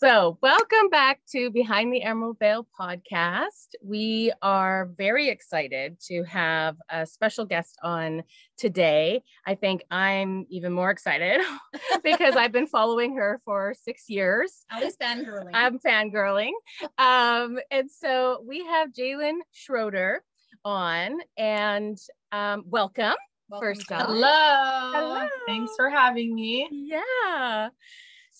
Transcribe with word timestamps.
So, 0.00 0.38
welcome 0.40 0.90
back 0.90 1.18
to 1.32 1.50
Behind 1.50 1.92
the 1.92 2.04
Emerald 2.04 2.38
Veil 2.38 2.64
podcast. 2.78 3.74
We 3.82 4.32
are 4.42 4.90
very 4.96 5.28
excited 5.28 5.98
to 6.06 6.22
have 6.22 6.76
a 6.88 7.04
special 7.04 7.44
guest 7.44 7.76
on 7.82 8.22
today. 8.56 9.24
I 9.44 9.56
think 9.56 9.82
I'm 9.90 10.46
even 10.50 10.72
more 10.72 10.90
excited 10.90 11.40
because 12.04 12.36
I've 12.36 12.52
been 12.52 12.68
following 12.68 13.16
her 13.16 13.40
for 13.44 13.74
six 13.74 14.08
years. 14.08 14.64
I 14.70 14.84
was 14.84 14.96
fangirling. 14.96 15.50
I'm 15.52 15.80
fangirling. 15.80 16.52
Um, 16.96 17.58
and 17.72 17.90
so 17.90 18.44
we 18.46 18.64
have 18.66 18.92
Jalen 18.92 19.38
Schroeder 19.50 20.22
on, 20.64 21.18
and 21.36 21.98
um, 22.30 22.62
welcome. 22.66 23.14
Welcome, 23.48 23.66
first 23.66 23.90
off. 23.90 24.06
Hello. 24.06 24.92
Hello. 24.94 25.28
Thanks 25.48 25.72
for 25.76 25.90
having 25.90 26.36
me. 26.36 26.68
Yeah. 26.70 27.70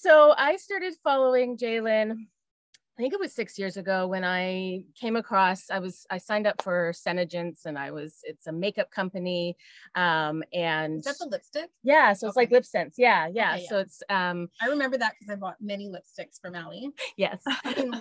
So 0.00 0.32
I 0.38 0.54
started 0.54 0.94
following 1.02 1.56
Jalen. 1.58 2.12
I 2.12 3.02
think 3.02 3.12
it 3.14 3.18
was 3.18 3.32
six 3.32 3.58
years 3.58 3.76
ago 3.76 4.06
when 4.06 4.22
I 4.22 4.84
came 4.94 5.16
across. 5.16 5.70
I 5.70 5.80
was 5.80 6.06
I 6.08 6.18
signed 6.18 6.46
up 6.46 6.62
for 6.62 6.92
Senegence, 6.94 7.66
and 7.66 7.76
I 7.76 7.90
was 7.90 8.20
it's 8.22 8.46
a 8.46 8.52
makeup 8.52 8.92
company, 8.92 9.56
um, 9.96 10.44
and 10.52 11.00
Is 11.00 11.04
that 11.04 11.16
the 11.18 11.26
lipstick? 11.26 11.70
yeah, 11.82 12.12
so 12.12 12.28
it's 12.28 12.36
like 12.36 12.52
lip 12.52 12.64
sense. 12.64 12.94
Yeah, 12.96 13.26
yeah. 13.26 13.54
Okay, 13.54 13.66
So 13.68 13.78
it's 13.78 14.00
um 14.08 14.48
I 14.62 14.68
remember 14.68 14.98
that 14.98 15.14
because 15.18 15.32
I 15.32 15.34
bought 15.34 15.56
many 15.60 15.88
lipsticks 15.88 16.40
from 16.40 16.54
Allie. 16.54 16.90
yes, 17.16 17.42
I 17.64 17.74
mean, 17.76 18.00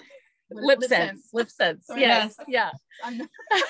lip, 0.52 0.84
sense, 0.84 1.30
lip 1.34 1.50
sense. 1.50 1.86
Yes, 1.96 2.36
yes. 2.40 2.46
yeah. 2.48 2.72
I'm 3.04 3.18
not- 3.18 3.30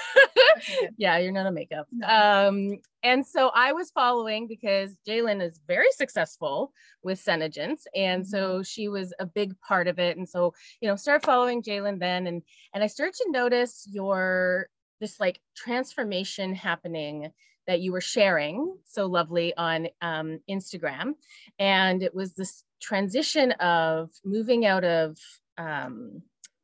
Okay, 0.57 0.75
good. 0.81 0.93
yeah, 0.97 1.17
you're 1.17 1.31
not 1.31 1.45
a 1.45 1.51
makeup. 1.51 1.87
No. 1.91 2.07
Um, 2.07 2.79
and 3.03 3.25
so 3.25 3.49
I 3.53 3.73
was 3.73 3.91
following 3.91 4.47
because 4.47 4.95
Jalen 5.07 5.41
is 5.41 5.59
very 5.67 5.91
successful 5.91 6.71
with 7.03 7.19
Senegence, 7.19 7.85
and 7.95 8.23
Mm-hmm. 8.23 8.29
so 8.29 8.63
she 8.63 8.87
was 8.87 9.13
a 9.19 9.25
big 9.25 9.59
part 9.61 9.87
of 9.87 9.99
it. 9.99 10.17
And 10.17 10.27
so 10.27 10.53
you 10.81 10.87
know, 10.87 10.95
started 10.95 11.25
following 11.25 11.61
Jalen 11.61 11.99
then, 11.99 12.27
and 12.27 12.41
and 12.73 12.83
I 12.83 12.87
started 12.87 13.15
to 13.15 13.31
notice 13.31 13.85
your 13.89 14.67
this 14.99 15.19
like 15.19 15.39
transformation 15.55 16.55
happening 16.55 17.31
that 17.67 17.81
you 17.81 17.91
were 17.91 18.01
sharing 18.01 18.77
so 18.85 19.05
lovely 19.05 19.55
on 19.57 19.89
um, 20.01 20.39
Instagram, 20.49 21.13
and 21.59 22.01
it 22.01 22.15
was 22.15 22.33
this 22.33 22.63
transition 22.81 23.51
of 23.53 24.09
moving 24.23 24.65
out 24.65 24.83
of 24.83 25.17
um, 25.57 26.21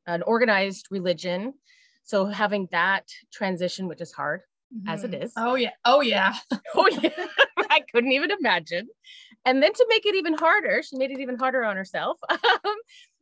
an 0.07 0.21
organized 0.23 0.87
religion 0.91 1.53
so 2.03 2.25
having 2.25 2.67
that 2.71 3.09
transition 3.31 3.87
which 3.87 4.01
is 4.01 4.11
hard 4.11 4.41
as 4.87 5.03
it 5.03 5.11
Mhm. 5.11 5.23
is 5.23 5.33
Oh 5.37 5.55
yeah. 5.55 5.71
Oh 5.85 6.01
yeah. 6.01 6.33
oh 6.75 6.87
yeah 7.01 7.09
i 7.69 7.81
couldn't 7.91 8.11
even 8.11 8.31
imagine 8.31 8.87
and 9.45 9.61
then 9.61 9.73
to 9.73 9.85
make 9.89 10.05
it 10.05 10.15
even 10.15 10.33
harder 10.33 10.81
she 10.83 10.97
made 10.97 11.11
it 11.11 11.19
even 11.19 11.37
harder 11.37 11.63
on 11.63 11.75
herself 11.75 12.19
um, 12.29 12.75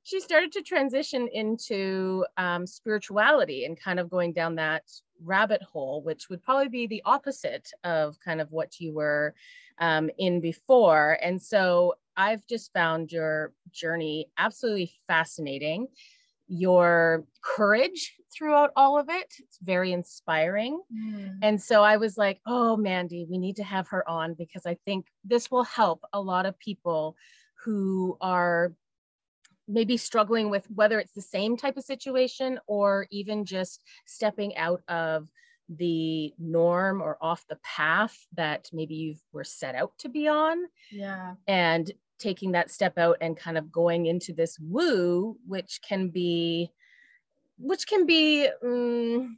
she 0.03 0.19
started 0.19 0.51
to 0.51 0.61
transition 0.63 1.27
into 1.31 2.25
um, 2.38 2.65
spirituality 2.65 3.66
and 3.66 3.79
kind 3.79 3.99
of 3.99 4.09
going 4.09 4.33
down 4.33 4.55
that 4.55 4.83
rabbit 5.23 5.61
hole 5.61 6.01
which 6.03 6.29
would 6.29 6.41
probably 6.41 6.67
be 6.67 6.88
the 6.88 7.01
opposite 7.05 7.69
of 7.83 8.19
kind 8.19 8.41
of 8.41 8.51
what 8.51 8.79
you 8.79 8.93
were 8.93 9.33
um, 9.79 10.09
in 10.17 10.41
before 10.41 11.17
and 11.21 11.41
so 11.41 11.93
i've 12.17 12.45
just 12.47 12.73
found 12.73 13.11
your 13.11 13.53
journey 13.71 14.27
absolutely 14.38 14.91
fascinating 15.07 15.88
your 16.53 17.23
courage 17.41 18.13
throughout 18.35 18.71
all 18.75 18.99
of 18.99 19.07
it 19.09 19.33
it's 19.39 19.57
very 19.63 19.94
inspiring 19.94 20.81
Mm. 20.94 21.38
and 21.41 21.61
so 21.61 21.81
I 21.81 21.95
was 21.97 22.17
like, 22.17 22.39
oh, 22.45 22.75
Mandy, 22.75 23.25
we 23.30 23.38
need 23.38 23.55
to 23.55 23.63
have 23.63 23.88
her 23.88 24.07
on 24.07 24.33
because 24.35 24.66
I 24.66 24.75
think 24.85 25.07
this 25.23 25.49
will 25.49 25.63
help 25.63 26.03
a 26.13 26.19
lot 26.22 26.45
of 26.45 26.59
people 26.59 27.16
who 27.63 28.17
are 28.19 28.73
maybe 29.67 29.95
struggling 29.97 30.50
with 30.50 30.66
whether 30.69 31.00
it's 31.00 31.13
the 31.13 31.22
same 31.22 31.56
type 31.56 31.78
of 31.78 31.84
situation 31.84 32.59
or 32.68 33.07
even 33.12 33.45
just 33.45 33.81
stepping 34.06 34.56
out 34.57 34.81
of 34.89 35.28
the 35.69 36.33
norm 36.38 37.01
or 37.01 37.18
off 37.22 37.45
the 37.47 37.59
path 37.63 38.18
that 38.35 38.69
maybe 38.73 38.95
you 38.95 39.16
were 39.31 39.45
set 39.45 39.73
out 39.75 39.94
to 40.00 40.09
be 40.09 40.28
on 40.28 40.57
Yeah. 40.91 41.35
and 41.47 41.89
taking 42.21 42.51
that 42.51 42.69
step 42.69 42.97
out 42.97 43.17
and 43.21 43.35
kind 43.35 43.57
of 43.57 43.71
going 43.71 44.05
into 44.05 44.33
this 44.33 44.57
woo 44.59 45.37
which 45.47 45.79
can 45.87 46.09
be 46.09 46.69
which 47.57 47.87
can 47.87 48.05
be 48.05 48.47
um, 48.63 49.35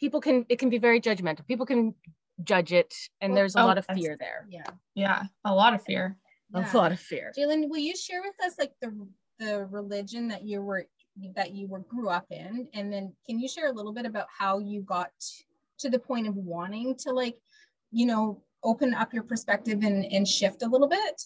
people 0.00 0.20
can 0.20 0.46
it 0.48 0.58
can 0.58 0.70
be 0.70 0.78
very 0.78 1.00
judgmental 1.00 1.46
people 1.46 1.66
can 1.66 1.94
judge 2.42 2.72
it 2.72 2.92
and 3.20 3.36
there's 3.36 3.54
a 3.54 3.60
oh, 3.60 3.66
lot 3.66 3.78
of 3.78 3.86
fear 3.94 4.16
there 4.18 4.46
Yeah. 4.50 4.64
Yeah. 4.94 5.22
A 5.44 5.54
lot 5.54 5.74
of 5.74 5.82
fear. 5.82 6.16
yeah. 6.52 6.72
a 6.72 6.76
lot 6.76 6.92
of 6.92 6.98
fear 6.98 7.32
Jalen, 7.36 7.68
will 7.68 7.78
you 7.78 7.96
share 7.96 8.22
with 8.22 8.34
us 8.44 8.54
like 8.58 8.72
the 8.80 9.06
the 9.38 9.66
religion 9.70 10.28
that 10.28 10.42
you 10.42 10.62
were 10.62 10.86
that 11.36 11.54
you 11.54 11.68
were 11.68 11.80
grew 11.80 12.08
up 12.08 12.26
in, 12.30 12.68
and 12.74 12.92
then 12.92 13.12
can 13.26 13.38
you 13.38 13.48
share 13.48 13.68
a 13.68 13.72
little 13.72 13.92
bit 13.92 14.06
about 14.06 14.26
how 14.36 14.58
you 14.58 14.82
got 14.82 15.10
to 15.78 15.88
the 15.88 15.98
point 15.98 16.26
of 16.26 16.34
wanting 16.34 16.96
to 16.96 17.12
like, 17.12 17.36
you 17.90 18.06
know, 18.06 18.42
open 18.62 18.94
up 18.94 19.12
your 19.12 19.22
perspective 19.22 19.82
and 19.82 20.04
and 20.06 20.26
shift 20.26 20.62
a 20.62 20.68
little 20.68 20.88
bit? 20.88 21.22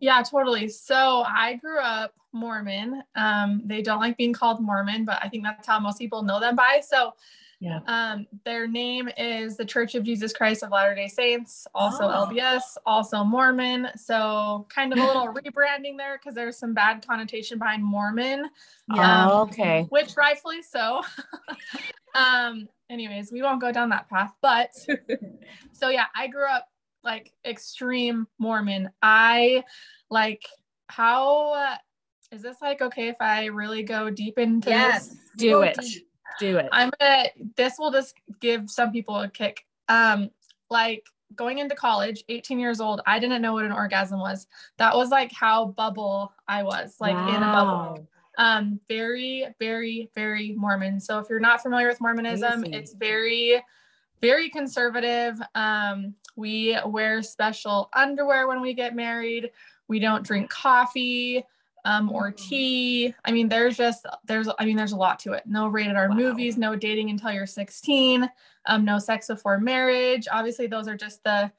Yeah, 0.00 0.22
totally. 0.22 0.68
So 0.68 1.24
I 1.26 1.54
grew 1.54 1.80
up 1.80 2.14
Mormon. 2.32 3.02
Um, 3.14 3.62
they 3.64 3.82
don't 3.82 4.00
like 4.00 4.16
being 4.16 4.32
called 4.32 4.60
Mormon, 4.60 5.04
but 5.04 5.18
I 5.22 5.28
think 5.28 5.44
that's 5.44 5.66
how 5.66 5.78
most 5.80 5.98
people 5.98 6.22
know 6.22 6.40
them 6.40 6.56
by. 6.56 6.80
So 6.86 7.14
yeah 7.58 7.80
um, 7.86 8.26
their 8.44 8.68
name 8.68 9.08
is 9.16 9.56
the 9.56 9.64
Church 9.64 9.94
of 9.94 10.02
Jesus 10.02 10.30
Christ 10.34 10.62
of 10.62 10.70
Latter-day 10.70 11.08
Saints, 11.08 11.66
also 11.74 12.04
Oh. 12.04 12.26
LDS, 12.26 12.76
also 12.84 13.24
Mormon. 13.24 13.88
So 13.96 14.66
kind 14.68 14.92
of 14.92 14.98
a 14.98 15.02
little 15.02 15.28
rebranding 15.32 15.96
there 15.96 16.18
because 16.18 16.34
there's 16.34 16.58
some 16.58 16.74
bad 16.74 17.06
connotation 17.06 17.58
behind 17.58 17.82
Mormon. 17.82 18.50
Yeah. 18.94 19.26
Oh, 19.30 19.40
okay 19.42 19.86
which 19.88 20.16
rightfully 20.16 20.62
so. 20.62 21.02
um, 22.14 22.68
anyways, 22.90 23.32
we 23.32 23.42
won't 23.42 23.60
go 23.60 23.72
down 23.72 23.90
that 23.90 24.08
path. 24.08 24.32
But 24.40 24.72
so 25.72 25.88
yeah, 25.88 26.06
I 26.14 26.26
grew 26.28 26.46
up 26.46 26.68
like 27.06 27.32
extreme 27.46 28.26
Mormon. 28.38 28.90
I 29.00 29.64
like 30.10 30.44
how 30.88 31.52
uh, 31.54 31.76
is 32.32 32.42
this 32.42 32.58
like 32.60 32.82
okay 32.82 33.08
if 33.08 33.16
I 33.20 33.46
really 33.46 33.82
go 33.82 34.10
deep 34.10 34.38
into 34.38 34.68
Yes. 34.68 35.08
this? 35.08 35.16
do 35.38 35.50
Go 35.50 35.62
it 35.62 35.78
deep. 35.80 36.08
do 36.38 36.58
it 36.58 36.68
I'm 36.72 36.90
gonna 37.00 37.24
this 37.56 37.78
will 37.78 37.92
just 37.92 38.14
give 38.40 38.68
some 38.68 38.92
people 38.92 39.18
a 39.20 39.28
kick. 39.30 39.64
Um, 39.88 40.30
like 40.68 41.06
going 41.36 41.58
into 41.58 41.74
college, 41.76 42.24
18 42.28 42.58
years 42.58 42.80
old, 42.80 43.00
I 43.06 43.18
didn't 43.18 43.40
know 43.42 43.52
what 43.52 43.64
an 43.64 43.72
orgasm 43.72 44.18
was. 44.20 44.46
That 44.78 44.94
was 44.96 45.10
like 45.10 45.32
how 45.32 45.66
bubble 45.66 46.32
I 46.48 46.62
was, 46.64 46.96
like 47.00 47.16
in 47.16 47.42
a 47.42 47.52
bubble 47.52 48.08
um 48.38 48.78
very 48.86 49.46
very 49.58 50.10
very 50.14 50.52
mormon 50.58 51.00
so 51.00 51.18
if 51.18 51.26
you're 51.30 51.40
not 51.40 51.62
familiar 51.62 51.88
with 51.88 51.98
mormonism 52.02 52.60
Crazy. 52.60 52.76
it's 52.76 52.92
very 52.92 53.62
very 54.20 54.48
conservative 54.48 55.40
um 55.54 56.14
we 56.36 56.76
wear 56.86 57.22
special 57.22 57.88
underwear 57.94 58.46
when 58.48 58.60
we 58.60 58.74
get 58.74 58.94
married 58.94 59.50
we 59.88 59.98
don't 59.98 60.24
drink 60.24 60.48
coffee 60.50 61.44
um 61.84 62.10
or 62.10 62.32
Mm. 62.32 62.36
tea 62.36 63.14
i 63.24 63.30
mean 63.32 63.48
there's 63.48 63.76
just 63.76 64.06
there's 64.24 64.48
i 64.58 64.64
mean 64.64 64.76
there's 64.76 64.92
a 64.92 64.96
lot 64.96 65.18
to 65.20 65.32
it 65.32 65.44
no 65.46 65.68
rated 65.68 65.96
r 65.96 66.08
Wow. 66.08 66.14
movies 66.16 66.56
no 66.56 66.74
dating 66.76 67.10
until 67.10 67.32
you're 67.32 67.46
16 67.46 68.28
um 68.66 68.84
no 68.84 68.98
sex 68.98 69.28
before 69.28 69.58
marriage 69.60 70.26
obviously 70.30 70.66
those 70.66 70.88
are 70.88 70.96
just 70.96 71.22
the 71.24 71.50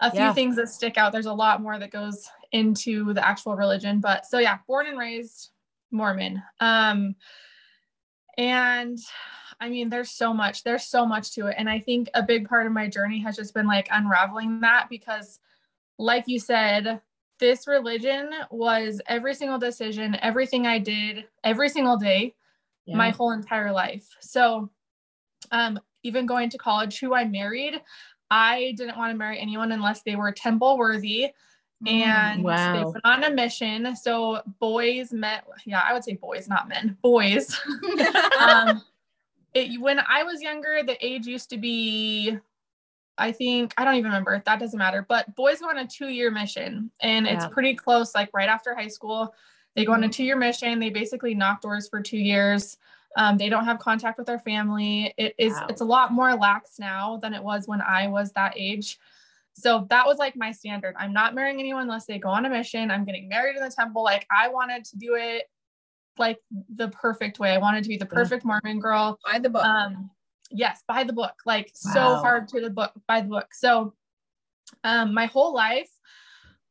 a 0.00 0.10
few 0.10 0.20
Yeah. 0.20 0.32
things 0.32 0.56
that 0.56 0.68
stick 0.68 0.98
out 0.98 1.12
there's 1.12 1.26
a 1.26 1.32
lot 1.32 1.62
more 1.62 1.78
that 1.78 1.90
goes 1.92 2.28
into 2.50 3.14
the 3.14 3.26
actual 3.26 3.54
religion 3.54 4.00
but 4.00 4.26
so 4.26 4.38
yeah 4.38 4.58
born 4.66 4.86
and 4.86 4.98
raised 4.98 5.50
Mormon. 5.94 6.42
Um, 6.58 7.14
and 8.38 8.98
I 9.62 9.68
mean, 9.68 9.90
there's 9.90 10.10
so 10.10 10.34
much, 10.34 10.64
there's 10.64 10.86
so 10.86 11.06
much 11.06 11.30
to 11.36 11.46
it. 11.46 11.54
And 11.56 11.70
I 11.70 11.78
think 11.78 12.10
a 12.14 12.22
big 12.22 12.48
part 12.48 12.66
of 12.66 12.72
my 12.72 12.88
journey 12.88 13.20
has 13.20 13.36
just 13.36 13.54
been 13.54 13.68
like 13.68 13.86
unraveling 13.92 14.60
that 14.62 14.88
because, 14.90 15.38
like 16.00 16.24
you 16.26 16.40
said, 16.40 17.00
this 17.38 17.68
religion 17.68 18.30
was 18.50 19.00
every 19.06 19.34
single 19.34 19.58
decision, 19.60 20.16
everything 20.20 20.66
I 20.66 20.80
did, 20.80 21.26
every 21.44 21.68
single 21.68 21.96
day, 21.96 22.34
Yeah. 22.86 22.96
my 22.96 23.10
whole 23.10 23.30
entire 23.30 23.70
life. 23.70 24.08
So, 24.18 24.68
um, 25.52 25.78
even 26.02 26.26
going 26.26 26.50
to 26.50 26.58
college, 26.58 26.98
who 26.98 27.14
I 27.14 27.24
married, 27.24 27.80
I 28.32 28.74
didn't 28.76 28.96
want 28.98 29.12
to 29.12 29.16
marry 29.16 29.38
anyone 29.38 29.70
unless 29.70 30.02
they 30.02 30.16
were 30.16 30.32
temple 30.32 30.76
worthy 30.76 31.30
and 31.86 32.42
Wow. 32.42 32.72
they 32.72 32.84
went 32.84 32.96
on 33.04 33.22
a 33.22 33.30
mission. 33.30 33.94
So 33.94 34.40
boys 34.58 35.12
met, 35.12 35.44
yeah, 35.64 35.84
I 35.88 35.92
would 35.92 36.02
say 36.02 36.14
boys, 36.14 36.48
not 36.48 36.68
men, 36.68 36.98
boys. 37.00 37.56
um, 38.40 38.82
it, 39.54 39.80
when 39.80 40.00
I 40.00 40.22
was 40.22 40.40
younger, 40.40 40.82
the 40.82 40.96
age 41.04 41.26
used 41.26 41.50
to 41.50 41.58
be, 41.58 42.36
I 43.18 43.32
think, 43.32 43.74
I 43.76 43.84
don't 43.84 43.94
even 43.94 44.10
remember. 44.10 44.42
That 44.44 44.58
doesn't 44.58 44.78
matter. 44.78 45.04
But 45.08 45.34
boys 45.34 45.60
go 45.60 45.68
on 45.68 45.78
a 45.78 45.86
two 45.86 46.08
year 46.08 46.30
mission 46.30 46.90
and 47.00 47.26
it's 47.26 47.46
pretty 47.48 47.74
close, 47.74 48.14
like 48.14 48.30
right 48.32 48.48
after 48.48 48.74
high 48.74 48.88
school. 48.88 49.34
They 49.76 49.84
go 49.84 49.92
on 49.92 50.04
a 50.04 50.08
two 50.08 50.24
year 50.24 50.36
mission. 50.36 50.78
They 50.80 50.90
basically 50.90 51.34
knock 51.34 51.60
doors 51.60 51.88
for 51.88 52.00
two 52.00 52.18
years. 52.18 52.78
Um, 53.16 53.36
they 53.36 53.50
don't 53.50 53.66
have 53.66 53.78
contact 53.78 54.16
with 54.16 54.26
their 54.26 54.38
family. 54.38 55.12
It 55.18 55.34
is, 55.36 55.52
Wow. 55.52 55.66
it's 55.68 55.82
a 55.82 55.84
lot 55.84 56.12
more 56.12 56.34
lax 56.34 56.78
now 56.78 57.18
than 57.18 57.34
it 57.34 57.42
was 57.42 57.68
when 57.68 57.82
I 57.82 58.08
was 58.08 58.32
that 58.32 58.54
age. 58.56 58.98
So 59.54 59.86
that 59.90 60.06
was 60.06 60.16
like 60.16 60.34
my 60.34 60.50
standard. 60.50 60.94
I'm 60.98 61.12
not 61.12 61.34
marrying 61.34 61.60
anyone 61.60 61.82
unless 61.82 62.06
they 62.06 62.18
go 62.18 62.30
on 62.30 62.46
a 62.46 62.48
mission. 62.48 62.90
I'm 62.90 63.04
getting 63.04 63.28
married 63.28 63.56
in 63.56 63.62
the 63.62 63.70
temple. 63.70 64.02
Like 64.02 64.26
I 64.30 64.48
wanted 64.48 64.86
to 64.86 64.96
do 64.96 65.14
it 65.14 65.50
like 66.18 66.38
the 66.74 66.88
perfect 66.88 67.38
way. 67.38 67.52
I 67.52 67.58
wanted 67.58 67.82
to 67.84 67.88
be 67.88 67.96
the 67.96 68.06
perfect 68.06 68.44
Mormon 68.44 68.80
girl. 68.80 69.18
By 69.30 69.38
the 69.38 69.50
book. 69.50 69.64
Um, 69.64 70.10
yes, 70.50 70.82
by 70.86 71.04
the 71.04 71.12
book, 71.12 71.34
like 71.46 71.70
so 71.74 72.16
hard 72.16 72.48
to 72.48 72.60
the 72.60 72.70
book, 72.70 72.92
by 73.08 73.20
the 73.20 73.28
book. 73.28 73.48
So, 73.52 73.94
um, 74.84 75.14
my 75.14 75.26
whole 75.26 75.54
life, 75.54 75.90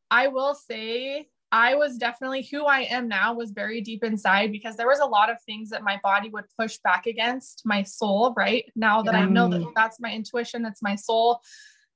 I 0.09 0.27
will 0.27 0.53
say 0.53 1.27
I 1.51 1.75
was 1.75 1.97
definitely 1.97 2.47
who 2.49 2.65
I 2.65 2.81
am 2.81 3.07
now 3.07 3.33
was 3.33 3.51
very 3.51 3.81
deep 3.81 4.03
inside 4.03 4.51
because 4.51 4.77
there 4.77 4.87
was 4.87 4.99
a 4.99 5.05
lot 5.05 5.29
of 5.29 5.37
things 5.41 5.69
that 5.69 5.83
my 5.83 5.99
body 6.01 6.29
would 6.29 6.45
push 6.57 6.77
back 6.83 7.07
against 7.07 7.63
my 7.65 7.83
soul, 7.83 8.33
right? 8.37 8.65
Now 8.75 9.01
that 9.01 9.15
I 9.15 9.25
know 9.25 9.49
that 9.49 9.61
Mm. 9.61 9.73
that's 9.75 9.99
my 9.99 10.13
intuition, 10.13 10.61
that's 10.61 10.81
my 10.81 10.95
soul 10.95 11.41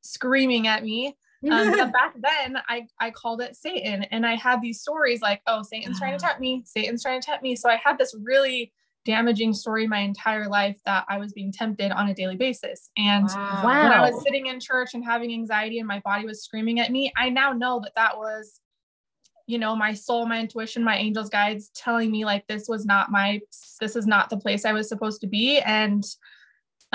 screaming 0.01 0.67
at 0.67 0.83
me. 0.83 1.15
Um, 1.51 1.71
but 1.71 1.91
back 1.93 2.15
then 2.15 2.57
I, 2.67 2.87
I 2.99 3.11
called 3.11 3.41
it 3.41 3.55
Satan 3.55 4.03
and 4.03 4.25
I 4.25 4.35
had 4.35 4.61
these 4.61 4.81
stories 4.81 5.21
like, 5.21 5.41
oh, 5.47 5.63
Satan's 5.63 5.99
trying 5.99 6.17
to 6.17 6.23
tempt 6.23 6.39
me. 6.39 6.63
Satan's 6.65 7.03
trying 7.03 7.21
to 7.21 7.25
tempt 7.25 7.43
me. 7.43 7.55
So 7.55 7.69
I 7.69 7.79
had 7.83 7.97
this 7.97 8.15
really 8.21 8.71
damaging 9.05 9.53
story 9.53 9.87
my 9.87 9.99
entire 9.99 10.49
life 10.49 10.77
that 10.85 11.05
I 11.07 11.17
was 11.19 11.31
being 11.31 11.51
tempted 11.51 11.91
on 11.91 12.09
a 12.09 12.13
daily 12.13 12.35
basis. 12.35 12.89
And 12.97 13.27
wow. 13.27 13.61
when 13.63 13.75
I 13.75 14.09
was 14.09 14.21
sitting 14.23 14.47
in 14.47 14.59
church 14.59 14.95
and 14.95 15.05
having 15.05 15.31
anxiety 15.31 15.79
and 15.79 15.87
my 15.87 15.99
body 15.99 16.25
was 16.25 16.43
screaming 16.43 16.79
at 16.79 16.91
me, 16.91 17.13
I 17.15 17.29
now 17.29 17.53
know 17.53 17.79
that 17.83 17.93
that 17.95 18.17
was, 18.17 18.59
you 19.45 19.59
know, 19.59 19.75
my 19.75 19.93
soul, 19.93 20.25
my 20.25 20.39
intuition, 20.39 20.83
my 20.83 20.97
angels 20.97 21.29
guides 21.29 21.69
telling 21.75 22.11
me 22.11 22.25
like 22.25 22.47
this 22.47 22.67
was 22.67 22.85
not 22.85 23.11
my, 23.11 23.39
this 23.79 23.95
is 23.95 24.07
not 24.07 24.31
the 24.31 24.37
place 24.37 24.65
I 24.65 24.73
was 24.73 24.89
supposed 24.89 25.21
to 25.21 25.27
be. 25.27 25.59
And 25.59 26.03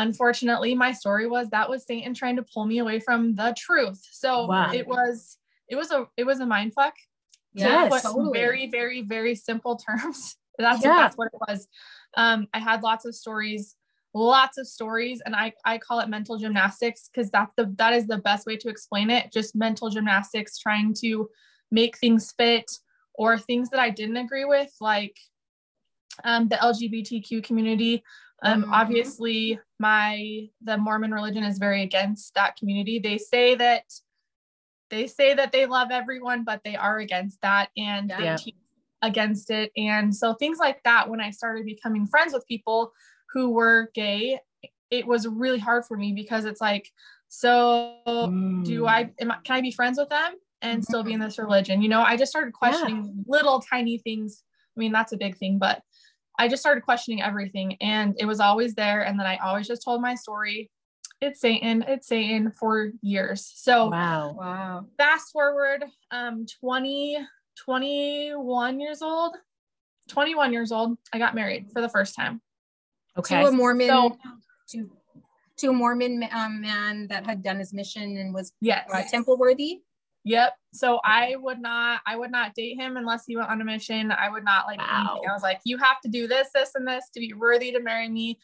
unfortunately, 0.00 0.74
my 0.74 0.92
story 0.92 1.26
was 1.26 1.48
that 1.50 1.68
was 1.68 1.84
Satan 1.86 2.14
trying 2.14 2.36
to 2.36 2.42
pull 2.42 2.66
me 2.66 2.78
away 2.78 3.00
from 3.00 3.34
the 3.34 3.54
truth. 3.56 4.00
So 4.10 4.46
Wow. 4.46 4.70
it 4.72 4.86
was, 4.86 5.38
it 5.68 5.76
was 5.76 5.90
a, 5.90 6.06
it 6.16 6.24
was 6.24 6.40
a 6.40 6.46
mind 6.46 6.74
fuck 6.74 6.94
Yes, 7.54 8.02
totally. 8.02 8.38
very, 8.38 8.68
very, 8.68 9.02
very 9.02 9.34
simple 9.34 9.76
terms. 9.76 10.36
That's 10.58 10.82
Yeah. 10.82 10.96
that's 10.98 11.16
what 11.16 11.28
it 11.28 11.40
was. 11.48 11.68
Um, 12.18 12.46
I 12.52 12.58
had 12.58 12.82
lots 12.82 13.06
of 13.06 13.14
stories, 13.14 13.76
lots 14.12 14.58
of 14.58 14.66
stories, 14.66 15.22
and 15.24 15.34
I 15.34 15.54
I 15.64 15.78
call 15.78 16.00
it 16.00 16.08
mental 16.10 16.36
gymnastics 16.36 17.08
because 17.08 17.30
that's 17.30 17.52
the 17.56 17.72
that 17.78 17.94
is 17.94 18.06
the 18.06 18.18
best 18.18 18.44
way 18.46 18.58
to 18.58 18.68
explain 18.68 19.08
it. 19.08 19.32
Just 19.32 19.56
mental 19.56 19.88
gymnastics, 19.88 20.58
trying 20.58 20.92
to 21.00 21.30
make 21.70 21.96
things 21.96 22.34
fit 22.36 22.70
or 23.14 23.38
things 23.38 23.70
that 23.70 23.80
I 23.80 23.88
didn't 23.88 24.18
agree 24.18 24.44
with, 24.44 24.70
like 24.82 25.16
um, 26.24 26.48
the 26.48 26.56
LGBTQ 26.56 27.42
community. 27.42 28.02
Um, 28.42 28.64
Mhm. 28.64 28.70
Obviously, 28.72 29.60
my 29.78 30.48
the 30.62 30.78
Mormon 30.78 31.12
religion 31.12 31.44
is 31.44 31.58
very 31.58 31.82
against 31.82 32.34
that 32.34 32.56
community. 32.56 32.98
They 32.98 33.18
say 33.18 33.54
that 33.56 33.84
they 34.88 35.06
say 35.06 35.34
that 35.34 35.52
they 35.52 35.66
love 35.66 35.90
everyone, 35.90 36.42
but 36.44 36.62
they 36.64 36.74
are 36.74 36.98
against 36.98 37.40
that 37.42 37.70
and 37.76 38.10
they 38.10 38.24
Yeah. 38.24 38.36
teach 38.36 38.56
against 39.02 39.50
it. 39.50 39.70
And 39.76 40.14
so 40.14 40.34
things 40.34 40.58
like 40.58 40.82
that, 40.82 41.08
when 41.08 41.20
I 41.20 41.30
started 41.30 41.64
becoming 41.64 42.06
friends 42.06 42.32
with 42.34 42.46
people 42.46 42.92
who 43.32 43.50
were 43.50 43.90
gay, 43.94 44.40
it 44.90 45.06
was 45.06 45.26
really 45.28 45.60
hard 45.60 45.86
for 45.86 45.96
me 45.96 46.12
because 46.12 46.44
it's 46.44 46.60
like, 46.60 46.90
so 47.28 48.02
Mm. 48.06 48.64
do 48.64 48.86
I 48.86 49.10
am 49.20 49.30
I, 49.30 49.36
can 49.44 49.56
I 49.56 49.60
be 49.60 49.70
friends 49.70 49.96
with 49.98 50.08
them 50.08 50.34
and 50.60 50.84
still 50.84 51.04
be 51.04 51.12
in 51.12 51.20
this 51.20 51.38
religion? 51.38 51.80
You 51.82 51.88
know, 51.88 52.02
I 52.02 52.16
just 52.16 52.30
started 52.30 52.52
questioning 52.52 53.24
little 53.26 53.60
tiny 53.60 53.98
things. 53.98 54.42
I 54.76 54.80
mean, 54.80 54.92
that's 54.92 55.12
a 55.12 55.16
big 55.16 55.38
thing, 55.38 55.58
but 55.58 55.82
I 56.40 56.48
just 56.48 56.62
started 56.62 56.82
questioning 56.84 57.20
everything 57.20 57.76
and 57.82 58.14
it 58.18 58.24
was 58.24 58.40
always 58.40 58.74
there. 58.74 59.02
And 59.02 59.20
then 59.20 59.26
I 59.26 59.36
always 59.44 59.68
just 59.68 59.84
told 59.84 60.00
my 60.00 60.14
story. 60.14 60.70
It's 61.20 61.38
Satan, 61.38 61.84
it's 61.86 62.08
Satan 62.08 62.50
for 62.58 62.92
years. 63.02 63.52
So 63.56 63.90
Wow. 63.90 64.32
Wow. 64.38 64.86
fast 64.96 65.32
forward 65.32 65.84
um 66.10 66.46
20 66.60 67.18
21 67.58 68.80
years 68.80 69.02
old 69.02 69.34
21 70.08 70.52
years 70.52 70.72
old 70.72 70.96
i 71.12 71.18
got 71.18 71.34
married 71.34 71.66
for 71.72 71.82
the 71.82 71.88
first 71.90 72.14
time 72.16 72.40
Okay. 73.18 73.42
To 73.42 73.48
a 73.48 73.52
Mormon, 73.52 73.88
So- 73.88 74.16
to 74.70 74.90
to 75.58 75.68
a 75.68 75.72
Mormon 75.72 76.26
um, 76.32 76.60
man 76.62 77.06
that 77.08 77.26
had 77.26 77.42
done 77.42 77.58
his 77.58 77.74
mission 77.74 78.16
and 78.16 78.32
was 78.32 78.52
yes 78.62 78.88
uh, 78.90 79.02
temple 79.10 79.36
worthy. 79.36 79.82
Yep. 80.24 80.52
So 80.72 81.00
i 81.04 81.34
would 81.36 81.60
not 81.60 82.00
i 82.06 82.16
would 82.16 82.30
not 82.30 82.54
date 82.54 82.78
him 82.78 82.96
unless 82.96 83.24
he 83.26 83.36
went 83.36 83.50
on 83.50 83.60
a 83.60 83.64
mission. 83.64 84.12
I 84.12 84.28
would 84.30 84.44
not 84.44 84.66
like 84.66 84.78
Wow. 84.78 85.06
anything 85.14 85.28
i 85.30 85.32
was 85.32 85.42
like 85.42 85.60
you 85.64 85.78
have 85.78 86.00
to 86.02 86.08
do 86.08 86.26
this 86.28 86.48
this 86.54 86.72
and 86.74 86.86
this 86.86 87.08
to 87.14 87.20
be 87.20 87.32
worthy 87.32 87.72
to 87.72 87.80
marry 87.80 88.08
me. 88.08 88.38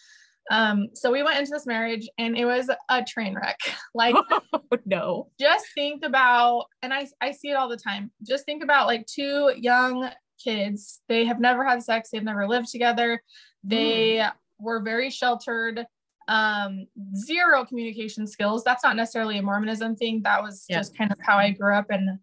Um 0.50 0.88
so 0.94 1.10
we 1.12 1.22
went 1.22 1.38
into 1.38 1.50
this 1.50 1.66
marriage 1.66 2.08
and 2.18 2.36
it 2.36 2.44
was 2.44 2.70
a 2.88 3.04
train 3.04 3.34
wreck. 3.34 3.58
Like 3.94 4.14
no. 4.86 5.30
just 5.40 5.66
think 5.74 6.04
about 6.04 6.66
and 6.82 6.92
I, 6.92 7.06
I 7.20 7.30
see 7.32 7.50
it 7.50 7.54
all 7.56 7.68
the 7.68 7.76
time. 7.78 8.10
Just 8.22 8.44
think 8.44 8.62
about 8.62 8.86
like 8.86 9.06
two 9.06 9.52
young 9.56 10.10
kids. 10.42 11.00
They 11.08 11.24
have 11.24 11.40
never 11.40 11.64
had 11.64 11.82
sex. 11.82 12.10
They've 12.12 12.22
never 12.22 12.46
lived 12.46 12.68
together. 12.70 13.22
They 13.64 14.22
were 14.58 14.80
very 14.82 15.10
sheltered 15.10 15.86
um 16.28 16.86
zero 17.14 17.64
communication 17.64 18.26
skills. 18.26 18.64
That's 18.64 18.82
not 18.82 18.96
necessarily 18.96 19.38
a 19.38 19.42
mormonism 19.42 19.94
thing. 19.96 20.22
That 20.22 20.42
was 20.42 20.64
Yeah. 20.68 20.78
just 20.78 20.96
kind 20.96 21.12
of 21.12 21.18
how 21.20 21.36
i 21.36 21.50
grew 21.50 21.74
up 21.74 21.86
and 21.90 22.18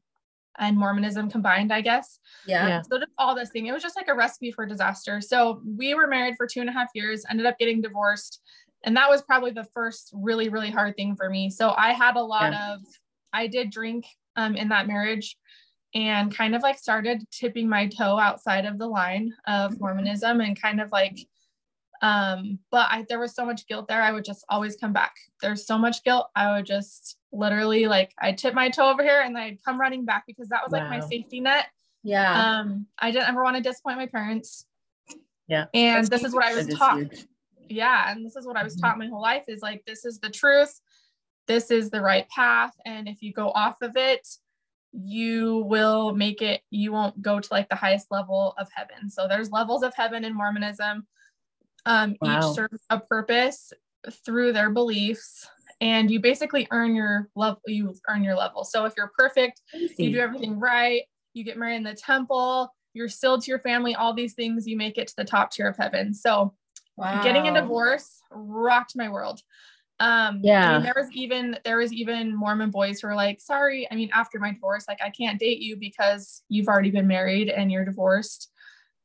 and 0.59 0.77
mormonism 0.77 1.31
combined 1.31 1.71
i 1.73 1.81
guess. 1.81 2.19
Yeah. 2.45 2.67
Yeah. 2.67 2.81
so 2.81 2.99
just 2.99 3.11
all 3.17 3.33
this 3.35 3.49
thing. 3.49 3.65
It 3.67 3.71
was 3.73 3.81
just 3.83 3.95
like 3.95 4.07
a 4.09 4.13
recipe 4.13 4.51
for 4.51 4.65
disaster. 4.65 5.19
So 5.21 5.61
we 5.65 5.95
were 5.95 6.07
married 6.07 6.35
for 6.37 6.45
two 6.47 6.59
and 6.61 6.69
a 6.69 6.73
half 6.73 6.89
years 6.93 7.25
ended 7.29 7.45
up 7.45 7.57
getting 7.57 7.81
divorced 7.81 8.41
and 8.83 8.95
that 8.97 9.09
was 9.09 9.21
probably 9.21 9.51
the 9.51 9.63
first 9.73 10.11
really 10.13 10.49
really 10.49 10.69
hard 10.69 10.95
thing 10.95 11.15
for 11.15 11.29
me. 11.29 11.49
So 11.49 11.73
i 11.77 11.93
had 11.93 12.15
a 12.17 12.21
lot 12.21 12.53
of 12.53 12.81
i 13.31 13.47
did 13.47 13.69
drink 13.71 14.05
um, 14.35 14.55
in 14.55 14.67
that 14.69 14.87
marriage 14.87 15.37
and 15.95 16.35
kind 16.35 16.55
of 16.55 16.63
like 16.63 16.77
started 16.79 17.23
tipping 17.31 17.69
my 17.69 17.87
toe 17.87 18.17
outside 18.17 18.65
of 18.65 18.79
the 18.79 18.87
line 18.87 19.31
of 19.47 19.79
mormonism 19.79 20.41
and 20.41 20.59
kind 20.59 20.81
of 20.81 20.91
like 20.91 21.17
um 22.03 22.59
but 22.69 22.85
i 22.91 23.03
there 23.09 23.19
was 23.19 23.33
so 23.33 23.45
much 23.45 23.65
guilt 23.67 23.87
there 23.87 24.01
i 24.01 24.11
would 24.11 24.25
just 24.25 24.43
always 24.49 24.75
come 24.75 24.91
back. 24.93 25.13
There's 25.41 25.65
so 25.65 25.77
much 25.77 26.03
guilt 26.03 26.27
i 26.35 26.51
would 26.53 26.65
just 26.65 27.17
literally 27.31 27.87
like 27.87 28.11
i 28.19 28.31
tip 28.33 28.53
my 28.53 28.69
toe 28.69 28.91
over 28.91 29.01
here 29.01 29.21
and 29.21 29.35
then 29.35 29.43
i'd 29.43 29.63
come 29.63 29.79
running 29.79 30.03
back 30.05 30.25
because 30.27 30.49
that 30.49 30.61
was 30.63 30.71
like 30.71 30.87
my 30.89 30.99
safety 30.99 31.39
net. 31.39 31.67
Yeah. 32.03 32.59
um 32.59 32.85
i 32.99 33.09
didn't 33.09 33.29
ever 33.29 33.41
want 33.43 33.55
to 33.55 33.63
disappoint 33.63 33.97
my 33.97 34.07
parents. 34.07 34.65
Yeah. 35.47 35.65
and 35.73 36.05
That's 36.05 36.09
this 36.09 36.23
is 36.25 36.35
what 36.35 36.43
i 36.45 36.53
was 36.53 36.67
taught. 36.67 36.97
huge. 36.97 37.25
yeah 37.69 38.11
and 38.11 38.25
this 38.25 38.35
is 38.35 38.45
what 38.45 38.57
i 38.57 38.63
was 38.63 38.75
Mhm. 38.75 38.81
taught 38.81 38.97
my 38.99 39.07
whole 39.07 39.21
life 39.21 39.45
is 39.47 39.61
like 39.61 39.83
this 39.87 40.03
is 40.05 40.19
the 40.19 40.29
truth. 40.29 40.79
This 41.47 41.71
is 41.71 41.89
the 41.89 41.99
right 42.01 42.27
path. 42.29 42.71
And 42.85 43.07
if 43.09 43.21
you 43.21 43.33
go 43.33 43.49
off 43.51 43.81
of 43.81 43.95
it 43.97 44.27
you 44.91 45.57
will 45.67 46.13
make 46.13 46.41
it 46.41 46.61
you 46.69 46.91
won't 46.91 47.19
go 47.21 47.39
to 47.39 47.47
like 47.51 47.67
the 47.69 47.75
highest 47.75 48.07
level 48.11 48.53
of 48.59 48.67
heaven. 48.73 49.09
So 49.09 49.27
there's 49.27 49.51
levels 49.51 49.81
of 49.83 49.93
heaven 49.95 50.23
in 50.23 50.35
mormonism 50.35 51.07
um 51.85 52.15
Wow. 52.21 52.39
each 52.39 52.43
serve 52.53 52.71
a 52.89 52.99
purpose 52.99 53.71
through 54.25 54.53
their 54.53 54.69
beliefs 54.69 55.47
and 55.81 56.11
you 56.11 56.19
basically 56.19 56.67
earn 56.71 56.95
your 56.95 57.29
level 57.35 57.61
you 57.67 57.93
earn 58.09 58.23
your 58.23 58.35
level 58.35 58.63
so 58.63 58.85
if 58.85 58.93
you're 58.97 59.11
perfect 59.17 59.61
you 59.73 60.11
do 60.11 60.19
everything 60.19 60.59
right, 60.59 61.03
you 61.33 61.43
get 61.43 61.57
married 61.57 61.77
in 61.77 61.83
the 61.83 61.93
temple, 61.95 62.73
you're 62.93 63.09
still 63.09 63.39
to 63.41 63.49
your 63.49 63.59
family, 63.59 63.95
all 63.95 64.13
these 64.13 64.33
things, 64.33 64.67
you 64.67 64.77
make 64.77 64.97
it 64.97 65.07
to 65.07 65.15
the 65.17 65.23
top 65.25 65.51
tier 65.51 65.67
of 65.67 65.77
heaven. 65.77 66.13
So 66.13 66.53
wow. 66.95 67.21
getting 67.23 67.47
a 67.47 67.53
divorce 67.53 68.21
rocked 68.31 68.95
my 68.95 69.09
world. 69.09 69.41
Um, 69.99 70.51
I 70.61 70.67
Yeah. 70.67 70.69
mean, 70.69 70.83
there 70.83 70.93
was 70.95 71.09
even 71.13 71.57
there 71.65 71.77
was 71.77 71.93
even 71.93 72.35
Mormon 72.35 72.71
boys 72.71 72.99
who 73.01 73.07
were 73.07 73.15
like, 73.15 73.39
sorry, 73.41 73.87
I 73.91 73.95
mean, 73.95 74.09
after 74.13 74.39
my 74.39 74.51
divorce, 74.51 74.85
like 74.87 75.01
I 75.01 75.09
can't 75.09 75.39
date 75.39 75.59
you 75.59 75.77
because 75.77 76.43
you've 76.49 76.67
already 76.67 76.91
been 76.91 77.07
married 77.07 77.49
and 77.49 77.71
you're 77.71 77.85
divorced. 77.85 78.51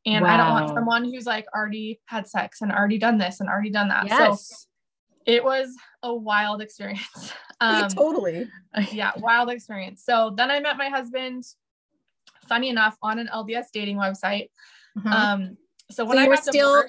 And 0.06 0.26
I 0.26 0.36
don't 0.36 0.52
want 0.52 0.68
someone 0.70 1.04
who's 1.04 1.26
like 1.26 1.46
already 1.54 2.00
had 2.06 2.26
sex 2.28 2.60
and 2.62 2.72
already 2.72 2.98
done 2.98 3.18
this 3.18 3.40
and 3.40 3.48
already 3.48 3.70
done 3.70 3.88
that. 3.88 4.08
So 4.08 4.16
Yes. 4.16 4.66
it 5.26 5.44
was 5.44 5.74
a 6.02 6.14
wild 6.14 6.62
experience. 6.62 7.32
Um, 7.60 7.88
totally. 7.88 8.48
yeah, 8.92 9.10
wild 9.16 9.50
experience. 9.50 10.04
So 10.04 10.32
then 10.36 10.48
I 10.48 10.60
met 10.60 10.76
my 10.76 10.88
husband, 10.90 11.42
funny 12.48 12.68
enough, 12.68 12.96
on 13.02 13.18
an 13.18 13.28
LDS 13.34 13.72
dating 13.72 13.96
website. 13.96 14.50
Mhm. 14.96 15.10
Um, 15.12 15.56
so 15.90 16.04
when 16.04 16.18
So 16.18 16.22
I 16.22 16.26
got 16.28 16.44
still- 16.44 16.84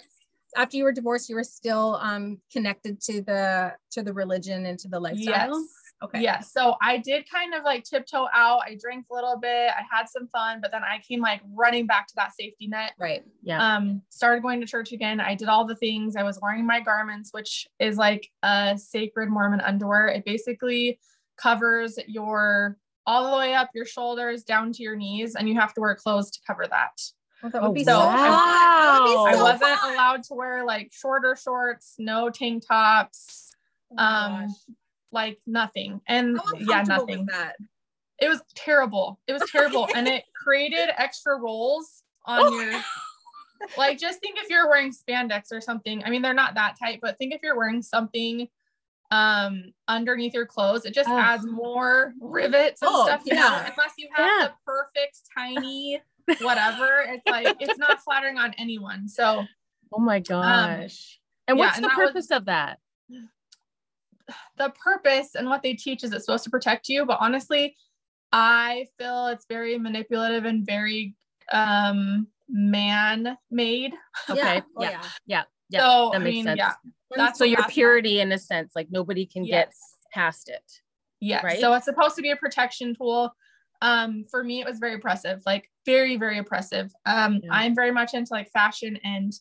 After 0.55 0.77
you 0.77 0.83
were 0.83 0.91
divorced, 0.91 1.27
you 1.27 1.35
were 1.35 1.43
still 1.43 1.95
um 2.01 2.39
connected 2.51 3.01
to 3.01 3.21
the 3.23 3.73
to 3.91 4.03
the 4.03 4.13
religion 4.13 4.67
and 4.67 4.77
to 4.79 4.87
the 4.87 4.99
lifestyle. 4.99 5.57
yes, 5.59 5.73
Okay. 6.01 6.21
yeah. 6.21 6.39
So 6.39 6.75
I 6.81 6.97
did 6.97 7.29
kind 7.29 7.53
of 7.53 7.63
like 7.63 7.83
tiptoe 7.83 8.27
out. 8.33 8.61
I 8.65 8.77
drank 8.81 9.05
a 9.11 9.13
little 9.13 9.37
bit. 9.37 9.69
I 9.71 9.81
had 9.91 10.07
some 10.07 10.27
fun, 10.27 10.59
but 10.61 10.71
then 10.71 10.81
I 10.83 10.99
came 11.05 11.19
like 11.19 11.41
running 11.53 11.87
back 11.87 12.07
to 12.07 12.15
that 12.15 12.33
safety 12.33 12.67
net. 12.67 12.93
Right. 12.97 13.23
Yeah. 13.43 13.75
Um, 13.75 14.01
started 14.09 14.41
going 14.41 14.61
to 14.61 14.65
church 14.65 14.93
again. 14.93 15.19
I 15.19 15.35
did 15.35 15.49
all 15.49 15.65
the 15.65 15.75
things. 15.75 16.15
I 16.15 16.23
was 16.23 16.39
wearing 16.41 16.65
my 16.65 16.79
garments, 16.79 17.31
which 17.33 17.67
is 17.79 17.97
like 17.97 18.29
a 18.43 18.77
sacred 18.77 19.29
Mormon 19.29 19.59
underwear. 19.59 20.07
It 20.07 20.23
basically 20.23 20.99
covers 21.37 21.99
your 22.07 22.77
all 23.05 23.31
the 23.31 23.37
way 23.37 23.53
up 23.55 23.69
your 23.73 23.85
shoulders 23.85 24.43
down 24.43 24.71
to 24.73 24.83
your 24.83 24.95
knees, 24.95 25.35
and 25.35 25.49
you 25.49 25.55
have 25.59 25.73
to 25.73 25.81
wear 25.81 25.95
clothes 25.95 26.29
to 26.31 26.39
cover 26.47 26.65
that. 26.69 26.91
Well, 27.41 27.51
that 27.51 27.61
Oh, 27.61 27.67
would 27.69 27.73
be 27.75 27.83
so 27.83 27.91
so. 27.93 27.99
I- 28.07 28.15
That 28.27 28.99
would 29.01 29.09
be 29.33 29.37
I 29.39 29.41
wasn't 29.41 29.79
fun. 29.79 29.93
allowed 29.93 30.23
to 30.23 30.33
wear 30.35 30.63
like 30.63 30.91
shorter 30.93 31.35
shorts, 31.35 31.95
no 31.97 32.29
tank 32.29 32.63
tops, 32.67 33.51
Oh 33.91 33.95
um, 33.97 34.45
gosh. 34.45 34.75
Like 35.11 35.39
nothing. 35.47 36.01
And 36.07 36.39
yeah, 36.59 36.83
nothing. 36.87 37.25
that? 37.27 37.55
It 38.19 38.27
was 38.29 38.41
terrible. 38.55 39.19
It 39.27 39.33
was 39.33 39.43
terrible. 39.51 39.87
and 39.95 40.07
it 40.07 40.23
created 40.35 40.89
extra 40.97 41.37
rolls 41.39 42.03
on 42.25 42.53
your 42.53 42.81
like 43.77 43.97
just 43.97 44.19
think 44.19 44.37
if 44.39 44.49
you're 44.49 44.69
wearing 44.69 44.91
spandex 44.93 45.51
or 45.51 45.61
something. 45.61 46.03
I 46.03 46.09
mean, 46.09 46.21
they're 46.21 46.33
not 46.33 46.53
that 46.55 46.77
tight, 46.79 46.99
but 47.01 47.17
think 47.17 47.33
if 47.33 47.41
you're 47.43 47.57
wearing 47.57 47.81
something 47.81 48.47
um 49.11 49.73
underneath 49.87 50.33
your 50.35 50.45
clothes, 50.45 50.85
it 50.85 50.93
just 50.93 51.09
Oh. 51.09 51.17
adds 51.17 51.45
more 51.45 52.13
rivets 52.21 52.81
and 52.81 52.91
Oh, 52.93 53.05
stuff. 53.07 53.21
yeah. 53.25 53.35
down. 53.35 53.71
Unless 53.75 53.93
you 53.97 54.07
have 54.13 54.27
Yeah. 54.27 54.47
the 54.47 54.53
perfect 54.65 55.19
tiny 55.35 55.99
whatever, 56.41 57.03
it's 57.07 57.25
like 57.27 57.57
it's 57.59 57.79
not 57.79 58.01
flattering 58.03 58.37
on 58.37 58.53
anyone. 58.57 59.07
So 59.09 59.45
Oh 59.91 59.99
my 59.99 60.19
gosh. 60.19 61.19
and 61.47 61.55
Um, 61.55 61.57
yeah, 61.57 61.65
what's 61.65 61.77
and 61.77 61.83
the 61.85 61.89
that 61.89 61.97
was- 61.97 62.07
purpose 62.09 62.31
of 62.31 62.45
that? 62.45 62.79
The 64.57 64.69
purpose 64.83 65.35
and 65.35 65.47
what 65.47 65.61
they 65.63 65.73
teach 65.73 66.03
is 66.03 66.11
it's 66.13 66.25
supposed 66.25 66.43
to 66.43 66.49
protect 66.49 66.89
you 66.89 67.05
but 67.05 67.17
honestly 67.21 67.75
i 68.31 68.85
feel 68.97 69.27
it's 69.27 69.45
very 69.49 69.77
manipulative 69.77 70.45
and 70.45 70.65
very 70.65 71.15
um 71.51 72.27
man 72.47 73.37
made 73.51 73.93
Okay. 74.29 74.61
Oh, 74.77 74.81
Yeah. 74.83 75.01
yeah. 75.25 75.43
Yeah. 75.69 75.79
so 75.81 76.09
that 76.11 76.21
i 76.21 76.23
makes 76.23 76.35
mean 76.35 76.43
sense. 76.45 76.57
yeah 76.57 76.73
that's 77.15 77.39
so 77.39 77.45
your 77.45 77.57
that's 77.61 77.73
purity 77.73 78.19
in 78.19 78.31
a 78.31 78.37
sense, 78.37 78.73
like 78.75 78.87
nobody 78.91 79.25
can 79.25 79.45
get 79.45 79.73
past 80.13 80.49
it. 80.49 80.63
yes 81.19 81.43
right? 81.43 81.59
so 81.59 81.73
it's 81.73 81.85
supposed 81.85 82.15
to 82.15 82.21
be 82.21 82.31
a 82.31 82.35
protection 82.35 82.95
tool 82.95 83.33
um 83.81 84.25
for 84.29 84.43
me 84.43 84.59
it 84.61 84.67
was 84.67 84.77
very 84.79 84.95
oppressive 84.95 85.41
like 85.45 85.69
very 85.85 86.17
very 86.17 86.37
oppressive 86.37 86.91
um 87.05 87.39
Yeah. 87.43 87.49
i'm 87.51 87.73
very 87.75 87.91
much 87.91 88.13
into 88.13 88.33
like 88.33 88.49
fashion 88.51 88.97
and 89.03 89.31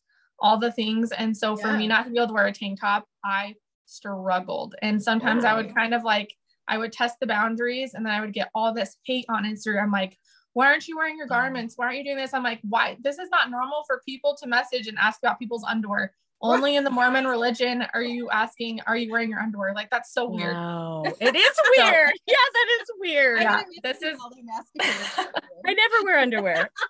all 0.40 0.56
the 0.58 0.70
things 0.72 1.10
and 1.12 1.36
so 1.36 1.56
for 1.56 1.72
me 1.72 1.86
not 1.88 2.04
to 2.04 2.10
be 2.10 2.16
able 2.18 2.28
to 2.28 2.32
wear 2.34 2.46
a 2.46 2.52
tank 2.52 2.80
top 2.80 3.04
i 3.24 3.54
struggled 3.88 4.74
and 4.82 5.02
sometimes 5.02 5.44
i 5.44 5.54
would 5.54 5.74
kind 5.74 5.94
of 5.94 6.04
like 6.04 6.32
i 6.68 6.76
would 6.76 6.92
test 6.92 7.16
the 7.20 7.26
boundaries 7.26 7.94
and 7.94 8.04
then 8.04 8.12
i 8.12 8.20
would 8.20 8.32
get 8.34 8.50
all 8.54 8.72
this 8.74 8.96
hate 9.04 9.24
on 9.28 9.44
instagram 9.44 9.90
like 9.90 10.16
why 10.52 10.66
aren't 10.66 10.86
you 10.88 10.96
wearing 10.96 11.16
your 11.16 11.26
garments 11.26 11.74
why 11.76 11.86
aren't 11.86 11.96
you 11.98 12.04
doing 12.04 12.16
this 12.16 12.34
i'm 12.34 12.42
like 12.42 12.60
why 12.68 12.96
this 13.02 13.18
is 13.18 13.28
not 13.30 13.50
normal 13.50 13.82
for 13.86 14.02
people 14.06 14.36
to 14.40 14.46
message 14.46 14.86
and 14.88 14.98
ask 14.98 15.18
about 15.22 15.38
people's 15.38 15.64
underwear 15.66 16.12
only 16.42 16.76
in 16.76 16.84
the 16.84 16.90
mormon 16.90 17.26
religion 17.26 17.84
are 17.94 18.02
you 18.02 18.28
asking 18.30 18.80
are 18.86 18.96
you 18.96 19.10
wearing 19.10 19.30
your 19.30 19.40
underwear 19.40 19.72
like 19.74 19.88
that's 19.90 20.12
so 20.12 20.28
weird 20.28 20.54
Wow. 20.54 21.02
It 21.20 21.34
is 21.34 21.60
weird. 21.76 22.12
yeah, 22.26 22.34
that 22.54 22.66
is 22.80 22.88
weird. 23.00 23.38
I 23.40 23.42
Yeah, 23.42 23.62
this 23.82 23.98
this 24.00 24.12
is- 24.12 24.18
all 24.22 24.30
they 24.30 24.42
masticate. 24.42 25.34
I 25.66 25.74
never 25.74 26.04
wear 26.04 26.18
underwear. 26.18 26.70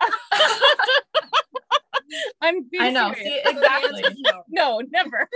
I'm 2.40 2.62
being 2.70 2.82
I 2.82 2.90
know. 2.90 3.12
serious. 3.14 3.44
See, 3.44 3.50
exactly. 3.50 4.02
No. 4.18 4.42
No, 4.48 4.80
never. 4.90 5.28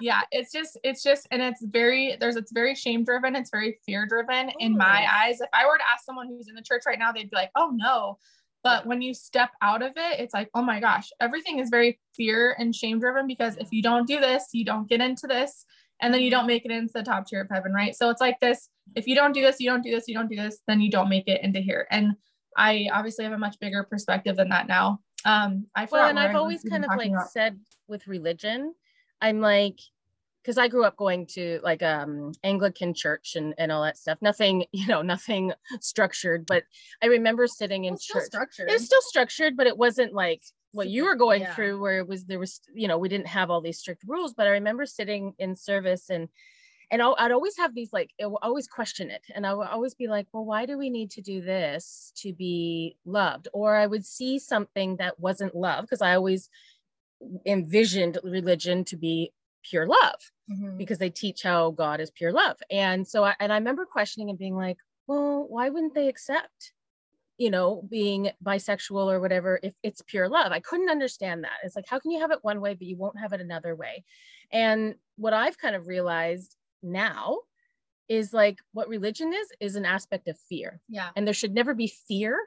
Yeah, 0.00 0.22
it's 0.30 0.52
just, 0.52 0.78
it's 0.82 1.02
just, 1.02 1.26
and 1.30 1.40
it's 1.42 1.64
very, 1.64 2.16
there's, 2.18 2.36
it's 2.36 2.52
very 2.52 2.74
shame 2.74 3.04
driven. 3.04 3.36
It's 3.36 3.50
very 3.50 3.78
fear 3.86 4.06
driven 4.06 4.50
in 4.58 4.76
my 4.76 5.06
eyes. 5.12 5.40
If 5.40 5.48
I 5.52 5.66
were 5.66 5.78
to 5.78 5.84
ask 5.92 6.04
someone 6.04 6.28
who's 6.28 6.48
in 6.48 6.54
the 6.54 6.62
church 6.62 6.82
right 6.86 6.98
now, 6.98 7.12
they'd 7.12 7.30
be 7.30 7.36
like, 7.36 7.50
oh 7.56 7.70
no. 7.74 8.18
But 8.62 8.86
when 8.86 9.02
you 9.02 9.12
step 9.12 9.50
out 9.60 9.82
of 9.82 9.92
it, 9.96 10.20
it's 10.20 10.32
like, 10.32 10.48
oh 10.54 10.62
my 10.62 10.80
gosh, 10.80 11.10
everything 11.20 11.58
is 11.58 11.68
very 11.68 12.00
fear 12.16 12.56
and 12.58 12.74
shame 12.74 12.98
driven 12.98 13.26
because 13.26 13.56
if 13.58 13.68
you 13.72 13.82
don't 13.82 14.06
do 14.06 14.20
this, 14.20 14.48
you 14.52 14.64
don't 14.64 14.88
get 14.88 15.00
into 15.00 15.26
this. 15.26 15.66
And 16.00 16.12
then 16.12 16.22
you 16.22 16.30
don't 16.30 16.46
make 16.46 16.64
it 16.64 16.70
into 16.70 16.92
the 16.92 17.02
top 17.02 17.26
tier 17.26 17.42
of 17.42 17.48
heaven, 17.50 17.72
right? 17.72 17.94
So 17.94 18.10
it's 18.10 18.20
like 18.20 18.40
this 18.40 18.68
if 18.94 19.06
you 19.06 19.14
don't 19.14 19.32
do 19.32 19.42
this, 19.42 19.60
you 19.60 19.70
don't 19.70 19.82
do 19.82 19.90
this, 19.90 20.08
you 20.08 20.14
don't 20.14 20.28
do 20.28 20.36
this, 20.36 20.60
then 20.66 20.80
you 20.80 20.90
don't 20.90 21.08
make 21.08 21.28
it 21.28 21.42
into 21.42 21.60
here. 21.60 21.86
And 21.90 22.14
I 22.56 22.88
obviously 22.92 23.24
have 23.24 23.32
a 23.32 23.38
much 23.38 23.58
bigger 23.58 23.82
perspective 23.84 24.36
than 24.36 24.50
that 24.50 24.68
now. 24.68 25.00
Um, 25.24 25.66
I 25.74 25.88
Well, 25.90 26.08
and 26.08 26.18
I've 26.18 26.36
always 26.36 26.62
kind 26.62 26.84
of 26.84 26.90
like 26.96 27.10
about. 27.10 27.30
said 27.30 27.58
with 27.88 28.06
religion, 28.06 28.74
I'm 29.20 29.40
like, 29.40 29.78
because 30.42 30.58
I 30.58 30.68
grew 30.68 30.84
up 30.84 30.96
going 30.96 31.26
to 31.28 31.58
like 31.62 31.82
um 31.82 32.32
Anglican 32.44 32.92
church 32.92 33.34
and, 33.36 33.54
and 33.56 33.72
all 33.72 33.82
that 33.82 33.96
stuff. 33.96 34.18
Nothing, 34.20 34.66
you 34.72 34.86
know, 34.86 35.02
nothing 35.02 35.52
structured. 35.80 36.46
But 36.46 36.64
I 37.02 37.06
remember 37.06 37.46
sitting 37.46 37.84
in 37.84 37.92
Well, 37.92 37.96
it's 37.96 38.04
still 38.04 38.20
church. 38.20 38.26
structured. 38.26 38.68
It 38.68 38.72
was 38.72 38.86
still 38.86 39.02
structured, 39.02 39.56
but 39.56 39.66
it 39.66 39.76
wasn't 39.76 40.12
like 40.12 40.42
what 40.72 40.88
you 40.88 41.04
were 41.04 41.14
going 41.14 41.42
yeah. 41.42 41.54
through 41.54 41.80
where 41.80 41.98
it 41.98 42.08
was 42.08 42.24
there 42.24 42.38
was, 42.38 42.60
you 42.74 42.88
know, 42.88 42.98
we 42.98 43.08
didn't 43.08 43.28
have 43.28 43.50
all 43.50 43.60
these 43.60 43.78
strict 43.78 44.02
rules. 44.06 44.34
But 44.34 44.46
I 44.46 44.50
remember 44.50 44.86
sitting 44.86 45.34
in 45.38 45.56
service 45.56 46.10
and 46.10 46.28
and 46.90 47.02
I'd 47.02 47.32
always 47.32 47.56
have 47.56 47.74
these 47.74 47.92
like 47.92 48.10
I 48.22 48.26
would 48.26 48.38
always 48.42 48.68
question 48.68 49.10
it 49.10 49.22
and 49.34 49.46
I 49.46 49.54
would 49.54 49.68
always 49.68 49.94
be 49.94 50.06
like 50.06 50.26
well 50.32 50.44
why 50.44 50.66
do 50.66 50.76
we 50.78 50.90
need 50.90 51.10
to 51.12 51.22
do 51.22 51.40
this 51.40 52.12
to 52.16 52.32
be 52.32 52.96
loved 53.04 53.48
or 53.52 53.74
I 53.74 53.86
would 53.86 54.04
see 54.04 54.38
something 54.38 54.96
that 54.96 55.18
wasn't 55.18 55.54
love 55.56 55.82
because 55.84 56.02
I 56.02 56.14
always 56.14 56.50
envisioned 57.46 58.18
religion 58.24 58.84
to 58.84 58.96
be 58.96 59.32
pure 59.62 59.86
love 59.86 60.20
Mhm. 60.50 60.76
because 60.78 60.98
they 60.98 61.10
teach 61.10 61.42
how 61.42 61.70
God 61.70 62.00
is 62.00 62.10
pure 62.10 62.32
love. 62.32 62.58
And 62.70 63.06
so 63.08 63.24
I, 63.24 63.34
and 63.40 63.52
I 63.52 63.56
remember 63.56 63.86
questioning 63.86 64.28
and 64.30 64.38
being 64.38 64.54
like 64.56 64.78
well 65.06 65.46
why 65.48 65.68
wouldn't 65.70 65.94
they 65.94 66.08
accept 66.08 66.72
you 67.38 67.50
know 67.50 67.82
being 67.90 68.30
bisexual 68.44 69.10
or 69.12 69.20
whatever 69.20 69.58
if 69.62 69.74
it's 69.82 70.02
pure 70.02 70.28
love? 70.28 70.52
I 70.52 70.60
couldn't 70.60 70.90
understand 70.90 71.44
that. 71.44 71.58
It's 71.64 71.76
like 71.76 71.86
how 71.88 71.98
can 71.98 72.10
you 72.10 72.20
have 72.20 72.30
it 72.30 72.40
one 72.44 72.60
way 72.60 72.74
but 72.74 72.86
you 72.86 72.96
won't 72.96 73.18
have 73.18 73.32
it 73.32 73.40
another 73.40 73.74
way? 73.76 74.04
And 74.52 74.96
what 75.16 75.32
I've 75.34 75.58
kind 75.58 75.74
of 75.76 75.88
realized 75.88 76.56
now 76.82 77.38
is 78.08 78.34
like 78.34 78.58
what 78.72 78.88
religion 78.88 79.32
is 79.32 79.48
is 79.60 79.76
an 79.76 79.86
aspect 79.86 80.28
of 80.28 80.38
fear. 80.38 80.80
Yeah. 80.88 81.10
and 81.16 81.26
there 81.26 81.34
should 81.34 81.54
never 81.54 81.74
be 81.74 81.86
fear 81.88 82.38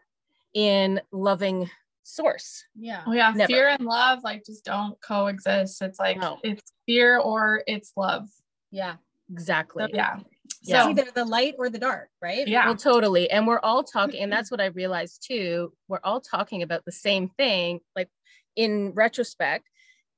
in 0.53 1.01
loving 1.11 1.69
source 2.07 2.63
Yeah. 2.75 3.03
Oh 3.05 3.11
yeah, 3.11 3.31
Never. 3.35 3.47
fear 3.47 3.67
and 3.67 3.85
love 3.85 4.19
like 4.23 4.45
just 4.45 4.63
don't 4.65 4.99
coexist. 5.01 5.81
It's 5.81 5.99
like 5.99 6.17
No. 6.17 6.39
it's 6.43 6.71
fear 6.85 7.17
or 7.19 7.63
it's 7.67 7.91
love. 7.97 8.27
Yeah. 8.71 8.95
exactly 9.31 9.83
So, 9.83 9.89
yeah. 9.93 10.19
Yeah. 10.63 10.83
So 10.83 10.89
It's 10.89 10.99
either 10.99 11.11
the 11.13 11.25
light 11.25 11.55
or 11.57 11.69
the 11.69 11.79
dark, 11.79 12.09
right? 12.21 12.47
yeah. 12.47 12.65
well 12.65 12.75
totally 12.75 13.29
and 13.29 13.45
we're 13.45 13.59
all 13.59 13.83
talking 13.83 14.21
and 14.23 14.31
that's 14.31 14.49
what 14.49 14.61
i 14.61 14.67
realized 14.67 15.23
too 15.27 15.73
we're 15.89 15.99
all 16.03 16.21
talking 16.21 16.61
about 16.63 16.85
the 16.85 16.91
same 16.91 17.29
thing 17.37 17.79
like 17.95 18.09
in 18.55 18.91
retrospect 18.95 19.65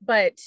but 0.04 0.40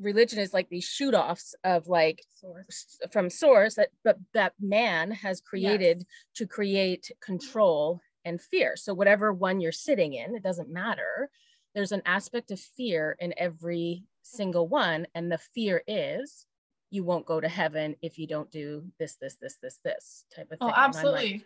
religion 0.00 0.38
is 0.40 0.52
like 0.52 0.68
these 0.68 0.84
shoot 0.84 1.14
offs 1.14 1.54
of 1.64 1.86
like 1.86 2.20
Source. 2.40 2.98
from 3.12 3.30
source 3.30 3.74
that 3.74 3.90
but 4.02 4.18
that 4.34 4.54
man 4.60 5.10
has 5.12 5.40
created 5.40 6.04
to 6.36 6.46
create 6.46 7.10
control 7.20 8.00
and 8.24 8.40
fear 8.40 8.76
so 8.76 8.94
whatever 8.94 9.32
one 9.32 9.60
you're 9.60 9.72
sitting 9.72 10.14
in 10.14 10.34
it 10.34 10.42
doesn't 10.42 10.68
matter 10.70 11.30
there's 11.74 11.92
an 11.92 12.02
aspect 12.06 12.50
of 12.50 12.60
fear 12.60 13.16
in 13.18 13.32
every 13.36 14.04
single 14.22 14.68
one 14.68 15.06
and 15.14 15.30
the 15.30 15.38
fear 15.38 15.82
is 15.86 16.46
you 16.90 17.02
won't 17.04 17.26
go 17.26 17.40
to 17.40 17.48
heaven 17.48 17.96
if 18.02 18.18
you 18.18 18.26
don't 18.26 18.50
do 18.50 18.84
this 18.98 19.16
this 19.16 19.36
this 19.36 19.56
this 19.62 19.78
this 19.84 20.24
type 20.34 20.44
of 20.52 20.58
thing 20.58 20.68
Oh, 20.68 20.72
I'm 20.74 20.92
like, 20.92 20.96
absolutely. 20.96 21.44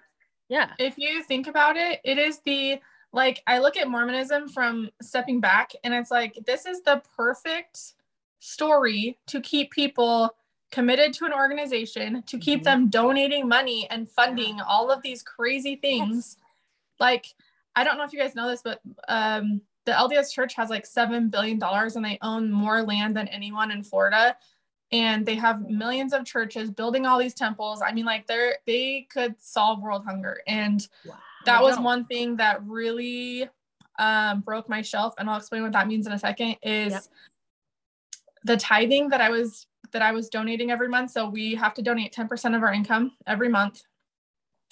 yeah 0.48 0.72
if 0.78 0.98
you 0.98 1.22
think 1.22 1.46
about 1.46 1.76
it, 1.76 2.00
it 2.04 2.18
is 2.18 2.40
the 2.40 2.80
like 3.12 3.42
I 3.46 3.58
look 3.60 3.76
at 3.76 3.88
Mormonism 3.88 4.48
from 4.48 4.90
stepping 5.00 5.40
back 5.40 5.72
and 5.84 5.94
it's 5.94 6.10
like 6.10 6.38
this 6.46 6.66
is 6.66 6.82
the 6.82 7.02
perfect 7.16 7.94
story 8.40 9.18
to 9.28 9.40
keep 9.40 9.70
people 9.70 10.34
committed 10.72 11.14
to 11.14 11.24
an 11.24 11.32
organization, 11.32 12.22
to 12.24 12.38
keep 12.38 12.60
Mhm. 12.60 12.64
them 12.64 12.90
donating 12.90 13.48
money 13.48 13.88
and 13.88 14.10
funding 14.10 14.60
all 14.60 14.90
of 14.90 15.00
these 15.02 15.22
crazy 15.22 15.76
things. 15.76 16.36
Like 17.00 17.26
I 17.74 17.84
don't 17.84 17.98
know 17.98 18.04
if 18.04 18.12
you 18.12 18.18
guys 18.18 18.34
know 18.34 18.48
this, 18.48 18.62
but 18.62 18.80
um 19.08 19.60
the 19.84 19.92
LDS 19.92 20.32
church 20.32 20.54
has 20.54 20.68
like 20.68 20.84
7 20.84 21.28
billion 21.28 21.58
dollars 21.58 21.94
and 21.94 22.04
they 22.04 22.18
own 22.22 22.50
more 22.50 22.82
land 22.82 23.16
than 23.16 23.28
anyone 23.28 23.70
in 23.70 23.84
Florida 23.84 24.36
and 24.92 25.26
they 25.26 25.34
have 25.34 25.68
millions 25.68 26.12
of 26.12 26.24
churches 26.24 26.70
building 26.70 27.06
all 27.06 27.18
these 27.18 27.34
temples. 27.34 27.82
I 27.82 27.92
mean, 27.92 28.04
like 28.04 28.26
they're 28.26 28.58
they 28.66 29.06
could 29.10 29.34
solve 29.40 29.82
world 29.82 30.04
hunger, 30.04 30.40
and 30.46 30.86
that 31.44 31.62
was 31.62 31.78
one 31.78 32.04
thing 32.06 32.36
that 32.36 32.62
really 32.64 33.48
um, 33.98 34.40
broke 34.40 34.68
my 34.68 34.82
shelf. 34.82 35.14
And 35.18 35.28
I'll 35.28 35.38
explain 35.38 35.62
what 35.62 35.72
that 35.72 35.88
means 35.88 36.06
in 36.06 36.12
a 36.12 36.18
second. 36.18 36.56
Is 36.62 36.92
Yep. 36.92 37.02
the 38.44 38.56
tithing 38.56 39.08
that 39.08 39.20
I 39.20 39.30
was 39.30 39.66
that 39.92 40.02
I 40.02 40.12
was 40.12 40.28
donating 40.28 40.70
every 40.70 40.88
month. 40.88 41.10
So 41.10 41.28
we 41.28 41.54
have 41.56 41.74
to 41.74 41.82
donate 41.82 42.12
ten 42.12 42.28
percent 42.28 42.54
of 42.54 42.62
our 42.62 42.72
income 42.72 43.12
every 43.26 43.48
month. 43.48 43.82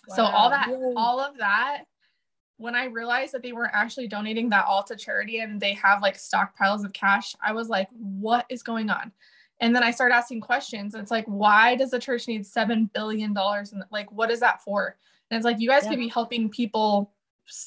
So 0.09 0.23
all 0.23 0.51
that, 0.51 0.69
all 0.97 1.19
of 1.19 1.39
that. 1.39 1.85
When 2.57 2.75
I 2.77 2.85
realized 2.85 3.33
that 3.35 3.43
they 3.43 3.53
weren't 3.53 3.75
actually 3.75 4.07
donating 4.09 4.49
that 4.51 4.65
all 4.67 4.83
to 4.85 4.95
charity 4.97 5.41
and 5.41 5.61
they 5.61 5.73
have 5.75 6.03
like 6.03 6.17
stockpiles 6.17 6.85
of 6.85 6.93
cash, 6.93 7.35
I 7.45 7.53
was 7.53 7.69
like, 7.69 7.89
what 7.99 8.47
is 8.49 8.63
going 8.63 8.91
on? 8.91 9.13
And 9.61 9.75
then 9.75 9.83
I 9.83 9.91
started 9.91 10.15
asking 10.15 10.41
questions. 10.41 10.95
It's 10.95 11.11
like, 11.11 11.25
why 11.27 11.75
does 11.77 11.91
the 11.91 11.99
church 11.99 12.29
need 12.29 12.47
seven 12.47 12.91
billion 12.95 13.33
dollars? 13.35 13.73
And 13.73 13.83
like, 13.91 14.11
what 14.13 14.31
is 14.31 14.41
that 14.41 14.63
for? 14.63 14.97
And 15.31 15.37
it's 15.37 15.45
like, 15.45 15.59
you 15.61 15.69
guys 15.69 15.85
Yeah. 15.85 15.91
could 15.91 15.99
be 15.99 16.09
helping 16.09 16.49
people. 16.49 17.13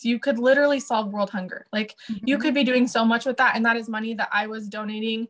You 0.01 0.19
could 0.19 0.39
literally 0.39 0.79
solve 0.79 1.11
world 1.11 1.29
hunger. 1.29 1.67
Like, 1.71 1.95
you 2.07 2.37
Mhm. 2.37 2.41
could 2.41 2.53
be 2.53 2.63
doing 2.63 2.87
so 2.87 3.03
much 3.05 3.25
with 3.25 3.37
that. 3.37 3.55
And 3.55 3.65
that 3.65 3.77
is 3.77 3.87
money 3.89 4.13
that 4.15 4.29
I 4.31 4.47
was 4.47 4.67
donating 4.69 5.27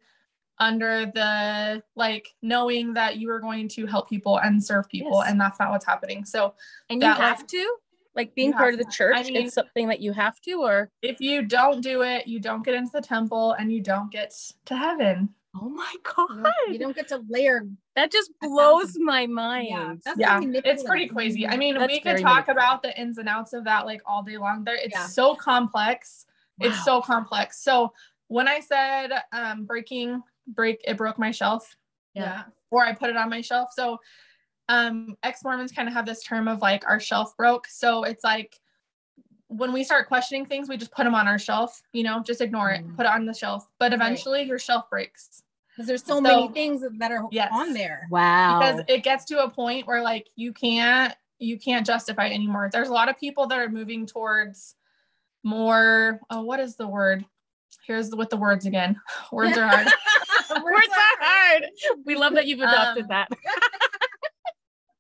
under 0.60 1.06
the 1.06 1.84
like 1.96 2.34
knowing 2.42 2.94
that 2.94 3.18
you 3.18 3.28
were 3.28 3.40
going 3.40 3.68
to 3.68 3.86
help 3.86 4.10
people 4.10 4.38
and 4.40 4.64
serve 4.64 4.90
people. 4.90 5.20
Yes. 5.24 5.32
And 5.32 5.40
that's 5.40 5.60
not 5.60 5.70
what's 5.70 5.86
happening. 5.86 6.26
So 6.26 6.54
and 6.90 6.98
you 7.02 7.08
that, 7.08 7.20
like- 7.20 7.28
have 7.28 7.46
to 7.48 7.76
like 8.18 8.36
being 8.36 8.52
part 8.52 8.74
of 8.74 8.80
the 8.80 8.92
church 8.92 9.16
I 9.16 9.24
mean- 9.24 9.38
it's 9.46 9.54
something 9.54 9.88
that 9.88 10.02
you 10.02 10.12
have 10.12 10.42
to 10.42 10.54
or 10.64 10.90
if 11.02 11.22
you 11.22 11.44
don't 11.44 11.80
do 11.82 12.02
it, 12.02 12.28
you 12.28 12.40
don't 12.42 12.64
get 12.66 12.74
into 12.74 12.92
the 12.92 13.02
temple 13.02 13.54
and 13.54 13.72
you 13.72 13.82
don't 13.82 14.12
get 14.12 14.34
to 14.66 14.76
heaven. 14.76 15.30
oh 15.56 15.70
my 15.70 15.90
You 15.94 16.00
god 16.04 16.28
don't- 16.44 16.74
You 16.74 16.80
don't 16.80 16.96
get 16.96 17.08
to 17.10 17.24
layer. 17.30 17.62
that 17.96 18.12
just 18.12 18.32
blows 18.42 18.88
thousand. 18.88 19.06
my 19.06 19.26
mind 19.28 19.68
Yeah. 19.70 19.94
That's 20.04 20.20
yeah, 20.20 20.40
it's 20.44 20.84
pretty 20.84 21.08
crazy. 21.08 21.48
I 21.48 21.56
mean, 21.58 21.76
That's 21.76 21.92
we 21.94 22.00
could 22.02 22.20
talk 22.20 22.48
about 22.50 22.82
the 22.84 23.00
ins 23.00 23.18
and 23.20 23.30
outs 23.30 23.54
of 23.54 23.64
that 23.66 23.86
like 23.86 24.02
all 24.06 24.24
day 24.24 24.38
long. 24.38 24.64
There, 24.66 24.76
it's 24.76 24.94
Yeah. 24.96 25.06
so 25.06 25.36
complex. 25.36 26.26
It's 26.60 26.84
so 26.84 27.02
complex. 27.02 27.60
So 27.64 27.94
when 28.28 28.48
I 28.48 28.60
said 28.60 29.10
um, 29.32 29.66
breaking, 29.66 30.22
break, 30.48 30.82
it 30.86 30.98
broke 30.98 31.18
my 31.20 31.32
shelf 31.32 31.76
Yeah. 32.14 32.44
or 32.72 32.84
I 32.84 32.94
put 32.94 33.10
it 33.12 33.16
on 33.18 33.30
my 33.30 33.42
shelf. 33.42 33.70
So 33.74 34.00
um 34.70 35.16
ex 35.24 35.44
Mormons 35.44 35.72
kind 35.72 35.88
of 35.88 35.94
have 35.94 36.06
this 36.06 36.24
term 36.24 36.48
of 36.48 36.62
like 36.62 36.84
our 36.88 37.00
shelf 37.00 37.36
broke. 37.38 37.68
So 37.68 38.04
it's 38.04 38.24
like 38.24 38.60
when 39.50 39.72
we 39.72 39.84
start 39.84 40.08
questioning 40.10 40.46
things, 40.46 40.68
we 40.68 40.76
just 40.76 40.92
put 40.92 41.06
them 41.06 41.16
on 41.16 41.26
our 41.28 41.40
shelf, 41.40 41.82
you 41.94 42.04
know, 42.04 42.22
just 42.22 42.42
ignore 42.42 42.70
it, 42.72 42.86
Mm. 42.86 42.98
put 42.98 43.06
it 43.06 43.12
on 43.12 43.26
the 43.26 43.34
shelf. 43.34 43.66
But 43.80 43.94
eventually 43.94 44.44
your 44.44 44.60
shelf 44.60 44.90
breaks 44.90 45.42
Because 45.70 45.88
there's 45.88 46.04
so, 46.04 46.16
So- 46.16 46.22
many 46.22 46.50
things 46.50 46.84
that 47.00 47.12
are 47.12 47.24
Yes. 47.32 47.50
on 47.54 47.74
there. 47.74 48.08
Wow. 48.12 48.60
because 48.60 48.82
it 48.90 49.04
gets 49.04 49.24
to 49.26 49.44
a 49.44 49.50
point 49.50 49.88
where 49.88 50.02
like 50.02 50.28
you 50.36 50.52
can't 50.54 51.16
you 51.40 51.58
can't 51.60 51.86
justify 51.86 52.26
it 52.26 52.34
anymore. 52.34 52.68
There's 52.74 52.90
a 52.90 52.94
lot 52.94 53.10
of 53.10 53.20
people 53.20 53.46
that 53.48 53.60
are 53.60 53.70
moving 53.70 54.06
towards 54.08 54.76
more 55.44 56.20
oh 56.30 56.42
what 56.42 56.60
is 56.60 56.76
the 56.76 56.88
word? 56.88 57.24
Here's 57.86 58.10
the, 58.10 58.18
with 58.18 58.30
the 58.30 58.38
words 58.38 58.66
again. 58.66 59.00
Words 59.32 59.58
are 59.58 59.66
hard. 59.68 59.86
Words 60.64 60.88
are 60.90 61.18
hard. 61.22 61.64
We 62.06 62.16
love 62.16 62.34
that 62.34 62.48
you've 62.48 62.60
adopted 62.60 63.04
Um, 63.04 63.10
that. 63.10 63.30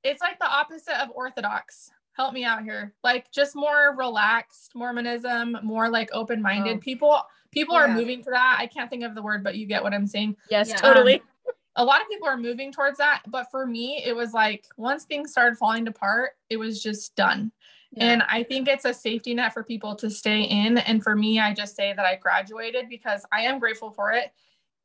it's 0.07 0.21
like 0.21 0.39
the 0.39 0.47
opposite 0.47 0.99
of 1.01 1.09
orthodox. 1.13 1.91
Help 2.13 2.33
me 2.33 2.43
out 2.43 2.63
here. 2.63 2.93
Like 3.03 3.31
just 3.31 3.55
more 3.55 3.95
relaxed 3.97 4.71
mormonism 4.73 5.57
more 5.63 5.89
like 5.89 6.09
open-minded 6.13 6.77
Oh. 6.77 6.79
people. 6.79 7.21
People 7.51 7.75
are 7.75 7.87
moving 7.87 8.23
to 8.23 8.29
that. 8.31 8.57
I 8.59 8.67
can't 8.67 8.89
think 8.89 9.03
of 9.03 9.13
the 9.15 9.21
word 9.21 9.43
but 9.43 9.55
you 9.55 9.65
get 9.65 9.83
what 9.83 9.93
i'm 9.93 10.07
saying. 10.07 10.35
Yes, 10.49 10.69
Yeah. 10.69 10.75
totally. 10.77 11.15
Um, 11.19 11.53
a 11.75 11.85
lot 11.85 12.01
of 12.01 12.07
people 12.09 12.27
are 12.27 12.37
moving 12.37 12.71
towards 12.71 12.97
that 12.97 13.21
but 13.27 13.51
for 13.51 13.65
me 13.67 14.01
it 14.03 14.15
was 14.15 14.33
like 14.33 14.65
once 14.77 15.03
things 15.03 15.31
started 15.31 15.57
falling 15.59 15.87
apart 15.87 16.31
it 16.49 16.57
was 16.57 16.81
just 16.81 17.15
done. 17.15 17.51
And 17.97 18.23
i 18.29 18.43
think 18.43 18.67
it's 18.67 18.85
a 18.85 18.93
safety 18.93 19.33
net 19.33 19.53
for 19.53 19.63
people 19.63 19.95
to 19.95 20.09
stay 20.09 20.41
in. 20.41 20.77
And 20.79 21.03
for 21.03 21.15
me 21.15 21.39
i 21.39 21.53
just 21.53 21.75
say 21.75 21.93
that 21.93 22.05
i 22.05 22.15
graduated 22.15 22.89
because 22.89 23.25
i 23.31 23.41
am 23.41 23.59
grateful 23.59 23.91
for 23.91 24.11
it 24.11 24.31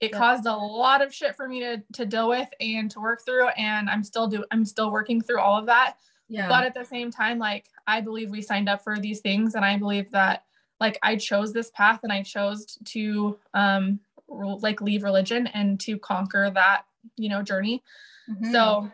it 0.02 0.10
Yeah. 0.10 0.18
caused 0.18 0.46
a 0.46 0.52
lot 0.54 1.00
of 1.00 1.14
shit 1.14 1.34
for 1.36 1.48
me 1.48 1.60
to, 1.60 1.80
to 1.94 2.04
deal 2.04 2.28
with 2.28 2.48
and 2.60 2.90
to 2.90 3.00
work 3.00 3.24
through 3.24 3.48
and 3.50 3.88
i'm 3.88 4.02
still 4.04 4.26
do 4.26 4.44
i'm 4.50 4.64
still 4.64 4.90
working 4.90 5.20
through 5.22 5.38
all 5.40 5.56
of 5.58 5.64
that 5.66 5.96
yeah. 6.28 6.48
but 6.48 6.64
at 6.64 6.74
the 6.74 6.84
same 6.84 7.10
time 7.10 7.38
like 7.38 7.66
i 7.86 8.00
believe 8.00 8.28
we 8.30 8.42
signed 8.42 8.68
up 8.68 8.82
for 8.82 8.98
these 8.98 9.20
things 9.20 9.54
and 9.54 9.64
i 9.64 9.76
believe 9.78 10.10
that 10.10 10.44
like 10.80 10.98
i 11.02 11.14
chose 11.16 11.52
this 11.52 11.70
path 11.70 12.00
and 12.02 12.12
i 12.12 12.20
chose 12.22 12.76
to 12.84 13.38
um 13.54 14.00
like 14.28 14.80
leave 14.80 15.04
religion 15.04 15.46
and 15.48 15.78
to 15.80 15.96
conquer 15.98 16.50
that 16.50 16.82
you 17.16 17.28
know 17.28 17.42
journey 17.42 17.82
Mhm. 18.30 18.52
so 18.52 18.90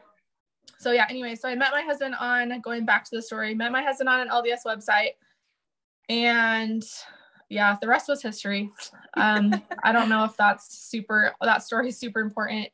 so 0.78 0.90
yeah 0.92 1.06
anyway 1.10 1.34
so 1.34 1.48
i 1.48 1.54
met 1.54 1.70
my 1.72 1.82
husband 1.82 2.14
on 2.20 2.60
going 2.60 2.84
back 2.84 3.04
to 3.04 3.10
the 3.16 3.22
story 3.22 3.54
met 3.54 3.72
my 3.72 3.82
husband 3.82 4.08
on 4.08 4.20
an 4.20 4.28
lds 4.28 4.60
website 4.66 5.12
and 6.08 6.82
yeah 7.48 7.76
the 7.80 7.88
rest 7.88 8.08
was 8.08 8.22
history 8.22 8.70
um 9.16 9.54
i 9.84 9.92
don't 9.92 10.08
know 10.08 10.24
if 10.24 10.36
that's 10.36 10.78
super 10.78 11.34
that 11.40 11.62
story 11.62 11.88
is 11.88 11.98
super 11.98 12.20
important 12.20 12.68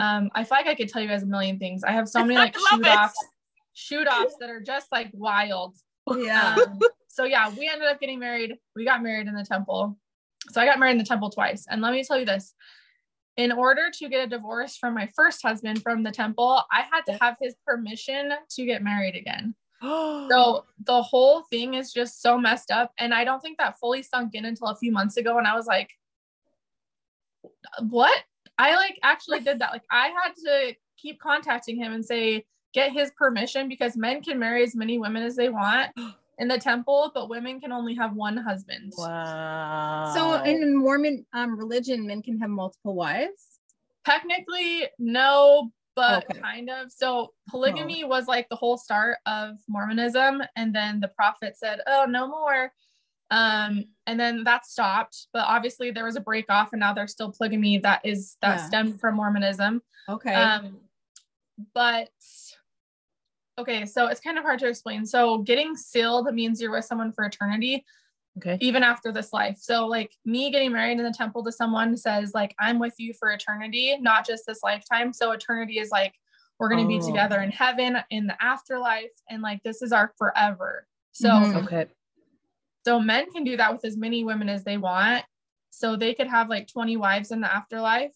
um 0.00 0.30
i 0.34 0.44
feel 0.44 0.58
like 0.58 0.66
i 0.66 0.74
could 0.74 0.88
tell 0.88 1.02
you 1.02 1.08
guys 1.08 1.22
a 1.22 1.26
million 1.26 1.58
things 1.58 1.82
i 1.84 1.92
have 1.92 2.08
so 2.08 2.24
many 2.24 2.34
like 2.36 2.56
shoot 2.56 2.86
offs 2.86 3.24
shoot 3.72 4.06
offs 4.06 4.34
that 4.40 4.50
are 4.50 4.60
just 4.60 4.90
like 4.92 5.10
wild 5.14 5.76
yeah. 6.18 6.56
um, 6.66 6.78
so 7.08 7.24
yeah, 7.24 7.50
we 7.50 7.68
ended 7.68 7.88
up 7.88 8.00
getting 8.00 8.18
married. 8.18 8.56
We 8.76 8.84
got 8.84 9.02
married 9.02 9.26
in 9.26 9.34
the 9.34 9.44
temple. 9.44 9.98
So 10.50 10.60
I 10.60 10.64
got 10.66 10.78
married 10.78 10.92
in 10.92 10.98
the 10.98 11.04
temple 11.04 11.30
twice. 11.30 11.66
And 11.68 11.82
let 11.82 11.92
me 11.92 12.04
tell 12.04 12.18
you 12.18 12.24
this. 12.24 12.54
In 13.36 13.52
order 13.52 13.90
to 13.98 14.08
get 14.08 14.24
a 14.24 14.26
divorce 14.26 14.76
from 14.76 14.94
my 14.94 15.08
first 15.14 15.42
husband 15.42 15.82
from 15.82 16.02
the 16.02 16.10
temple, 16.10 16.62
I 16.70 16.82
had 16.82 17.02
to 17.06 17.18
have 17.20 17.36
his 17.40 17.54
permission 17.66 18.32
to 18.50 18.66
get 18.66 18.82
married 18.82 19.16
again. 19.16 19.54
So 19.82 20.64
the 20.84 21.02
whole 21.02 21.42
thing 21.42 21.74
is 21.74 21.92
just 21.92 22.22
so 22.22 22.38
messed 22.38 22.70
up. 22.70 22.92
And 22.98 23.14
I 23.14 23.24
don't 23.24 23.40
think 23.40 23.58
that 23.58 23.78
fully 23.78 24.02
sunk 24.02 24.34
in 24.34 24.44
until 24.44 24.68
a 24.68 24.76
few 24.76 24.92
months 24.92 25.16
ago. 25.16 25.38
And 25.38 25.46
I 25.46 25.54
was 25.54 25.66
like, 25.66 25.90
what? 27.88 28.22
I 28.58 28.76
like 28.76 28.98
actually 29.02 29.40
did 29.40 29.58
that. 29.60 29.72
Like 29.72 29.84
I 29.90 30.08
had 30.08 30.34
to 30.44 30.74
keep 30.98 31.18
contacting 31.20 31.76
him 31.76 31.92
and 31.92 32.04
say, 32.04 32.44
get 32.72 32.92
his 32.92 33.10
permission 33.16 33.68
because 33.68 33.96
men 33.96 34.22
can 34.22 34.38
marry 34.38 34.62
as 34.62 34.76
many 34.76 34.98
women 34.98 35.22
as 35.22 35.36
they 35.36 35.48
want 35.48 35.90
in 36.38 36.48
the 36.48 36.58
temple, 36.58 37.10
but 37.14 37.28
women 37.28 37.60
can 37.60 37.72
only 37.72 37.94
have 37.94 38.14
one 38.14 38.36
husband. 38.36 38.92
wow. 38.96 40.12
So 40.14 40.42
in 40.44 40.76
Mormon 40.76 41.26
um, 41.32 41.58
religion, 41.58 42.06
men 42.06 42.22
can 42.22 42.38
have 42.38 42.50
multiple 42.50 42.94
wives. 42.94 43.58
Technically, 44.04 44.86
no, 44.98 45.70
but 45.96 46.24
Okay. 46.24 46.40
kind 46.40 46.70
of. 46.70 46.90
So 46.92 47.32
polygamy 47.48 48.04
was 48.04 48.26
like 48.26 48.48
the 48.48 48.56
whole 48.56 48.78
start 48.78 49.18
of 49.26 49.58
Mormonism, 49.68 50.42
and 50.56 50.74
then 50.74 51.00
the 51.00 51.08
prophet 51.08 51.56
said, 51.56 51.80
"Oh, 51.86 52.06
no 52.08 52.26
more." 52.26 52.72
Um, 53.30 53.84
and 54.06 54.18
then 54.18 54.44
that 54.44 54.66
stopped. 54.66 55.28
But 55.32 55.44
obviously, 55.46 55.90
there 55.90 56.04
was 56.04 56.16
a 56.16 56.20
break 56.20 56.50
off, 56.50 56.72
and 56.72 56.80
now 56.80 56.92
there's 56.92 57.12
still 57.12 57.32
polygamy 57.32 57.78
that 57.78 58.00
is 58.04 58.36
that 58.42 58.56
Yeah. 58.56 58.66
stemmed 58.66 59.00
from 59.00 59.16
Mormonism. 59.16 59.82
Okay. 60.08 60.34
Um, 60.34 60.80
but 61.74 62.10
okay, 63.58 63.84
so 63.84 64.06
it's 64.06 64.20
kind 64.20 64.38
of 64.38 64.44
hard 64.44 64.58
to 64.60 64.68
explain. 64.68 65.04
So 65.04 65.38
getting 65.38 65.76
sealed 65.76 66.32
means 66.34 66.60
you're 66.60 66.70
with 66.70 66.84
someone 66.84 67.12
for 67.12 67.24
eternity 67.24 67.84
okay. 68.38 68.58
even 68.60 68.82
after 68.82 69.12
this 69.12 69.32
life. 69.32 69.56
So 69.60 69.86
like 69.86 70.12
me 70.24 70.50
getting 70.50 70.72
married 70.72 70.98
in 70.98 71.04
the 71.04 71.12
temple 71.12 71.44
to 71.44 71.52
someone 71.52 71.96
says 71.96 72.32
like 72.34 72.54
I'm 72.58 72.78
with 72.78 72.94
you 72.98 73.12
for 73.18 73.30
eternity, 73.32 73.96
not 74.00 74.26
just 74.26 74.44
this 74.46 74.62
lifetime. 74.62 75.12
So 75.12 75.32
eternity 75.32 75.78
is 75.78 75.90
like 75.90 76.14
we're 76.58 76.68
going 76.68 76.82
to 76.82 76.88
be 76.88 76.98
Oh. 77.02 77.06
together 77.06 77.40
in 77.40 77.50
heaven 77.50 77.98
in 78.10 78.26
the 78.26 78.42
afterlife 78.42 79.10
and 79.30 79.40
like 79.42 79.62
this 79.62 79.80
is 79.82 79.92
our 79.92 80.12
forever. 80.18 80.86
So 81.12 81.28
Mhm. 81.28 81.64
Okay. 81.64 81.86
so 82.84 83.00
men 83.00 83.30
can 83.30 83.44
do 83.44 83.56
that 83.56 83.72
with 83.72 83.84
as 83.84 83.96
many 83.96 84.24
women 84.24 84.48
as 84.48 84.64
they 84.64 84.76
want. 84.76 85.24
So 85.70 85.96
they 85.96 86.14
could 86.14 86.26
have 86.28 86.48
like 86.50 86.66
20 86.68 86.96
wives 86.96 87.30
in 87.30 87.40
the 87.40 87.52
afterlife, 87.52 88.14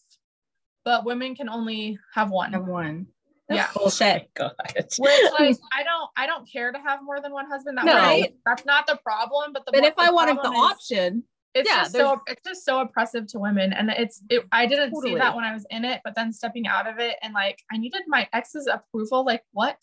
but 0.85 1.05
women 1.05 1.35
can 1.35 1.49
only 1.49 1.99
have 2.15 2.31
one. 2.31 2.53
have 2.53 2.67
one. 2.67 3.07
Yeah. 3.51 3.69
Bullshit. 3.75 4.31
God. 4.35 4.53
Which 4.75 4.99
like 4.99 5.57
I 5.73 5.83
don't 5.83 6.11
I 6.17 6.27
don't 6.27 6.51
care 6.51 6.73
to 6.73 6.79
have 6.79 7.01
more 7.03 7.21
than 7.21 7.33
one 7.33 7.47
husband. 7.49 7.77
That 7.79 7.85
No. 7.87 7.95
way, 7.95 8.35
that's 8.47 8.65
not 8.65 8.87
the 8.87 8.97
problem. 9.03 9.53
But 9.53 9.67
the 9.67 9.73
But 9.73 9.83
mo- 9.83 9.87
if 9.89 9.95
I 9.99 10.11
wanted 10.11 10.37
the 10.43 10.51
is- 10.51 10.59
option, 10.59 11.25
it's 11.55 11.69
Yeah, 11.71 11.81
just 11.83 11.93
so 11.93 12.21
it's 12.27 12.43
just 12.45 12.65
so 12.65 12.81
oppressive 12.81 13.27
to 13.29 13.39
women 13.39 13.73
and 13.73 13.89
it's 13.91 14.21
it, 14.29 14.45
i 14.51 14.67
didn't 14.67 14.93
see 15.01 15.15
that 15.15 15.37
when 15.37 15.45
i 15.45 15.53
was 15.55 15.65
in 15.71 15.85
it 15.85 16.01
but 16.03 16.17
then 16.17 16.33
stepping 16.33 16.67
out 16.67 16.89
of 16.89 16.99
it 16.99 17.15
and 17.23 17.33
like 17.33 17.63
i 17.71 17.77
needed 17.79 18.03
my 18.09 18.29
ex's 18.33 18.67
approval 18.67 19.25
like 19.25 19.45
what 19.53 19.81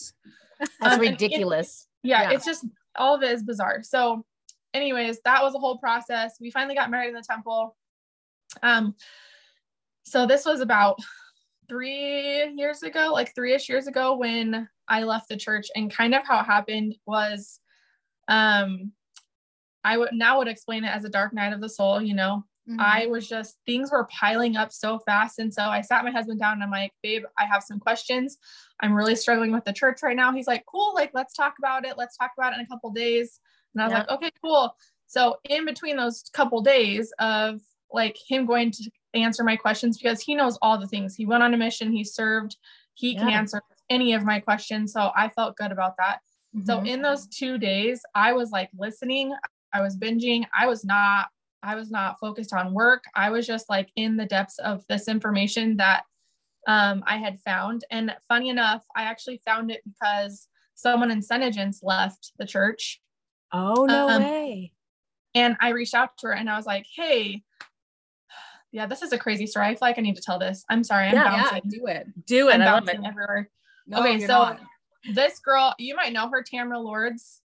That's 0.60 0.72
Um, 0.82 0.92
and 0.96 1.04
it- 1.04 1.12
ridiculous. 1.12 1.88
yeah, 2.04 2.24
Yeah. 2.24 2.32
it's 2.36 2.44
just 2.46 2.66
all 2.98 3.16
of 3.16 3.24
it 3.24 3.32
is 3.32 3.42
bizarre 3.44 3.84
so 3.84 4.26
anyways 4.74 5.22
that 5.24 5.42
was 5.42 5.56
a 5.56 5.60
whole 5.60 5.78
process 5.78 6.36
we 6.42 6.52
finally 6.52 6.76
got 6.76 6.92
married 6.92 7.08
in 7.08 7.14
the 7.14 7.22
temple 7.22 7.78
um 8.64 8.94
so 10.04 10.26
this 10.26 10.46
was 10.46 10.60
about 10.60 11.00
three 11.72 12.52
years 12.58 12.84
ago 12.84 13.12
like 13.14 13.34
three-ish 13.34 13.70
years 13.70 13.88
ago 13.88 14.18
when 14.18 14.68
i 14.90 15.04
left 15.04 15.30
the 15.30 15.38
church 15.38 15.68
and 15.76 15.96
kind 15.96 16.14
of 16.14 16.22
how 16.28 16.42
it 16.42 16.46
happened 16.46 16.94
was 17.06 17.62
um 18.28 18.92
i 19.86 19.98
would 19.98 20.10
now 20.12 20.38
would 20.38 20.50
explain 20.50 20.84
it 20.84 20.90
as 20.94 21.06
a 21.06 21.10
dark 21.10 21.34
night 21.34 21.54
of 21.54 21.62
the 21.62 21.70
soul 21.70 22.02
you 22.02 22.14
know 22.14 22.44
Mm-hmm. 22.70 22.80
I 22.80 23.08
was 23.08 23.28
just 23.28 23.58
things 23.66 23.92
were 23.92 24.08
piling 24.12 24.56
up 24.56 24.72
so 24.72 25.00
fast. 25.00 25.40
And 25.40 25.52
so 25.52 25.64
I 25.64 25.82
sat 25.82 26.06
my 26.06 26.12
husband 26.12 26.40
down 26.40 26.54
and 26.54 26.64
I'm 26.64 26.70
like, 26.70 26.94
babe, 27.02 27.24
I 27.38 27.46
have 27.46 27.64
some 27.64 27.80
questions. 27.80 28.38
I'm 28.82 28.94
really 28.94 29.16
struggling 29.16 29.52
with 29.52 29.66
the 29.66 29.74
church 29.74 30.04
right 30.04 30.16
now. 30.16 30.32
He's 30.32 30.48
like, 30.48 30.64
cool, 30.68 30.94
like 30.94 31.10
let's 31.14 31.34
talk 31.34 31.56
about 31.58 31.86
it. 31.86 31.98
Let's 31.98 32.16
talk 32.18 32.32
about 32.38 32.54
it 32.54 32.60
in 32.60 32.62
a 32.62 32.68
couple 32.68 32.92
days. 32.92 33.40
And 33.74 33.82
I 33.82 33.86
was 33.86 33.92
Yeah. 33.92 33.98
like, 34.00 34.10
okay, 34.12 34.32
cool. 34.44 34.76
So 35.08 35.38
in 35.50 35.66
between 35.66 35.98
those 35.98 36.24
couple 36.34 36.62
days 36.62 37.12
of 37.20 37.62
like 37.94 38.18
him 38.28 38.46
going 38.46 38.72
to 38.72 38.90
answer 39.14 39.44
my 39.44 39.56
questions 39.56 39.98
because 39.98 40.22
he 40.22 40.36
knows 40.36 40.58
all 40.62 40.78
the 40.78 40.88
things. 40.88 41.16
He 41.16 41.26
went 41.26 41.44
on 41.44 41.54
a 41.54 41.58
mission, 41.58 41.92
he 41.92 42.04
served, 42.04 42.56
he 42.94 43.16
can 43.16 43.30
answer 43.30 43.62
any 43.90 44.14
of 44.14 44.24
my 44.24 44.40
questions. 44.40 44.94
So 44.94 45.12
I 45.16 45.30
felt 45.30 45.58
good 45.58 45.72
about 45.72 45.96
that. 45.98 46.20
So 46.66 46.80
Mhm. 46.80 46.88
in 46.88 47.02
those 47.02 47.28
two 47.28 47.58
days, 47.58 48.02
I 48.16 48.34
was 48.34 48.52
like 48.52 48.70
listening, 48.78 49.34
I 49.74 49.82
was 49.82 49.98
binging, 49.98 50.46
I 50.58 50.68
was 50.68 50.84
not, 50.84 51.30
I 51.64 51.76
was 51.76 51.92
not 51.92 52.20
focused 52.20 52.54
on 52.54 52.74
work. 52.74 53.04
I 53.16 53.30
was 53.30 53.46
just 53.48 53.70
like 53.70 53.90
in 53.96 54.18
the 54.18 54.26
depths 54.26 54.60
of 54.60 54.86
this 54.88 55.08
information 55.08 55.78
that 55.78 56.04
um, 56.68 57.04
I 57.08 57.18
had 57.18 57.40
found. 57.40 57.86
And 57.90 58.16
funny 58.28 58.50
enough, 58.50 58.86
I 58.96 59.04
actually 59.04 59.42
found 59.46 59.72
it 59.72 59.82
because 59.84 60.48
someone 60.76 61.10
in 61.12 61.22
Senegence 61.22 61.82
left 61.84 62.34
the 62.38 62.46
church. 62.46 63.02
Oh 63.52 63.86
no 63.86 64.08
Um, 64.08 64.24
way. 64.24 64.74
And 65.34 65.56
I 65.60 65.70
reached 65.70 65.94
out 65.96 66.18
to 66.20 66.28
her 66.28 66.34
and 66.34 66.50
I 66.50 66.58
was 66.58 66.66
like, 66.66 66.86
hey, 66.96 67.44
yeah, 68.72 68.86
this 68.86 69.02
is 69.02 69.12
a 69.14 69.18
crazy 69.18 69.46
story. 69.48 69.66
I 69.68 69.70
feel 69.72 69.80
like 69.82 69.98
I 69.98 70.02
need 70.02 70.16
to 70.16 70.22
tell 70.22 70.40
this. 70.40 70.64
I'm 70.70 70.84
sorry, 70.84 71.08
I'm 71.08 71.14
Yeah, 71.14 71.36
yeah, 71.36 71.44
bouncing. 71.52 71.70
do 71.70 71.86
it. 71.88 72.08
Do 72.26 72.50
it. 72.50 72.56
I'm 72.56 72.62
I 72.62 72.66
love 72.66 72.84
it. 72.84 72.86
bouncing 72.88 73.06
everywhere. 73.06 73.50
No, 73.88 74.00
Okay, 74.00 74.20
so- 74.22 74.28
not. 74.28 74.60
This 75.14 75.40
girl, 75.40 75.74
you 75.80 75.96
might 75.96 76.14
know 76.14 76.30
her, 76.30 76.44
Tamara 76.44 76.80
Lords. 76.80 77.42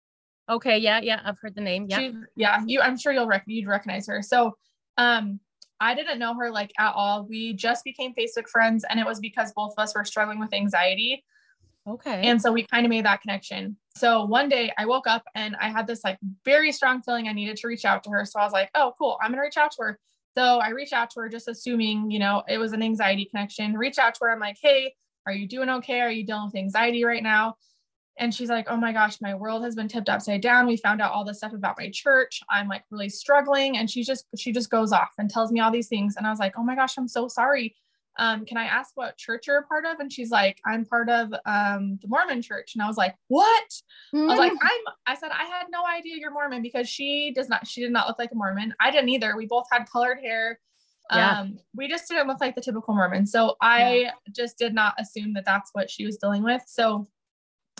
Okay. 0.49 0.77
Yeah. 0.79 1.01
Yeah. 1.01 1.21
I've 1.25 1.39
heard 1.41 1.55
the 1.55 1.63
name. 1.63 1.87
Yeah. 1.89 1.99
She's 1.99 2.15
yeah, 2.37 2.63
you 2.67 2.81
I'm 2.83 2.97
sure 2.99 3.13
you'll 3.13 3.27
rec- 3.27 3.45
you'd 3.47 3.67
recognize 3.67 4.07
her. 4.09 4.21
So 4.23 4.57
um 4.99 5.41
I 5.81 5.95
didn't 5.95 6.19
know 6.19 6.35
her 6.35 6.51
like 6.51 6.71
at 6.79 6.93
all. 6.95 7.25
We 7.29 7.55
just 7.55 7.83
became 7.83 8.15
Facebook 8.15 8.47
friends 8.49 8.85
and 8.89 9.01
it 9.01 9.07
was 9.07 9.19
because 9.21 9.53
both 9.55 9.73
of 9.77 9.83
us 9.83 9.95
were 9.95 10.05
struggling 10.05 10.39
with 10.39 10.53
anxiety. 10.53 11.25
Okay. 11.89 12.29
And 12.29 12.41
so 12.41 12.53
we 12.53 12.65
kind 12.67 12.85
of 12.85 12.91
made 12.91 13.07
that 13.07 13.23
connection. 13.23 13.77
so 13.97 14.25
one 14.27 14.49
day 14.51 14.71
I 14.77 14.85
woke 14.87 15.07
up 15.07 15.25
and 15.35 15.57
I 15.57 15.69
had 15.71 15.87
this 15.87 16.05
like 16.05 16.19
very 16.45 16.71
strong 16.73 17.01
feeling 17.03 17.27
I 17.27 17.33
needed 17.33 17.57
to 17.57 17.69
reach 17.69 17.85
out 17.87 18.05
to 18.05 18.11
her. 18.11 18.25
So 18.27 18.39
I 18.39 18.45
was 18.45 18.53
like, 18.53 18.71
oh, 18.75 18.93
cool, 18.99 19.17
I'm 19.23 19.31
gonna 19.31 19.43
reach 19.43 19.57
out 19.57 19.71
to 19.73 19.83
her. 19.83 19.99
So 20.37 20.59
I 20.59 20.71
reached 20.71 20.93
out 20.93 21.11
to 21.11 21.21
her 21.21 21.29
just 21.29 21.49
assuming, 21.49 22.11
you 22.11 22.19
know, 22.19 22.43
it 22.47 22.59
was 22.59 22.73
an 22.73 22.83
anxiety 22.83 23.25
connection. 23.25 23.75
Reach 23.75 23.99
out 23.99 24.15
to 24.15 24.21
her. 24.23 24.31
I'm 24.31 24.41
like, 24.41 24.59
hey, 24.61 24.93
are 25.27 25.33
you 25.33 25.49
doing 25.49 25.71
okay? 25.71 26.01
Are 26.01 26.11
you 26.11 26.27
dealing 26.27 26.47
with 26.47 26.57
anxiety 26.57 27.05
right 27.05 27.23
now? 27.23 27.57
And 28.19 28.35
she's 28.35 28.49
like, 28.49 28.67
oh 28.69 28.77
my 28.77 28.93
gosh, 28.93 29.21
my 29.21 29.35
world 29.35 29.65
has 29.65 29.75
been 29.75 29.89
tipped 29.89 30.09
upside 30.09 30.41
down. 30.43 30.67
We 30.67 30.77
found 30.77 31.01
out 31.01 31.13
all 31.13 31.25
this 31.25 31.39
stuff 31.39 31.53
about 31.53 31.77
my 31.79 31.91
church. 31.93 32.41
I'm 32.51 32.69
like 32.69 32.85
really 32.91 33.09
struggling. 33.09 33.79
And 33.79 33.91
she 33.91 34.03
just, 34.05 34.27
she 34.37 34.53
just 34.53 34.71
goes 34.71 34.93
off 34.93 35.11
and 35.19 35.29
tells 35.31 35.53
me 35.53 35.61
all 35.61 35.71
these 35.71 35.89
things. 35.89 36.17
And 36.17 36.27
I 36.27 36.31
was 36.31 36.39
like, 36.39 36.55
oh 36.57 36.63
my 36.63 36.75
gosh, 36.75 36.97
I'm 36.99 37.09
so 37.09 37.29
sorry 37.29 37.75
um, 38.19 38.45
can 38.47 38.57
I 38.57 38.65
ask 38.65 38.93
what 38.95 39.17
church 39.17 39.47
you're 39.47 39.59
a 39.59 39.67
part 39.67 39.85
of? 39.85 40.01
And 40.01 40.13
she's 40.13 40.31
like, 40.31 40.59
I'm 40.65 40.85
part 40.85 41.09
of 41.09 41.33
um, 41.45 41.99
the 42.01 42.09
Mormon 42.09 42.43
church. 42.43 42.75
And 42.75 42.83
I 42.83 42.87
was 42.87 42.97
like, 42.97 43.15
what? 43.29 43.69
Mm-hmm. 44.15 44.31
I 44.31 44.33
was 44.33 44.39
like, 44.39 44.53
mm. 44.53 44.59
I'm, 44.63 44.95
I 45.07 45.15
said, 45.17 45.31
I 45.33 45.45
had 45.45 45.67
no 45.71 45.85
idea 45.87 46.17
you're 46.19 46.33
Mormon 46.33 46.63
because 46.63 46.89
she 46.89 47.33
does 47.35 47.49
not, 47.49 47.67
she 47.67 47.83
did 47.83 47.93
not 47.93 48.09
look 48.09 48.19
like 48.19 48.33
a 48.33 48.35
Mormon. 48.35 48.75
I 48.81 48.91
didn't 48.91 49.11
either. 49.11 49.37
We 49.37 49.47
both 49.47 49.67
had 49.71 49.89
colored 49.91 50.19
hair. 50.21 50.59
Yeah. 51.13 51.41
Um, 51.41 51.59
we 51.75 51.89
just 51.89 52.09
didn't 52.09 52.27
look 52.27 52.41
like 52.41 52.55
the 52.55 52.61
typical 52.61 52.95
Mormon. 52.95 53.27
So 53.27 53.57
I 53.61 53.97
yeah. 53.97 54.11
just 54.33 54.59
did 54.59 54.75
not 54.75 54.95
assume 54.99 55.35
that 55.35 55.45
that's 55.45 55.71
what 55.73 55.91
she 55.91 56.05
was 56.05 56.17
dealing 56.17 56.43
with. 56.43 56.63
So 56.67 57.07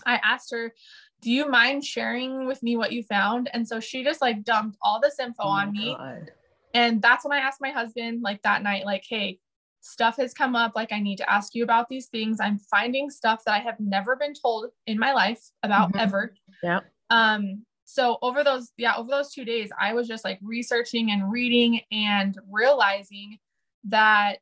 I 0.05 0.21
asked 0.23 0.51
her, 0.53 0.75
do 1.23 1.31
you 1.31 1.49
mind 1.49 1.85
sharing 1.85 2.47
with 2.47 2.63
me 2.63 2.77
what 2.77 2.93
you 2.93 3.03
found? 3.03 3.49
And 3.53 3.67
so 3.67 3.81
she 3.81 4.05
just 4.05 4.21
like 4.21 4.45
dumped 4.45 4.77
all 4.83 5.01
this 5.01 5.19
info 5.19 5.43
oh 5.45 5.49
on 5.49 5.73
me. 5.73 5.97
God. 5.99 6.31
And 6.75 7.01
that's 7.01 7.25
when 7.25 7.33
I 7.33 7.41
asked 7.41 7.61
my 7.61 7.71
husband, 7.71 8.23
like 8.23 8.43
that 8.43 8.63
night, 8.63 8.85
like, 8.85 9.03
hey, 9.09 9.39
stuff 9.87 10.17
has 10.17 10.35
come 10.35 10.57
up 10.57 10.73
like 10.75 10.93
i 10.93 11.01
need 11.01 11.17
to 11.17 11.31
ask 11.31 11.55
you 11.55 11.63
about 11.65 11.89
these 11.89 12.07
things. 12.07 12.39
I'm 12.41 12.59
finding 12.59 13.11
stuff 13.11 13.43
that 13.47 13.55
i 13.55 13.59
have 13.59 13.79
never 13.79 14.17
been 14.17 14.35
told 14.35 14.71
in 14.87 14.99
my 14.99 15.13
life 15.13 15.43
about 15.63 15.91
mm-hmm. 15.91 16.01
ever. 16.01 16.35
Yeah 16.63 16.81
um 17.11 17.65
so 17.85 18.19
over 18.21 18.43
those 18.43 18.73
yeah 18.77 18.97
over 18.97 19.09
those 19.09 19.33
two 19.33 19.45
days 19.45 19.71
i 19.81 19.95
was 19.95 20.09
just 20.09 20.25
like 20.25 20.41
researching 20.43 21.13
and 21.13 21.31
reading 21.31 21.81
and 21.93 22.37
realizing 22.51 23.39
that 23.85 24.41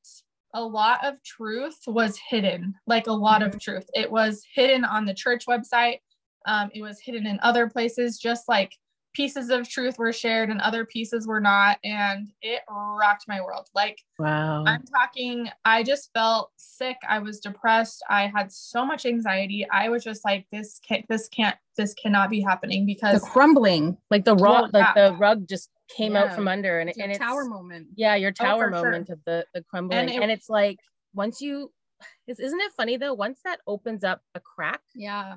a 0.54 0.62
lot 0.62 1.04
of 1.04 1.22
truth 1.24 1.78
was 1.87 2.18
hidden 2.30 2.74
like 2.87 3.09
a 3.09 3.12
lot 3.12 3.42
mm-hmm. 3.42 3.54
of 3.54 3.61
truth. 3.61 3.87
It 3.92 4.11
was 4.11 4.42
hidden 4.54 4.85
on 4.85 5.04
the 5.04 5.12
church 5.12 5.46
website. 5.46 5.98
Um, 6.46 6.70
it 6.72 6.80
was 6.80 7.00
hidden 7.00 7.26
in 7.26 7.40
other 7.42 7.68
places 7.68 8.18
just 8.18 8.48
like 8.48 8.72
pieces 9.14 9.48
of 9.48 9.68
truth 9.68 9.96
were 9.96 10.12
shared 10.12 10.50
and 10.50 10.61
other 10.61 10.85
pieces 10.85 11.27
were 11.27 11.40
not 11.40 11.79
and 11.85 12.29
it 12.42 12.62
rocked 12.68 13.27
my 13.29 13.40
world. 13.40 13.68
Like 13.74 13.98
wow. 14.18 14.64
I'm 14.66 14.83
talking 14.83 15.48
i 15.64 15.83
just 15.83 16.11
felt 16.12 16.50
sick. 16.57 16.96
I 17.09 17.20
was 17.20 17.40
depressed. 17.40 18.03
I 18.11 18.27
had 18.27 18.53
so 18.53 18.85
much 18.85 19.07
anxiety. 19.07 19.66
I 19.70 19.88
was 19.88 20.05
just 20.05 20.24
like 20.24 20.46
this 20.53 20.81
can't 20.87 21.07
this 21.09 21.29
can't 21.29 21.57
this 21.77 21.94
cannot 21.94 22.29
be 22.29 22.40
happening 22.40 22.85
because 22.85 23.22
the 23.22 23.27
crumbling 23.27 23.96
like 24.11 24.24
the 24.24 24.35
rug 24.35 24.72
well, 24.72 24.83
like 24.83 24.94
the 24.94 25.14
rug 25.18 25.48
just 25.48 25.70
came 25.96 26.12
yeah. 26.12 26.24
out 26.24 26.35
from 26.35 26.48
under 26.48 26.81
and, 26.81 26.90
it's 26.90 26.98
and 26.98 27.11
it's 27.11 27.18
tower 27.18 27.44
moment. 27.44 27.88
Yeah 27.94 28.16
your 28.16 28.33
oh, 28.40 28.44
tower 28.44 28.66
oh, 28.66 28.83
moment 28.83 29.07
sure. 29.07 29.14
of 29.14 29.20
the 29.24 29.46
the 29.55 29.62
crumbling. 29.62 30.00
And, 30.00 30.11
it, 30.11 30.22
and 30.22 30.31
it's 30.31 30.48
like 30.48 30.79
once 31.14 31.40
you 31.40 31.72
isn't 32.27 32.61
it 32.61 32.72
funny 32.77 32.96
though? 32.96 33.14
Once 33.14 33.38
that 33.44 33.61
opens 33.66 34.03
up 34.03 34.22
a 34.35 34.40
crack 34.40 34.81
yeah. 34.94 35.37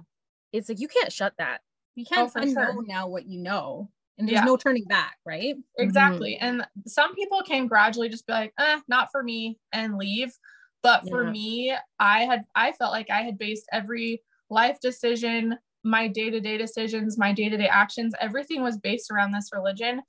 it's 0.51 0.67
like 0.67 0.79
you 0.79 0.87
can't 0.87 1.13
shut 1.13 1.33
that 1.37 1.61
you 1.97 2.05
can't 2.05 2.31
oh, 2.35 2.39
unknow 2.39 2.73
sure. 2.73 2.85
now 2.85 3.07
what 3.07 3.25
you 3.25 3.41
know 3.41 3.89
and 4.17 4.27
there's 4.27 4.35
yeah. 4.35 4.45
no 4.45 4.55
turning 4.55 4.85
back 4.85 5.17
right 5.25 5.55
exactly 5.77 6.37
mm-hmm. 6.41 6.59
and 6.59 6.67
some 6.85 7.13
people 7.15 7.41
can 7.41 7.67
gradually 7.67 8.07
just 8.07 8.25
be 8.27 8.33
like 8.33 8.53
eh, 8.59 8.79
not 8.87 9.09
for 9.11 9.23
me 9.23 9.57
and 9.73 9.97
leave 9.97 10.31
but 10.83 11.01
yeah. 11.03 11.09
for 11.09 11.23
me 11.29 11.75
i 11.99 12.21
had 12.21 12.43
i 12.55 12.71
felt 12.71 12.91
like 12.91 13.09
i 13.09 13.21
had 13.21 13.37
based 13.37 13.65
every 13.73 14.21
life 14.49 14.79
decision 14.79 15.57
my 15.83 16.07
day-to-day 16.07 16.57
decisions 16.57 17.17
my 17.17 17.33
day-to-day 17.33 17.67
actions 17.67 18.13
everything 18.19 18.61
was 18.61 18.77
based 18.77 19.11
around 19.11 19.31
this 19.31 19.49
religion 19.51 20.01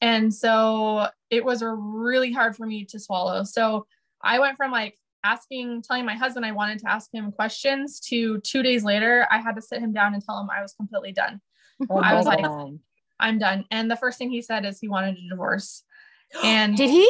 and 0.00 0.32
so 0.32 1.08
it 1.30 1.44
was 1.44 1.62
really 1.66 2.32
hard 2.32 2.54
for 2.54 2.66
me 2.66 2.84
to 2.84 3.00
swallow 3.00 3.42
so 3.42 3.86
i 4.22 4.38
went 4.38 4.56
from 4.56 4.70
like 4.70 4.96
asking, 5.32 5.82
telling 5.82 6.04
my 6.04 6.14
husband 6.14 6.46
I 6.46 6.52
wanted 6.52 6.78
to 6.80 6.90
ask 6.90 7.12
him 7.12 7.32
questions 7.32 8.00
to 8.08 8.40
two 8.40 8.62
days 8.62 8.84
later, 8.84 9.26
I 9.30 9.38
had 9.38 9.56
to 9.56 9.62
sit 9.62 9.80
him 9.80 9.92
down 9.92 10.14
and 10.14 10.24
tell 10.24 10.38
him 10.40 10.48
I 10.50 10.62
was 10.62 10.74
completely 10.74 11.12
done. 11.12 11.40
Oh, 11.90 11.98
I 11.98 12.14
was 12.14 12.26
like, 12.26 12.44
I'm 13.18 13.38
done. 13.38 13.64
And 13.70 13.90
the 13.90 13.96
first 13.96 14.18
thing 14.18 14.30
he 14.30 14.42
said 14.42 14.64
is 14.64 14.78
he 14.78 14.88
wanted 14.88 15.16
a 15.18 15.28
divorce. 15.28 15.82
And 16.42 16.76
did 16.76 16.90
he? 16.90 17.08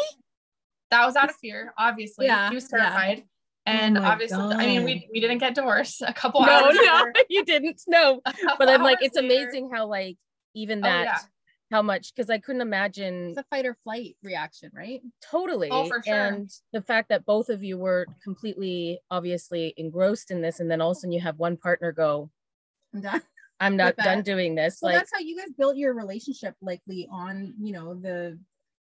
That 0.91 1.07
was 1.07 1.17
out 1.17 1.31
of 1.31 1.37
fear, 1.37 1.73
obviously. 1.79 2.27
Yeah, 2.27 2.51
he 2.51 2.55
was 2.55 2.69
terrified. 2.69 3.19
Yeah. 3.19 3.25
And 3.83 3.99
oh 3.99 4.03
obviously, 4.03 4.37
God. 4.37 4.57
I 4.57 4.67
mean, 4.67 4.85
we, 4.85 5.09
we 5.11 5.21
didn't 5.21 5.39
get 5.39 5.55
divorced 5.55 6.03
a 6.07 6.13
couple 6.13 6.43
no, 6.43 6.53
hours. 6.53 6.75
No, 6.75 6.83
no, 6.83 7.13
you 7.31 7.45
didn't. 7.45 7.81
No. 7.89 8.21
But 8.59 8.69
I'm 8.69 8.83
like, 8.83 8.99
it's 9.01 9.17
later. 9.17 9.27
amazing 9.27 9.71
how 9.73 9.87
like 9.87 10.19
even 10.55 10.81
oh, 10.81 10.83
that 10.83 11.01
oh, 11.01 11.05
yeah 11.05 11.19
how 11.71 11.83
much 11.83 12.15
because 12.15 12.31
I 12.31 12.39
couldn't 12.39 12.61
imagine 12.61 13.31
it's 13.31 13.39
a 13.39 13.45
fight 13.45 13.67
or 13.67 13.77
flight 13.83 14.17
reaction, 14.23 14.71
right? 14.75 15.01
Totally. 15.31 15.69
Oh, 15.71 15.89
for 15.89 16.03
sure. 16.03 16.15
And 16.15 16.51
the 16.73 16.81
fact 16.81 17.09
that 17.09 17.25
both 17.25 17.49
of 17.49 17.65
you 17.65 17.77
were 17.79 18.07
completely 18.23 19.01
obviously 19.11 19.75
engrossed 19.77 20.31
in 20.31 20.41
this, 20.41 20.61
and 20.61 20.71
then 20.71 20.81
all 20.81 20.93
of 20.93 20.97
a 20.97 21.01
sudden 21.01 21.13
you 21.13 21.21
have 21.21 21.39
one 21.39 21.57
partner 21.57 21.93
go, 21.93 22.31
I'm 22.95 23.01
done. 23.01 23.23
I'm 23.59 23.77
not 23.77 23.97
done 23.97 24.23
doing 24.23 24.55
this. 24.55 24.79
Well, 24.81 24.93
like 24.93 25.01
that's 25.01 25.13
how 25.13 25.21
you 25.21 25.37
guys 25.37 25.53
built 25.59 25.77
your 25.77 25.95
relationship 25.95 26.55
likely 26.61 27.09
on, 27.11 27.55
you 27.61 27.73
know, 27.73 27.95
the 27.95 28.39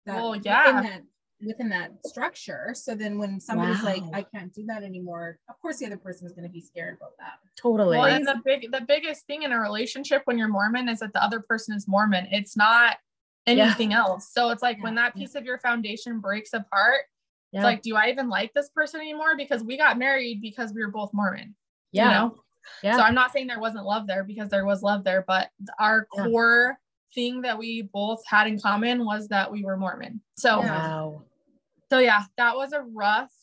that 0.06 0.16
well, 0.16 0.36
yeah. 0.36 0.82
that 0.82 1.02
within 1.46 1.70
that 1.70 1.92
structure. 2.06 2.74
So 2.74 2.96
then 2.96 3.18
when 3.18 3.40
somebody's 3.40 3.82
wow. 3.82 3.90
like, 3.90 4.04
I 4.14 4.24
can't 4.24 4.54
do 4.54 4.66
that 4.68 4.84
anymore, 4.84 5.40
of 5.50 5.60
course 5.62 5.78
the 5.78 5.86
other 5.86 5.98
person 5.98 6.28
is 6.28 6.34
going 6.34 6.48
to 6.48 6.52
be 6.52 6.62
scared 6.62 6.98
about 6.98 7.18
that. 7.20 7.40
Totally. 7.60 7.98
Well, 7.98 8.08
and 8.08 8.26
the 8.26 8.42
big 8.44 8.72
the 8.72 8.82
biggest 8.82 9.26
thing 9.28 9.44
in 9.44 9.52
a 9.52 9.60
relationship 9.60 10.22
when 10.26 10.38
you're 10.38 10.48
Mormon 10.48 10.90
is 10.90 11.00
that 11.00 11.14
the 11.14 11.24
other 11.24 11.40
person 11.40 11.76
is 11.76 11.88
Mormon. 11.88 12.28
It's 12.32 12.56
not 12.56 12.98
anything 13.48 13.92
yeah. 13.92 14.00
else. 14.00 14.30
So 14.32 14.50
it's 14.50 14.62
like 14.62 14.78
yeah. 14.78 14.84
when 14.84 14.96
that 14.96 15.16
piece 15.16 15.36
of 15.36 15.46
your 15.46 15.58
foundation 15.60 16.20
breaks 16.20 16.54
apart, 16.54 17.02
yeah. 17.52 17.60
it's 17.60 17.64
like, 17.64 17.82
do 17.82 17.96
I 17.96 18.10
even 18.10 18.30
like 18.30 18.54
this 18.54 18.70
person 18.70 19.02
anymore? 19.02 19.36
Because 19.36 19.64
we 19.64 19.78
got 19.78 19.98
married 19.98 20.42
because 20.42 20.74
we 20.74 20.82
were 20.82 20.92
both 20.92 21.12
Mormon. 21.14 21.56
Yeah. 21.92 22.06
You 22.06 22.12
know? 22.12 22.44
Yeah. 22.84 22.96
So 22.98 23.02
I'm 23.02 23.16
not 23.16 23.34
saying 23.34 23.48
there 23.48 23.60
wasn't 23.60 23.86
love 23.86 24.06
there 24.06 24.24
because 24.24 24.50
there 24.50 24.66
was 24.66 24.84
love 24.84 25.04
there, 25.04 25.26
but 25.28 25.50
our 25.80 26.06
core 26.06 26.78
thing 27.16 27.42
that 27.42 27.58
we 27.58 27.82
both 27.82 28.22
had 28.26 28.48
in 28.48 28.60
common 28.60 29.04
was 29.04 29.28
that 29.30 29.52
we 29.52 29.64
were 29.64 29.78
Mormon. 29.78 30.22
So 30.38 30.60
wow 30.62 31.24
so 31.92 32.00
yeah, 32.00 32.24
that 32.38 32.56
was 32.56 32.72
a 32.72 32.82
rough, 32.82 33.34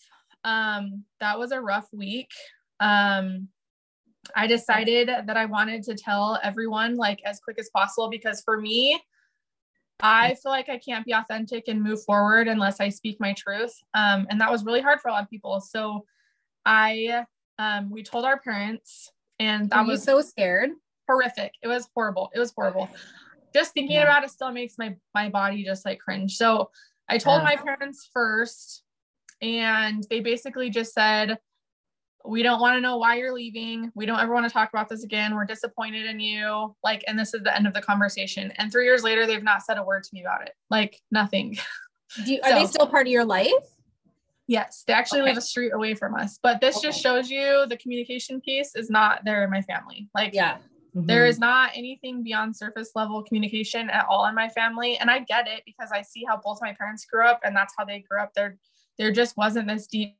um, 0.42 1.04
that 1.20 1.38
was 1.38 1.52
a 1.52 1.60
rough 1.60 1.86
week. 1.92 2.30
Um, 2.80 3.48
I 4.34 4.46
decided 4.46 5.08
that 5.08 5.36
I 5.36 5.44
wanted 5.44 5.82
to 5.84 5.94
tell 5.94 6.40
everyone 6.42 6.96
like 6.96 7.20
as 7.26 7.40
quick 7.40 7.58
as 7.58 7.68
possible 7.68 8.08
because 8.08 8.40
for 8.42 8.58
me, 8.58 8.98
I 10.00 10.34
feel 10.36 10.50
like 10.50 10.70
I 10.70 10.78
can't 10.78 11.04
be 11.04 11.12
authentic 11.12 11.64
and 11.68 11.82
move 11.82 12.02
forward 12.04 12.48
unless 12.48 12.80
I 12.80 12.88
speak 12.88 13.18
my 13.20 13.34
truth. 13.34 13.74
Um, 13.92 14.26
and 14.30 14.40
that 14.40 14.50
was 14.50 14.64
really 14.64 14.80
hard 14.80 15.00
for 15.00 15.08
a 15.08 15.12
lot 15.12 15.24
of 15.24 15.28
people. 15.28 15.60
So 15.60 16.06
I, 16.64 17.24
um, 17.58 17.90
we 17.90 18.02
told 18.02 18.24
our 18.24 18.38
parents, 18.40 19.12
and 19.38 19.68
that 19.70 19.86
was 19.86 20.02
so 20.02 20.22
scared. 20.22 20.70
Horrific. 21.06 21.52
It 21.62 21.68
was 21.68 21.88
horrible. 21.94 22.30
It 22.34 22.38
was 22.38 22.52
horrible. 22.56 22.88
Just 23.54 23.74
thinking 23.74 23.96
yeah. 23.96 24.04
about 24.04 24.24
it 24.24 24.30
still 24.30 24.52
makes 24.52 24.74
my 24.78 24.94
my 25.14 25.28
body 25.28 25.64
just 25.64 25.84
like 25.84 25.98
cringe. 25.98 26.36
So 26.36 26.70
I 27.08 27.18
told 27.18 27.42
my 27.42 27.56
parents 27.56 28.08
first, 28.12 28.82
and 29.40 30.04
they 30.10 30.20
basically 30.20 30.70
just 30.70 30.92
said, 30.92 31.38
we 32.24 32.42
don't 32.42 32.60
want 32.60 32.76
to 32.76 32.80
know 32.80 32.98
why 32.98 33.16
you're 33.16 33.32
leaving. 33.32 33.90
We 33.94 34.04
don't 34.04 34.18
ever 34.18 34.34
want 34.34 34.46
to 34.46 34.52
talk 34.52 34.68
about 34.70 34.88
this 34.88 35.04
again. 35.04 35.34
We're 35.34 35.46
disappointed 35.46 36.04
in 36.06 36.20
you. 36.20 36.74
Like, 36.82 37.04
and 37.06 37.18
this 37.18 37.32
is 37.32 37.42
the 37.42 37.54
end 37.56 37.66
of 37.66 37.74
the 37.74 37.80
conversation. 37.80 38.52
And 38.56 38.70
three 38.70 38.84
years 38.84 39.02
later, 39.02 39.26
they've 39.26 39.42
not 39.42 39.62
said 39.62 39.78
a 39.78 39.82
word 39.82 40.02
to 40.04 40.10
me 40.12 40.20
about 40.20 40.42
it. 40.42 40.52
Like, 40.70 41.00
nothing. 41.10 41.56
You, 42.24 42.40
are 42.42 42.48
so, 42.48 42.58
they 42.58 42.64
still 42.64 42.86
part 42.86 43.06
of 43.06 43.12
your 43.12 43.26
life? 43.26 43.52
Yes, 44.46 44.82
they 44.86 44.94
actually 44.94 45.20
okay. 45.20 45.28
live 45.28 45.36
a 45.36 45.42
street 45.42 45.72
away 45.74 45.94
from 45.94 46.14
us. 46.14 46.38
But 46.42 46.58
this 46.58 46.78
okay. 46.78 46.88
just 46.88 47.02
shows 47.02 47.28
you 47.28 47.66
the 47.68 47.76
communication 47.76 48.40
piece 48.40 48.74
is 48.74 48.88
not 48.88 49.26
there 49.26 49.44
in 49.44 49.50
my 49.50 49.60
family. 49.60 50.08
Like, 50.14 50.32
yeah, 50.32 50.56
Mm-hmm. 50.96 51.06
There 51.06 51.26
is 51.26 51.38
not 51.38 51.70
anything 51.74 52.22
beyond 52.22 52.56
surface 52.56 52.92
level 52.94 53.22
communication 53.22 53.90
at 53.90 54.06
all 54.08 54.26
in 54.26 54.34
my 54.34 54.48
family. 54.48 54.96
And 54.96 55.10
I 55.10 55.20
get 55.20 55.46
it 55.46 55.62
because 55.66 55.90
I 55.92 56.02
see 56.02 56.24
how 56.26 56.40
both 56.42 56.58
my 56.62 56.72
parents 56.72 57.04
grew 57.04 57.26
up 57.26 57.40
and 57.44 57.54
that's 57.54 57.74
how 57.76 57.84
they 57.84 58.04
grew 58.08 58.20
up. 58.20 58.32
There, 58.34 58.56
there 58.98 59.12
just 59.12 59.36
wasn't 59.36 59.68
this 59.68 59.86
deep 59.86 60.16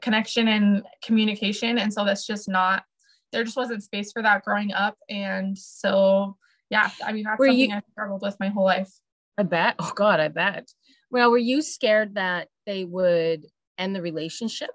connection 0.00 0.48
and 0.48 0.84
communication. 1.04 1.78
And 1.78 1.92
so 1.92 2.04
that's 2.04 2.26
just 2.26 2.48
not, 2.48 2.84
there 3.32 3.44
just 3.44 3.56
wasn't 3.56 3.82
space 3.82 4.12
for 4.12 4.22
that 4.22 4.44
growing 4.44 4.72
up. 4.72 4.96
And 5.08 5.58
so, 5.58 6.36
yeah, 6.70 6.90
I 7.04 7.12
mean, 7.12 7.24
that's 7.24 7.38
were 7.38 7.46
something 7.46 7.70
you, 7.70 7.76
I 7.76 7.82
struggled 7.90 8.22
with 8.22 8.36
my 8.38 8.48
whole 8.48 8.64
life. 8.64 8.92
I 9.36 9.42
bet. 9.42 9.74
Oh 9.78 9.92
God, 9.94 10.20
I 10.20 10.28
bet. 10.28 10.68
Well, 11.10 11.30
were 11.30 11.38
you 11.38 11.62
scared 11.62 12.14
that 12.14 12.48
they 12.64 12.84
would 12.84 13.46
end 13.76 13.94
the 13.94 14.02
relationship 14.02 14.70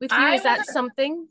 with 0.00 0.12
you? 0.12 0.18
I 0.18 0.34
Is 0.34 0.42
that 0.42 0.66
something? 0.66 1.28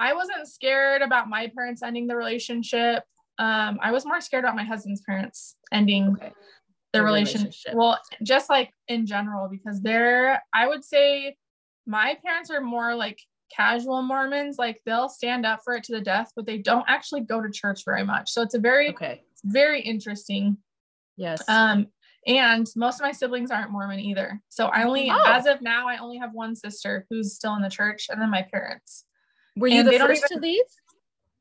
I 0.00 0.14
wasn't 0.14 0.46
scared 0.46 1.02
about 1.02 1.28
my 1.28 1.48
parents 1.48 1.82
ending 1.82 2.06
the 2.06 2.16
relationship. 2.16 3.04
Um, 3.38 3.78
I 3.82 3.92
was 3.92 4.04
more 4.04 4.20
scared 4.20 4.44
about 4.44 4.56
my 4.56 4.64
husband's 4.64 5.00
parents 5.02 5.56
ending 5.72 6.16
okay. 6.20 6.32
the 6.92 7.02
relationship. 7.02 7.46
relationship. 7.46 7.74
Well, 7.74 7.98
just 8.22 8.50
like 8.50 8.72
in 8.88 9.06
general, 9.06 9.48
because 9.48 9.80
they're, 9.80 10.42
I 10.52 10.66
would 10.66 10.84
say 10.84 11.36
my 11.86 12.16
parents 12.24 12.50
are 12.50 12.60
more 12.60 12.94
like 12.94 13.20
casual 13.54 14.02
Mormons, 14.02 14.58
like 14.58 14.80
they'll 14.84 15.08
stand 15.08 15.46
up 15.46 15.60
for 15.64 15.74
it 15.74 15.84
to 15.84 15.92
the 15.92 16.00
death, 16.00 16.32
but 16.36 16.46
they 16.46 16.58
don't 16.58 16.84
actually 16.88 17.22
go 17.22 17.40
to 17.40 17.50
church 17.50 17.84
very 17.84 18.04
much. 18.04 18.30
So 18.30 18.42
it's 18.42 18.54
a 18.54 18.58
very, 18.58 18.90
Okay. 18.90 19.22
very 19.44 19.80
interesting. 19.80 20.58
Yes. 21.16 21.42
Um, 21.48 21.86
and 22.26 22.66
most 22.76 22.96
of 22.96 23.02
my 23.02 23.12
siblings 23.12 23.50
aren't 23.50 23.70
Mormon 23.70 24.00
either. 24.00 24.40
So 24.48 24.66
I 24.66 24.82
only, 24.82 25.10
Oh. 25.10 25.22
as 25.24 25.46
of 25.46 25.62
now, 25.62 25.88
I 25.88 25.96
only 25.96 26.18
have 26.18 26.32
one 26.32 26.54
sister 26.54 27.06
who's 27.08 27.34
still 27.34 27.54
in 27.54 27.62
the 27.62 27.70
church, 27.70 28.08
and 28.10 28.20
then 28.20 28.30
my 28.30 28.42
parents. 28.42 29.04
Were 29.58 29.68
you 29.68 29.80
and 29.80 29.88
the 29.88 29.98
first 29.98 30.24
even- 30.30 30.38
to 30.38 30.46
leave? 30.46 30.64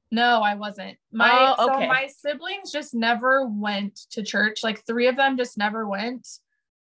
No, 0.10 0.42
I 0.42 0.56
wasn't. 0.56 0.98
My 1.12 1.54
Oh, 1.58 1.66
okay. 1.68 1.84
so 1.84 1.88
my 1.88 2.08
siblings 2.08 2.72
just 2.72 2.94
never 2.94 3.46
went 3.46 3.96
to 4.12 4.24
church. 4.24 4.64
Like 4.64 4.86
three 4.86 5.08
of 5.08 5.18
them 5.18 5.36
just 5.38 5.58
never 5.58 5.88
went. 5.88 6.28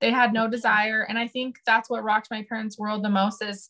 They 0.02 0.12
had 0.12 0.34
no 0.34 0.50
desire, 0.50 1.04
and 1.04 1.18
I 1.18 1.28
think 1.30 1.60
that's 1.66 1.90
what 1.90 2.04
rocked 2.04 2.30
my 2.30 2.44
parents' 2.44 2.78
world 2.78 3.04
the 3.04 3.10
most. 3.10 3.42
Is 3.42 3.70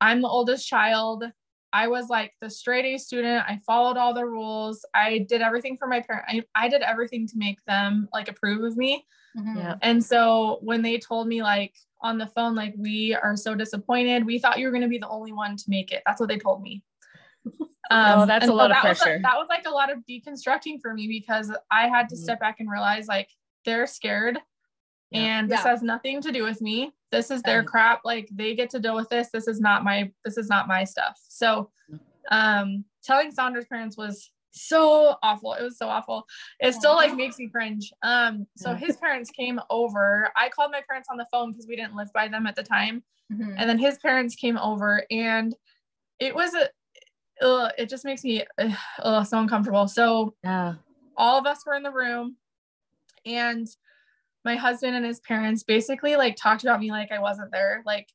I'm 0.00 0.20
the 0.20 0.28
oldest 0.28 0.68
child. 0.68 1.24
I 1.72 1.88
was 1.88 2.08
like 2.08 2.32
the 2.40 2.48
straight 2.50 2.84
A 2.86 2.98
student. 2.98 3.44
I 3.46 3.60
followed 3.66 3.96
all 3.96 4.14
the 4.14 4.24
rules. 4.24 4.84
I 4.94 5.26
did 5.28 5.42
everything 5.42 5.76
for 5.76 5.86
my 5.86 6.00
parents. 6.00 6.26
I, 6.28 6.42
I 6.54 6.68
did 6.68 6.82
everything 6.82 7.26
to 7.28 7.34
make 7.36 7.62
them 7.66 8.08
like 8.12 8.28
approve 8.28 8.64
of 8.64 8.76
me. 8.76 9.04
Mhm. 9.36 9.56
Yeah. 9.56 9.74
And 9.82 10.02
so 10.02 10.58
when 10.62 10.82
they 10.82 10.98
told 10.98 11.28
me 11.28 11.42
like 11.42 11.74
on 12.00 12.16
the 12.18 12.26
phone, 12.28 12.54
like 12.54 12.74
we 12.78 13.14
are 13.14 13.36
so 13.36 13.54
disappointed, 13.54 14.24
we 14.24 14.38
thought 14.38 14.58
you 14.58 14.66
were 14.66 14.72
going 14.72 14.82
to 14.82 14.88
be 14.88 14.98
the 14.98 15.08
only 15.08 15.32
one 15.32 15.56
to 15.56 15.64
make 15.68 15.92
it. 15.92 16.02
That's 16.06 16.20
what 16.20 16.28
they 16.28 16.38
told 16.38 16.62
me. 16.62 16.82
Oh, 17.90 18.26
that's 18.26 18.46
a 18.46 18.52
lot 18.52 18.70
of 18.70 18.76
that 18.76 18.86
was 18.86 18.98
pressure. 18.98 19.18
that 19.22 19.38
was 19.38 19.46
like 19.48 19.64
a 19.66 19.70
lot 19.70 19.90
of 19.90 20.00
deconstructing 20.06 20.78
for 20.82 20.92
me 20.92 21.08
because 21.08 21.50
I 21.70 21.88
had 21.88 22.10
to 22.10 22.16
Mhm. 22.16 22.18
step 22.18 22.38
back 22.38 22.60
and 22.60 22.70
realize 22.70 23.06
like 23.08 23.30
they're 23.64 23.86
scared, 23.86 24.38
Yeah. 25.10 25.20
and 25.20 25.48
this 25.50 25.60
Yeah. 25.64 25.70
has 25.70 25.82
nothing 25.82 26.20
to 26.22 26.32
do 26.32 26.42
with 26.44 26.60
me. 26.60 26.92
This 27.10 27.30
is 27.30 27.42
their 27.42 27.58
Right. 27.60 27.66
crap. 27.66 28.00
Like 28.04 28.28
they 28.32 28.54
get 28.54 28.70
to 28.70 28.78
deal 28.78 28.94
with 28.94 29.08
this. 29.08 29.30
This 29.30 29.48
is 29.48 29.60
not 29.60 29.84
my 29.84 30.12
this 30.24 30.36
is 30.36 30.48
not 30.48 30.68
my 30.68 30.84
stuff. 30.84 31.18
So, 31.28 31.70
um, 32.30 32.84
telling 33.02 33.30
Saunders' 33.32 33.64
parents 33.66 33.96
was 33.96 34.30
so 34.50 35.16
awful. 35.22 35.54
It 35.54 35.62
was 35.62 35.78
so 35.78 35.88
awful. 35.88 36.26
It 36.60 36.72
still 36.74 36.94
like 36.94 37.14
makes 37.14 37.38
me 37.38 37.48
cringe. 37.48 37.92
Um, 38.02 38.46
so 38.56 38.74
his 38.74 38.96
parents 38.96 39.30
came 39.30 39.60
over. 39.70 40.30
I 40.36 40.48
called 40.48 40.72
my 40.72 40.82
parents 40.86 41.08
on 41.10 41.16
the 41.16 41.26
phone 41.30 41.52
because 41.52 41.66
we 41.66 41.76
didn't 41.76 41.94
live 41.94 42.12
by 42.12 42.28
them 42.28 42.46
at 42.46 42.56
the 42.56 42.62
time. 42.62 43.02
Mhm. 43.32 43.54
And 43.58 43.68
then 43.70 43.78
his 43.78 43.98
parents 43.98 44.34
came 44.34 44.58
over 44.58 45.04
and 45.10 45.54
it 46.18 46.34
was 46.34 46.54
a 46.54 46.68
ugh, 47.40 47.70
it 47.78 47.88
just 47.88 48.04
makes 48.04 48.24
me 48.24 48.44
ugh, 48.58 48.72
ugh, 48.98 49.24
so 49.26 49.38
uncomfortable. 49.38 49.86
So 49.86 50.34
Yeah. 50.42 50.74
all 51.16 51.38
of 51.38 51.46
us 51.46 51.64
were 51.64 51.74
in 51.74 51.84
the 51.84 51.92
room 51.92 52.36
and 53.24 53.68
my 54.44 54.56
husband 54.56 54.96
and 54.96 55.04
his 55.04 55.20
parents 55.20 55.62
basically 55.62 56.16
like 56.16 56.36
talked 56.36 56.62
about 56.62 56.80
me 56.80 56.90
like 56.90 57.10
I 57.12 57.18
wasn't 57.18 57.52
there. 57.52 57.82
Like, 57.84 58.08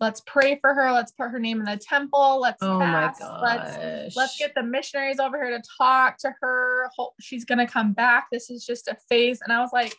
let's 0.00 0.20
pray 0.26 0.58
for 0.60 0.74
her, 0.74 0.92
let's 0.92 1.12
put 1.12 1.30
her 1.30 1.38
name 1.38 1.60
in 1.60 1.66
the 1.66 1.76
temple, 1.76 2.40
let's 2.40 2.62
Oh 2.62 2.78
fast, 2.78 3.22
let's 3.42 4.16
let's 4.16 4.36
get 4.38 4.54
the 4.54 4.62
missionaries 4.62 5.18
over 5.18 5.42
here 5.42 5.56
to 5.56 5.62
talk 5.78 6.18
to 6.18 6.34
her. 6.40 6.88
She's 7.20 7.44
gonna 7.44 7.66
come 7.66 7.92
back. 7.92 8.26
This 8.30 8.50
is 8.50 8.64
just 8.64 8.88
a 8.88 8.96
phase. 9.08 9.40
And 9.42 9.52
I 9.52 9.60
was 9.60 9.70
like, 9.72 9.94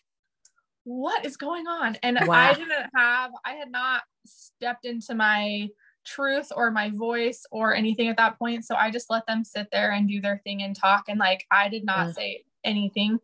what 0.83 1.25
is 1.25 1.37
going 1.37 1.67
on? 1.67 1.97
And 2.03 2.17
Wow. 2.25 2.33
I 2.33 2.53
didn't 2.53 2.89
have, 2.95 3.31
I 3.45 3.53
had 3.53 3.71
not 3.71 4.03
stepped 4.25 4.85
into 4.85 5.13
my 5.15 5.67
truth 6.05 6.51
or 6.55 6.71
my 6.71 6.89
voice 6.89 7.45
or 7.51 7.75
anything 7.75 8.07
at 8.07 8.17
that 8.17 8.39
point. 8.39 8.65
So 8.65 8.75
I 8.75 8.89
just 8.89 9.09
let 9.09 9.25
them 9.27 9.43
sit 9.43 9.67
there 9.71 9.91
and 9.91 10.07
do 10.07 10.21
their 10.21 10.41
thing 10.43 10.63
and 10.63 10.75
talk. 10.75 11.05
And 11.09 11.19
like 11.19 11.45
I 11.51 11.69
did 11.69 11.85
not 11.85 12.07
Yeah. 12.07 12.13
say 12.13 12.43
anything. 12.63 13.19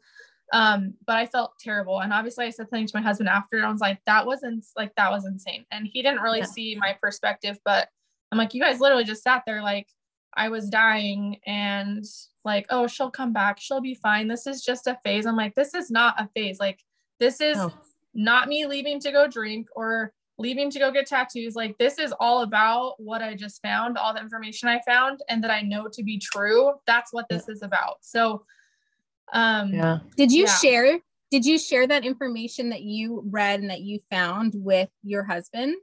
Um, 0.53 0.93
but 1.05 1.15
I 1.17 1.25
felt 1.25 1.53
terrible. 1.59 2.01
And 2.01 2.13
obviously 2.13 2.45
I 2.45 2.49
said 2.49 2.67
something 2.69 2.87
to 2.87 2.97
my 2.97 3.01
husband 3.01 3.29
after 3.29 3.65
I 3.65 3.71
was 3.71 3.81
like, 3.81 3.99
that 4.05 4.25
wasn't 4.25 4.65
like 4.77 4.93
that 4.95 5.11
was 5.11 5.25
insane. 5.25 5.65
And 5.71 5.87
he 5.91 6.01
didn't 6.01 6.21
really 6.21 6.39
Yeah. 6.39 6.45
see 6.45 6.75
my 6.79 6.95
perspective, 7.01 7.57
but 7.65 7.89
I'm 8.31 8.37
like, 8.37 8.53
you 8.53 8.61
guys 8.61 8.79
literally 8.79 9.03
just 9.03 9.23
sat 9.23 9.43
there 9.45 9.61
like 9.61 9.87
I 10.37 10.49
was 10.49 10.69
dying 10.69 11.39
and 11.45 12.03
like, 12.43 12.65
oh, 12.69 12.87
she'll 12.87 13.09
come 13.09 13.31
back. 13.33 13.59
She'll 13.59 13.81
be 13.81 13.95
fine. 13.95 14.27
This 14.27 14.45
is 14.45 14.61
just 14.63 14.85
a 14.85 14.99
phase. 15.03 15.25
I'm 15.25 15.37
like, 15.37 15.55
this 15.55 15.73
is 15.73 15.89
not 15.89 16.19
a 16.19 16.27
phase. 16.35 16.59
Like, 16.59 16.83
this 17.19 17.39
is 17.41 17.57
No. 17.57 17.71
not 18.13 18.47
me 18.49 18.65
leaving 18.65 18.99
to 18.99 19.11
go 19.11 19.27
drink 19.27 19.67
or 19.75 20.13
leaving 20.37 20.69
to 20.71 20.79
go 20.79 20.91
get 20.91 21.07
tattoos. 21.07 21.55
Like, 21.55 21.77
this 21.77 21.97
is 21.97 22.13
all 22.19 22.41
about 22.41 22.95
what 22.99 23.21
I 23.21 23.33
just 23.35 23.61
found, 23.61 23.97
all 23.97 24.13
the 24.13 24.19
information 24.19 24.67
I 24.67 24.81
found, 24.85 25.21
and 25.29 25.41
that 25.43 25.51
I 25.51 25.61
know 25.61 25.87
to 25.93 26.03
be 26.03 26.19
true. 26.19 26.73
That's 26.85 27.13
what 27.13 27.25
this 27.29 27.47
is 27.47 27.63
about. 27.63 27.99
So, 28.01 28.43
um, 29.33 29.73
Yeah. 29.73 29.99
Did 30.17 30.31
you 30.31 30.45
Yeah. 30.45 30.55
share? 30.57 30.99
Did 31.31 31.45
you 31.45 31.57
share 31.57 31.87
that 31.87 32.05
information 32.05 32.69
that 32.69 32.83
you 32.83 33.23
read 33.29 33.59
and 33.59 33.69
that 33.69 33.81
you 33.81 33.99
found 34.09 34.53
with 34.55 34.89
your 35.03 35.23
husband? 35.23 35.75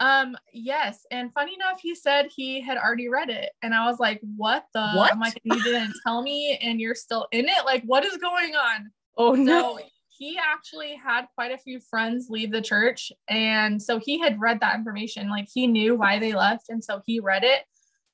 Um, 0.00 0.36
yes. 0.52 1.06
And 1.12 1.32
funny 1.32 1.54
enough, 1.54 1.80
he 1.80 1.94
said 1.94 2.28
he 2.34 2.60
had 2.60 2.76
already 2.76 3.08
read 3.08 3.30
it. 3.30 3.52
And 3.62 3.72
I 3.72 3.86
was 3.88 4.00
like, 4.00 4.20
what 4.36 4.66
the 4.74 4.94
What? 4.94 5.12
I'm 5.12 5.20
like, 5.20 5.40
you 5.44 5.62
didn't 5.62 5.94
tell 6.04 6.22
me 6.22 6.58
and 6.60 6.80
you're 6.80 6.96
still 6.96 7.28
in 7.30 7.48
it? 7.48 7.64
Like, 7.64 7.84
what 7.84 8.04
is 8.04 8.16
going 8.16 8.56
on? 8.56 8.90
Oh 9.16 9.36
So 9.46 9.78
he 10.08 10.38
actually 10.38 10.94
had 10.96 11.26
quite 11.34 11.52
a 11.52 11.58
few 11.58 11.78
friends 11.78 12.26
leave 12.30 12.50
the 12.50 12.60
church. 12.60 13.12
And 13.28 13.80
so 13.80 13.98
he 13.98 14.18
had 14.18 14.40
read 14.40 14.60
that 14.60 14.74
information. 14.74 15.30
Like 15.30 15.46
he 15.52 15.66
knew 15.66 15.94
why 15.94 16.18
they 16.18 16.32
left. 16.32 16.68
And 16.68 16.82
so 16.82 17.00
he 17.06 17.20
read 17.20 17.44
it. 17.44 17.62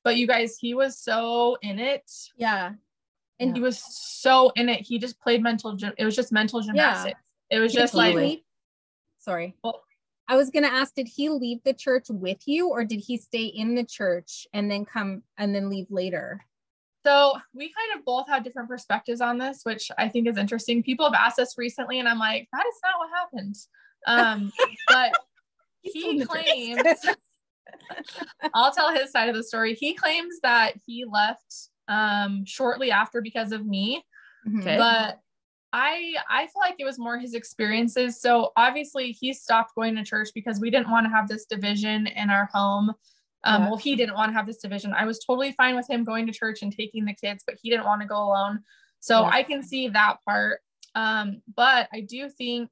But 0.04 0.16
you 0.16 0.26
guys, 0.26 0.58
he 0.58 0.74
was 0.74 0.98
so 0.98 1.56
in 1.62 1.78
it. 1.78 2.10
Yeah. 2.36 2.72
And 3.40 3.55
he 3.55 3.61
was 3.61 3.79
so 3.79 4.51
in 4.57 4.68
it. 4.68 4.81
He 4.81 4.98
just 4.98 5.20
played 5.20 5.42
mental 5.42 5.74
gym. 5.74 5.92
It 5.96 6.05
was 6.05 6.16
just 6.16 6.33
mental 6.33 6.61
gymnastics. 6.61 7.20
It 7.51 7.61
was 7.61 7.72
Did 7.72 7.81
just 7.81 7.94
like 7.94 8.14
leave- 8.14 8.42
sorry. 9.18 9.55
Well- 9.62 9.83
I 10.31 10.37
was 10.37 10.51
gonna 10.51 10.68
ask, 10.68 10.94
did 10.94 11.09
he 11.09 11.31
leave 11.31 11.62
the 11.64 11.72
church 11.72 12.07
with 12.11 12.46
you 12.46 12.68
or 12.68 12.85
did 12.85 13.01
he 13.01 13.16
stay 13.16 13.44
in 13.44 13.74
the 13.74 13.85
church 13.85 14.46
and 14.53 14.70
then 14.70 14.85
come 14.85 15.22
and 15.38 15.55
then 15.55 15.70
leave 15.70 15.87
later? 15.90 16.44
So 17.07 17.33
we 17.55 17.72
kind 17.72 17.98
of 17.98 18.05
both 18.05 18.29
have 18.29 18.44
different 18.44 18.68
perspectives 18.68 19.22
on 19.22 19.38
this, 19.38 19.61
which 19.62 19.90
I 19.96 20.09
think 20.11 20.29
is 20.29 20.37
interesting. 20.37 20.83
People 20.83 21.07
have 21.07 21.14
asked 21.14 21.38
us 21.38 21.57
recently, 21.57 21.98
and 21.98 22.07
I'm 22.07 22.18
like, 22.18 22.48
that 22.53 22.66
is 22.66 22.74
not 22.85 22.98
what 22.98 23.09
happened. 23.18 23.57
Um, 24.07 24.53
but 24.88 25.12
he 25.81 26.22
claims, 26.24 26.83
I'll 28.55 28.72
tell 28.72 28.92
his 28.94 29.11
side 29.11 29.31
of 29.31 29.35
the 29.35 29.42
story. 29.44 29.72
He 29.74 29.94
claims 29.94 30.40
that 30.42 30.74
he 30.85 31.07
left 31.11 31.70
um, 31.88 32.44
shortly 32.44 32.90
after 32.90 33.20
because 33.20 33.53
of 33.53 33.66
me, 33.66 34.03
Mhm. 34.46 34.61
Okay. 34.61 34.77
but 34.77 35.20
I 35.72 36.14
I 36.29 36.46
feel 36.46 36.61
like 36.61 36.77
it 36.79 36.85
was 36.85 36.98
more 36.98 37.18
his 37.18 37.35
experiences. 37.35 38.20
So 38.20 38.53
obviously 38.57 39.12
he 39.12 39.33
stopped 39.33 39.74
going 39.74 39.96
to 39.96 40.05
church 40.05 40.29
because 40.35 40.61
we 40.61 40.70
didn't 40.70 40.90
want 40.90 41.07
to 41.07 41.11
have 41.11 41.29
this 41.29 41.44
division 41.46 42.07
in 42.07 42.31
our 42.31 42.48
home. 42.53 42.94
Um, 43.44 43.62
Yeah. 43.62 43.68
Well, 43.68 43.77
he 43.77 43.94
didn't 43.96 44.14
want 44.14 44.31
to 44.31 44.35
have 44.35 44.46
this 44.46 44.59
division. 44.59 44.94
I 44.94 45.05
was 45.05 45.18
totally 45.18 45.53
fine 45.53 45.77
with 45.77 45.88
him 45.88 46.05
going 46.05 46.27
to 46.27 46.33
church 46.33 46.62
and 46.62 46.72
taking 46.72 47.05
the 47.05 47.14
kids, 47.14 47.44
but 47.46 47.57
he 47.62 47.70
didn't 47.70 47.85
want 47.85 48.01
to 48.03 48.09
go 48.09 48.16
alone. 48.16 48.64
So 49.01 49.22
Yeah. 49.22 49.29
I 49.29 49.42
can 49.42 49.62
see 49.62 49.88
that 49.88 50.18
part. 50.24 50.61
Um, 50.94 51.42
but 51.55 51.88
I 51.92 52.01
do 52.01 52.29
think 52.31 52.70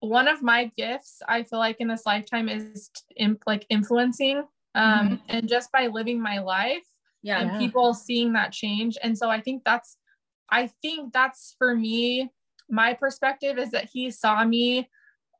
one 0.00 0.28
of 0.28 0.42
my 0.42 0.70
gifts 0.76 1.20
I 1.26 1.42
feel 1.42 1.58
like 1.58 1.80
in 1.80 1.88
this 1.88 2.06
lifetime 2.06 2.48
is 2.48 2.90
in, 3.16 3.38
like 3.46 3.66
influencing 3.68 4.44
um, 4.74 5.20
and 5.28 5.48
just 5.48 5.72
by 5.72 5.88
living 5.88 6.20
my 6.20 6.38
life 6.38 6.86
Yeah. 7.22 7.40
and 7.40 7.50
Yeah. 7.50 7.58
people 7.58 7.94
seeing 7.94 8.32
that 8.34 8.52
change. 8.52 8.96
And 9.02 9.16
so 9.16 9.28
I 9.30 9.40
think 9.40 9.62
that's, 9.64 9.96
I 10.50 10.68
think 10.82 11.12
that's 11.12 11.54
for 11.58 11.74
me, 11.74 12.30
my 12.70 12.94
perspective 12.94 13.58
is 13.58 13.70
that 13.72 13.88
he 13.92 14.10
saw 14.10 14.44
me 14.44 14.88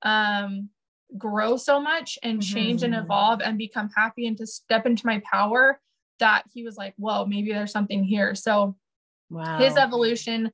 um, 0.02 0.70
grow 1.16 1.56
so 1.56 1.80
much 1.80 2.18
and 2.22 2.42
change 2.42 2.82
and 2.82 2.94
Mhm. 2.94 3.04
evolve 3.04 3.40
and 3.42 3.58
become 3.58 3.90
happy 3.96 4.26
and 4.26 4.36
to 4.38 4.46
step 4.46 4.86
into 4.86 5.06
my 5.06 5.20
power 5.30 5.80
that 6.20 6.44
he 6.52 6.64
was 6.64 6.76
like, 6.76 6.94
whoa, 6.96 7.24
maybe 7.24 7.52
there's 7.52 7.72
something 7.72 8.02
here. 8.04 8.34
So 8.34 8.76
Wow. 9.30 9.56
his 9.58 9.76
evolution 9.76 10.52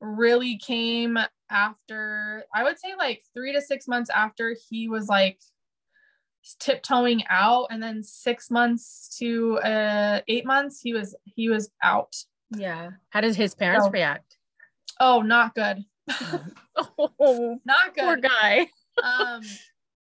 really 0.00 0.58
came 0.58 1.18
after, 1.50 2.44
I 2.54 2.62
would 2.62 2.78
say 2.78 2.94
like 2.96 3.24
three 3.34 3.52
to 3.52 3.60
six 3.60 3.88
months 3.88 4.10
after 4.10 4.54
he 4.68 4.88
was 4.88 5.08
like 5.08 5.40
tiptoeing 6.60 7.22
out 7.28 7.66
and 7.70 7.82
then 7.82 8.02
six 8.02 8.50
months 8.50 9.16
to 9.18 9.58
uh 9.58 10.20
eight 10.28 10.46
months 10.46 10.80
he 10.80 10.92
was 10.92 11.14
he 11.24 11.48
was 11.48 11.70
out. 11.82 12.14
Yeah. 12.56 12.90
How 13.10 13.20
did 13.20 13.36
his 13.36 13.54
parents 13.54 13.86
So- 13.86 13.90
react? 13.90 14.36
oh 15.00 15.20
not 15.22 15.54
good. 15.54 15.84
Oh, 17.20 17.58
not 17.64 17.96
poor 17.96 18.16
good. 18.16 18.28
guy. 18.30 18.68
um 19.02 19.42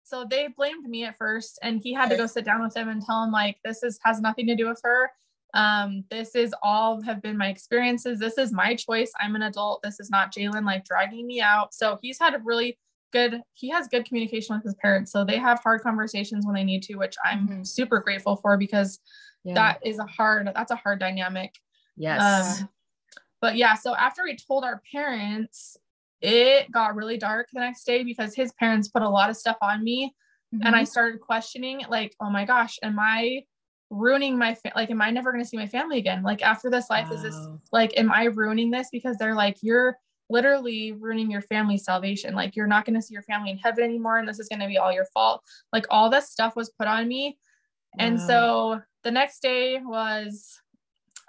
so 0.05 0.27
they 0.29 0.49
blamed 0.49 0.85
me 0.89 1.05
at 1.05 1.17
first 1.17 1.59
and 1.63 1.81
he 1.83 1.93
had 1.95 2.11
to 2.11 2.17
go 2.17 2.27
sit 2.27 2.45
down 2.45 2.63
with 2.63 2.77
him 2.77 2.89
and 2.89 3.03
tell 3.03 3.23
him 3.25 3.31
like 3.31 3.57
this 3.65 3.83
is 3.83 3.99
has 4.05 4.21
nothing 4.21 4.47
to 4.47 4.57
do 4.57 4.69
with 4.69 4.81
her. 4.85 5.11
Um 5.55 6.05
this 6.11 6.35
is 6.35 6.55
all 6.63 7.01
have 7.03 7.23
been 7.23 7.37
my 7.39 7.49
experiences. 7.49 8.19
This 8.19 8.39
is 8.39 8.53
my 8.53 8.75
choice. 8.75 9.13
I'm 9.21 9.37
an 9.37 9.43
adult. 9.43 9.83
This 9.83 10.01
is 10.01 10.11
not 10.11 10.33
jalen 10.33 10.65
like 10.67 10.85
dragging 10.85 11.27
me 11.27 11.41
out. 11.41 11.73
So 11.75 11.99
he's 12.03 12.19
had 12.19 12.35
a 12.35 12.39
really 12.39 12.79
good 13.13 13.41
he 13.55 13.69
has 13.69 13.89
good 13.89 14.05
communication 14.07 14.55
with 14.57 14.65
his 14.65 14.75
parents 14.77 15.13
so 15.13 15.25
they 15.25 15.37
have 15.39 15.61
hard 15.63 15.81
conversations 15.83 16.45
when 16.47 16.55
they 16.55 16.65
need 16.65 16.83
to 16.83 16.97
which 16.97 17.15
i'm 17.25 17.47
Mhm. 17.49 17.67
super 17.67 18.01
grateful 18.01 18.37
for 18.37 18.57
because 18.57 18.99
Yeah. 19.45 19.55
that 19.55 19.87
is 19.87 19.99
a 19.99 20.07
hard 20.07 20.51
that's 20.55 20.71
a 20.71 20.77
hard 20.77 20.99
dynamic 21.01 21.55
yes. 21.97 22.61
um, 22.63 22.69
but 23.41 23.57
yeah, 23.57 23.75
so 23.75 23.95
after 23.97 24.23
we 24.23 24.37
told 24.37 24.63
our 24.63 24.81
parents, 24.93 25.77
it 26.21 26.71
got 26.71 26.95
really 26.95 27.19
dark 27.19 27.49
the 27.53 27.59
next 27.59 27.83
day 27.85 28.05
because 28.05 28.37
his 28.37 28.53
parents 28.53 28.87
put 28.87 29.03
a 29.03 29.09
lot 29.09 29.31
of 29.31 29.37
stuff 29.37 29.57
on 29.63 29.83
me 29.83 30.15
and 30.53 30.63
Mm-hmm. 30.63 30.75
I 30.75 30.85
started 30.85 31.21
questioning 31.21 31.81
like, 31.89 32.15
oh 32.21 32.31
my 32.31 32.45
gosh, 32.45 32.79
am 32.85 32.99
I 33.01 33.45
ruining 33.91 34.39
my 34.39 34.55
fa- 34.55 34.73
like 34.77 34.91
am 34.91 35.03
i 35.03 35.11
never 35.11 35.33
going 35.33 35.43
to 35.45 35.49
see 35.49 35.57
my 35.59 35.67
family 35.67 35.99
again 35.99 36.23
like 36.23 36.41
after 36.43 36.71
this 36.71 36.89
life 36.89 37.13
is 37.13 37.23
this 37.23 37.37
like 37.73 37.93
am 37.99 38.11
i 38.11 38.25
ruining 38.25 38.71
this 38.71 38.89
because 38.91 39.19
they're 39.19 39.35
like 39.35 39.59
you're 39.61 39.99
literally 40.33 40.93
ruining 40.93 41.31
your 41.31 41.43
family's 41.43 41.85
salvation 41.85 42.35
like 42.35 42.57
you're 42.57 42.67
not 42.75 42.85
going 42.87 42.95
to 42.95 43.03
see 43.03 43.15
your 43.15 43.23
family 43.23 43.51
in 43.51 43.59
heaven 43.59 43.85
anymore 43.85 44.19
and 44.19 44.27
this 44.29 44.39
is 44.41 44.49
going 44.49 44.61
to 44.61 44.67
be 44.67 44.79
all 44.79 44.93
your 44.93 45.07
fault 45.15 45.43
like 45.73 45.87
all 45.91 46.09
this 46.11 46.31
stuff 46.31 46.57
was 46.57 46.71
put 46.79 46.89
on 46.89 47.07
me 47.07 47.39
and 47.99 48.17
Wow. 48.19 48.27
so 48.27 48.81
the 49.05 49.11
next 49.11 49.43
day 49.43 49.79
was 49.79 50.59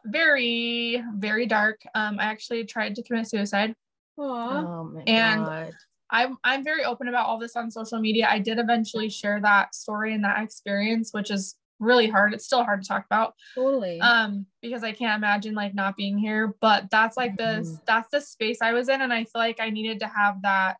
very 0.05 1.03
very 1.15 1.45
dark 1.45 1.81
um 1.95 2.19
i 2.19 2.23
actually 2.23 2.63
tried 2.65 2.95
to 2.95 3.03
commit 3.03 3.27
suicide 3.27 3.75
Aw. 4.17 4.23
Oh 4.23 4.83
my 4.93 5.03
And- 5.07 5.45
God. 5.45 5.71
I'm 6.09 6.37
I'm 6.43 6.63
very 6.63 6.83
open 6.85 7.07
about 7.07 7.25
all 7.25 7.39
this 7.39 7.55
on 7.55 7.71
social 7.71 7.99
media. 7.99 8.27
I 8.29 8.37
did 8.37 8.59
eventually 8.59 9.09
share 9.09 9.39
that 9.41 9.73
story 9.73 10.13
and 10.13 10.23
that 10.23 10.43
experience, 10.43 11.09
which 11.11 11.31
is 11.31 11.55
really 11.79 12.07
hard. 12.07 12.33
It's 12.33 12.45
still 12.45 12.63
hard 12.63 12.81
to 12.81 12.87
talk 12.87 13.05
about. 13.05 13.33
totally. 13.55 13.99
Um, 13.99 14.45
because 14.61 14.83
I 14.83 14.91
can't 14.91 15.17
imagine 15.17 15.53
like 15.55 15.73
not 15.75 15.95
being 15.97 16.17
here. 16.17 16.53
But 16.61 16.89
that's 16.91 17.17
like 17.17 17.35
the 17.37 17.61
Mhm. 17.61 17.85
that's 17.85 18.09
the 18.11 18.21
space 18.21 18.61
I 18.61 18.73
was 18.73 18.89
in. 18.89 19.01
And 19.01 19.13
I 19.13 19.23
feel 19.23 19.41
like 19.41 19.59
I 19.59 19.69
needed 19.69 19.99
to 19.99 20.07
have 20.07 20.41
that 20.43 20.77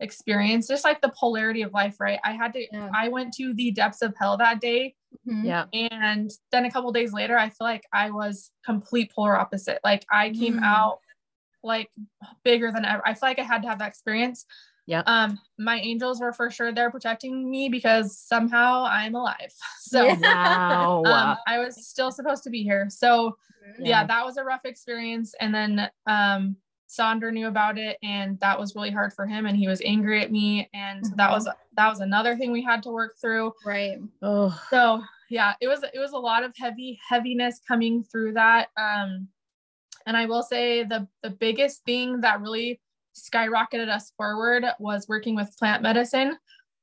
experience, 0.00 0.68
just 0.68 0.84
like 0.84 1.00
the 1.00 1.12
polarity 1.18 1.62
of 1.62 1.72
life, 1.72 1.96
right? 2.00 2.20
I 2.24 2.32
had 2.32 2.52
to 2.54 2.66
Yeah. 2.72 2.90
I 2.94 3.08
went 3.08 3.34
to 3.34 3.52
the 3.54 3.70
depths 3.72 4.00
of 4.02 4.14
hell 4.16 4.36
that 4.38 4.60
day. 4.60 4.94
Mhm. 5.26 5.44
Yeah. 5.44 5.64
And 5.72 6.30
then 6.52 6.64
a 6.64 6.70
couple 6.70 6.92
days 6.92 7.12
later, 7.12 7.36
I 7.36 7.48
feel 7.48 7.66
like 7.66 7.84
I 7.92 8.10
was 8.10 8.52
complete 8.64 9.12
polar 9.12 9.36
opposite. 9.36 9.80
Like 9.84 10.04
I 10.10 10.30
came 10.30 10.58
Mm. 10.58 10.62
out 10.62 11.00
like 11.64 11.90
bigger 12.44 12.70
than 12.70 12.84
ever. 12.84 13.02
I 13.06 13.14
feel 13.14 13.28
like 13.28 13.38
I 13.40 13.42
had 13.42 13.62
to 13.62 13.68
have 13.68 13.80
that 13.80 13.88
experience. 13.88 14.46
Yeah. 14.88 15.02
Um, 15.06 15.38
my 15.58 15.78
angels 15.80 16.18
were 16.18 16.32
for 16.32 16.50
sure 16.50 16.72
there 16.72 16.90
protecting 16.90 17.50
me 17.50 17.68
because 17.68 18.18
somehow 18.18 18.84
I'm 18.88 19.14
alive. 19.14 19.52
So 19.80 20.06
Yeah. 20.06 20.86
Wow. 20.86 21.32
um, 21.32 21.36
I 21.46 21.58
was 21.58 21.86
still 21.86 22.10
supposed 22.10 22.42
to 22.44 22.50
be 22.50 22.62
here. 22.62 22.88
So 22.90 23.36
Mhm. 23.80 23.86
yeah, 23.86 24.04
that 24.06 24.24
was 24.24 24.38
a 24.38 24.44
rough 24.44 24.64
experience. 24.64 25.34
And 25.40 25.54
then 25.54 25.90
um 26.06 26.56
Sonder 26.88 27.30
knew 27.30 27.48
about 27.48 27.76
it 27.76 27.98
and 28.02 28.40
that 28.40 28.58
was 28.58 28.74
really 28.74 28.90
hard 28.90 29.12
for 29.12 29.26
him 29.26 29.44
and 29.44 29.54
he 29.58 29.68
was 29.68 29.82
angry 29.84 30.22
at 30.22 30.32
me. 30.32 30.70
And 30.72 31.04
that 31.16 31.28
Mhm. 31.28 31.34
was 31.34 31.44
that 31.76 31.88
was 31.88 32.00
another 32.00 32.34
thing 32.36 32.50
we 32.50 32.62
had 32.62 32.82
to 32.84 32.90
work 32.90 33.16
through 33.20 33.52
Right. 33.66 33.98
oh, 34.22 34.58
so 34.70 35.02
yeah 35.28 35.52
it 35.60 35.68
was 35.68 35.82
it 35.82 35.98
was 35.98 36.12
a 36.12 36.18
lot 36.18 36.42
of 36.44 36.54
heavy 36.56 36.98
heaviness 37.06 37.60
coming 37.68 38.02
through 38.02 38.32
that 38.32 38.68
um 38.78 39.28
and 40.06 40.16
i 40.16 40.24
will 40.24 40.42
say 40.42 40.82
the 40.84 41.06
the 41.22 41.28
biggest 41.30 41.84
thing 41.84 42.22
that 42.22 42.40
really 42.40 42.80
skyrocketed 43.18 43.88
us 43.88 44.12
forward 44.16 44.64
was 44.78 45.06
working 45.08 45.34
with 45.36 45.56
plant 45.58 45.82
medicine 45.82 46.36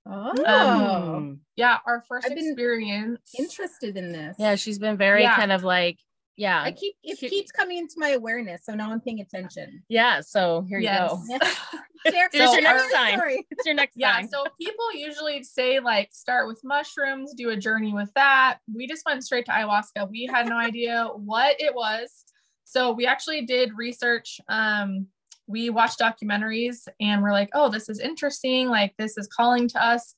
Oh, 0.07 0.33
Mm. 0.37 1.39
yeah 1.55 1.79
our 1.87 2.03
1st 2.09 2.25
I've 2.25 2.35
been 2.35 2.49
experience 2.49 3.31
interested 3.39 3.97
in 3.97 4.11
this. 4.11 4.35
yeah. 4.37 4.53
She's 4.55 4.77
been 4.77 4.97
very 4.97 5.23
Yeah. 5.23 5.35
kind 5.35 5.51
of 5.51 5.63
like, 5.63 5.97
yeah, 6.37 6.61
I 6.61 6.73
keep 6.73 6.95
it 7.01 7.17
She- 7.17 7.29
keeps 7.29 7.51
coming 7.51 7.77
into 7.79 7.95
my 7.97 8.09
awareness, 8.09 8.65
so 8.65 8.75
now 8.75 8.91
I'm 8.91 8.99
paying 9.01 9.21
attention. 9.21 9.83
yeah. 9.89 10.21
So 10.21 10.61
here 10.69 10.77
you 10.79 10.89
go. 10.89 11.19
yes. 11.27 11.41
Share 12.05 12.29
Here's 12.31 12.33
your 12.33 12.47
So 12.53 12.59
next 12.59 12.83
our- 12.83 12.89
sign. 12.91 13.43
It's 13.49 13.65
your 13.65 13.73
next 13.73 13.95
yeah 13.97 14.13
sign. 14.17 14.29
so 14.29 14.43
people 14.61 14.93
usually 14.93 15.41
say 15.43 15.79
like 15.79 16.09
start 16.13 16.47
with 16.47 16.61
mushrooms 16.63 17.33
do 17.33 17.49
a 17.49 17.57
journey 17.57 17.91
with 17.93 18.13
that 18.13 18.59
we 18.71 18.85
just 18.85 19.03
went 19.07 19.23
straight 19.23 19.45
to 19.47 19.51
ayahuasca 19.51 20.07
we 20.11 20.27
had 20.31 20.47
no 20.47 20.55
idea 20.57 21.07
what 21.15 21.55
it 21.59 21.73
was 21.73 22.25
so 22.63 22.91
we 22.91 23.07
actually 23.07 23.43
did 23.45 23.71
research 23.75 24.39
um 24.49 25.07
we 25.47 25.69
watch 25.69 25.97
documentaries 25.97 26.87
and 26.99 27.21
we're 27.21 27.31
like 27.31 27.49
oh 27.53 27.69
this 27.69 27.89
is 27.89 27.99
interesting 27.99 28.67
like 28.69 28.93
this 28.97 29.17
is 29.17 29.27
calling 29.27 29.67
to 29.67 29.83
us 29.83 30.15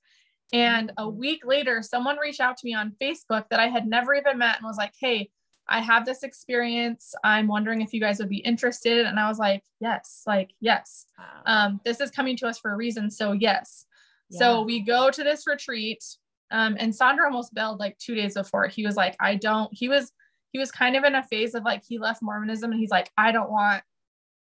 and 0.53 0.91
a 0.97 1.07
week 1.09 1.41
later 1.45 1.81
someone 1.81 2.17
reached 2.17 2.39
out 2.39 2.55
to 2.57 2.65
me 2.65 2.73
on 2.73 2.95
facebook 3.01 3.45
that 3.49 3.59
i 3.59 3.67
had 3.67 3.85
never 3.87 4.13
even 4.15 4.37
met 4.37 4.57
and 4.57 4.65
was 4.65 4.77
like 4.77 4.93
hey 4.99 5.29
i 5.67 5.79
have 5.81 6.05
this 6.05 6.23
experience 6.23 7.13
i'm 7.23 7.47
wondering 7.47 7.81
if 7.81 7.91
you 7.93 7.99
guys 7.99 8.19
would 8.19 8.29
be 8.29 8.37
interested 8.37 9.05
and 9.05 9.19
i 9.19 9.27
was 9.27 9.37
like 9.39 9.63
yes 9.81 10.23
like 10.25 10.51
yes 10.61 11.05
Wow. 11.17 11.25
um, 11.65 11.81
this 11.83 11.99
is 11.99 12.11
coming 12.11 12.37
to 12.37 12.47
us 12.47 12.59
for 12.59 12.71
a 12.71 12.75
reason. 12.75 13.09
So 13.09 13.31
yes. 13.31 13.85
Yeah. 14.29 14.39
So 14.39 14.61
we 14.61 14.81
go 14.81 15.09
to 15.09 15.23
this 15.23 15.47
retreat. 15.47 16.03
Um, 16.51 16.77
and 16.79 16.95
Sandra 16.95 17.25
almost 17.25 17.53
bailed 17.53 17.79
like 17.79 17.97
two 17.97 18.15
days 18.15 18.35
before. 18.35 18.67
He 18.67 18.85
was 18.85 18.95
like, 18.95 19.15
I 19.19 19.35
don't, 19.35 19.69
he 19.73 19.89
was, 19.89 20.11
he 20.51 20.59
was 20.59 20.71
kind 20.71 20.95
of 20.95 21.03
in 21.03 21.15
a 21.15 21.23
phase 21.23 21.55
of 21.55 21.63
like, 21.63 21.83
he 21.87 21.97
left 21.97 22.21
Mormonism 22.21 22.71
and 22.71 22.79
he's 22.79 22.91
like, 22.91 23.09
I 23.17 23.31
don't 23.31 23.49
want 23.49 23.83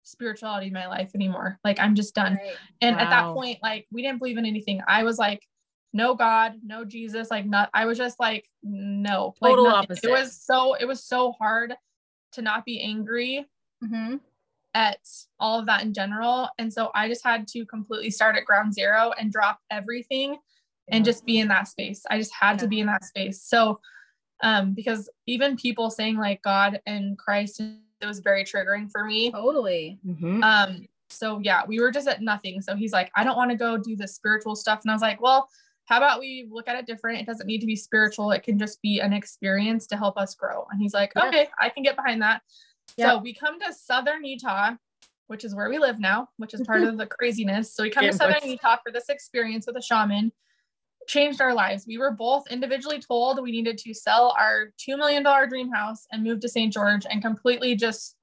spirituality 0.04 0.68
in 0.68 0.72
my 0.72 0.86
life 0.86 1.10
anymore. 1.14 1.58
Like, 1.64 1.80
I'm 1.80 1.94
just 1.94 2.14
done. 2.14 2.34
Right. 2.34 2.56
And 2.80 2.96
at 2.96 3.10
that 3.10 3.34
point, 3.34 3.58
like, 3.62 3.86
we 3.90 4.02
didn't 4.02 4.18
believe 4.18 4.38
in 4.38 4.46
anything. 4.46 4.80
I 4.86 5.02
was 5.02 5.18
like, 5.18 5.42
no 5.92 6.14
God, 6.14 6.54
no 6.64 6.84
Jesus, 6.84 7.30
like, 7.30 7.46
not, 7.46 7.70
I 7.74 7.86
was 7.86 7.98
just 7.98 8.18
like, 8.20 8.48
no, 8.62 9.34
Total 9.42 9.64
nothing. 9.64 9.78
opposite. 9.90 10.04
It 10.04 10.10
was 10.10 10.36
so, 10.36 10.74
it 10.74 10.86
was 10.86 11.04
so 11.04 11.32
hard 11.32 11.74
to 12.32 12.42
not 12.42 12.64
be 12.64 12.80
angry 12.82 13.46
Mhm. 13.82 14.20
at 14.74 14.98
all 15.38 15.60
of 15.60 15.66
that 15.66 15.82
in 15.82 15.92
general. 15.94 16.48
And 16.58 16.72
so 16.72 16.90
I 16.94 17.08
just 17.08 17.22
had 17.24 17.46
to 17.48 17.64
completely 17.66 18.10
start 18.10 18.36
at 18.36 18.44
ground 18.44 18.74
zero 18.74 19.12
and 19.18 19.30
drop 19.30 19.60
everything 19.70 20.38
and 20.88 21.04
just 21.04 21.24
be 21.24 21.38
in 21.38 21.48
that 21.48 21.68
space. 21.68 22.02
I 22.10 22.18
just 22.18 22.32
had 22.34 22.58
to 22.58 22.66
be 22.68 22.80
in 22.80 22.86
that 22.88 23.04
space. 23.04 23.40
So 23.42 23.80
um 24.42 24.74
because 24.74 25.08
even 25.26 25.56
people 25.56 25.90
saying 25.90 26.16
like 26.18 26.42
God 26.42 26.80
and 26.86 27.16
Christ 27.16 27.62
it 28.00 28.06
was 28.06 28.20
very 28.20 28.44
triggering 28.44 28.90
for 28.90 29.04
me. 29.04 29.30
Totally. 29.30 29.98
Mhm. 30.06 30.42
Um 30.42 30.86
so 31.10 31.38
yeah, 31.42 31.62
we 31.66 31.78
were 31.80 31.90
just 31.90 32.08
at 32.08 32.22
nothing. 32.22 32.60
So 32.60 32.74
he's 32.74 32.92
like, 32.92 33.10
I 33.14 33.22
don't 33.24 33.36
want 33.36 33.50
to 33.50 33.56
go 33.56 33.76
do 33.78 33.94
the 33.94 34.08
spiritual 34.08 34.56
stuff. 34.56 34.80
And 34.82 34.90
I 34.90 34.94
was 34.94 35.02
like, 35.02 35.20
well, 35.20 35.48
how 35.86 35.98
about 35.98 36.18
we 36.18 36.48
look 36.50 36.66
at 36.66 36.76
it 36.76 36.86
different? 36.86 37.20
It 37.20 37.26
doesn't 37.26 37.46
need 37.46 37.60
to 37.60 37.66
be 37.66 37.76
spiritual. 37.76 38.30
It 38.32 38.42
can 38.42 38.58
just 38.58 38.80
be 38.82 39.00
an 39.00 39.12
experience 39.12 39.86
to 39.88 39.96
help 39.96 40.16
us 40.16 40.34
grow. 40.34 40.66
And 40.72 40.80
he's 40.80 40.94
like, 40.94 41.12
Yeah. 41.14 41.28
okay, 41.28 41.48
I 41.58 41.68
can 41.68 41.82
get 41.82 41.94
behind 41.94 42.22
that. 42.22 42.42
Yeah. 42.96 43.10
So 43.12 43.18
we 43.18 43.32
come 43.34 43.60
to 43.60 43.72
Southern 43.72 44.24
Utah, 44.24 44.72
which 45.26 45.44
is 45.44 45.54
where 45.54 45.68
we 45.68 45.78
live 45.78 46.00
now, 46.00 46.30
which 46.38 46.54
is 46.54 46.62
part 46.62 46.82
of 46.82 46.96
the 46.96 47.06
craziness. 47.06 47.74
So 47.74 47.82
we 47.82 47.90
come 47.90 48.02
to 48.02 48.06
Getting 48.08 48.18
Southern 48.18 48.40
close. 48.40 48.50
Utah 48.50 48.76
for 48.84 48.90
this 48.90 49.08
experience 49.08 49.66
with 49.66 49.76
a 49.76 49.82
shaman. 49.82 50.32
Changed 51.06 51.40
our 51.40 51.54
lives. 51.54 51.84
We 51.86 51.98
were 51.98 52.10
both 52.10 52.44
individually 52.50 53.00
told 53.00 53.42
we 53.42 53.52
needed 53.52 53.78
to 53.78 53.94
sell 53.94 54.34
our 54.38 54.70
$2 54.88 54.96
million 54.96 55.22
dream 55.48 55.70
house 55.70 56.06
and 56.10 56.24
move 56.24 56.40
to 56.40 56.48
St. 56.48 56.72
George 56.72 57.06
and 57.08 57.22
completely 57.22 57.76
just 57.76 58.16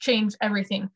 change 0.00 0.34
everything. 0.40 0.90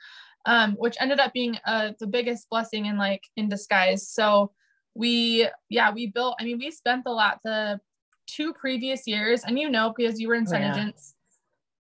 Um, 0.46 0.72
which 0.72 0.96
ended 1.00 1.20
up 1.20 1.32
being 1.32 1.58
uh, 1.66 1.92
the 1.98 2.06
biggest 2.06 2.50
blessing 2.50 2.84
in 2.84 2.98
like 2.98 3.22
in 3.34 3.48
disguise. 3.48 4.06
So 4.06 4.52
we, 4.94 5.48
yeah, 5.70 5.90
we 5.90 6.08
built, 6.08 6.36
I 6.38 6.44
mean, 6.44 6.58
we 6.58 6.70
spent 6.70 7.04
the 7.04 7.10
lot, 7.10 7.40
the 7.44 7.80
two 8.26 8.52
previous 8.52 9.06
years, 9.06 9.42
and 9.44 9.58
you 9.58 9.70
know, 9.70 9.94
because 9.96 10.20
you 10.20 10.28
were 10.28 10.34
in 10.34 10.46
Oh, 10.46 10.52
yeah. 10.52 10.72
Senegence, 10.72 11.14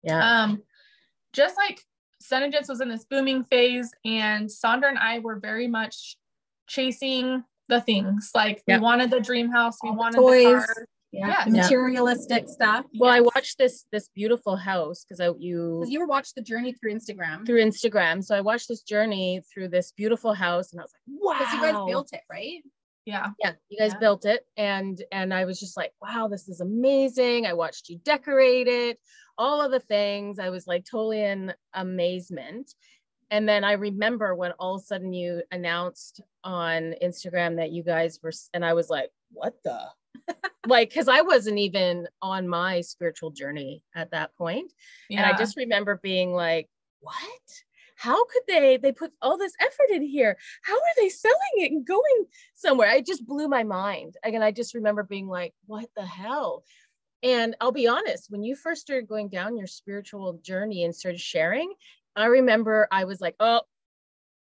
yeah. 0.04 0.44
um, 0.44 0.64
just 1.34 1.56
like 1.56 1.82
Senegence 2.20 2.68
was 2.68 2.82
in 2.82 2.90
this 2.90 3.06
booming 3.06 3.44
phase, 3.44 3.92
and 4.06 4.52
Sandra 4.52 4.90
and 4.90 4.98
I 4.98 5.20
were 5.20 5.40
very 5.40 5.68
much 5.68 6.18
chasing 6.68 7.44
the 7.70 7.82
things. 7.82 8.32
Like 8.36 8.64
Yep. 8.68 8.80
we 8.80 8.84
wanted 8.84 9.12
the 9.12 9.20
dream 9.20 9.50
house, 9.52 9.78
we 9.84 9.90
All 9.90 9.96
the 9.96 10.00
wanted 10.00 10.18
toys. 10.18 10.62
the 10.62 10.74
car. 10.74 10.88
Yeah. 11.14 11.28
Yes. 11.48 11.50
Materialistic 11.72 12.50
stuff. 12.50 12.86
well, 13.00 13.10
I 13.10 13.22
watched 13.22 13.58
this 13.58 13.86
this 13.94 14.10
beautiful 14.14 14.56
house 14.58 15.04
because 15.06 15.20
I 15.22 15.30
you 15.40 15.84
you 15.88 16.00
were 16.00 16.06
watched 16.06 16.36
the 16.36 16.42
journey 16.42 16.74
through 16.74 16.94
Instagram. 16.94 17.46
through 17.46 17.64
Instagram. 17.64 18.24
So 18.24 18.36
I 18.36 18.42
watched 18.42 18.68
this 18.68 18.82
journey 18.82 19.42
through 19.52 19.70
this 19.70 19.94
beautiful 19.94 20.34
house, 20.34 20.72
and 20.74 20.82
I 20.82 20.84
was 20.84 20.94
like, 20.94 21.18
wow. 21.22 21.40
Because 21.40 21.54
you 21.54 21.62
guys 21.62 21.86
built 21.88 22.10
it, 22.14 22.22
right? 22.30 22.62
Yeah. 23.06 23.28
yeah 23.42 23.54
you 23.70 23.80
guys 23.80 23.94
Yeah. 23.94 24.00
built 24.00 24.26
it 24.26 24.46
and 24.58 25.02
and 25.14 25.34
i 25.34 25.46
was 25.46 25.62
just 25.62 25.78
like 25.78 25.94
wow 26.02 26.28
this 26.28 26.50
is 26.50 26.60
amazing 26.60 27.46
i 27.46 27.54
watched 27.54 27.88
you 27.88 28.00
decorate 28.04 28.68
it 28.68 29.00
all 29.38 29.62
of 29.62 29.72
the 29.72 29.80
things 29.80 30.40
i 30.40 30.50
was 30.50 30.68
like 30.68 30.84
totally 30.84 31.24
in 31.24 31.54
amazement 31.74 32.74
and 33.32 33.48
then 33.48 33.64
i 33.64 33.74
remember 33.74 34.36
when 34.36 34.52
all 34.54 34.76
of 34.76 34.82
a 34.82 34.86
sudden 34.86 35.14
you 35.14 35.42
announced 35.52 36.22
on 36.44 36.94
instagram 37.04 37.56
that 37.58 37.72
you 37.72 37.84
guys 37.84 38.20
were 38.22 38.32
and 38.54 38.66
i 38.66 38.74
was 38.74 38.90
like 38.90 39.10
what 39.32 39.56
the? 39.64 39.80
Like 40.68 40.90
because 40.90 41.08
i 41.08 41.22
wasn't 41.22 41.60
even 41.60 42.08
on 42.22 42.48
my 42.48 42.82
spiritual 42.82 43.32
journey 43.32 43.84
at 43.96 44.12
that 44.12 44.36
point. 44.36 44.74
Yeah. 45.10 45.24
and 45.24 45.34
i 45.34 45.38
just 45.38 45.56
remember 45.56 46.00
being 46.04 46.34
like 46.34 46.70
what? 47.00 47.64
How 47.96 48.26
could 48.26 48.44
they 48.48 48.78
they 48.78 48.92
put 48.92 49.12
all 49.22 49.38
this 49.38 49.54
effort 49.62 49.90
in 49.92 50.02
here? 50.04 50.38
How 50.64 50.76
are 50.76 50.96
they 50.98 51.10
selling 51.10 51.38
it 51.58 51.72
and 51.72 51.86
going 51.86 52.26
somewhere? 52.54 52.90
It 52.90 53.06
just 53.06 53.26
blew 53.26 53.48
my 53.48 53.64
mind. 53.64 54.16
Again 54.24 54.42
i 54.42 54.52
just 54.52 54.74
remember 54.74 55.04
being 55.04 55.28
like 55.28 55.54
what 55.68 55.88
the 55.96 56.06
hell? 56.06 56.64
And 57.24 57.56
i'll 57.62 57.72
be 57.72 57.88
honest 57.88 58.30
when 58.30 58.44
you 58.44 58.56
first 58.56 58.82
started 58.82 59.08
going 59.08 59.30
down 59.30 59.58
your 59.58 59.68
spiritual 59.68 60.40
journey 60.44 60.84
and 60.84 60.94
started 60.94 61.22
sharing 61.22 61.74
i 62.18 62.26
remember 62.26 62.88
i 62.92 63.04
was 63.06 63.22
like 63.22 63.36
oh 63.40 63.62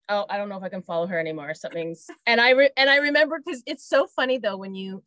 oh 0.08 0.24
i 0.30 0.36
don't 0.36 0.48
know 0.48 0.56
if 0.56 0.62
i 0.62 0.68
can 0.68 0.82
follow 0.82 1.06
her 1.06 1.18
anymore 1.18 1.54
something's 1.54 2.06
and 2.26 2.40
i 2.40 2.50
re- 2.50 2.70
and 2.76 2.90
i 2.90 2.96
remember 2.96 3.38
because 3.44 3.62
it's 3.66 3.88
so 3.88 4.06
funny 4.06 4.38
though 4.38 4.56
when 4.56 4.74
you 4.74 5.02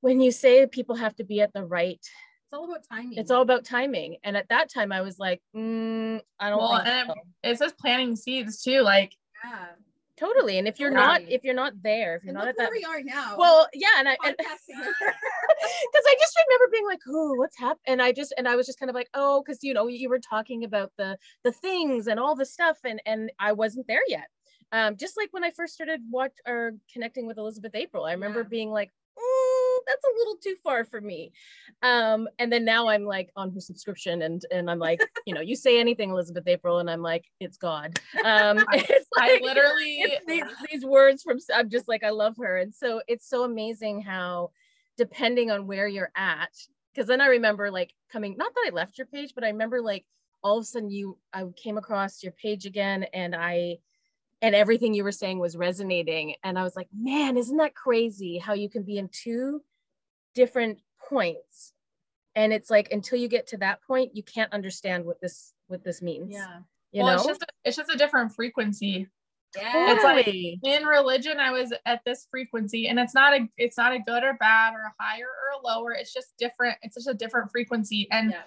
when 0.00 0.20
you 0.20 0.30
say 0.30 0.66
people 0.66 0.94
have 0.96 1.14
to 1.16 1.24
be 1.24 1.40
at 1.40 1.52
the 1.52 1.64
right 1.64 2.00
It's 2.00 2.52
all 2.52 2.64
about 2.64 2.84
timing. 2.90 3.18
it's 3.18 3.30
all 3.30 3.42
about 3.42 3.64
timing 3.64 4.16
and 4.24 4.36
at 4.36 4.48
that 4.48 4.72
time 4.72 4.92
i 4.92 5.00
was 5.02 5.18
like 5.18 5.40
mm, 5.56 6.20
i 6.38 6.48
don't 6.48 6.58
Well, 6.58 6.76
think 6.76 6.88
and 6.88 7.08
so. 7.08 7.14
It's 7.42 7.60
just 7.60 7.76
planting 7.78 8.16
seeds 8.16 8.62
too. 8.62 8.80
Like 8.82 9.12
yeah. 9.44 9.66
Totally 10.24 10.58
and 10.58 10.66
if 10.68 10.78
you're 10.80 10.90
not 10.90 11.20
if 11.28 11.44
you're 11.44 11.54
not 11.54 11.72
there 11.82 12.16
if 12.16 12.24
you're 12.24 12.30
And 12.30 12.38
not 12.38 12.48
at 12.48 12.56
where 12.56 12.66
that 12.66 12.72
we 12.72 12.84
are 12.84 13.02
now. 13.02 13.36
well 13.36 13.68
yeah 13.74 13.88
and 13.98 14.08
i 14.08 14.16
and 14.24 14.36
podcasting 14.36 14.78
with 14.80 14.96
her. 15.00 15.12
because 15.12 16.04
I 16.06 16.14
just 16.18 16.34
remember 16.48 16.72
being 16.72 16.86
like, 16.86 17.00
"Oh, 17.08 17.34
what's 17.34 17.58
happened?" 17.58 17.80
And 17.86 18.02
I 18.02 18.12
just 18.12 18.32
and 18.38 18.48
I 18.48 18.56
was 18.56 18.66
just 18.66 18.78
kind 18.78 18.90
of 18.90 18.94
like, 18.94 19.08
"Oh," 19.14 19.42
because 19.44 19.62
you 19.62 19.74
know 19.74 19.86
you 19.86 20.08
were 20.08 20.18
talking 20.18 20.64
about 20.64 20.92
the 20.98 21.16
the 21.44 21.52
things 21.52 22.06
and 22.06 22.18
all 22.18 22.34
the 22.34 22.46
stuff, 22.46 22.78
and 22.84 23.00
and 23.06 23.30
I 23.38 23.52
wasn't 23.52 23.86
there 23.86 24.02
yet. 24.08 24.28
Um, 24.72 24.96
just 24.96 25.16
like 25.16 25.28
when 25.32 25.44
I 25.44 25.50
first 25.50 25.74
started 25.74 26.00
watch 26.10 26.32
or 26.46 26.72
connecting 26.92 27.26
with 27.26 27.38
Elizabeth 27.38 27.74
April, 27.74 28.04
I 28.04 28.12
remember 28.12 28.40
Yeah. 28.40 28.48
being 28.48 28.70
like, 28.70 28.90
mm, 29.18 29.53
"That's 29.86 30.04
a 30.04 30.18
little 30.18 30.36
too 30.36 30.56
far 30.62 30.84
for 30.84 31.00
me." 31.00 31.32
Um, 31.82 32.28
and 32.38 32.52
then 32.52 32.64
now 32.64 32.88
I'm 32.88 33.04
like 33.04 33.30
on 33.36 33.52
her 33.52 33.60
subscription, 33.60 34.22
and 34.22 34.44
and 34.50 34.70
I'm 34.70 34.78
like, 34.78 35.00
you 35.26 35.34
know, 35.34 35.40
you 35.40 35.56
say 35.56 35.78
anything 35.80 36.10
Elizabeth 36.10 36.46
April, 36.46 36.78
and 36.78 36.90
I'm 36.90 37.02
like, 37.02 37.24
it's 37.40 37.56
God. 37.56 37.98
Um, 38.24 38.64
it's 38.72 39.08
I 39.18 39.32
like, 39.32 39.42
literally 39.42 39.98
it's 40.00 40.26
these, 40.26 40.44
these 40.70 40.84
words 40.84 41.22
from 41.22 41.38
i'm 41.54 41.68
just 41.68 41.88
like 41.88 42.04
i 42.04 42.10
love 42.10 42.36
her 42.38 42.58
and 42.58 42.74
so 42.74 43.00
it's 43.08 43.28
so 43.28 43.44
amazing 43.44 44.00
how 44.00 44.50
depending 44.96 45.50
on 45.50 45.66
where 45.66 45.88
you're 45.88 46.10
at 46.16 46.50
because 46.92 47.06
then 47.06 47.20
i 47.20 47.26
remember 47.26 47.70
like 47.70 47.92
coming 48.10 48.36
not 48.36 48.54
that 48.54 48.64
i 48.66 48.74
left 48.74 48.98
your 48.98 49.06
page 49.06 49.32
but 49.34 49.44
i 49.44 49.48
remember 49.48 49.80
like 49.80 50.04
all 50.42 50.58
of 50.58 50.62
a 50.62 50.66
sudden 50.66 50.90
you 50.90 51.18
i 51.32 51.44
came 51.56 51.78
across 51.78 52.22
your 52.22 52.32
page 52.32 52.66
again 52.66 53.04
and 53.14 53.34
i 53.34 53.76
and 54.42 54.54
everything 54.54 54.94
you 54.94 55.04
were 55.04 55.12
saying 55.12 55.38
was 55.38 55.56
resonating 55.56 56.34
and 56.42 56.58
i 56.58 56.62
was 56.62 56.76
like 56.76 56.88
man 56.96 57.36
isn't 57.36 57.56
that 57.56 57.74
crazy 57.74 58.38
how 58.38 58.52
you 58.52 58.68
can 58.68 58.82
be 58.82 58.98
in 58.98 59.08
two 59.08 59.62
different 60.34 60.78
points 61.08 61.72
and 62.34 62.52
it's 62.52 62.70
like 62.70 62.90
until 62.92 63.18
you 63.18 63.28
get 63.28 63.46
to 63.46 63.56
that 63.58 63.78
point 63.86 64.14
you 64.14 64.22
can't 64.22 64.52
understand 64.52 65.04
what 65.04 65.20
this 65.20 65.52
what 65.68 65.84
this 65.84 66.02
means 66.02 66.32
Yeah. 66.32 66.58
you 66.92 67.02
well, 67.02 67.12
know 67.12 67.14
it's 67.14 67.26
just 67.26 67.42
a, 67.42 67.46
it's 67.64 67.76
just 67.76 67.90
a 67.92 67.96
different 67.98 68.32
frequency. 68.32 69.08
Yeah. 69.56 69.92
It's 69.94 70.02
like- 70.02 70.26
In 70.26 70.84
religion, 70.84 71.38
I 71.38 71.52
was 71.52 71.72
at 71.86 72.00
this 72.04 72.26
frequency, 72.28 72.88
and 72.88 72.98
it's 72.98 73.14
not 73.14 73.34
a 73.34 73.48
it's 73.56 73.78
not 73.78 73.92
a 73.92 74.00
good 74.00 74.24
or 74.24 74.34
bad 74.40 74.74
or 74.74 74.80
a 74.80 74.94
higher 74.98 75.26
or 75.28 75.60
a 75.60 75.64
lower. 75.64 75.92
It's 75.92 76.12
just 76.12 76.36
different. 76.38 76.76
It's 76.82 76.96
just 76.96 77.08
a 77.08 77.14
different 77.14 77.52
frequency. 77.52 78.08
And 78.10 78.32
Yeah. 78.32 78.42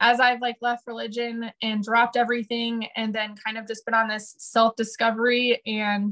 as 0.00 0.18
I've 0.18 0.40
like 0.40 0.56
left 0.62 0.86
religion 0.86 1.50
and 1.60 1.84
dropped 1.84 2.16
everything, 2.16 2.86
and 2.96 3.14
then 3.14 3.34
kind 3.36 3.58
of 3.58 3.66
just 3.66 3.84
been 3.84 3.92
on 3.94 4.08
this 4.08 4.34
self 4.38 4.76
discovery 4.76 5.60
and 5.66 6.10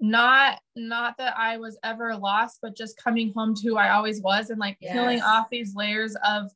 not 0.00 0.60
not 0.76 1.16
that 1.18 1.34
I 1.38 1.56
was 1.58 1.78
ever 1.82 2.16
lost, 2.16 2.58
but 2.62 2.76
just 2.76 2.96
coming 2.96 3.32
home 3.34 3.54
to 3.54 3.62
who 3.68 3.76
I 3.76 3.90
always 3.90 4.20
was 4.20 4.50
and 4.50 4.58
like 4.60 4.78
peeling 4.80 5.20
off 5.22 5.48
these 5.50 5.74
layers 5.74 6.16
of 6.26 6.50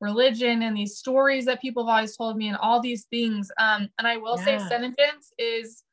religion 0.00 0.62
and 0.62 0.76
these 0.76 0.96
stories 0.96 1.44
that 1.44 1.60
people 1.60 1.86
have 1.86 1.94
always 1.94 2.16
told 2.16 2.36
me 2.36 2.48
and 2.48 2.56
all 2.56 2.80
these 2.80 3.04
things. 3.04 3.50
Um, 3.58 3.88
and 3.98 4.06
I 4.08 4.16
will 4.16 4.36
say 4.38 4.52
Yeah. 4.54 4.66
Senegence 4.68 5.32
is 5.38 5.84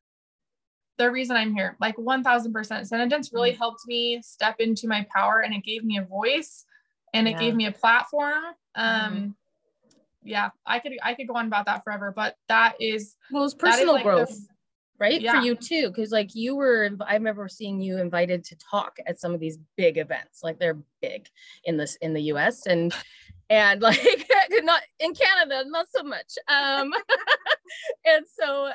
the 0.97 1.11
reason 1.11 1.35
I'm 1.37 1.53
here. 1.53 1.77
Like 1.79 1.95
1000% 1.97 2.87
Senegence 2.87 3.31
really 3.31 3.51
Mm. 3.53 3.57
helped 3.57 3.81
me 3.85 4.21
step 4.23 4.55
into 4.59 4.87
my 4.87 5.05
power 5.15 5.41
and 5.41 5.53
it 5.53 5.63
gave 5.63 5.83
me 5.83 5.97
a 5.97 6.03
voice 6.05 6.65
and 7.13 7.27
it 7.27 7.31
Yeah. 7.31 7.39
gave 7.39 7.55
me 7.55 7.65
a 7.67 7.71
platform. 7.71 8.43
Um, 8.75 9.13
Mhm. 9.13 9.35
yeah, 10.23 10.49
I 10.65 10.79
could 10.79 10.97
I 11.03 11.13
could 11.13 11.27
go 11.27 11.35
on 11.35 11.45
about 11.47 11.65
that 11.67 11.83
forever, 11.83 12.11
but 12.15 12.35
that 12.47 12.75
is 12.79 13.15
well 13.31 13.43
it's 13.45 13.53
that 13.55 13.59
is, 13.67 13.73
personal 13.75 13.93
like, 13.93 14.03
the- 14.03 14.09
growth 14.09 14.47
right 14.99 15.21
Yeah. 15.21 15.39
for 15.39 15.45
you 15.45 15.55
too 15.55 15.87
because 15.89 16.11
like 16.11 16.33
you 16.35 16.55
were 16.55 16.89
i 17.05 17.13
remember 17.13 17.47
seeing 17.47 17.81
you 17.81 17.97
invited 17.97 18.43
to 18.45 18.55
talk 18.57 18.97
at 19.05 19.19
some 19.19 19.33
of 19.33 19.39
these 19.39 19.57
big 19.75 19.97
events 19.97 20.41
like 20.43 20.59
they're 20.59 20.79
big 21.01 21.27
in 21.65 21.77
this 21.77 21.95
in 22.01 22.13
the 22.13 22.21
us 22.21 22.65
and 22.65 22.93
and 23.49 23.81
like 23.81 23.99
not 24.63 24.81
in 24.99 25.13
canada 25.13 25.63
not 25.69 25.87
so 25.93 26.03
much 26.03 26.33
um 26.47 26.91
and 28.05 28.25
so 28.39 28.69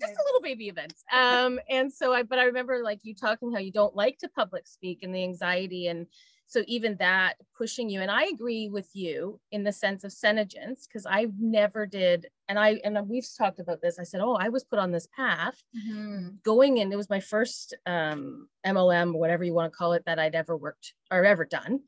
just 0.00 0.12
a 0.12 0.24
little 0.26 0.42
baby 0.42 0.68
events 0.68 1.04
um 1.12 1.58
and 1.70 1.92
so 1.92 2.12
i 2.12 2.22
but 2.22 2.38
i 2.38 2.44
remember 2.44 2.82
like 2.82 3.00
you 3.02 3.14
talking 3.14 3.52
how 3.52 3.58
you 3.58 3.72
don't 3.72 3.96
like 3.96 4.18
to 4.18 4.28
public 4.28 4.66
speak 4.66 5.02
and 5.02 5.14
the 5.14 5.22
anxiety 5.22 5.86
and 5.86 6.06
so 6.50 6.64
even 6.66 6.96
that 6.96 7.34
pushing 7.56 7.88
you 7.88 8.00
and 8.00 8.10
i 8.10 8.24
agree 8.24 8.68
with 8.68 8.88
you 8.92 9.40
in 9.52 9.62
the 9.62 9.72
sense 9.72 10.02
of 10.04 10.12
senegence 10.12 10.86
because 10.86 11.06
i 11.06 11.26
never 11.38 11.86
did 11.86 12.26
and 12.48 12.58
i 12.58 12.80
and 12.84 12.98
we've 13.08 13.26
talked 13.38 13.60
about 13.60 13.80
this 13.80 13.98
i 13.98 14.02
said 14.02 14.20
oh 14.20 14.34
i 14.34 14.48
was 14.48 14.64
put 14.64 14.78
on 14.78 14.90
this 14.90 15.06
path. 15.16 15.62
Mhm. 15.76 16.42
going 16.42 16.78
in 16.78 16.92
it 16.92 16.96
was 16.96 17.08
my 17.08 17.20
first 17.20 17.74
um 17.86 18.48
mlm 18.66 19.14
whatever 19.14 19.44
you 19.44 19.54
want 19.54 19.72
to 19.72 19.76
call 19.76 19.92
it 19.92 20.04
that 20.06 20.18
i'd 20.18 20.34
ever 20.34 20.56
worked 20.56 20.94
or 21.10 21.24
ever 21.24 21.44
done. 21.44 21.80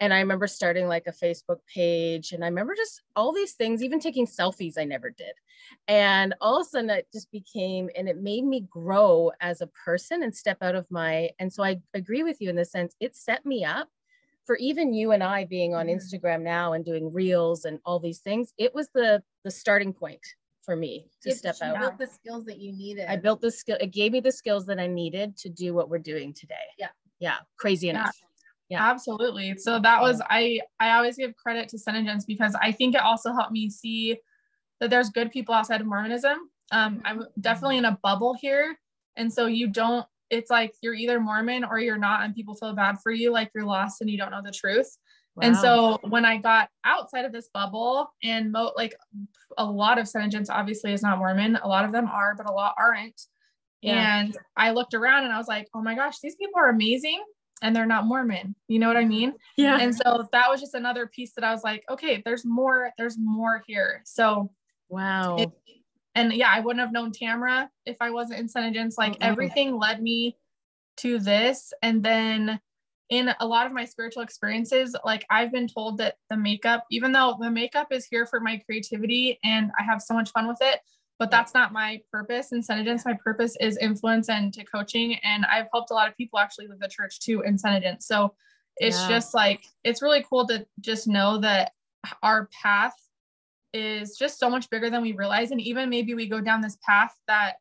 And 0.00 0.12
i 0.14 0.18
remember 0.20 0.46
starting 0.46 0.86
like 0.88 1.06
a 1.06 1.12
facebook 1.12 1.58
page 1.72 2.32
and 2.32 2.44
i 2.44 2.48
remember 2.48 2.74
just 2.76 3.02
all 3.16 3.32
these 3.32 3.52
things 3.54 3.82
even 3.82 4.00
taking 4.00 4.26
selfies 4.26 4.78
i 4.78 4.84
never 4.84 5.10
did. 5.10 5.34
And 5.88 6.34
all 6.40 6.60
of 6.60 6.66
a 6.66 6.70
sudden 6.70 6.90
it 6.90 7.08
just 7.12 7.30
became 7.32 7.88
and 7.96 8.08
it 8.08 8.20
made 8.20 8.44
me 8.44 8.66
grow 8.68 9.30
as 9.40 9.60
a 9.60 9.68
person 9.68 10.22
and 10.22 10.34
step 10.34 10.58
out 10.62 10.74
of 10.74 10.90
my 10.90 11.30
and 11.38 11.52
so 11.52 11.62
i 11.64 11.80
agree 11.94 12.22
with 12.22 12.40
you 12.40 12.48
in 12.50 12.56
the 12.56 12.64
sense 12.64 12.94
it 13.00 13.16
set 13.16 13.44
me 13.46 13.64
up 13.64 13.88
for 14.46 14.56
even 14.56 14.92
you 14.92 15.12
and 15.12 15.22
i 15.22 15.44
being 15.44 15.74
on 15.74 15.86
Mhm. 15.86 15.96
instagram 15.96 16.42
now 16.42 16.72
and 16.72 16.84
doing 16.84 17.12
reels 17.12 17.64
and 17.64 17.80
all 17.84 17.98
these 17.98 18.20
things 18.20 18.52
it 18.58 18.74
was 18.74 18.88
the 18.94 19.22
the 19.44 19.50
starting 19.50 19.92
point 19.92 20.20
for 20.62 20.76
me 20.76 21.08
to 21.22 21.28
Yeah, 21.30 21.34
step 21.36 21.56
out 21.62 21.78
built 21.80 21.98
the 21.98 22.06
skills 22.06 22.44
that 22.46 22.58
you 22.58 22.72
needed. 22.72 23.04
I 23.06 23.16
built 23.16 23.42
the 23.42 23.50
skill. 23.50 23.76
It 23.82 23.88
gave 23.88 24.12
me 24.12 24.20
the 24.20 24.32
skills 24.32 24.64
that 24.64 24.78
I 24.80 24.86
needed 24.86 25.36
to 25.36 25.50
do 25.50 25.74
what 25.74 25.90
we're 25.90 25.98
doing 25.98 26.32
today. 26.32 26.54
Yeah. 26.78 26.88
Yeah. 27.18 27.36
Crazy 27.58 27.90
enough. 27.90 28.16
Yeah. 28.70 28.82
Absolutely. 28.82 29.58
So 29.58 29.78
that 29.80 30.00
was 30.00 30.22
I 30.30 30.62
I 30.80 30.92
always 30.92 31.18
give 31.18 31.36
credit 31.36 31.68
to 31.68 31.78
Senegence 31.78 32.24
because 32.24 32.54
I 32.54 32.72
think 32.72 32.94
it 32.94 33.02
also 33.02 33.34
helped 33.34 33.52
me 33.52 33.68
see 33.68 34.18
that 34.80 34.88
there's 34.88 35.10
good 35.10 35.30
people 35.30 35.54
outside 35.54 35.82
of 35.82 35.86
Mormonism. 35.86 36.48
Um, 36.72 37.02
I'm 37.04 37.26
definitely 37.38 37.76
in 37.76 37.84
a 37.84 37.98
bubble 38.02 38.32
here. 38.40 38.80
And 39.16 39.30
so 39.30 39.44
you 39.44 39.68
don't, 39.68 40.06
it's 40.34 40.50
like 40.50 40.74
you're 40.82 40.94
either 40.94 41.20
Mormon 41.20 41.64
or 41.64 41.78
you're 41.78 41.98
not, 41.98 42.22
and 42.24 42.34
people 42.34 42.54
feel 42.54 42.74
bad 42.74 42.96
for 43.02 43.12
you, 43.12 43.32
like 43.32 43.50
you're 43.54 43.64
lost 43.64 44.00
and 44.00 44.10
you 44.10 44.18
don't 44.18 44.30
know 44.30 44.42
the 44.44 44.52
truth. 44.52 44.90
And 45.42 45.56
so 45.56 45.98
when 46.02 46.24
I 46.24 46.36
got 46.36 46.68
outside 46.84 47.24
of 47.24 47.32
this 47.32 47.48
bubble 47.52 48.12
and 48.22 48.52
mo- 48.52 48.72
like 48.76 48.94
a 49.58 49.64
lot 49.64 49.98
of 49.98 50.08
Senegence 50.08 50.48
obviously 50.48 50.92
is 50.92 51.02
not 51.02 51.18
Mormon, 51.18 51.56
a 51.56 51.66
lot 51.66 51.84
of 51.84 51.92
them 51.92 52.06
are, 52.06 52.34
but 52.36 52.48
a 52.48 52.52
lot 52.52 52.74
aren't. 52.78 53.20
Yeah. 53.82 54.20
And 54.20 54.36
I 54.56 54.70
looked 54.70 54.94
around 54.94 55.24
and 55.24 55.32
I 55.32 55.38
was 55.38 55.48
like, 55.48 55.68
oh 55.74 55.82
my 55.82 55.94
gosh, 55.94 56.20
these 56.22 56.36
people 56.36 56.58
are 56.58 56.68
amazing 56.68 57.22
and 57.62 57.74
they're 57.74 57.86
not 57.86 58.06
Mormon. 58.06 58.54
You 58.68 58.78
know 58.78 58.88
what 58.88 58.96
I 58.96 59.04
mean? 59.04 59.34
yeah. 59.56 59.78
And 59.80 59.94
so 59.94 60.28
that 60.32 60.48
was 60.48 60.60
just 60.60 60.74
another 60.74 61.06
piece 61.06 61.32
that 61.34 61.44
I 61.44 61.52
was 61.52 61.64
like, 61.64 61.82
okay, 61.90 62.22
there's 62.24 62.44
more, 62.44 62.90
there's 62.96 63.16
more 63.18 63.62
here. 63.66 64.02
So 64.04 64.50
wow. 64.88 65.36
it, 65.36 65.50
and 66.14 66.32
yeah, 66.32 66.48
I 66.50 66.60
wouldn't 66.60 66.80
have 66.80 66.92
known 66.92 67.12
Tamara 67.12 67.70
if 67.86 67.96
I 68.00 68.10
wasn't 68.10 68.40
in 68.40 68.48
Senegence. 68.48 68.96
Like 68.98 69.14
Mhm. 69.14 69.22
everything 69.22 69.76
led 69.76 70.02
me 70.02 70.36
to 70.98 71.18
this. 71.18 71.72
And 71.82 72.02
then 72.02 72.60
in 73.10 73.34
a 73.40 73.46
lot 73.46 73.66
of 73.66 73.72
my 73.72 73.84
spiritual 73.84 74.22
experiences, 74.22 74.96
like 75.04 75.26
I've 75.28 75.52
been 75.52 75.68
told 75.68 75.98
that 75.98 76.16
the 76.30 76.36
makeup, 76.36 76.84
even 76.90 77.12
though 77.12 77.36
the 77.38 77.50
makeup 77.50 77.88
is 77.90 78.06
here 78.06 78.26
for 78.26 78.40
my 78.40 78.58
creativity 78.58 79.38
and 79.44 79.70
I 79.78 79.82
have 79.82 80.00
so 80.00 80.14
much 80.14 80.30
fun 80.30 80.48
with 80.48 80.58
it, 80.60 80.80
but 81.18 81.30
that's 81.30 81.54
not 81.54 81.72
my 81.72 82.00
purpose 82.10 82.52
in 82.52 82.62
Senegence. 82.62 83.04
My 83.04 83.16
purpose 83.22 83.56
is 83.60 83.76
influence 83.78 84.28
and 84.28 84.52
to 84.54 84.64
coaching. 84.64 85.14
And 85.22 85.44
I've 85.44 85.68
helped 85.72 85.90
a 85.90 85.94
lot 85.94 86.08
of 86.08 86.16
people 86.16 86.38
actually 86.38 86.66
leave 86.66 86.80
the 86.80 86.88
church 86.88 87.20
too 87.20 87.42
in 87.42 87.58
Senegence. 87.58 88.06
So 88.06 88.34
it's 88.76 89.02
Yeah. 89.02 89.16
just 89.16 89.34
like, 89.34 89.64
it's 89.84 90.02
really 90.02 90.24
cool 90.28 90.46
to 90.48 90.66
just 90.80 91.06
know 91.06 91.38
that 91.38 91.72
our 92.22 92.48
path 92.62 92.94
is 93.74 94.16
just 94.16 94.38
so 94.38 94.48
much 94.48 94.70
bigger 94.70 94.88
than 94.88 95.02
we 95.02 95.12
realize. 95.12 95.50
And 95.50 95.60
even 95.60 95.90
maybe 95.90 96.14
we 96.14 96.26
go 96.28 96.40
down 96.40 96.62
this 96.62 96.78
path 96.86 97.14
that 97.26 97.56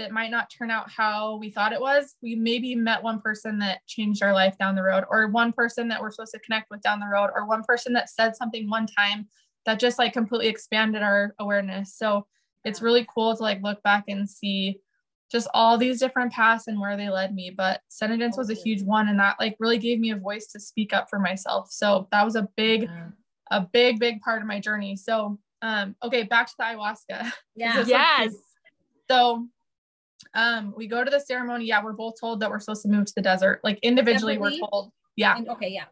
that 0.00 0.10
might 0.10 0.32
not 0.32 0.50
turn 0.50 0.72
out 0.72 0.90
how 0.90 1.36
we 1.36 1.50
thought 1.50 1.72
it 1.72 1.80
was. 1.80 2.16
We 2.20 2.34
maybe 2.34 2.74
met 2.74 3.00
one 3.02 3.20
person 3.20 3.60
that 3.60 3.86
changed 3.86 4.24
our 4.24 4.32
life 4.32 4.58
down 4.58 4.74
the 4.74 4.82
road, 4.82 5.04
or 5.08 5.28
one 5.28 5.52
person 5.52 5.86
that 5.88 6.02
we're 6.02 6.10
supposed 6.10 6.32
to 6.32 6.40
connect 6.40 6.68
with 6.70 6.82
down 6.82 6.98
the 6.98 7.06
road, 7.06 7.30
or 7.32 7.46
one 7.46 7.62
person 7.62 7.92
that 7.92 8.10
said 8.10 8.34
something 8.34 8.68
one 8.68 8.86
time 8.86 9.28
that 9.66 9.78
just 9.78 9.98
like 9.98 10.12
completely 10.12 10.48
expanded 10.48 11.02
our 11.02 11.34
awareness. 11.38 11.94
So 11.96 12.26
it's 12.64 12.82
really 12.82 13.06
cool 13.14 13.36
to 13.36 13.42
like 13.42 13.62
look 13.62 13.82
back 13.84 14.04
and 14.08 14.28
see 14.28 14.80
just 15.30 15.48
all 15.54 15.78
these 15.78 16.00
different 16.00 16.32
paths 16.32 16.66
and 16.66 16.80
where 16.80 16.96
they 16.96 17.08
led 17.08 17.32
me. 17.32 17.50
But 17.56 17.80
Senegence 17.88 18.36
was 18.36 18.50
a 18.50 18.54
huge 18.54 18.82
one, 18.82 19.08
and 19.08 19.20
that 19.20 19.36
like 19.38 19.54
really 19.60 19.78
gave 19.78 20.00
me 20.00 20.10
a 20.10 20.16
voice 20.16 20.48
to 20.48 20.60
speak 20.60 20.92
up 20.92 21.08
for 21.08 21.20
myself. 21.20 21.68
So 21.70 22.08
that 22.10 22.24
was 22.24 22.34
a 22.34 22.48
big, 22.56 22.82
Yeah. 22.82 23.10
a 23.52 23.60
big, 23.60 24.00
big 24.00 24.20
part 24.22 24.42
of 24.42 24.48
my 24.48 24.58
journey. 24.58 24.96
So 24.96 25.38
um, 25.64 25.96
okay, 26.02 26.24
back 26.24 26.46
to 26.48 26.52
the 26.58 26.64
ayahuasca. 26.64 27.32
Yeah. 27.56 27.76
This- 27.76 27.88
Yes. 27.88 28.34
So 29.10 29.46
um 30.34 30.74
we 30.76 30.86
go 30.86 31.02
to 31.04 31.10
the 31.10 31.20
ceremony. 31.20 31.64
Yeah, 31.66 31.82
we're 31.82 31.92
both 31.92 32.14
told 32.20 32.40
that 32.40 32.50
we're 32.50 32.60
supposed 32.60 32.82
to 32.82 32.88
move 32.88 33.06
to 33.06 33.12
the 33.16 33.22
desert. 33.22 33.60
Like 33.64 33.78
individually, 33.82 34.34
Separately? 34.34 34.60
we're 34.62 34.68
told. 34.68 34.92
Yeah, 35.16 35.36
And- 35.36 35.48
okay, 35.48 35.68
yeah. 35.68 35.84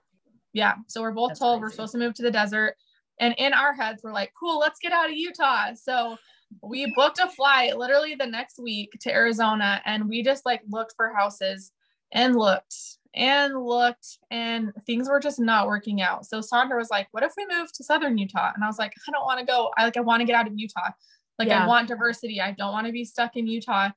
yeah. 0.52 0.74
So 0.88 1.00
we're 1.02 1.12
both 1.12 1.30
That's 1.30 1.40
told 1.40 1.60
we're 1.60 1.70
supposed 1.70 1.92
to 1.92 1.98
move 1.98 2.14
to 2.14 2.22
the 2.22 2.30
desert. 2.30 2.74
And 3.20 3.34
in 3.38 3.52
our 3.54 3.72
heads, 3.72 4.02
we're 4.02 4.12
like, 4.12 4.32
cool, 4.38 4.58
let's 4.58 4.78
get 4.80 4.92
out 4.92 5.06
of 5.10 5.16
Utah. 5.16 5.74
So 5.74 6.16
we 6.62 6.92
booked 6.96 7.18
a 7.22 7.28
flight 7.28 7.76
literally 7.78 8.14
the 8.14 8.26
next 8.26 8.58
week 8.58 8.90
to 9.00 9.12
Arizona 9.12 9.80
and 9.86 10.08
we 10.08 10.22
just 10.22 10.44
like 10.44 10.60
looked 10.68 10.92
for 10.96 11.14
houses 11.14 11.72
and 12.12 12.36
looked 12.36 12.74
and 13.14 13.64
looked 13.64 14.18
and 14.30 14.72
things 14.86 15.08
were 15.08 15.20
just 15.20 15.38
not 15.38 15.66
working 15.66 16.00
out. 16.00 16.26
So 16.26 16.40
Sandra 16.40 16.78
was 16.78 16.90
like, 16.90 17.08
what 17.12 17.22
if 17.22 17.32
we 17.36 17.46
move 17.46 17.72
to 17.72 17.84
southern 17.84 18.16
Utah? 18.18 18.52
And 18.54 18.64
I 18.64 18.66
was 18.66 18.78
like, 18.78 18.94
I 19.06 19.10
don't 19.12 19.24
want 19.24 19.40
to 19.40 19.46
go. 19.46 19.70
I 19.76 19.84
like 19.84 19.96
I 19.96 20.00
want 20.00 20.20
to 20.20 20.26
get 20.26 20.34
out 20.36 20.46
of 20.46 20.54
Utah. 20.56 20.90
Like 21.38 21.48
Yeah. 21.48 21.64
I 21.64 21.66
want 21.66 21.88
diversity. 21.88 22.40
I 22.40 22.52
don't 22.52 22.72
want 22.72 22.86
to 22.86 22.92
be 22.92 23.04
stuck 23.04 23.36
in 23.36 23.46
Utah. 23.46 23.90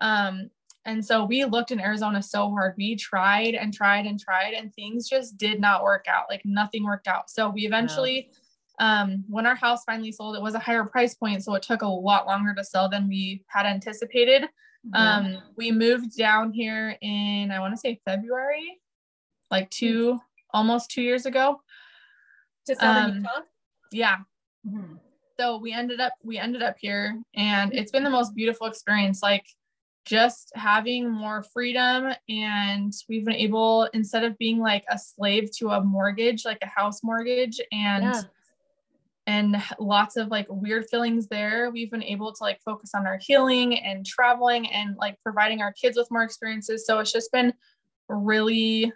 Um 0.00 0.50
And 0.86 1.04
so 1.04 1.24
we 1.24 1.44
looked 1.44 1.72
in 1.72 1.80
Arizona 1.80 2.22
so 2.22 2.50
hard. 2.50 2.74
We 2.76 2.96
tried 2.96 3.54
and 3.54 3.72
tried 3.72 4.06
and 4.06 4.18
tried, 4.18 4.54
and 4.54 4.72
things 4.74 5.08
just 5.08 5.36
did 5.36 5.60
not 5.60 5.82
work 5.82 6.06
out. 6.08 6.24
Like 6.30 6.42
nothing 6.44 6.84
worked 6.84 7.06
out. 7.06 7.28
So 7.30 7.50
we 7.50 7.66
eventually, 7.66 8.30
um, 8.78 9.24
when 9.28 9.44
our 9.44 9.54
house 9.54 9.84
finally 9.84 10.10
sold, 10.10 10.36
it 10.36 10.42
was 10.42 10.54
a 10.54 10.58
higher 10.58 10.84
price 10.84 11.14
point. 11.14 11.44
So 11.44 11.54
it 11.54 11.62
took 11.62 11.82
a 11.82 11.86
lot 11.86 12.26
longer 12.26 12.54
to 12.54 12.64
sell 12.64 12.88
than 12.88 13.08
we 13.08 13.44
had 13.48 13.66
anticipated. 13.66 14.48
Mm-hmm. 14.86 15.36
Um, 15.36 15.42
we 15.56 15.70
moved 15.72 16.16
down 16.16 16.52
here 16.52 16.96
in, 17.02 17.50
I 17.50 17.60
want 17.60 17.74
to 17.74 17.78
say 17.78 18.00
February, 18.04 18.80
like 19.50 19.68
two, 19.70 20.18
almost 20.52 20.90
two 20.90 21.02
years 21.02 21.26
ago. 21.26 21.60
to 22.66 22.74
Southern 22.76 23.04
um, 23.10 23.16
Utah. 23.16 23.40
Yeah. 23.92 24.16
Mhm. 24.66 24.98
so 25.38 25.56
we 25.56 25.72
ended 25.72 26.00
up 26.00 26.12
we 26.22 26.36
ended 26.36 26.62
up 26.62 26.76
here 26.78 27.18
and 27.34 27.72
it's 27.72 27.90
been 27.90 28.04
the 28.04 28.10
most 28.10 28.34
beautiful 28.34 28.66
experience 28.66 29.22
like 29.22 29.46
just 30.04 30.52
having 30.54 31.08
more 31.08 31.42
freedom 31.42 32.12
and 32.28 32.92
we've 33.08 33.24
been 33.24 33.34
able 33.34 33.88
instead 33.94 34.22
of 34.22 34.36
being 34.36 34.58
like 34.58 34.84
a 34.90 34.98
slave 34.98 35.50
to 35.52 35.70
a 35.70 35.80
mortgage 35.82 36.44
like 36.44 36.58
a 36.60 36.66
house 36.66 37.02
mortgage 37.02 37.58
and 37.72 38.04
Yeah. 38.04 38.20
And 39.30 39.62
lots 39.78 40.16
of 40.16 40.26
like 40.28 40.46
weird 40.50 40.86
feelings 40.90 41.28
there. 41.28 41.70
We've 41.70 41.90
been 41.90 42.02
able 42.02 42.32
to 42.32 42.42
like 42.42 42.60
focus 42.64 42.90
on 42.96 43.06
our 43.06 43.16
healing 43.18 43.78
and 43.78 44.04
traveling 44.04 44.66
and 44.72 44.96
like 44.96 45.16
providing 45.22 45.62
our 45.62 45.72
kids 45.72 45.96
with 45.96 46.10
more 46.10 46.24
experiences. 46.24 46.84
So 46.84 46.98
it's 46.98 47.12
just 47.12 47.30
been 47.30 47.54
really 48.08 48.92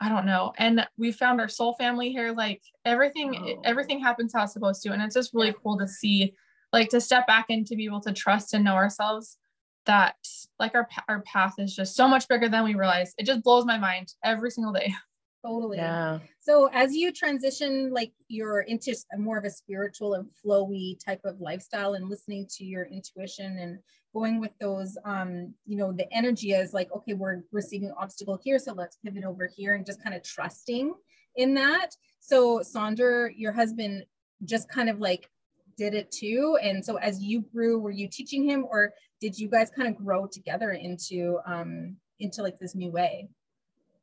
i 0.00 0.08
don't 0.08 0.26
know. 0.26 0.52
And 0.58 0.86
we 0.96 1.12
found 1.12 1.40
our 1.40 1.48
soul 1.48 1.74
family 1.74 2.10
here. 2.10 2.32
Like 2.32 2.62
everything 2.84 3.36
Oh. 3.36 3.62
everything 3.64 4.00
happens 4.00 4.32
how 4.32 4.44
it's 4.44 4.54
supposed 4.54 4.82
to. 4.84 4.92
And 4.92 5.02
it's 5.02 5.14
just 5.14 5.34
really 5.34 5.54
cool 5.62 5.76
to 5.78 5.86
see 5.86 6.34
like 6.72 6.88
to 6.90 7.00
step 7.00 7.26
back 7.26 7.46
and 7.50 7.66
to 7.66 7.76
be 7.76 7.84
able 7.84 8.00
to 8.02 8.12
trust 8.12 8.54
and 8.54 8.64
know 8.64 8.74
ourselves 8.74 9.36
that 9.84 10.16
like 10.58 10.74
our 10.74 10.88
our 11.08 11.20
path 11.22 11.54
is 11.58 11.76
just 11.76 11.94
so 11.94 12.08
much 12.08 12.26
bigger 12.26 12.48
than 12.48 12.64
we 12.64 12.74
realize. 12.74 13.12
It 13.18 13.26
just 13.26 13.42
blows 13.42 13.66
my 13.66 13.76
mind 13.78 14.14
every 14.24 14.50
single 14.50 14.72
day 14.72 14.94
Totally. 15.44 15.76
Yeah. 15.76 16.20
So 16.40 16.70
as 16.72 16.94
you 16.94 17.12
transition, 17.12 17.92
like 17.92 18.12
you're 18.28 18.62
into 18.62 18.96
more 19.18 19.36
of 19.36 19.44
a 19.44 19.50
spiritual 19.50 20.14
and 20.14 20.26
flowy 20.42 20.96
type 21.04 21.20
of 21.24 21.38
lifestyle 21.38 21.94
and 21.94 22.08
listening 22.08 22.46
to 22.56 22.64
your 22.64 22.86
intuition 22.86 23.58
and 23.58 23.78
going 24.14 24.40
with 24.40 24.52
those, 24.58 24.96
um, 25.04 25.52
you 25.66 25.76
know, 25.76 25.92
the 25.92 26.10
energy 26.14 26.52
is 26.52 26.72
like, 26.72 26.88
okay, 26.96 27.12
we're 27.12 27.42
receiving 27.52 27.92
obstacle 27.98 28.38
here. 28.42 28.58
So 28.58 28.72
let's 28.72 28.96
pivot 29.04 29.24
over 29.24 29.50
here 29.54 29.74
and 29.74 29.84
just 29.84 30.02
kind 30.02 30.16
of 30.16 30.22
trusting 30.22 30.94
in 31.36 31.54
that. 31.54 31.90
So 32.20 32.62
Sandra, 32.62 33.30
your 33.34 33.52
husband 33.52 34.04
just 34.46 34.70
kind 34.70 34.88
of 34.88 34.98
like 34.98 35.28
did 35.76 35.92
it 35.92 36.10
too. 36.10 36.56
And 36.62 36.82
so 36.82 36.96
as 36.96 37.22
you 37.22 37.42
grew, 37.42 37.78
were 37.80 37.90
you 37.90 38.08
teaching 38.08 38.48
him 38.48 38.64
or 38.64 38.94
did 39.20 39.38
you 39.38 39.48
guys 39.48 39.70
kind 39.76 39.88
of 39.88 39.96
grow 39.96 40.26
together 40.26 40.70
into, 40.70 41.38
um, 41.46 41.96
into 42.18 42.42
like 42.42 42.58
this 42.58 42.74
new 42.74 42.90
way? 42.90 43.28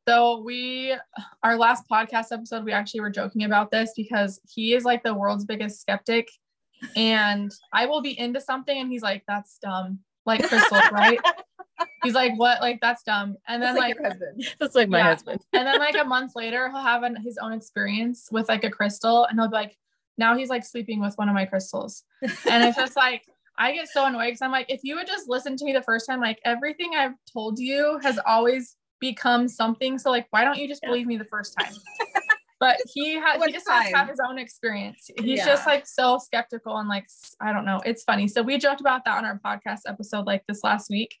So 0.08 0.42
we, 0.44 0.96
our 1.44 1.56
last 1.56 1.84
podcast 1.88 2.32
episode, 2.32 2.64
we 2.64 2.72
actually 2.72 3.00
were 3.00 3.10
joking 3.10 3.44
about 3.44 3.70
this 3.70 3.92
because 3.96 4.40
he 4.52 4.74
is 4.74 4.84
like 4.84 5.04
the 5.04 5.14
world's 5.14 5.44
biggest 5.44 5.80
skeptic, 5.80 6.28
and 6.96 7.52
I 7.72 7.86
will 7.86 8.02
be 8.02 8.18
into 8.18 8.40
something, 8.40 8.76
and 8.76 8.90
he's 8.90 9.02
like, 9.02 9.22
"That's 9.28 9.58
dumb," 9.58 10.00
like 10.26 10.42
crystal 10.42 10.80
right? 10.90 11.20
He's 12.02 12.14
like, 12.14 12.36
"What? 12.36 12.60
Like 12.60 12.80
that's 12.80 13.04
dumb." 13.04 13.36
And 13.46 13.62
then 13.62 13.74
That's 13.74 13.78
like, 13.78 13.94
your 13.94 14.04
husband. 14.04 14.44
That's 14.58 14.74
like 14.74 14.88
my 14.88 14.98
Yeah. 14.98 15.10
husband. 15.14 15.40
and 15.52 15.66
then 15.66 15.78
like 15.78 15.96
a 15.96 16.04
month 16.04 16.32
later, 16.34 16.68
he'll 16.68 16.82
have 16.82 17.04
an, 17.04 17.16
his 17.22 17.38
own 17.38 17.52
experience 17.52 18.28
with 18.32 18.48
like 18.48 18.64
a 18.64 18.70
crystal, 18.70 19.26
and 19.26 19.38
he'll 19.38 19.48
be 19.48 19.54
like, 19.54 19.76
"Now 20.18 20.36
he's 20.36 20.48
like 20.48 20.64
sleeping 20.64 21.00
with 21.00 21.14
one 21.14 21.28
of 21.28 21.34
my 21.34 21.44
crystals," 21.44 22.02
and 22.22 22.64
it's 22.64 22.76
just 22.76 22.96
like. 22.96 23.22
I 23.58 23.72
get 23.72 23.86
so 23.86 24.06
annoyed 24.06 24.28
because 24.28 24.40
I'm 24.40 24.50
like, 24.50 24.70
if 24.70 24.80
you 24.82 24.96
would 24.96 25.06
just 25.06 25.28
listen 25.28 25.58
to 25.58 25.64
me 25.66 25.74
the 25.74 25.82
first 25.82 26.06
time, 26.06 26.20
like 26.22 26.40
everything 26.42 26.92
I've 26.96 27.12
told 27.30 27.58
you 27.58 28.00
has 28.02 28.18
always 28.26 28.76
become 29.02 29.48
something. 29.48 29.98
So 29.98 30.10
like, 30.10 30.26
why 30.30 30.44
don't 30.44 30.56
you 30.56 30.66
just 30.66 30.80
Yeah. 30.82 30.88
believe 30.88 31.06
me 31.06 31.18
the 31.18 31.26
first 31.26 31.54
time? 31.58 31.74
But 32.60 32.76
he 32.94 33.14
has 33.14 33.42
he 33.44 33.50
just 33.50 33.68
has 33.68 33.90
to 33.90 33.96
have 33.96 34.08
his 34.08 34.20
own 34.24 34.38
experience. 34.38 35.10
He's 35.16 35.38
Yeah. 35.40 35.46
just 35.46 35.66
like 35.66 35.84
so 35.84 36.18
skeptical 36.18 36.76
and 36.78 36.88
like 36.88 37.08
I 37.40 37.52
don't 37.52 37.64
know. 37.64 37.80
It's 37.84 38.04
funny. 38.04 38.28
So 38.28 38.40
we 38.40 38.56
joked 38.56 38.80
about 38.80 39.04
that 39.04 39.18
on 39.18 39.24
our 39.24 39.40
podcast 39.44 39.80
episode 39.88 40.26
like 40.28 40.44
this 40.46 40.62
last 40.62 40.88
week. 40.88 41.12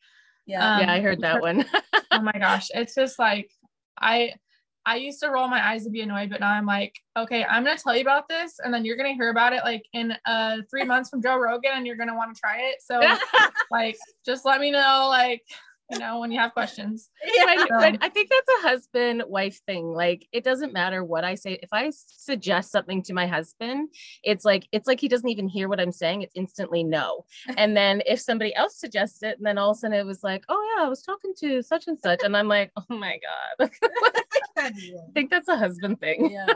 Yeah. 0.46 0.74
Um, 0.74 0.78
yeah, 0.78 0.92
I 0.92 1.00
heard 1.00 1.20
that 1.22 1.40
one. 1.40 1.64
oh 2.12 2.20
my 2.22 2.30
gosh, 2.38 2.68
it's 2.72 2.94
just 2.94 3.18
like 3.18 3.50
I 4.00 4.34
I 4.86 4.96
used 4.98 5.18
to 5.20 5.30
roll 5.30 5.48
my 5.48 5.60
eyes 5.70 5.84
and 5.84 5.92
be 5.92 6.02
annoyed, 6.02 6.30
but 6.30 6.38
now 6.38 6.52
I'm 6.52 6.64
like, 6.66 6.94
okay, 7.18 7.44
I'm 7.44 7.64
gonna 7.64 7.76
tell 7.76 7.96
you 7.96 8.02
about 8.02 8.28
this, 8.28 8.60
and 8.62 8.72
then 8.72 8.84
you're 8.84 8.96
gonna 8.96 9.14
hear 9.14 9.30
about 9.30 9.52
it 9.52 9.64
like 9.64 9.82
in 9.94 10.14
uh 10.26 10.58
three 10.70 10.84
months 10.84 11.10
from 11.10 11.22
Joe 11.22 11.38
Rogan, 11.38 11.72
and 11.74 11.84
you're 11.88 11.96
gonna 11.96 12.14
want 12.14 12.32
to 12.36 12.40
try 12.40 12.58
it. 12.70 12.76
So 12.80 13.00
like, 13.72 13.96
just 14.24 14.44
let 14.44 14.60
me 14.60 14.70
know, 14.70 15.06
like, 15.08 15.42
you 15.92 15.98
know, 15.98 16.20
when 16.20 16.32
you 16.32 16.38
have 16.40 16.52
questions. 16.52 17.10
Yeah, 17.24 17.44
I, 17.48 17.56
So- 17.68 17.74
um, 17.88 17.98
I 18.00 18.08
think 18.08 18.30
that's 18.30 18.58
a 18.64 18.68
husband 18.68 19.22
wife 19.26 19.60
thing. 19.66 19.92
Like 19.92 20.26
it 20.32 20.42
doesn't 20.44 20.72
matter 20.72 21.04
what 21.04 21.24
I 21.24 21.34
say. 21.34 21.58
If 21.62 21.68
I 21.72 21.90
suggest 21.94 22.72
something 22.72 23.02
to 23.04 23.12
my 23.14 23.26
husband, 23.26 23.90
it's 24.24 24.44
like 24.44 24.66
it's 24.72 24.86
like 24.88 25.00
he 25.00 25.08
doesn't 25.08 25.28
even 25.28 25.48
hear 25.48 25.68
what 25.68 25.80
I'm 25.80 25.92
saying. 25.92 26.22
It's 26.22 26.34
instantly 26.34 26.82
no. 26.84 27.24
And 27.56 27.76
then 27.76 28.02
if 28.06 28.20
somebody 28.20 28.54
else 28.54 28.78
suggests 28.78 29.22
it, 29.22 29.36
and 29.38 29.46
then 29.46 29.58
all 29.58 29.70
of 29.72 29.76
a 29.76 29.80
sudden 29.80 29.98
it 29.98 30.06
was 30.06 30.22
like, 30.22 30.44
oh 30.48 30.74
yeah, 30.76 30.84
I 30.86 30.88
was 30.88 31.02
talking 31.02 31.32
to 31.40 31.62
such 31.62 31.86
and 31.86 31.98
such, 31.98 32.22
and 32.24 32.36
I'm 32.36 32.48
like, 32.48 32.72
oh 32.76 32.96
my 32.96 33.18
god. 33.58 33.70
I 34.56 34.70
think 35.14 35.30
that's 35.30 35.48
a 35.48 35.56
husband 35.56 36.00
thing. 36.00 36.30
yeah. 36.30 36.46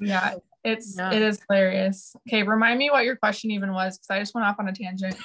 Yeah, 0.00 0.34
it's 0.64 0.96
Yeah. 0.96 1.12
it 1.12 1.22
is 1.22 1.40
hilarious. 1.48 2.14
Okay, 2.28 2.42
remind 2.44 2.78
me 2.78 2.90
what 2.90 3.04
your 3.04 3.16
question 3.16 3.50
even 3.50 3.72
was 3.72 3.98
because 3.98 4.10
I 4.10 4.18
just 4.20 4.34
went 4.34 4.46
off 4.46 4.56
on 4.58 4.68
a 4.68 4.72
tangent. 4.72 5.16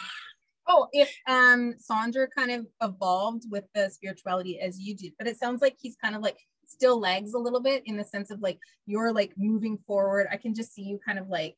Oh, 0.68 0.88
if 0.94 1.14
um 1.28 1.74
Sandra 1.78 2.28
kind 2.28 2.52
of 2.52 2.68
evolved 2.82 3.44
with 3.52 3.66
the 3.76 3.90
spirituality 3.90 4.60
as 4.60 4.80
you 4.80 4.96
did, 4.96 5.14
but 5.18 5.28
it 5.28 5.38
sounds 5.38 5.62
like 5.62 5.76
he's 5.80 5.96
kind 5.96 6.16
of 6.16 6.22
like 6.22 6.38
still 6.66 7.00
lags 7.00 7.34
a 7.34 7.38
little 7.38 7.62
bit 7.62 7.84
in 7.86 7.98
the 7.98 8.04
sense 8.04 8.32
of 8.32 8.40
like 8.42 8.58
you're 8.86 9.12
like 9.12 9.34
moving 9.38 9.78
forward. 9.86 10.28
I 10.32 10.38
can 10.38 10.54
just 10.56 10.74
see 10.74 10.84
you 10.84 11.00
kind 11.06 11.20
of 11.20 11.28
like 11.30 11.56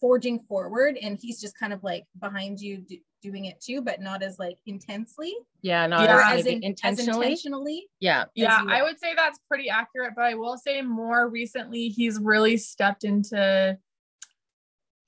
forging 0.00 0.40
forward, 0.48 0.98
and 1.00 1.18
he's 1.20 1.40
just 1.40 1.56
kind 1.58 1.72
of 1.72 1.82
like 1.84 2.04
behind 2.20 2.60
you 2.60 2.78
do, 2.78 2.98
doing 3.22 3.44
it 3.46 3.60
too, 3.60 3.80
but 3.80 4.00
not 4.00 4.22
as 4.22 4.38
like 4.38 4.58
intensely. 4.66 5.32
Yeah, 5.62 5.86
not 5.86 6.02
Yeah. 6.02 6.32
as 6.32 6.40
as, 6.40 6.46
in, 6.46 6.62
intentionally. 6.64 7.10
As 7.10 7.16
intentionally. 7.44 7.88
yeah. 8.00 8.24
Yeah, 8.34 8.62
I 8.68 8.82
would 8.82 8.98
say 8.98 9.14
that's 9.14 9.38
pretty 9.48 9.70
accurate, 9.70 10.12
but 10.16 10.24
I 10.24 10.34
will 10.34 10.58
say 10.58 10.82
more 10.82 11.28
recently 11.28 11.88
he's 11.88 12.18
really 12.18 12.56
stepped 12.56 13.04
into 13.04 13.78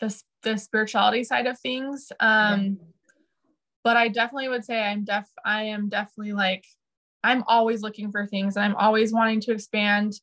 the 0.00 0.22
the 0.42 0.56
spirituality 0.58 1.24
side 1.24 1.46
of 1.46 1.58
things. 1.58 2.12
Um 2.20 2.78
but 3.84 3.96
I 3.96 4.08
definitely 4.08 4.48
would 4.48 4.64
say 4.64 4.82
I'm 4.82 5.04
def 5.04 5.28
I 5.44 5.64
am 5.64 5.88
definitely 5.88 6.32
like 6.32 6.64
I'm 7.22 7.44
always 7.46 7.82
looking 7.82 8.10
for 8.10 8.26
things 8.26 8.56
and 8.56 8.64
I'm 8.64 8.76
always 8.76 9.12
wanting 9.12 9.40
to 9.42 9.52
expand 9.52 10.14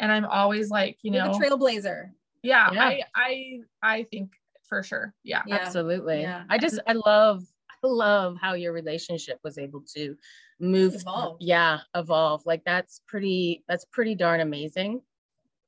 and 0.00 0.10
I'm 0.10 0.24
always 0.24 0.70
like, 0.70 0.98
you 1.02 1.12
You're 1.12 1.26
know, 1.26 1.32
the 1.38 1.44
trailblazer. 1.44 2.10
yeah, 2.42 2.70
Yeah. 2.72 2.82
I 2.84 3.02
I 3.14 3.60
I 3.82 4.02
think 4.04 4.32
for 4.68 4.82
sure. 4.82 5.14
Yeah. 5.24 5.42
Yeah. 5.46 5.56
absolutely 5.56 6.22
Yeah. 6.22 6.44
i 6.48 6.56
just 6.56 6.78
i 6.86 6.92
love 6.92 7.42
i 7.70 7.76
love 7.86 8.36
how 8.40 8.54
your 8.54 8.72
relationship 8.72 9.38
was 9.42 9.58
able 9.58 9.82
to 9.96 10.16
move 10.60 10.94
Evolve. 10.94 11.38
yeah 11.40 11.80
evolve 11.96 12.44
like 12.46 12.62
that's 12.64 13.00
pretty 13.08 13.64
that's 13.68 13.84
pretty 13.86 14.14
darn 14.14 14.40
amazing 14.40 15.00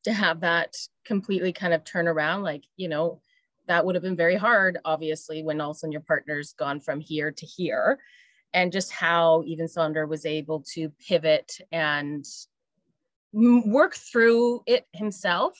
to 0.05 0.12
have 0.12 0.40
that 0.40 0.76
completely 1.05 1.53
kind 1.53 1.72
of 1.74 1.82
turn 1.84 2.07
around 2.07 2.43
like 2.43 2.64
you 2.76 2.88
know 2.88 3.20
that 3.66 3.84
would 3.84 3.94
have 3.94 4.02
been 4.02 4.16
very 4.16 4.36
hard 4.36 4.78
obviously 4.84 5.42
when 5.42 5.60
all 5.60 5.70
of 5.70 5.76
a 5.76 5.78
sudden 5.78 5.92
your 5.92 6.00
partner's 6.02 6.52
gone 6.54 6.80
from 6.80 7.00
here 7.00 7.30
to 7.30 7.46
here 7.46 7.98
and 8.52 8.72
just 8.72 8.92
how 8.92 9.42
even 9.46 9.66
Sonder 9.66 10.06
was 10.06 10.26
able 10.26 10.64
to 10.74 10.90
pivot 11.06 11.58
and 11.70 12.24
work 13.32 13.94
through 13.94 14.62
it 14.66 14.86
himself 14.92 15.58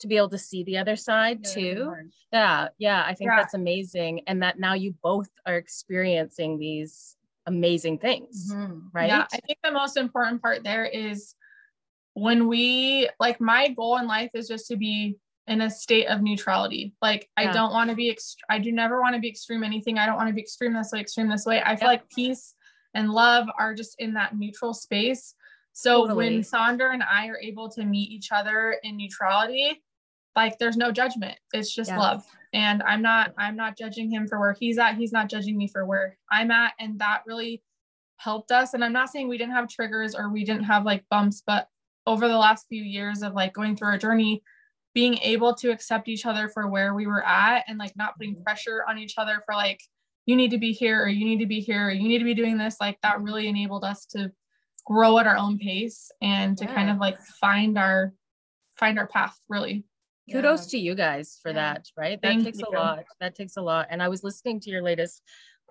to 0.00 0.06
be 0.06 0.16
able 0.16 0.28
to 0.28 0.38
see 0.38 0.62
the 0.64 0.76
other 0.78 0.96
side 0.96 1.40
Yeah, 1.42 1.50
too 1.54 1.94
yeah, 2.34 2.68
yeah, 2.78 3.04
I 3.06 3.14
think 3.14 3.30
Yeah. 3.30 3.36
that's 3.36 3.54
amazing. 3.54 4.22
And 4.26 4.42
that 4.42 4.58
now 4.58 4.74
you 4.74 4.92
both 5.02 5.28
are 5.46 5.56
experiencing 5.56 6.58
these 6.58 7.16
amazing 7.46 7.98
things, 7.98 8.52
Mhm. 8.52 8.90
right? 8.92 9.06
Yeah, 9.06 9.26
I 9.32 9.38
think 9.38 9.60
the 9.62 9.70
most 9.70 9.96
important 9.96 10.42
part 10.42 10.64
there 10.64 10.84
is 10.84 11.36
when 12.14 12.48
we 12.48 13.08
like 13.20 13.40
my 13.40 13.68
goal 13.68 13.98
in 13.98 14.08
life 14.08 14.30
is 14.34 14.48
just 14.48 14.66
to 14.68 14.76
be 14.76 15.16
in 15.46 15.60
a 15.60 15.70
state 15.70 16.06
of 16.06 16.22
neutrality. 16.22 16.94
Like 17.02 17.28
I 17.36 17.46
don't 17.52 17.72
want 17.72 17.90
to 17.90 17.96
be 17.96 18.10
ext- 18.12 18.36
I 18.48 18.58
do 18.58 18.72
never 18.72 19.00
want 19.00 19.14
to 19.14 19.20
be 19.20 19.28
extreme 19.28 19.62
anything. 19.62 19.98
I 19.98 20.06
don't 20.06 20.16
want 20.16 20.28
to 20.28 20.34
be 20.34 20.40
extreme 20.40 20.72
this 20.72 20.90
way, 20.92 21.00
extreme 21.00 21.28
this 21.28 21.44
way. 21.44 21.60
I 21.64 21.76
feel 21.76 21.90
Yep. 21.90 22.00
like 22.00 22.08
peace 22.10 22.54
and 22.94 23.10
love 23.10 23.46
are 23.58 23.74
just 23.74 23.96
in 24.00 24.14
that 24.14 24.36
neutral 24.36 24.72
space. 24.72 25.34
So 25.72 26.02
Totally. 26.06 26.30
when 26.34 26.40
Sonder 26.42 26.92
and 26.94 27.02
I 27.02 27.26
are 27.28 27.38
able 27.38 27.68
to 27.70 27.84
meet 27.84 28.10
each 28.10 28.32
other 28.32 28.76
in 28.82 28.96
neutrality, 28.96 29.82
like 30.36 30.58
there's 30.58 30.76
no 30.76 30.90
judgment. 30.90 31.36
It's 31.52 31.74
just 31.74 31.90
Yeah. 31.90 31.98
love. 31.98 32.24
And 32.54 32.82
I'm 32.84 33.02
not 33.02 33.34
I'm 33.36 33.56
not 33.56 33.76
judging 33.76 34.10
him 34.10 34.26
for 34.26 34.38
where 34.40 34.54
he's 34.58 34.78
at. 34.78 34.94
He's 34.96 35.12
not 35.12 35.28
judging 35.28 35.58
me 35.58 35.68
for 35.68 35.84
where 35.84 36.16
I'm 36.30 36.50
at. 36.50 36.72
And 36.78 36.98
that 37.00 37.22
really 37.26 37.62
helped 38.16 38.50
us. 38.50 38.72
And 38.74 38.82
I'm 38.84 38.92
not 38.92 39.10
saying 39.10 39.28
we 39.28 39.36
didn't 39.38 39.54
have 39.54 39.68
triggers 39.68 40.14
or 40.14 40.30
we 40.30 40.44
didn't 40.44 40.64
have 40.64 40.84
like 40.86 41.04
bumps, 41.10 41.42
but 41.46 41.68
over 42.06 42.28
the 42.28 42.38
last 42.38 42.66
few 42.68 42.82
years 42.82 43.22
of 43.22 43.34
like 43.34 43.52
going 43.52 43.76
through 43.76 43.88
our 43.88 43.98
journey, 43.98 44.42
being 44.94 45.18
able 45.18 45.54
to 45.54 45.70
accept 45.70 46.08
each 46.08 46.24
other 46.24 46.48
for 46.48 46.68
where 46.68 46.94
we 46.94 47.06
were 47.06 47.24
at 47.26 47.64
and 47.68 47.78
like 47.78 47.96
not 47.96 48.16
putting 48.16 48.40
pressure 48.42 48.84
on 48.88 48.96
each 48.98 49.14
other 49.18 49.42
for 49.44 49.54
like 49.54 49.80
you 50.26 50.36
need 50.36 50.52
to 50.52 50.58
be 50.58 50.72
here 50.72 51.02
or 51.02 51.08
you 51.08 51.24
need 51.24 51.40
to 51.40 51.46
be 51.46 51.60
here 51.60 51.88
or 51.88 51.90
you 51.90 52.08
need 52.08 52.20
to 52.20 52.24
be 52.24 52.34
doing 52.34 52.56
this 52.56 52.76
like 52.80 52.98
that 53.02 53.20
really 53.20 53.48
enabled 53.48 53.84
us 53.84 54.06
to 54.06 54.30
grow 54.86 55.18
at 55.18 55.26
our 55.26 55.36
own 55.36 55.58
pace 55.58 56.10
and 56.22 56.56
to 56.56 56.66
kind 56.66 56.88
of 56.90 56.98
like 56.98 57.18
find 57.40 57.76
our 57.76 58.12
find 58.78 58.98
our 58.98 59.06
path 59.06 59.36
really. 59.48 59.84
Kudos 60.30 60.66
to 60.68 60.78
you 60.78 60.94
guys 60.94 61.38
for 61.42 61.50
Yeah. 61.50 61.74
that 61.74 61.86
right? 61.98 62.20
That 62.22 62.28
Thank 62.28 62.44
takes 62.44 62.60
a 62.60 62.70
lot 62.70 63.04
that 63.20 63.34
takes 63.34 63.56
a 63.56 63.62
lot. 63.62 63.88
And 63.90 64.02
i 64.02 64.08
was 64.08 64.22
listening 64.22 64.60
to 64.60 64.70
your 64.70 64.82
latest 64.82 65.22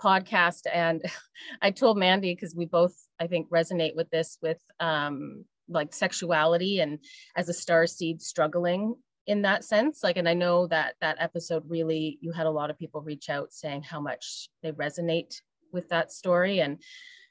podcast 0.01 0.61
and 0.71 1.01
i 1.61 1.71
told 1.71 1.97
mandy 1.97 2.33
because 2.33 2.55
we 2.55 2.65
both 2.65 2.95
i 3.19 3.27
think 3.27 3.49
resonate 3.49 3.95
with 3.95 4.09
this 4.09 4.37
with 4.41 4.57
um 4.79 5.45
like 5.69 5.93
sexuality 5.93 6.79
and 6.79 6.99
as 7.37 7.47
a 7.47 7.53
star 7.53 7.87
seed 7.87 8.21
struggling 8.21 8.95
in 9.27 9.41
that 9.41 9.63
sense 9.63 10.03
like 10.03 10.17
and 10.17 10.27
i 10.27 10.33
know 10.33 10.67
that 10.67 10.95
that 11.01 11.17
episode 11.19 11.63
really 11.67 12.17
you 12.21 12.31
had 12.31 12.45
a 12.45 12.51
lot 12.51 12.69
of 12.69 12.77
people 12.77 13.01
reach 13.01 13.29
out 13.29 13.53
saying 13.53 13.81
how 13.81 13.99
much 13.99 14.49
they 14.61 14.71
resonate 14.73 15.41
with 15.71 15.87
that 15.89 16.11
story 16.11 16.59
and 16.59 16.81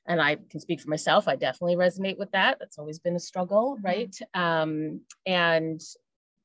and 0.07 0.21
i 0.21 0.37
can 0.51 0.61
speak 0.61 0.81
for 0.81 0.89
myself 0.91 1.29
i 1.29 1.37
definitely 1.37 1.77
resonate 1.77 2.19
with 2.19 2.31
that 2.33 2.59
that's 2.59 2.79
always 2.79 2.99
been 2.99 3.17
a 3.17 3.21
struggle 3.21 3.77
Mhm. 3.77 3.85
right 3.85 4.19
um 4.35 5.01
and 5.27 5.81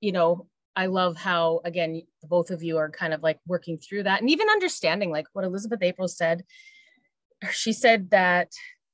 you 0.01 0.11
know 0.11 0.47
I 0.79 0.85
love 0.85 1.17
how 1.17 1.61
again 1.65 2.03
both 2.21 2.51
of 2.51 2.61
you 2.61 2.77
are 2.77 2.91
kind 2.91 3.11
of 3.11 3.23
like 3.23 3.39
working 3.47 3.79
through 3.79 4.03
that 4.03 4.21
and 4.21 4.29
even 4.29 4.47
understanding 4.47 5.09
like 5.09 5.25
what 5.33 5.43
Elizabeth 5.43 5.81
April 5.81 6.07
said. 6.07 6.43
She 7.51 7.73
said 7.73 8.11
that 8.11 8.51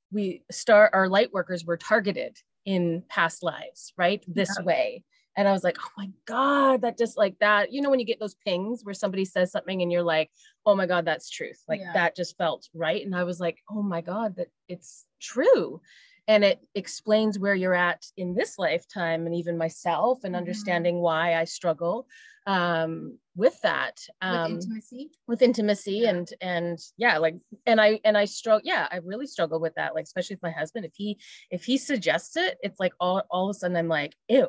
we 0.10 0.44
start 0.50 0.92
our 0.94 1.10
light 1.10 1.34
workers 1.34 1.66
were 1.66 1.76
targeted 1.76 2.38
in 2.66 3.04
past 3.10 3.44
lives, 3.44 3.92
right? 3.98 4.24
This 4.28 4.56
Yeah. 4.58 4.64
way. 4.64 5.04
And 5.36 5.48
I 5.48 5.52
was 5.52 5.64
like, 5.64 5.78
oh 5.80 5.92
my 5.98 6.10
God, 6.26 6.82
that 6.82 6.98
just 6.98 7.18
like 7.18 7.38
that, 7.40 7.72
you 7.72 7.82
know, 7.82 7.90
when 7.90 8.00
you 8.00 8.06
get 8.06 8.20
those 8.20 8.36
pings 8.36 8.82
where 8.84 8.94
somebody 8.94 9.26
says 9.26 9.52
something 9.52 9.82
and 9.82 9.92
you're 9.92 10.04
like, 10.04 10.30
oh 10.66 10.76
my 10.76 10.86
God, 10.86 11.06
that's 11.06 11.30
truth. 11.30 11.62
Like 11.68 11.80
Yeah. 11.82 11.94
that 11.94 12.16
just 12.16 12.38
felt 12.38 12.70
right. 12.74 13.04
And 13.04 13.16
I 13.16 13.24
was 13.24 13.40
like, 13.40 13.58
oh 13.70 13.82
my 13.82 14.02
God, 14.02 14.36
that 14.38 14.48
it's 14.68 15.06
true 15.20 15.82
and 16.28 16.44
it 16.44 16.60
explains 16.76 17.38
where 17.38 17.56
you're 17.56 17.74
at 17.74 18.06
in 18.16 18.34
this 18.34 18.58
lifetime 18.58 19.26
and 19.26 19.36
even 19.36 19.58
myself 19.58 20.24
and 20.24 20.36
Mhm. 20.36 20.38
understanding 20.38 21.00
why 21.00 21.36
i 21.36 21.44
struggle 21.44 22.08
um, 22.46 23.18
with 23.36 23.60
that 23.62 24.00
with 24.22 24.40
um, 24.40 24.52
intimacy. 24.52 25.12
with 25.28 25.42
intimacy 25.42 26.00
Yeah. 26.00 26.10
and 26.10 26.34
and 26.42 26.80
yeah 26.98 27.18
like 27.18 27.36
and 27.66 27.80
i 27.80 28.00
and 28.04 28.18
i 28.18 28.26
struggle 28.26 28.62
yeah 28.66 28.88
i 28.92 28.98
really 28.98 29.28
struggle 29.28 29.60
with 29.62 29.74
that 29.76 29.96
like 29.96 30.04
especially 30.04 30.36
with 30.36 30.44
my 30.44 30.52
husband 30.52 30.86
if 30.86 30.94
he 30.96 31.18
if 31.52 31.64
he 31.64 31.78
suggests 31.78 32.36
it 32.36 32.58
it's 32.62 32.80
like 32.80 32.94
all 33.00 33.24
all 33.30 33.50
of 33.50 33.56
a 33.56 33.60
sudden 33.60 33.78
i'm 33.78 33.88
like 33.88 34.14
ew 34.28 34.48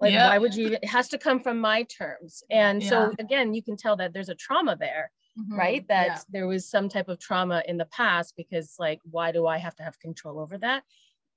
like 0.00 0.12
Yeah. 0.12 0.28
why 0.28 0.38
would 0.38 0.54
you 0.54 0.66
even 0.66 0.78
it 0.82 0.88
has 0.88 1.08
to 1.08 1.18
come 1.18 1.40
from 1.40 1.58
my 1.60 1.82
terms 1.84 2.42
and 2.50 2.82
Yeah. 2.82 2.88
so 2.90 3.14
again 3.18 3.54
you 3.54 3.62
can 3.62 3.76
tell 3.76 3.96
that 3.96 4.12
there's 4.12 4.28
a 4.28 4.34
trauma 4.34 4.76
there 4.76 5.10
Mhm. 5.38 5.56
right 5.56 5.88
that 5.88 6.06
Yeah. 6.06 6.20
there 6.28 6.46
was 6.46 6.68
some 6.68 6.88
type 6.88 7.08
of 7.08 7.18
trauma 7.18 7.62
in 7.66 7.76
the 7.76 7.86
past 7.86 8.34
because 8.36 8.74
like 8.78 9.00
why 9.10 9.32
do 9.32 9.46
i 9.46 9.58
have 9.58 9.74
to 9.76 9.82
have 9.82 9.98
control 9.98 10.38
over 10.38 10.58
that 10.58 10.82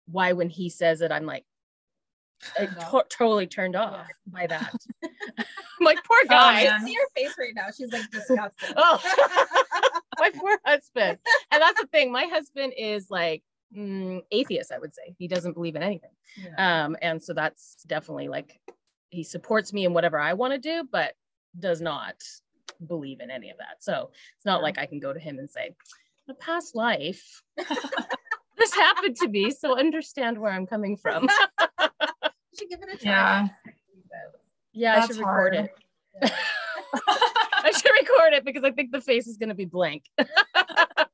why 0.05 0.33
when 0.33 0.49
he 0.49 0.69
says 0.69 1.01
it 1.01 1.11
i'm 1.11 1.25
like 1.25 1.45
I 2.57 2.65
to- 2.91 3.05
totally 3.09 3.47
turned 3.47 3.75
off 3.75 4.07
by 4.27 4.47
that 4.47 4.73
i'm 5.03 5.85
like 5.85 6.03
poor 6.03 6.17
Oh, 6.25 6.29
guy 6.29 6.59
I 6.61 6.65
can 6.65 6.85
see 6.85 6.93
her 6.95 7.07
face 7.15 7.35
right 7.37 7.53
now. 7.55 7.67
She's 7.75 7.91
like 7.91 8.09
disgusted. 8.11 8.73
oh 8.77 9.01
my 10.19 10.31
poor 10.31 10.57
husband 10.65 11.17
and 11.51 11.61
that's 11.61 11.79
the 11.79 11.87
thing 11.87 12.11
my 12.11 12.25
husband 12.25 12.73
is 12.77 13.09
like 13.09 13.43
mm, 13.75 14.21
atheist 14.31 14.71
i 14.71 14.79
would 14.79 14.93
say 14.93 15.15
he 15.17 15.27
doesn't 15.27 15.53
believe 15.53 15.75
in 15.75 15.83
anything 15.83 16.11
Yeah. 16.37 16.85
um 16.85 16.97
and 17.01 17.21
so 17.21 17.33
that's 17.33 17.83
definitely 17.87 18.27
like 18.27 18.59
he 19.09 19.23
supports 19.23 19.73
me 19.73 19.85
in 19.85 19.93
whatever 19.93 20.19
i 20.19 20.33
want 20.33 20.53
to 20.53 20.59
do 20.59 20.87
but 20.91 21.13
does 21.59 21.81
not 21.81 22.15
believe 22.87 23.19
in 23.19 23.29
any 23.31 23.49
of 23.49 23.57
that 23.57 23.77
so 23.83 24.11
it's 24.37 24.45
not 24.45 24.59
Yeah. 24.59 24.63
like 24.63 24.77
i 24.79 24.85
can 24.85 24.99
go 24.99 25.13
to 25.13 25.19
him 25.19 25.39
and 25.39 25.49
say 25.49 25.67
in 26.27 26.31
a 26.31 26.33
past 26.35 26.75
life 26.75 27.41
this 28.57 28.73
happened 28.73 29.15
to 29.17 29.27
me 29.27 29.51
so 29.51 29.77
understand 29.77 30.37
where 30.37 30.51
i'm 30.51 30.65
coming 30.67 30.95
from 30.97 31.27
You 32.51 32.57
should 32.57 32.69
give 32.69 32.81
it 32.81 32.93
a 32.93 32.97
try. 32.97 33.11
Yeah. 33.11 33.47
yeah 34.73 35.03
i 35.03 35.07
should 35.07 35.17
record 35.17 35.55
hard. 35.55 35.55
it 35.55 35.71
i 37.63 37.71
should 37.71 37.91
record 38.01 38.33
it 38.33 38.43
because 38.45 38.63
i 38.63 38.71
think 38.71 38.91
the 38.91 39.01
face 39.01 39.27
is 39.27 39.37
going 39.37 39.49
to 39.49 39.55
be 39.55 39.65
blank 39.65 40.03
What's 40.17 40.29
TikTok 40.57 41.08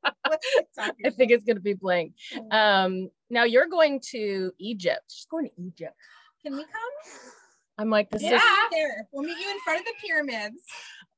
i 0.80 1.10
think 1.10 1.32
it's 1.32 1.44
going 1.46 1.56
to 1.58 1.62
be 1.62 1.74
blank 1.74 2.14
um 2.52 3.10
now 3.30 3.44
you're 3.44 3.68
going 3.68 4.00
to 4.00 4.52
egypt 4.60 5.04
she's 5.12 5.26
going 5.26 5.46
to 5.46 5.52
egypt 5.62 5.96
Can 6.44 6.56
we 6.56 6.64
come? 6.64 7.22
i'm 7.78 7.90
like 7.90 8.10
this 8.10 8.22
Yeah. 8.22 8.36
is 8.38 8.42
There. 8.72 9.08
We'll 9.12 9.24
meet 9.24 9.38
you 9.40 9.50
in 9.50 9.60
front 9.60 9.80
of 9.80 9.86
the 9.86 9.94
pyramids. 10.06 10.62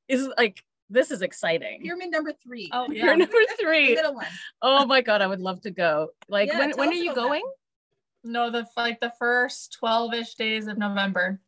is 0.08 0.28
like 0.38 0.62
this 0.90 1.10
is 1.10 1.22
exciting 1.22 1.82
Pyramid 1.82 2.10
number 2.10 2.32
three. 2.42 2.70
oh 2.72 2.86
you're 2.90 3.06
yeah 3.08 3.14
number 3.16 3.26
The 3.32 3.56
three 3.60 3.94
middle 3.94 4.14
one. 4.14 4.26
oh 4.62 4.86
my 4.86 5.00
god 5.02 5.20
i 5.22 5.26
would 5.26 5.40
love 5.40 5.60
to 5.62 5.70
go 5.70 6.08
like 6.28 6.48
Yeah, 6.48 6.58
when 6.58 6.70
when 6.76 6.88
are 6.88 6.92
you 6.94 7.10
about 7.12 7.14
that. 7.16 7.22
going 7.22 7.42
no 8.24 8.50
the 8.50 8.66
like 8.76 8.98
the 9.00 9.12
first 9.18 9.76
12ish 9.82 10.34
days 10.36 10.66
of 10.66 10.76
november 10.78 11.40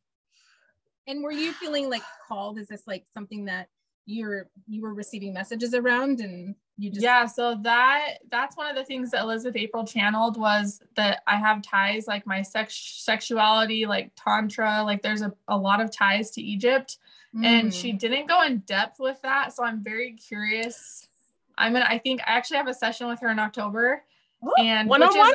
And 1.06 1.22
were 1.24 1.32
you 1.32 1.52
feeling 1.54 1.90
like 1.90 2.02
called? 2.28 2.58
Is 2.58 2.68
this 2.68 2.84
like 2.86 3.04
something 3.12 3.46
that 3.46 3.68
you're 4.06 4.48
you 4.68 4.82
were 4.82 4.94
receiving 4.94 5.32
messages 5.32 5.74
around 5.74 6.20
and 6.20 6.54
you 6.80 6.90
just 6.90 7.02
yeah 7.02 7.26
so 7.26 7.54
that 7.62 8.14
that's 8.30 8.56
one 8.56 8.66
of 8.66 8.74
the 8.74 8.84
things 8.84 9.10
that 9.10 9.20
elizabeth 9.22 9.56
april 9.56 9.84
channeled 9.84 10.38
was 10.38 10.80
that 10.96 11.22
i 11.26 11.36
have 11.36 11.60
ties 11.62 12.06
like 12.06 12.26
my 12.26 12.40
sex 12.40 12.74
sexuality 13.04 13.84
like 13.86 14.10
tantra 14.16 14.82
like 14.82 15.02
there's 15.02 15.20
a, 15.22 15.32
a 15.48 15.56
lot 15.56 15.80
of 15.80 15.90
ties 15.90 16.30
to 16.30 16.40
egypt 16.42 16.98
and 17.44 17.68
Mm. 17.68 17.72
she 17.80 17.92
didn't 17.92 18.26
go 18.26 18.42
in 18.42 18.58
depth 18.60 18.98
with 18.98 19.20
that 19.22 19.52
so 19.52 19.62
i'm 19.62 19.84
very 19.84 20.14
curious 20.14 21.06
i'm 21.58 21.72
gonna 21.74 21.84
i 21.88 21.98
think 21.98 22.20
i 22.22 22.32
actually 22.32 22.56
have 22.56 22.66
a 22.66 22.74
session 22.74 23.06
with 23.08 23.20
her 23.20 23.28
in 23.30 23.38
october 23.38 24.02
and 24.58 24.88
which 24.88 24.98
One-on-one? 24.98 25.34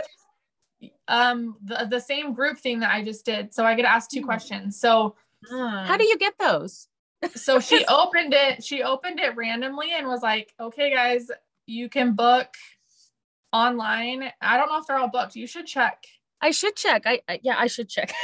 is 0.81 0.89
um 1.07 1.55
the, 1.63 1.87
the 1.89 1.99
same 2.01 2.33
group 2.33 2.57
thing 2.57 2.79
that 2.79 2.91
i 2.91 3.03
just 3.03 3.23
did 3.25 3.53
so 3.53 3.63
i 3.65 3.75
get 3.75 3.85
asked 3.85 4.09
two 4.11 4.21
Hmm. 4.21 4.25
questions 4.25 4.79
so 4.79 5.15
Ah. 5.51 5.85
how 5.87 5.95
do 5.95 6.03
you 6.05 6.17
get 6.17 6.33
those 6.39 6.87
so 7.35 7.59
she 7.59 7.85
opened 7.85 8.33
it 8.33 8.63
she 8.63 8.83
opened 8.83 9.19
it 9.19 9.35
randomly 9.35 9.91
and 9.93 10.07
was 10.07 10.21
like 10.21 10.53
okay 10.59 10.93
guys 10.93 11.29
you 11.67 11.89
can 11.89 12.13
book 12.13 12.49
online. 13.55 14.31
I 14.41 14.57
don't 14.57 14.67
know 14.69 14.77
if 14.79 14.87
they're 14.87 14.97
all 14.97 15.07
booked. 15.07 15.35
You 15.35 15.47
should 15.47 15.65
check. 15.65 16.03
I 16.41 16.51
should 16.51 16.75
check. 16.75 17.03
I, 17.05 17.21
I 17.27 17.39
yeah 17.41 17.55
i 17.57 17.67
should 17.67 17.89
check. 17.89 18.13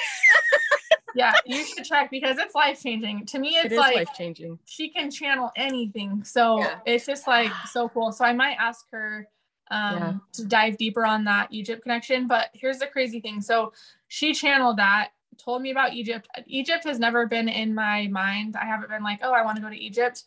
Yeah 1.14 1.34
you 1.46 1.66
should 1.66 1.84
check 1.84 2.10
because 2.10 2.38
it's 2.38 2.56
life 2.56 2.82
changing 2.82 3.26
to 3.26 3.40
me 3.40 3.58
it's 3.58 3.74
is 3.74 3.78
like 3.78 3.96
life 3.96 4.14
changing 4.14 4.58
she 4.66 4.90
can 4.90 5.12
channel 5.12 5.52
anything. 5.58 6.24
So 6.24 6.60
Yeah. 6.60 6.80
it's 6.86 7.06
just 7.06 7.28
like 7.28 7.52
so 7.70 7.90
cool. 7.90 8.14
So 8.14 8.24
i 8.24 8.32
might 8.32 8.56
ask 8.58 8.86
her 8.92 9.28
um 9.72 9.98
Yeah. 9.98 10.14
to 10.34 10.46
dive 10.46 10.78
deeper 10.78 11.06
on 11.06 11.26
that 11.26 11.50
egypt 11.52 11.84
connection 11.84 12.28
but 12.28 12.50
here's 12.54 12.80
the 12.80 12.88
crazy 12.88 13.20
thing. 13.20 13.42
So 13.42 13.74
she 14.08 14.34
channeled 14.34 14.78
that 14.78 15.10
told 15.44 15.62
me 15.62 15.72
about 15.72 15.94
egypt 15.94 16.28
egypt 16.48 16.84
has 16.84 17.00
never 17.00 17.26
been 17.26 17.50
in 17.50 17.74
my 17.74 18.08
mind 18.08 18.56
i 18.56 18.66
haven't 18.66 18.90
been 18.90 19.04
like 19.04 19.20
oh 19.24 19.32
i 19.34 19.44
want 19.44 19.56
to 19.56 19.62
go 19.62 19.70
to 19.70 19.78
egypt 19.80 20.24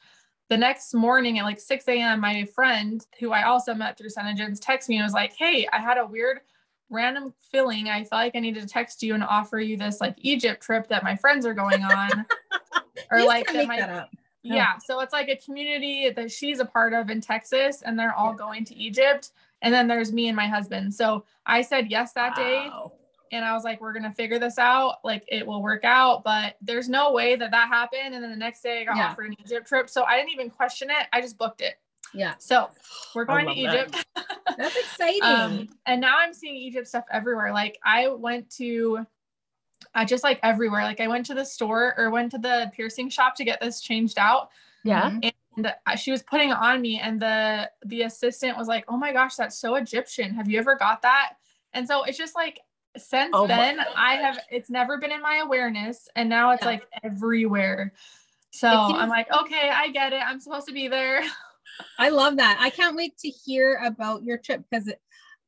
the 0.50 0.56
next 0.56 0.92
morning 0.94 1.38
at 1.38 1.44
like 1.44 1.60
6 1.60 1.88
a.m 1.88 2.20
my 2.20 2.44
friend 2.54 3.06
who 3.20 3.32
i 3.32 3.44
also 3.44 3.74
met 3.74 3.96
through 3.96 4.10
Senegence 4.10 4.60
texted 4.60 4.88
me 4.90 4.96
and 4.96 5.04
was 5.04 5.12
like 5.12 5.34
hey 5.38 5.66
i 5.72 5.80
had 5.80 5.98
a 5.98 6.06
weird 6.06 6.40
random 6.90 7.32
feeling 7.50 7.88
i 7.88 8.00
felt 8.00 8.12
like 8.22 8.36
i 8.36 8.40
needed 8.40 8.62
to 8.62 8.68
text 8.68 9.02
you 9.02 9.14
and 9.14 9.22
offer 9.22 9.58
you 9.58 9.76
this 9.76 10.00
like 10.00 10.14
egypt 10.18 10.62
trip 10.62 10.86
that 10.88 11.02
my 11.02 11.16
friends 11.16 11.46
are 11.46 11.54
going 11.54 11.82
on 11.82 12.10
or 13.10 13.18
Please 13.18 13.26
like 13.26 13.46
that 13.46 13.54
make 13.56 13.68
my 13.68 13.76
that 13.78 13.90
up. 13.90 14.10
yeah. 14.42 14.76
So 14.78 15.00
it's 15.00 15.12
like 15.12 15.28
a 15.28 15.36
community 15.36 16.10
that 16.10 16.30
she's 16.30 16.60
a 16.60 16.64
part 16.66 16.92
of 16.92 17.08
in 17.10 17.20
Texas 17.20 17.82
and 17.82 17.98
they're 17.98 18.14
all 18.14 18.32
Yeah. 18.32 18.36
going 18.36 18.64
to 18.66 18.74
Egypt. 18.76 19.30
And 19.62 19.72
then 19.72 19.88
there's 19.88 20.12
me 20.12 20.28
and 20.28 20.36
my 20.36 20.46
husband. 20.46 20.94
So 20.94 21.24
I 21.46 21.62
said 21.62 21.90
yes 21.90 22.12
that 22.12 22.36
day. 22.36 22.68
Wow. 23.34 23.38
And 23.38 23.44
I 23.44 23.54
was 23.54 23.64
like, 23.64 23.80
we're 23.80 23.92
going 23.92 24.04
to 24.04 24.12
figure 24.12 24.38
this 24.38 24.58
out. 24.58 24.96
Like 25.04 25.24
it 25.28 25.46
will 25.46 25.62
work 25.62 25.84
out. 25.84 26.24
But 26.24 26.56
there's 26.60 26.88
no 26.88 27.12
way 27.12 27.36
that 27.36 27.50
that 27.50 27.68
happened. 27.68 28.14
And 28.14 28.22
then 28.22 28.30
the 28.30 28.36
next 28.36 28.62
day 28.62 28.82
I 28.82 28.84
got 28.84 28.96
Yeah. 28.96 29.10
offered 29.10 29.26
an 29.26 29.36
Egypt 29.44 29.66
trip. 29.66 29.88
So 29.90 30.04
I 30.04 30.16
didn't 30.16 30.30
even 30.30 30.50
question 30.50 30.90
it. 30.90 31.06
I 31.12 31.20
just 31.20 31.38
booked 31.38 31.60
it. 31.60 31.74
Yeah. 32.12 32.34
So 32.38 32.70
we're 33.14 33.24
going 33.24 33.46
to 33.46 33.52
love 33.52 33.72
that. 33.72 33.88
Egypt. 33.88 34.06
That's 34.58 34.76
exciting. 34.76 35.22
Um, 35.22 35.68
and 35.86 36.00
now 36.00 36.16
I'm 36.18 36.32
seeing 36.32 36.54
Egypt 36.56 36.86
stuff 36.86 37.04
everywhere. 37.10 37.52
Like 37.52 37.78
I 37.84 38.08
went 38.08 38.50
to, 38.56 39.06
I 39.94 40.04
just 40.04 40.22
like 40.22 40.38
everywhere. 40.42 40.82
Like 40.82 41.00
I 41.00 41.08
went 41.08 41.26
to 41.26 41.34
the 41.34 41.44
store 41.44 41.94
or 41.98 42.10
went 42.10 42.30
to 42.32 42.38
the 42.38 42.70
piercing 42.74 43.08
shop 43.08 43.34
to 43.36 43.44
get 43.44 43.60
this 43.60 43.80
changed 43.80 44.18
out 44.18 44.50
yeah 44.84 45.18
and 45.56 45.72
she 45.96 46.10
was 46.10 46.22
putting 46.22 46.50
it 46.50 46.56
on 46.56 46.80
me 46.80 47.00
and 47.00 47.20
the 47.20 47.70
the 47.86 48.02
assistant 48.02 48.56
was 48.56 48.68
like 48.68 48.84
oh 48.88 48.96
my 48.96 49.12
gosh 49.12 49.34
that's 49.34 49.58
so 49.58 49.74
egyptian 49.74 50.34
have 50.34 50.48
you 50.48 50.58
ever 50.58 50.76
got 50.76 51.02
that 51.02 51.34
and 51.72 51.86
so 51.88 52.04
it's 52.04 52.18
just 52.18 52.34
like 52.36 52.60
since 52.96 53.30
Oh 53.32 53.46
then 53.46 53.80
i 53.96 54.14
have 54.14 54.38
it's 54.50 54.70
never 54.70 54.98
been 54.98 55.10
in 55.12 55.20
my 55.20 55.38
awareness 55.38 56.08
and 56.16 56.28
now 56.28 56.50
it's 56.52 56.62
Yeah. 56.62 56.68
like 56.68 56.82
everywhere. 57.02 57.92
So 58.52 58.68
seems- 58.88 59.00
i'm 59.00 59.08
like 59.08 59.30
okay 59.32 59.70
i 59.72 59.88
get 59.88 60.12
it. 60.12 60.22
I'm 60.24 60.40
supposed 60.40 60.66
to 60.68 60.72
be 60.72 60.88
there. 60.88 61.22
I 61.98 62.10
love 62.10 62.36
that. 62.36 62.56
I 62.60 62.70
can't 62.70 62.94
wait 62.94 63.18
to 63.18 63.28
hear 63.28 63.80
about 63.84 64.22
your 64.22 64.38
trip 64.38 64.62
because 64.70 64.86
it, 64.86 65.00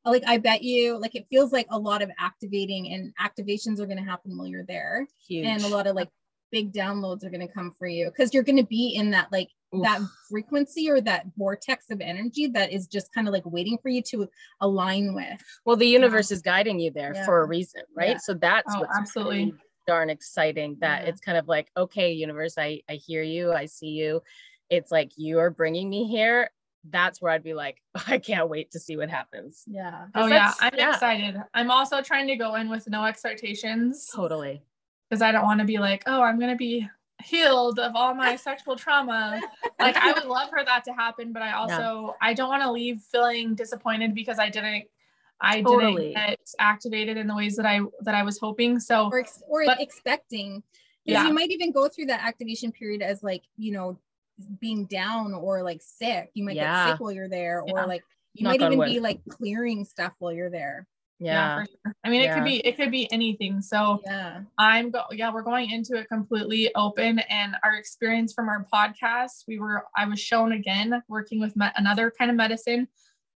like 0.05 0.25
I 0.27 0.39
bet 0.39 0.63
you 0.63 0.99
like 0.99 1.15
it 1.15 1.27
feels 1.31 1.53
like 1.53 1.67
a 1.71 1.79
lot 1.79 2.03
of 2.03 2.11
activating 2.19 2.93
and 2.93 3.13
activations 3.21 3.79
are 3.81 3.87
going 3.87 3.99
to 3.99 4.03
happen 4.11 4.37
while 4.37 4.49
you're 4.49 4.65
there. 4.65 5.07
Huge 5.29 5.47
and 5.47 5.63
a 5.63 5.69
lot 5.69 5.87
of 5.87 5.95
like 5.95 6.09
big 6.53 6.73
downloads 6.73 7.25
are 7.25 7.31
going 7.31 7.47
to 7.47 7.53
come 7.53 7.73
for 7.79 7.87
you 7.87 8.07
because 8.07 8.33
you're 8.33 8.43
going 8.43 8.57
to 8.57 8.65
be 8.67 8.95
in 8.95 9.11
that 9.11 9.31
like 9.33 9.49
Oof. 9.75 9.83
that 9.83 10.01
frequency 10.31 10.91
or 10.91 11.01
that 11.01 11.27
vortex 11.37 11.91
of 11.91 12.01
energy 12.01 12.47
that 12.49 12.73
is 12.73 12.87
just 12.87 13.13
kind 13.13 13.27
of 13.29 13.33
like 13.35 13.45
waiting 13.47 13.79
for 13.83 13.89
you 13.89 14.03
to 14.03 14.29
align 14.61 15.15
with. 15.15 15.41
Well, 15.65 15.77
the 15.77 15.87
universe 15.87 16.31
is 16.31 16.43
guiding 16.43 16.79
you 16.79 16.91
there 16.91 17.13
Yeah. 17.15 17.25
for 17.25 17.43
a 17.43 17.47
reason, 17.47 17.83
right? 17.97 18.11
Yeah. 18.11 18.19
So 18.19 18.35
that's 18.35 18.73
Oh, 18.75 18.81
what's 18.81 18.97
absolutely. 18.97 19.51
pretty 19.51 19.59
darn 19.87 20.11
exciting. 20.11 20.77
That 20.81 21.03
Yeah. 21.03 21.09
it's 21.11 21.21
kind 21.21 21.37
of 21.39 21.49
like, 21.49 21.69
okay, 21.77 22.13
universe, 22.13 22.55
I 22.59 22.83
I 22.89 22.95
hear 22.95 23.23
you, 23.23 23.53
I 23.53 23.67
see 23.67 23.89
you. 23.89 24.23
It's 24.71 24.91
like 24.91 25.13
you 25.17 25.39
are 25.41 25.51
bringing 25.51 25.89
me 25.91 26.07
here. 26.09 26.51
That's 26.89 27.21
where 27.21 27.33
I'd 27.33 27.43
be 27.43 27.55
like, 27.55 27.83
I 28.07 28.19
can't 28.19 28.49
wait 28.49 28.71
to 28.73 28.79
see 28.81 28.97
what 28.97 29.11
happens. 29.11 29.65
Yeah. 29.67 30.07
Oh 30.15 30.27
yeah, 30.29 30.53
I'm 30.61 30.73
yeah. 30.77 30.91
excited. 30.95 31.37
I'm 31.55 31.71
also 31.71 32.01
trying 32.03 32.29
to 32.29 32.37
go 32.37 32.55
in 32.55 32.69
with 32.69 32.89
no 32.89 33.05
expectations 33.05 34.09
Totally. 34.15 34.63
Because 35.09 35.23
I 35.23 35.33
don't 35.33 35.45
want 35.45 35.61
to 35.61 35.67
be 35.67 35.79
like, 35.79 36.03
oh, 36.07 36.23
I'm 36.23 36.39
gonna 36.39 36.57
be 36.57 36.89
healed 37.25 37.79
of 37.79 37.97
all 37.97 38.15
my 38.15 38.37
sexual 38.37 38.77
trauma. 38.77 39.41
Like 39.81 39.97
I 39.97 40.13
would 40.13 40.25
love 40.25 40.51
for 40.51 40.65
that 40.65 40.85
to 40.85 40.93
happen, 40.93 41.33
but 41.33 41.43
I 41.43 41.53
also 41.53 42.15
I 42.21 42.35
don't 42.35 42.49
want 42.49 42.63
to 42.63 42.71
leave 42.71 43.01
feeling 43.01 43.55
disappointed 43.55 44.15
because 44.15 44.39
I 44.39 44.49
didn't 44.51 44.85
I 45.41 45.61
Totally. 45.63 46.09
didn't 46.09 46.15
get 46.15 46.41
activated 46.59 47.17
in 47.19 47.27
the 47.27 47.35
ways 47.37 47.57
that 47.57 47.67
I 47.67 47.81
that 48.03 48.15
I 48.15 48.23
was 48.23 48.39
hoping. 48.39 48.81
So 48.81 49.09
Or 49.11 49.19
ex- 49.19 49.43
or 49.49 49.65
But- 49.67 49.81
expecting. 49.81 50.63
Because 51.05 51.23
Yeah. 51.23 51.29
you 51.29 51.35
might 51.35 51.51
even 51.51 51.71
go 51.73 51.89
through 51.89 52.07
that 52.07 52.25
activation 52.25 52.73
period 52.73 53.01
as 53.01 53.23
like, 53.23 53.43
you 53.57 53.71
know, 53.73 53.97
being 54.61 54.87
down 54.87 55.35
or 55.35 55.63
like 55.63 55.81
sick. 55.81 56.31
You 56.35 56.45
might 56.45 56.57
Yeah. 56.57 56.87
get 56.87 56.93
sick 56.95 57.01
while 57.01 57.13
you're 57.13 57.29
there, 57.29 57.61
or 57.63 57.69
Yeah. 57.69 57.85
like 57.85 58.03
you 58.35 58.43
Knock 58.45 58.59
might 58.61 58.67
even 58.67 58.79
wood. 58.79 58.89
be 58.89 58.99
like 59.01 59.21
clearing 59.29 59.85
stuff 59.85 60.15
while 60.19 60.33
you're 60.33 60.51
there. 60.51 60.87
Yeah. 61.19 61.61
for 61.61 61.67
sure. 61.67 61.95
I 62.05 62.11
mean, 62.11 62.23
it 62.23 62.35
could 62.35 62.45
be 62.45 62.57
it 62.67 62.77
could 62.77 62.91
be 62.91 63.11
anything. 63.13 63.61
So 63.63 64.01
Yeah. 64.05 64.41
I'm 64.59 64.91
go 64.91 65.03
yeah, 65.13 65.33
we're 65.33 65.43
going 65.43 65.71
into 65.71 65.97
it 65.97 66.09
completely 66.09 66.75
open 66.75 67.19
and 67.31 67.57
our 67.65 67.75
experience 67.77 68.33
from 68.35 68.49
our 68.49 68.67
podcast, 68.73 69.45
we 69.49 69.59
were 69.59 69.85
I 69.97 70.05
was 70.07 70.21
shown 70.21 70.53
again 70.53 71.03
working 71.09 71.41
with 71.41 71.57
me- 71.57 71.69
another 71.77 72.13
kind 72.19 72.31
of 72.31 72.37
medicine. 72.37 72.89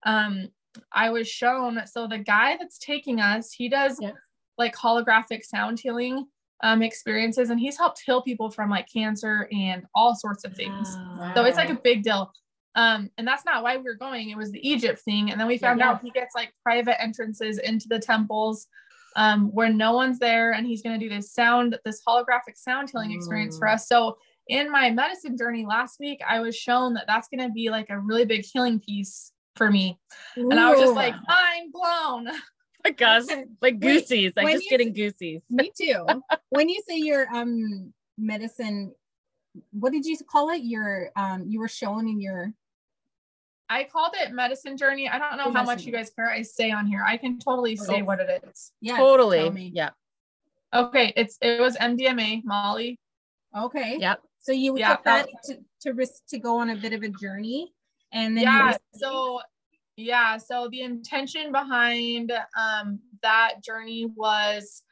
Um 0.05 0.49
I 0.93 1.11
was 1.11 1.27
shown 1.29 1.81
so 1.87 2.07
the 2.07 2.19
guy 2.19 2.57
that's 2.59 2.79
taking 2.79 3.21
us, 3.21 3.53
he 3.53 3.69
does 3.69 3.99
Yeah. 4.01 4.13
like 4.59 4.75
holographic 4.77 5.43
sound 5.45 5.81
healing 5.81 6.27
um 6.63 6.83
experiences 6.83 7.49
and 7.49 7.59
he's 7.59 7.79
helped 7.79 8.03
heal 8.05 8.21
people 8.21 8.51
from 8.51 8.69
like 8.69 8.87
cancer 8.93 9.49
and 9.51 9.87
all 9.95 10.15
sorts 10.15 10.45
of 10.45 10.55
things. 10.55 10.95
Wow. 11.19 11.33
So 11.35 11.45
it's 11.45 11.57
like 11.57 11.71
a 11.71 11.81
big 11.83 12.03
deal. 12.03 12.31
Um, 12.75 13.11
and 13.19 13.27
that's 13.27 13.45
not 13.45 13.63
why 13.63 13.77
we 13.77 13.83
were 13.83 13.95
going. 13.95 14.31
It 14.31 14.37
was 14.37 14.53
the 14.53 14.67
Egypt 14.67 15.01
thing. 15.01 15.31
And 15.31 15.41
then 15.41 15.49
we 15.49 15.59
found 15.59 15.81
Yeah. 15.81 15.91
out 15.91 16.03
he 16.03 16.11
gets 16.11 16.35
like 16.35 16.53
private 16.63 17.01
entrances 17.03 17.59
into 17.59 17.89
the 17.89 17.99
temples 17.99 18.69
um, 19.17 19.47
where 19.53 19.73
no 19.73 19.93
one's 19.93 20.19
there. 20.21 20.53
And 20.53 20.67
he's 20.67 20.83
going 20.83 20.99
to 20.99 21.05
do 21.09 21.13
this 21.13 21.33
sound, 21.33 21.77
this 21.85 22.01
holographic 22.07 22.57
sound 22.57 22.91
healing 22.91 23.11
experience 23.13 23.59
for 23.59 23.67
Mm. 23.67 23.75
us. 23.75 23.89
So 23.89 24.19
in 24.47 24.71
my 24.71 24.91
medicine 24.91 25.37
journey 25.37 25.67
last 25.67 25.99
week, 25.99 26.21
I 26.27 26.41
was 26.41 26.57
shown 26.57 26.95
that 26.95 27.05
that's 27.07 27.29
going 27.29 27.47
to 27.47 27.53
be 27.53 27.71
like 27.71 27.91
a 27.91 27.99
really 27.99 28.25
big 28.25 28.45
healing 28.45 28.79
piece 28.81 29.33
for 29.57 29.71
me. 29.71 29.99
And 30.37 30.55
I 30.55 30.71
was 30.71 30.79
just 30.79 30.93
Ooh. 30.93 30.95
like, 30.97 31.15
mind 31.29 31.73
blown. 31.73 32.29
my 32.85 32.91
gosh, 32.93 33.25
like 33.61 33.81
goosies. 33.81 34.33
I'm 34.37 34.49
just 34.49 34.69
getting 34.71 34.93
goosies. 34.93 35.43
Me 35.51 35.73
too. 35.77 36.23
when 36.51 36.69
you 36.69 36.81
say 36.89 36.97
your 36.97 37.27
um 37.35 37.93
medicine, 38.17 38.95
what 39.73 39.93
did 39.93 40.05
you 40.07 40.17
call 40.31 40.51
it? 40.51 40.63
Your 40.63 41.11
um 41.17 41.45
you 41.49 41.59
were 41.59 41.69
shown 41.69 42.09
in 42.09 42.21
your 42.21 42.53
I 43.71 43.85
called 43.85 44.13
it 44.21 44.33
medicine 44.33 44.77
journey. 44.77 45.09
I 45.09 45.19
don't 45.19 45.37
know 45.39 45.45
Oh, 45.47 45.53
how 45.53 45.63
much 45.63 45.85
you 45.85 45.93
guys 45.93 46.11
care 46.11 46.29
I 46.29 46.43
say 46.43 46.73
on 46.73 46.87
here. 46.87 47.05
I 47.07 47.17
can 47.17 47.39
totally 47.39 47.77
say 47.77 48.03
Oh. 48.03 48.05
what 48.05 48.19
it 48.21 48.45
is. 48.53 48.73
yeah 48.81 48.97
totally. 48.97 49.71
Yeah. 49.75 49.91
Okay, 50.75 51.13
it's 51.17 51.39
it 51.41 51.61
was 51.61 51.77
MDMA, 51.77 52.45
Molly. 52.45 52.99
Okay. 53.57 53.97
Yep. 53.99 54.23
So 54.41 54.53
you 54.53 54.77
Yeah, 54.79 54.97
took 54.97 55.05
that 55.05 55.27
that- 55.27 55.43
to, 55.45 55.59
to 55.83 55.93
risk 55.95 56.27
to 56.29 56.39
go 56.39 56.59
on 56.59 56.71
a 56.71 56.77
bit 56.77 56.93
of 56.93 57.03
a 57.03 57.09
journey, 57.09 57.73
and 58.13 58.37
then 58.37 58.45
yeah 58.45 58.77
so 58.95 59.41
yeah 59.97 60.37
so 60.37 60.69
the 60.71 60.81
intention 60.83 61.53
behind 61.53 62.33
um 62.57 62.99
that 63.23 63.57
journey 63.63 64.07
was 64.17 64.83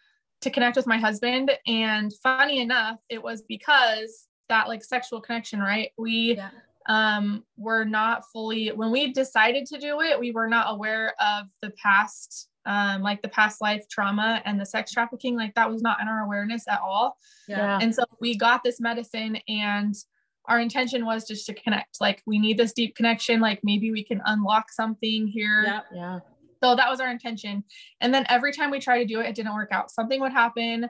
to 0.43 0.51
connect 0.51 0.76
with 0.76 0.87
my 0.87 0.99
husband 0.99 1.51
and 1.66 2.12
funny 2.22 2.61
enough 2.61 2.99
it 3.09 3.20
was 3.22 3.43
because 3.43 4.29
that 4.49 4.68
like 4.68 4.85
sexual 4.85 5.20
connection 5.20 5.61
right 5.61 5.91
we 5.97 6.35
Yeah. 6.37 6.51
Um 6.89 7.45
were 7.57 7.84
not 7.84 8.24
fully 8.32 8.68
when 8.68 8.91
we 8.91 9.12
decided 9.12 9.66
to 9.66 9.78
do 9.78 10.01
it 10.01 10.18
we 10.18 10.30
were 10.30 10.49
not 10.49 10.66
aware 10.70 11.14
of 11.20 11.47
the 11.62 11.70
past 11.82 12.49
um 12.66 13.03
like 13.03 13.20
the 13.22 13.28
past 13.28 13.61
life 13.61 13.84
trauma 13.91 14.41
and 14.45 14.59
the 14.61 14.66
sex 14.66 14.91
trafficking 14.91 15.36
like 15.36 15.55
that 15.55 15.70
was 15.70 15.82
not 15.82 16.01
in 16.01 16.09
our 16.09 16.24
awareness 16.24 16.66
at 16.68 16.80
all 16.80 17.16
Yeah. 17.47 17.78
and 17.80 17.95
so 17.95 18.05
we 18.20 18.36
got 18.36 18.64
this 18.64 18.80
medicine 18.80 19.39
and 19.49 19.95
our 20.47 20.59
intention 20.61 21.05
was 21.05 21.28
just 21.28 21.45
to 21.45 21.53
connect. 21.53 22.01
Like 22.01 22.22
we 22.24 22.39
need 22.39 22.57
this 22.57 22.72
deep 22.72 22.97
connection. 22.97 23.39
Like 23.39 23.61
maybe 23.62 23.93
we 23.93 24.03
can 24.03 24.22
unlock 24.24 24.72
something 24.72 25.26
here. 25.26 25.62
yeah. 25.66 25.80
Yeah. 25.95 26.18
So 26.64 26.74
that 26.74 26.89
was 26.89 27.01
our 27.01 27.11
intention. 27.11 27.62
And 28.01 28.14
then 28.14 28.24
every 28.30 28.53
time 28.55 28.70
we 28.70 28.78
tried 28.80 29.01
to 29.01 29.05
do 29.05 29.20
it, 29.20 29.26
it 29.26 29.34
didn't 29.34 29.53
work 29.53 29.68
out. 29.72 29.91
Something 29.91 30.22
would 30.22 30.32
happen 30.32 30.89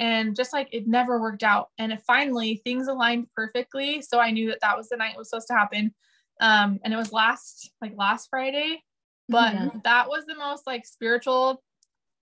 and 0.00 0.34
just 0.34 0.52
like 0.52 0.68
it 0.72 0.88
never 0.88 1.20
worked 1.20 1.44
out. 1.44 1.68
And 1.78 1.92
it 1.92 2.02
finally 2.06 2.60
things 2.64 2.88
aligned 2.88 3.26
perfectly. 3.36 4.02
So 4.02 4.18
I 4.18 4.30
knew 4.32 4.48
that 4.48 4.58
that 4.62 4.76
was 4.76 4.88
the 4.88 4.96
night 4.96 5.12
it 5.14 5.18
was 5.18 5.28
supposed 5.30 5.46
to 5.48 5.54
happen. 5.54 5.94
Um, 6.40 6.80
and 6.82 6.92
it 6.92 6.96
was 6.96 7.12
last 7.12 7.70
like 7.82 7.92
last 7.96 8.28
Friday, 8.30 8.82
but 9.28 9.52
Yeah. 9.52 9.68
that 9.84 10.08
was 10.08 10.24
the 10.24 10.34
most 10.36 10.66
like 10.66 10.86
spiritual 10.86 11.62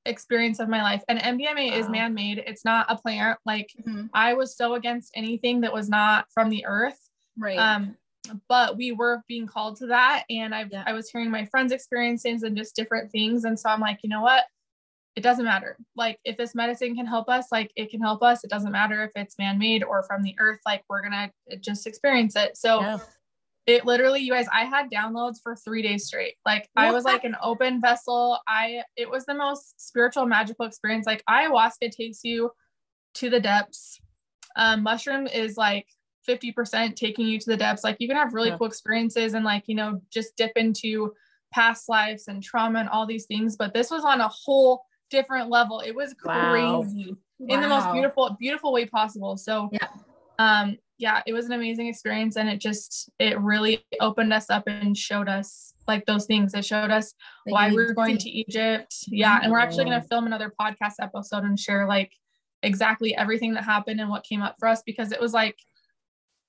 experience 0.05 0.59
of 0.59 0.69
my 0.69 0.83
life. 0.83 1.05
And 1.09 1.21
MDMA 1.21 1.73
is 1.73 1.89
man-made. 1.89 2.39
It's 2.47 2.65
not 2.65 2.87
a 2.91 2.97
plant. 2.97 3.39
Like 3.47 3.73
Mhm. 3.87 4.11
I 4.13 4.35
was 4.35 4.57
so 4.57 4.75
against 4.75 5.13
anything 5.15 5.61
that 5.61 5.73
was 5.73 5.89
not 5.89 6.27
from 6.33 6.51
the 6.51 6.67
earth. 6.67 6.99
Right. 7.37 7.59
Um, 7.59 7.97
but 8.49 8.77
we 8.77 8.91
were 8.93 9.23
being 9.29 9.47
called 9.47 9.77
to 9.77 9.87
that. 9.87 10.25
And 10.29 10.55
I, 10.55 10.67
Yeah. 10.71 10.83
I 10.87 10.93
was 10.95 11.11
hearing 11.11 11.31
my 11.31 11.45
friends' 11.45 11.73
experiences 11.73 12.43
and 12.43 12.57
just 12.57 12.75
different 12.75 13.13
things. 13.13 13.45
And 13.45 13.59
so 13.59 13.69
I'm 13.71 13.81
like, 13.81 14.01
you 14.03 14.09
know 14.09 14.21
what? 14.23 14.45
It 15.19 15.23
doesn't 15.25 15.45
matter. 15.45 15.77
Like, 15.97 16.21
if 16.25 16.37
this 16.37 16.55
medicine 16.55 16.95
can 16.95 17.05
help 17.05 17.29
us, 17.29 17.47
like, 17.51 17.73
it 17.75 17.91
can 17.91 18.01
help 18.01 18.23
us. 18.23 18.45
It 18.45 18.51
doesn't 18.51 18.71
matter 18.71 19.03
if 19.03 19.11
it's 19.17 19.37
man 19.37 19.59
made 19.59 19.83
or 19.83 20.05
from 20.05 20.23
the 20.23 20.37
earth. 20.39 20.61
Like, 20.65 20.85
we're 20.89 21.03
going 21.03 21.33
to 21.51 21.57
just 21.57 21.89
experience 21.89 22.37
it. 22.37 22.57
So, 22.57 22.83
Yeah. 22.83 22.99
it 23.67 23.85
literally 23.85 24.21
you 24.21 24.33
guys 24.33 24.47
i 24.53 24.65
had 24.65 24.89
downloads 24.91 25.43
for 25.43 25.55
three 25.55 25.83
days 25.83 26.07
straight 26.07 26.37
like 26.47 26.71
i 26.77 26.91
was 26.91 27.05
like 27.05 27.25
an 27.25 27.37
open 27.43 27.83
vessel 27.83 28.39
i 28.49 28.81
it 28.97 29.11
was 29.11 29.27
the 29.27 29.35
most 29.35 29.79
spiritual 29.89 30.25
magical 30.25 30.65
experience 30.65 31.05
like 31.05 31.23
ayahuasca 31.29 31.91
takes 31.91 32.21
you 32.25 32.51
to 33.13 33.29
the 33.29 33.41
depths 33.41 34.01
um 34.57 34.83
mushroom 34.83 35.27
is 35.27 35.59
like 35.59 35.87
50% 36.27 36.95
taking 36.97 37.27
you 37.27 37.39
to 37.39 37.51
the 37.51 37.57
depths 37.57 37.85
like 37.85 37.97
you 37.99 38.09
can 38.09 38.17
have 38.17 38.33
really 38.33 38.51
Yeah. 38.51 38.57
cool 38.59 38.69
experiences 38.69 39.35
and 39.35 39.45
like 39.45 39.65
you 39.67 39.75
know 39.75 40.01
just 40.11 40.37
dip 40.37 40.53
into 40.57 41.13
past 41.53 41.89
lives 41.89 42.29
and 42.29 42.43
trauma 42.43 42.79
and 42.81 42.89
all 42.89 43.07
these 43.07 43.27
things 43.27 43.57
but 43.57 43.75
this 43.75 43.91
was 43.91 44.05
on 44.05 44.21
a 44.23 44.29
whole 44.29 44.85
different 45.11 45.49
level 45.51 45.81
it 45.81 45.95
was 45.95 46.15
Wow. 46.25 46.83
crazy 46.83 47.15
in 47.49 47.61
the 47.61 47.69
most 47.69 47.91
beautiful 47.93 48.37
beautiful 48.39 48.73
way 48.73 48.85
possible 48.87 49.37
so 49.37 49.69
Yeah. 49.73 49.87
um 50.39 50.77
yeah 50.99 51.23
it 51.27 51.33
was 51.33 51.47
an 51.47 51.53
amazing 51.53 51.87
experience 51.87 52.37
and 52.37 52.49
it 52.49 52.61
just 52.61 53.09
it 53.19 53.39
really 53.41 53.85
opened 54.01 54.33
us 54.33 54.51
up 54.51 54.65
and 54.67 54.97
showed 54.97 55.29
us 55.29 55.73
like 55.87 56.05
those 56.07 56.27
things 56.27 56.53
it 56.55 56.65
showed 56.65 56.91
us 56.91 57.15
That 57.47 57.53
why 57.53 57.69
we 57.71 57.77
were 57.77 57.95
going 57.95 58.19
see. 58.19 58.31
to 58.31 58.39
egypt 58.51 58.95
yeah 59.07 59.39
and 59.43 59.53
we're 59.53 59.61
actually 59.61 59.85
going 59.85 60.01
to 60.01 60.07
film 60.09 60.27
another 60.27 60.53
podcast 60.61 60.95
episode 61.01 61.45
and 61.45 61.59
share 61.59 61.87
like 61.87 62.13
exactly 62.63 63.17
everything 63.17 63.55
that 63.55 63.63
happened 63.65 64.01
and 64.01 64.11
what 64.11 64.25
came 64.25 64.43
up 64.43 64.57
for 64.59 64.67
us 64.69 64.83
because 64.85 65.13
it 65.13 65.21
was 65.21 65.33
like 65.33 65.57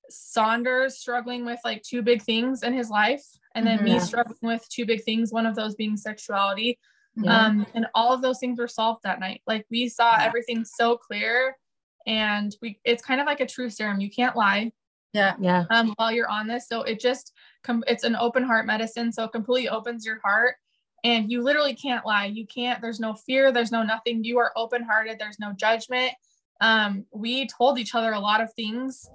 saunders 0.10 0.97
struggling 0.97 1.45
with 1.45 1.60
like 1.64 1.84
two 1.84 2.01
big 2.01 2.22
things 2.24 2.64
in 2.64 2.74
his 2.74 2.89
life 2.89 3.24
and 3.55 3.66
then 3.66 3.80
Mhm. 3.80 3.84
me 3.84 3.99
struggling 3.99 4.38
with 4.41 4.68
two 4.70 4.86
big 4.86 5.03
things 5.03 5.32
one 5.32 5.45
of 5.45 5.55
those 5.55 5.76
being 5.76 5.95
sexuality 5.95 6.80
Yeah. 7.24 7.46
um 7.46 7.66
and 7.74 7.88
all 7.96 8.14
of 8.14 8.22
those 8.22 8.40
things 8.40 8.60
were 8.60 8.68
solved 8.68 9.02
that 9.04 9.20
night 9.20 9.42
like 9.48 9.66
we 9.70 9.90
saw 9.90 10.18
Yeah. 10.18 10.26
everything 10.26 10.64
so 10.66 10.98
clear 10.98 11.56
and 12.08 12.56
we 12.62 12.80
it's 12.86 13.04
kind 13.04 13.20
of 13.22 13.28
like 13.28 13.40
a 13.42 13.46
true 13.46 13.70
serum 13.70 14.00
you 14.00 14.10
can't 14.10 14.36
lie 14.36 14.72
Yeah. 15.14 15.36
Yeah. 15.40 15.66
um 15.70 15.94
while 15.98 16.12
you're 16.12 16.30
on 16.30 16.48
this 16.48 16.68
so 16.68 16.82
it 16.84 17.00
just 17.00 17.34
com- 17.64 17.84
it's 17.88 18.04
an 18.04 18.16
open 18.16 18.44
heart 18.44 18.66
medicine 18.66 19.12
so 19.12 19.24
it 19.26 19.32
completely 19.32 19.70
opens 19.70 20.06
your 20.06 20.20
heart 20.24 20.56
and 21.04 21.32
you 21.32 21.42
literally 21.44 21.76
can't 21.76 22.06
lie 22.06 22.26
you 22.26 22.46
can't 22.48 22.82
there's 22.82 23.00
no 23.00 23.14
fear 23.14 23.52
there's 23.52 23.72
no 23.72 23.84
nothing 23.84 24.24
you 24.24 24.38
are 24.38 24.52
open 24.56 24.84
hearted 24.84 25.18
there's 25.20 25.40
no 25.40 25.52
judgment 25.54 26.12
um 26.62 27.06
we 27.14 27.48
told 27.48 27.80
each 27.80 27.96
other 27.96 28.12
a 28.14 28.20
lot 28.20 28.42
of 28.42 28.54
things 28.54 29.10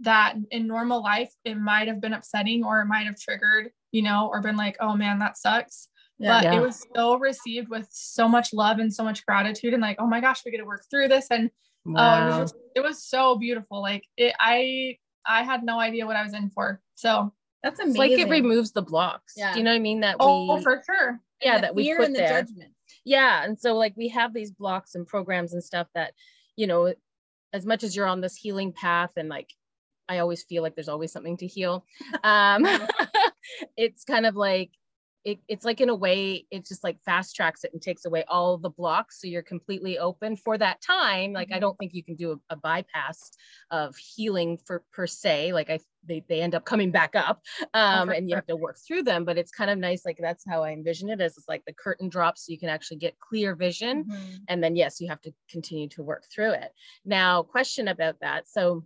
that 0.00 0.34
in 0.50 0.66
normal 0.66 1.02
life 1.02 1.32
it 1.44 1.56
might 1.56 1.88
have 1.88 2.00
been 2.02 2.12
upsetting 2.12 2.62
or 2.64 2.80
it 2.80 2.86
might 2.86 3.06
have 3.06 3.18
triggered 3.18 3.70
you 3.92 4.02
know 4.02 4.28
or 4.30 4.40
been 4.42 4.56
like 4.56 4.76
oh 4.80 4.94
man 4.94 5.18
that 5.18 5.38
sucks 5.38 5.88
but 6.18 6.44
Yeah. 6.44 6.54
it 6.56 6.60
was 6.60 6.84
so 6.94 7.18
received 7.18 7.68
with 7.68 7.88
so 7.90 8.28
much 8.28 8.52
love 8.52 8.78
and 8.78 8.92
so 8.92 9.04
much 9.04 9.24
gratitude 9.26 9.72
and 9.74 9.82
like 9.82 9.96
oh 10.00 10.06
my 10.06 10.20
gosh 10.20 10.42
we 10.44 10.50
get 10.50 10.58
to 10.58 10.64
work 10.64 10.84
through 10.90 11.08
this 11.08 11.26
and 11.30 11.50
oh 11.88 11.90
it 11.90 12.26
was 12.26 12.36
just 12.38 12.54
it 12.74 12.80
was 12.80 13.02
so 13.02 13.36
beautiful 13.36 13.80
like 13.82 14.04
it 14.16 14.34
i 14.40 14.96
i 15.26 15.42
had 15.42 15.62
no 15.62 15.78
idea 15.78 16.04
what 16.06 16.16
i 16.16 16.22
was 16.22 16.34
in 16.34 16.50
for 16.50 16.80
so 16.94 17.32
That's 17.62 17.78
it's 17.80 17.96
amazing. 17.96 17.98
like 17.98 18.26
it 18.26 18.30
removes 18.30 18.72
the 18.72 18.82
blocks. 18.82 19.34
Yeah. 19.36 19.52
Do 19.52 19.58
you 19.58 19.64
know 19.64 19.70
what 19.72 19.76
I 19.76 19.80
mean? 19.80 20.00
That 20.00 20.16
oh 20.20 20.56
we 20.56 20.62
for 20.62 20.82
sure 20.86 21.20
yeah, 21.42 21.56
the 21.56 21.62
that 21.62 21.74
we 21.74 21.94
put 21.94 22.06
and 22.06 22.14
the 22.14 22.20
there. 22.20 22.42
judgment. 22.42 22.72
yeah 23.04 23.44
and 23.44 23.58
so 23.58 23.74
like 23.76 23.92
we 23.96 24.08
have 24.08 24.32
these 24.32 24.50
blocks 24.50 24.94
and 24.94 25.06
programs 25.06 25.52
and 25.52 25.62
stuff 25.62 25.86
that 25.94 26.12
you 26.56 26.66
know 26.66 26.94
as 27.52 27.66
much 27.66 27.82
as 27.84 27.94
you're 27.94 28.06
on 28.06 28.20
this 28.22 28.34
healing 28.36 28.72
path 28.72 29.10
and 29.16 29.28
like 29.28 29.50
I 30.08 30.18
always 30.18 30.44
feel 30.44 30.62
like 30.62 30.76
there's 30.76 30.88
always 30.88 31.10
something 31.10 31.36
to 31.38 31.48
heal. 31.48 31.84
Um, 32.22 32.64
it's 33.76 34.04
kind 34.04 34.24
of 34.24 34.36
like 34.36 34.70
it, 35.26 35.40
it's 35.48 35.64
like 35.64 35.80
in 35.80 35.88
a 35.88 35.94
way 35.94 36.46
it 36.52 36.64
just 36.64 36.84
like 36.84 37.02
fast 37.02 37.34
tracks 37.34 37.64
it 37.64 37.72
and 37.72 37.82
takes 37.82 38.04
away 38.04 38.22
all 38.28 38.56
the 38.56 38.70
blocks 38.70 39.20
so 39.20 39.26
you're 39.26 39.42
completely 39.42 39.98
open 39.98 40.36
for 40.36 40.56
that 40.56 40.80
time 40.80 41.32
like 41.32 41.50
i 41.50 41.56
Mhm. 41.56 41.60
don't 41.62 41.78
think 41.78 41.92
you 41.92 42.04
can 42.04 42.14
do 42.14 42.30
a, 42.32 42.54
a 42.54 42.56
bypass 42.56 43.32
of 43.72 43.96
healing 43.96 44.56
for 44.56 44.84
per 44.92 45.06
se 45.06 45.52
like 45.52 45.68
i 45.68 45.80
they, 46.04 46.24
they 46.28 46.40
end 46.40 46.54
up 46.54 46.64
coming 46.64 46.92
back 46.92 47.16
up 47.16 47.42
um, 47.74 48.10
and 48.10 48.30
you 48.30 48.36
have 48.36 48.46
to 48.46 48.54
work 48.54 48.78
through 48.86 49.02
them 49.02 49.24
but 49.24 49.36
it's 49.36 49.50
kind 49.50 49.68
of 49.68 49.76
nice 49.78 50.06
like 50.06 50.18
that's 50.20 50.44
how 50.48 50.62
i 50.62 50.70
envision 50.70 51.08
it 51.10 51.20
as 51.20 51.36
it's 51.36 51.48
like 51.48 51.64
the 51.66 51.72
curtain 51.72 52.08
drops 52.08 52.46
so 52.46 52.52
you 52.52 52.58
can 52.58 52.68
actually 52.68 52.96
get 52.96 53.18
clear 53.18 53.56
vision 53.56 54.04
Mhm. 54.04 54.38
and 54.46 54.62
then 54.62 54.76
yes 54.76 55.00
you 55.00 55.08
have 55.08 55.20
to 55.22 55.34
continue 55.50 55.88
to 55.88 56.04
work 56.04 56.24
through 56.32 56.52
it 56.52 56.72
now 57.04 57.42
question 57.42 57.88
about 57.88 58.20
that 58.20 58.48
so 58.48 58.84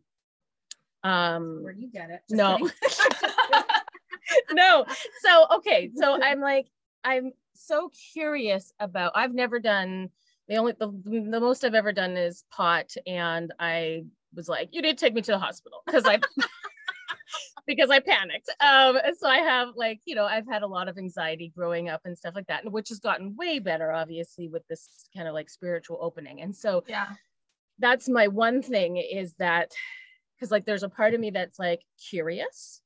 um 1.04 1.62
Where 1.62 1.74
do 1.74 1.80
you 1.82 1.90
get 1.90 2.08
it? 2.10 2.22
Just 2.30 2.38
no. 2.38 2.70
no. 4.52 4.84
So 5.22 5.46
okay. 5.56 5.90
So 5.94 6.18
i'm 6.22 6.40
like 6.40 6.66
i'm 7.04 7.32
so 7.54 7.90
curious 8.12 8.72
about 8.80 9.12
i've 9.14 9.34
never 9.34 9.58
done 9.58 10.08
the 10.48 10.56
only 10.56 10.72
the, 10.78 10.88
the 11.04 11.40
most 11.40 11.64
i've 11.64 11.74
ever 11.74 11.92
done 11.92 12.16
is 12.16 12.44
pot 12.50 12.94
and 13.06 13.52
i 13.58 14.02
was 14.34 14.48
like 14.48 14.68
you 14.72 14.82
need 14.82 14.96
to 14.98 15.04
take 15.04 15.14
me 15.14 15.22
to 15.22 15.32
the 15.32 15.38
hospital 15.38 15.82
because 15.86 16.04
i 16.06 16.18
because 17.66 17.90
i 17.90 17.98
panicked. 18.00 18.50
Um 18.60 18.98
so 19.18 19.28
i 19.28 19.38
have 19.38 19.68
like 19.76 20.00
you 20.04 20.14
know 20.14 20.24
i've 20.26 20.46
had 20.46 20.62
a 20.62 20.66
lot 20.66 20.88
of 20.88 20.98
anxiety 20.98 21.52
growing 21.54 21.88
up 21.88 22.02
and 22.04 22.16
stuff 22.16 22.34
like 22.34 22.46
that 22.48 22.64
and 22.64 22.72
which 22.72 22.88
has 22.90 22.98
gotten 22.98 23.36
way 23.36 23.58
better 23.58 23.92
obviously 23.92 24.48
with 24.48 24.66
this 24.68 25.08
kind 25.14 25.28
of 25.28 25.34
like 25.34 25.48
spiritual 25.50 25.98
opening. 26.00 26.40
And 26.42 26.54
so 26.54 26.84
Yeah. 26.88 27.06
that's 27.78 28.08
my 28.08 28.28
one 28.28 28.62
thing 28.62 28.96
is 28.96 29.34
that 29.34 29.72
because 30.36 30.50
like 30.50 30.64
there's 30.64 30.82
a 30.82 30.88
part 30.88 31.14
of 31.14 31.20
me 31.20 31.30
that's 31.30 31.58
like 31.58 31.80
curious 32.10 32.82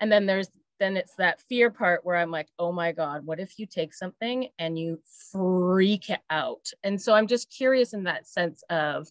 and 0.00 0.10
then 0.10 0.26
there's 0.26 0.48
then 0.78 0.96
it's 0.96 1.14
that 1.16 1.40
fear 1.42 1.70
part 1.70 2.04
where 2.04 2.16
i'm 2.16 2.30
like 2.30 2.48
oh 2.58 2.72
my 2.72 2.92
god 2.92 3.24
what 3.24 3.40
if 3.40 3.58
you 3.58 3.66
take 3.66 3.94
something 3.94 4.48
and 4.58 4.78
you 4.78 4.98
freak 5.32 6.10
out 6.30 6.70
and 6.82 7.00
so 7.00 7.14
i'm 7.14 7.26
just 7.26 7.50
curious 7.50 7.94
in 7.94 8.04
that 8.04 8.26
sense 8.26 8.62
of 8.70 9.08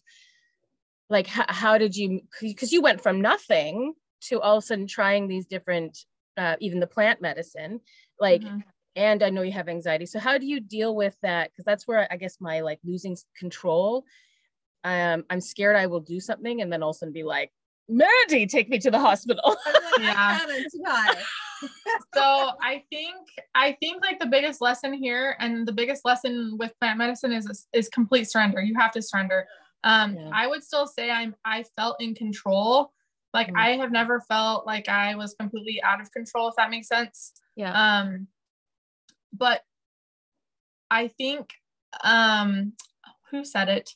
like 1.10 1.26
how, 1.26 1.44
how 1.48 1.78
did 1.78 1.96
you 1.96 2.20
because 2.40 2.72
you 2.72 2.80
went 2.80 3.00
from 3.00 3.20
nothing 3.20 3.94
to 4.20 4.40
all 4.40 4.56
of 4.56 4.64
a 4.64 4.66
sudden 4.66 4.86
trying 4.86 5.28
these 5.28 5.46
different 5.46 5.98
uh, 6.36 6.56
even 6.60 6.80
the 6.80 6.86
plant 6.86 7.20
medicine 7.20 7.80
like 8.18 8.42
Mhm. 8.42 8.62
and 8.96 9.22
I 9.22 9.30
know 9.30 9.42
you 9.42 9.52
have 9.52 9.68
anxiety. 9.68 10.06
So 10.06 10.20
how 10.20 10.38
do 10.38 10.46
you 10.46 10.60
deal 10.60 10.94
with 10.94 11.16
that? 11.22 11.50
Because 11.50 11.64
that's 11.64 11.86
where 11.86 12.06
I 12.10 12.16
guess 12.16 12.40
my 12.40 12.60
like 12.60 12.78
losing 12.84 13.16
control. 13.36 14.04
Um, 14.84 15.24
I'm 15.30 15.40
scared 15.40 15.76
I 15.76 15.86
will 15.86 16.00
do 16.00 16.20
something 16.20 16.60
and 16.60 16.72
then 16.72 16.82
all 16.82 16.90
of 16.90 16.96
a 16.96 16.98
sudden 16.98 17.12
be 17.12 17.24
like, 17.24 17.50
Mandy, 17.88 18.46
take 18.46 18.68
me 18.68 18.78
to 18.78 18.90
the 18.90 18.98
hospital. 18.98 19.56
Yeah. 20.00 20.14
I 20.16 20.34
haven't 20.34 20.66
too 20.72 20.82
high. 20.84 21.22
so 22.14 22.50
I 22.60 22.82
think 22.90 23.14
I 23.54 23.76
think 23.80 24.02
like 24.02 24.18
the 24.18 24.26
biggest 24.26 24.60
lesson 24.60 24.92
here 24.92 25.36
and 25.38 25.66
the 25.68 25.72
biggest 25.72 26.04
lesson 26.04 26.56
with 26.58 26.72
plant 26.80 26.98
medicine 26.98 27.32
is 27.32 27.66
is 27.72 27.88
complete 27.88 28.28
surrender. 28.28 28.60
You 28.60 28.74
have 28.76 28.90
to 28.92 29.02
surrender. 29.02 29.46
Um, 29.84 30.16
Yeah. 30.16 30.30
I 30.32 30.48
would 30.48 30.64
still 30.64 30.88
say 30.88 31.10
I'm 31.12 31.36
I 31.44 31.64
felt 31.76 32.02
in 32.02 32.14
control. 32.16 32.92
Like 33.32 33.48
Mm. 33.52 33.58
I 33.60 33.70
have 33.76 33.92
never 33.92 34.20
felt 34.22 34.66
like 34.66 34.88
I 34.88 35.14
was 35.14 35.34
completely 35.38 35.80
out 35.82 36.00
of 36.00 36.10
control, 36.10 36.48
if 36.48 36.56
that 36.56 36.70
makes 36.70 36.88
sense. 36.88 37.32
Yeah. 37.54 37.72
Um, 37.72 38.26
but 39.32 39.62
I 40.90 41.06
think 41.08 41.50
um, 42.02 42.72
who 43.30 43.44
said 43.44 43.68
it? 43.68 43.90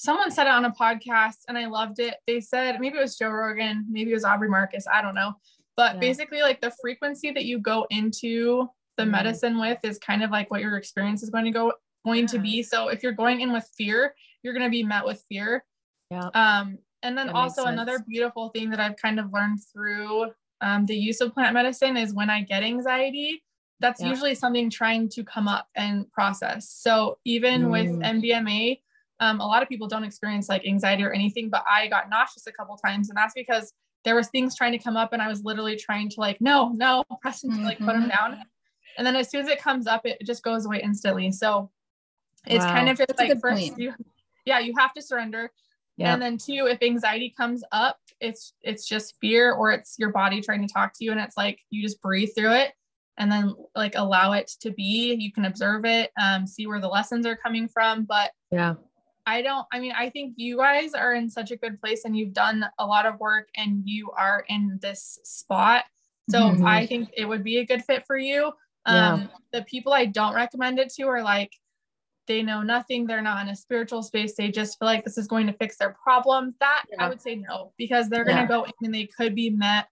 Someone 0.00 0.30
said 0.30 0.46
it 0.46 0.50
on 0.50 0.64
a 0.64 0.70
podcast, 0.70 1.40
and 1.46 1.58
I 1.58 1.66
loved 1.66 1.98
it. 1.98 2.14
They 2.26 2.40
said 2.40 2.80
maybe 2.80 2.96
it 2.96 3.02
was 3.02 3.18
Joe 3.18 3.28
Rogan, 3.28 3.84
maybe 3.90 4.12
it 4.12 4.14
was 4.14 4.24
Aubrey 4.24 4.48
Marcus, 4.48 4.86
I 4.90 5.02
don't 5.02 5.14
know. 5.14 5.34
But 5.76 5.96
Yeah. 5.96 6.00
basically, 6.00 6.40
like 6.40 6.62
the 6.62 6.72
frequency 6.80 7.30
that 7.32 7.44
you 7.44 7.58
go 7.58 7.86
into 7.90 8.70
the 8.96 9.02
Mhm. 9.04 9.10
medicine 9.10 9.58
with 9.60 9.78
is 9.84 9.98
kind 9.98 10.22
of 10.22 10.30
like 10.30 10.50
what 10.50 10.62
your 10.62 10.78
experience 10.78 11.22
is 11.22 11.28
going 11.28 11.44
to 11.44 11.50
go 11.50 11.74
going 12.06 12.26
to 12.28 12.38
be. 12.38 12.62
So 12.62 12.88
if 12.88 13.02
you're 13.02 13.12
going 13.12 13.42
in 13.42 13.52
with 13.52 13.68
fear, 13.76 14.14
you're 14.42 14.54
going 14.54 14.64
to 14.64 14.70
be 14.70 14.82
met 14.82 15.04
with 15.04 15.22
fear. 15.28 15.66
Yeah. 16.10 16.30
Um, 16.32 16.78
and 17.02 17.16
then 17.18 17.26
That 17.26 17.34
also 17.36 17.66
another 17.66 17.98
beautiful 18.08 18.48
thing 18.48 18.70
that 18.70 18.80
I've 18.80 18.96
kind 18.96 19.20
of 19.20 19.30
learned 19.34 19.58
through 19.70 20.32
um, 20.62 20.86
the 20.86 20.96
use 20.96 21.20
of 21.20 21.34
plant 21.34 21.52
medicine 21.52 21.98
is 21.98 22.14
when 22.14 22.28
I 22.30 22.40
get 22.42 22.62
anxiety, 22.62 23.42
that's 23.80 24.00
Yeah. 24.00 24.08
usually 24.08 24.34
something 24.34 24.70
trying 24.70 25.10
to 25.10 25.24
come 25.24 25.46
up 25.48 25.68
and 25.74 26.10
process. 26.10 26.70
So 26.70 27.18
even 27.26 27.68
with 27.70 27.88
Mm. 27.88 28.02
MDMA, 28.04 28.82
um, 29.20 29.40
a 29.40 29.46
lot 29.46 29.62
of 29.62 29.68
people 29.68 29.86
don't 29.86 30.04
experience 30.04 30.48
like 30.48 30.66
anxiety 30.66 31.04
or 31.04 31.12
anything, 31.12 31.50
but 31.50 31.64
I 31.68 31.86
got 31.88 32.08
nauseous 32.10 32.46
a 32.46 32.52
couple 32.52 32.76
times, 32.76 33.10
and 33.10 33.16
that's 33.16 33.34
because 33.34 33.72
there 34.04 34.16
was 34.16 34.28
things 34.28 34.56
trying 34.56 34.72
to 34.72 34.78
come 34.78 34.96
up, 34.96 35.12
and 35.12 35.20
I 35.20 35.28
was 35.28 35.44
literally 35.44 35.76
trying 35.76 36.08
to 36.10 36.20
like, 36.20 36.40
no, 36.40 36.70
no, 36.70 37.04
press 37.20 37.42
to 37.42 37.48
like 37.62 37.78
put 37.78 37.92
them 37.92 38.04
Mhm. 38.04 38.16
down, 38.16 38.42
and 38.96 39.06
then 39.06 39.14
as 39.16 39.30
soon 39.30 39.42
as 39.42 39.48
it 39.48 39.60
comes 39.60 39.86
up, 39.86 40.06
it 40.06 40.18
just 40.24 40.42
goes 40.42 40.64
away 40.66 40.80
instantly. 40.82 41.30
So 41.30 41.70
it's 42.46 42.64
kind 42.64 42.88
of 42.88 42.96
just 42.96 43.18
like 43.18 43.30
first, 43.40 43.68
point. 43.68 43.78
you, 43.78 43.94
yeah, 44.46 44.58
you 44.58 44.74
have 44.78 44.92
to 44.94 45.02
surrender. 45.02 45.52
And 45.98 46.22
then 46.22 46.38
two, 46.38 46.66
if 46.66 46.82
anxiety 46.82 47.34
comes 47.36 47.62
up, 47.72 47.98
it's 48.20 48.54
it's 48.62 48.88
just 48.88 49.16
fear 49.20 49.52
or 49.52 49.70
it's 49.70 49.96
your 49.98 50.10
body 50.12 50.40
trying 50.40 50.66
to 50.66 50.72
talk 50.72 50.94
to 50.94 51.04
you, 51.04 51.12
and 51.12 51.20
it's 51.20 51.36
like 51.36 51.58
you 51.68 51.82
just 51.82 52.00
breathe 52.00 52.30
through 52.34 52.52
it 52.54 52.72
and 53.18 53.30
then 53.30 53.54
like 53.76 53.92
allow 53.96 54.32
it 54.32 54.50
to 54.62 54.70
be. 54.70 55.12
You 55.12 55.30
can 55.30 55.44
observe 55.44 55.84
it, 55.84 56.10
um, 56.18 56.46
see 56.46 56.66
where 56.66 56.80
the 56.80 56.88
lessons 56.88 57.26
are 57.26 57.36
coming 57.36 57.68
from. 57.68 58.04
But 58.04 58.30
Yeah. 58.50 58.76
I 59.26 59.42
don't, 59.42 59.66
I 59.72 59.78
mean, 59.80 59.92
I 59.92 60.10
think 60.10 60.34
you 60.36 60.56
guys 60.56 60.94
are 60.94 61.14
in 61.14 61.28
such 61.30 61.50
a 61.50 61.56
good 61.56 61.80
place 61.80 62.04
and 62.04 62.16
you've 62.16 62.32
done 62.32 62.64
a 62.78 62.86
lot 62.86 63.06
of 63.06 63.20
work 63.20 63.48
and 63.56 63.82
you 63.84 64.10
are 64.12 64.44
in 64.48 64.78
this 64.82 65.18
spot. 65.24 65.84
So 66.30 66.38
Mhm. 66.52 66.66
I 66.66 66.86
think 66.86 67.10
it 67.16 67.26
would 67.26 67.44
be 67.44 67.58
a 67.58 67.64
good 67.66 67.84
fit 67.84 68.06
for 68.06 68.16
you. 68.16 68.52
Yeah. 68.86 69.12
Um, 69.14 69.30
the 69.52 69.62
people 69.62 69.92
I 69.92 70.06
don't 70.06 70.34
recommend 70.34 70.78
it 70.78 70.90
to 70.94 71.02
are 71.04 71.22
like, 71.22 71.52
they 72.26 72.42
know 72.42 72.62
nothing, 72.62 73.06
they're 73.06 73.22
not 73.22 73.42
in 73.42 73.48
a 73.50 73.56
spiritual 73.56 74.02
space, 74.02 74.36
they 74.36 74.50
just 74.50 74.78
feel 74.78 74.86
like 74.86 75.04
this 75.04 75.18
is 75.18 75.26
going 75.26 75.46
to 75.48 75.52
fix 75.54 75.76
their 75.76 75.96
problems. 76.02 76.54
That 76.60 76.84
Yeah. 76.90 77.04
I 77.04 77.08
would 77.08 77.20
say 77.20 77.34
no, 77.36 77.72
because 77.76 78.08
they're 78.08 78.24
Yeah. 78.26 78.34
going 78.36 78.46
to 78.46 78.52
go 78.52 78.64
in 78.64 78.72
and 78.82 78.94
they 78.94 79.06
could 79.06 79.34
be 79.34 79.50
met 79.50 79.88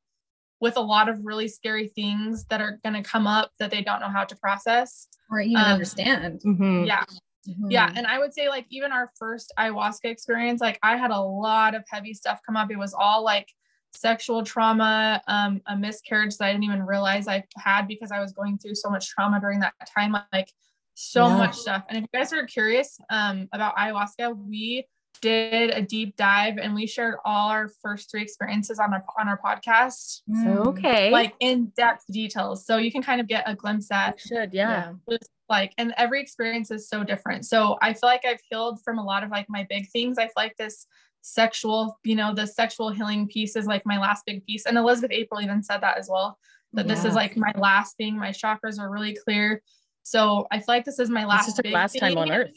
with 0.60 0.76
a 0.76 0.80
lot 0.80 1.08
of 1.08 1.24
really 1.24 1.48
scary 1.48 1.88
things 1.88 2.44
that 2.46 2.60
are 2.60 2.78
going 2.82 3.00
to 3.00 3.08
come 3.08 3.26
up 3.26 3.52
that 3.58 3.70
they 3.70 3.82
don't 3.82 4.00
know 4.00 4.08
how 4.08 4.24
to 4.24 4.36
process. 4.36 5.08
Or 5.30 5.40
even 5.40 5.56
Um, 5.56 5.72
understand. 5.72 6.40
Mhm. 6.42 6.86
Yeah. 6.86 7.04
Mhm. 7.46 7.70
Yeah. 7.70 7.92
And 7.94 8.06
I 8.06 8.18
would 8.18 8.32
say, 8.34 8.48
like, 8.48 8.66
even 8.70 8.92
our 8.92 9.12
first 9.18 9.52
ayahuasca 9.58 10.04
experience, 10.06 10.60
like, 10.60 10.78
I 10.82 10.96
had 10.96 11.10
a 11.10 11.20
lot 11.20 11.74
of 11.74 11.84
heavy 11.88 12.14
stuff 12.14 12.40
come 12.44 12.56
up. 12.56 12.70
It 12.70 12.78
was 12.78 12.94
all 12.94 13.22
like 13.22 13.48
sexual 13.94 14.42
trauma, 14.42 15.22
um, 15.28 15.60
a 15.66 15.76
miscarriage 15.76 16.36
that 16.36 16.44
I 16.46 16.52
didn't 16.52 16.64
even 16.64 16.82
realize 16.84 17.26
I 17.28 17.44
had 17.56 17.86
because 17.88 18.10
I 18.12 18.20
was 18.20 18.32
going 18.32 18.58
through 18.58 18.74
so 18.74 18.90
much 18.90 19.08
trauma 19.08 19.40
during 19.40 19.60
that 19.60 19.74
time. 19.94 20.14
Like, 20.32 20.52
so 20.94 21.28
Yeah. 21.28 21.36
much 21.36 21.54
stuff. 21.56 21.84
And 21.88 21.98
if 21.98 22.02
you 22.02 22.18
guys 22.18 22.32
are 22.32 22.44
curious 22.46 22.98
um, 23.10 23.48
about 23.52 23.76
ayahuasca, 23.76 24.36
we 24.36 24.86
did 25.20 25.70
a 25.70 25.82
deep 25.82 26.16
dive 26.16 26.58
and 26.58 26.74
we 26.74 26.86
shared 26.86 27.16
all 27.24 27.50
our 27.50 27.68
first 27.82 28.10
three 28.10 28.22
experiences 28.22 28.78
on 28.78 28.92
our 28.94 29.04
on 29.18 29.28
our 29.28 29.38
podcast, 29.38 30.22
Mm. 30.30 30.66
Okay. 30.68 31.10
like 31.10 31.34
in 31.40 31.66
depth 31.76 32.04
details. 32.10 32.64
So 32.66 32.76
you 32.76 32.90
can 32.92 33.02
kind 33.02 33.20
of 33.20 33.26
get 33.28 33.44
a 33.46 33.54
glimpse 33.54 33.90
at 33.90 34.20
You 34.24 34.36
should, 34.36 34.54
yeah. 34.54 34.92
just 35.10 35.30
like 35.48 35.72
and 35.78 35.94
every 35.96 36.20
experience 36.20 36.70
is 36.70 36.90
so 36.90 37.02
different 37.02 37.42
so 37.46 37.78
i 37.80 37.94
feel 37.94 38.00
like 38.10 38.22
i've 38.26 38.40
healed 38.50 38.78
from 38.84 38.98
a 38.98 39.02
lot 39.02 39.24
of 39.24 39.30
like 39.30 39.46
my 39.48 39.66
big 39.70 39.88
things 39.88 40.18
i 40.18 40.24
feel 40.24 40.32
like 40.36 40.54
this 40.58 40.86
sexual 41.22 41.98
you 42.04 42.14
know 42.14 42.34
the 42.34 42.46
sexual 42.46 42.90
healing 42.90 43.26
piece 43.26 43.56
is 43.56 43.64
like 43.66 43.80
my 43.86 43.98
last 43.98 44.24
big 44.26 44.44
piece 44.44 44.66
and 44.66 44.76
elizabeth 44.76 45.10
april 45.10 45.40
even 45.40 45.62
said 45.62 45.78
that 45.80 45.96
as 45.96 46.06
well 46.10 46.38
that 46.74 46.86
this 46.86 47.02
is 47.06 47.14
like 47.14 47.34
my 47.34 47.50
last 47.56 47.96
thing 47.96 48.14
my 48.18 48.28
chakras 48.28 48.78
are 48.78 48.90
really 48.90 49.16
clear 49.24 49.62
so 50.02 50.46
i 50.50 50.58
feel 50.58 50.66
like 50.68 50.84
this 50.84 50.98
is 50.98 51.08
my 51.08 51.24
last 51.24 51.46
This 51.46 51.54
is 51.54 51.56
her 51.56 51.62
big 51.62 51.72
last 51.72 51.98
time 51.98 52.10
thing. 52.10 52.18
on 52.18 52.30
earth. 52.30 52.50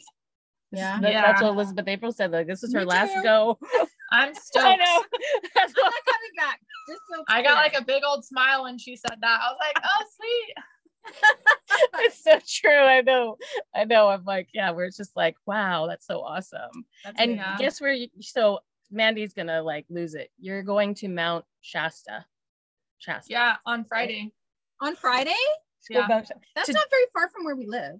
Yeah. 0.72 0.98
That- 1.00 1.12
That's 1.12 1.42
what 1.42 1.50
Elizabeth 1.52 1.86
April 1.88 2.12
said. 2.12 2.30
Like, 2.32 2.46
this 2.46 2.62
is 2.62 2.72
her 2.72 2.80
Me 2.80 2.86
last 2.86 3.14
too. 3.14 3.22
go. 3.22 3.58
i'm 4.12 4.34
stoked 4.34 4.66
I 4.66 4.76
know. 4.76 5.04
That's 5.54 5.72
I'm 5.76 5.84
not 5.84 5.92
coming 6.04 6.34
back. 6.36 6.60
Just 6.88 7.00
so 7.10 7.24
i 7.28 7.42
got 7.42 7.54
like 7.54 7.74
a 7.78 7.82
big 7.84 8.02
old 8.06 8.24
smile 8.24 8.64
when 8.64 8.76
she 8.76 8.94
said 8.96 9.16
that 9.20 9.40
i 9.40 9.48
was 9.50 9.56
like 9.60 9.82
oh 9.84 10.04
sweet 10.16 10.54
it's 12.04 12.22
so 12.22 12.38
true. 12.46 12.78
I 12.78 13.00
know. 13.00 13.36
I 13.74 13.84
know. 13.84 14.06
I'm 14.08 14.24
like, 14.24 14.48
yeah, 14.54 14.70
we're 14.70 14.88
just 14.90 15.16
like, 15.16 15.34
wow, 15.46 15.86
that's 15.88 16.06
so 16.06 16.20
awesome. 16.20 16.84
That's 17.04 17.16
And 17.18 17.30
good. 17.32 17.36
Yeah. 17.38 17.56
guess 17.58 17.80
where 17.80 17.92
you 17.92 18.08
so 18.20 18.60
Mandy's 18.90 19.32
gonna 19.34 19.62
like 19.62 19.84
lose 19.90 20.14
it. 20.14 20.30
You're 20.38 20.62
going 20.62 20.94
to 20.96 21.08
Mount 21.08 21.44
Shasta. 21.60 22.24
Shasta. 22.98 23.32
yeah 23.32 23.56
on 23.66 23.84
friday 23.84 24.30
on 24.80 24.94
Friday, 24.94 25.34
yeah 25.90 26.06
that's 26.54 26.66
To- 26.68 26.72
not 26.72 26.86
very 26.90 27.04
far 27.12 27.28
from 27.30 27.44
where 27.44 27.56
we 27.56 27.66
live. 27.66 27.96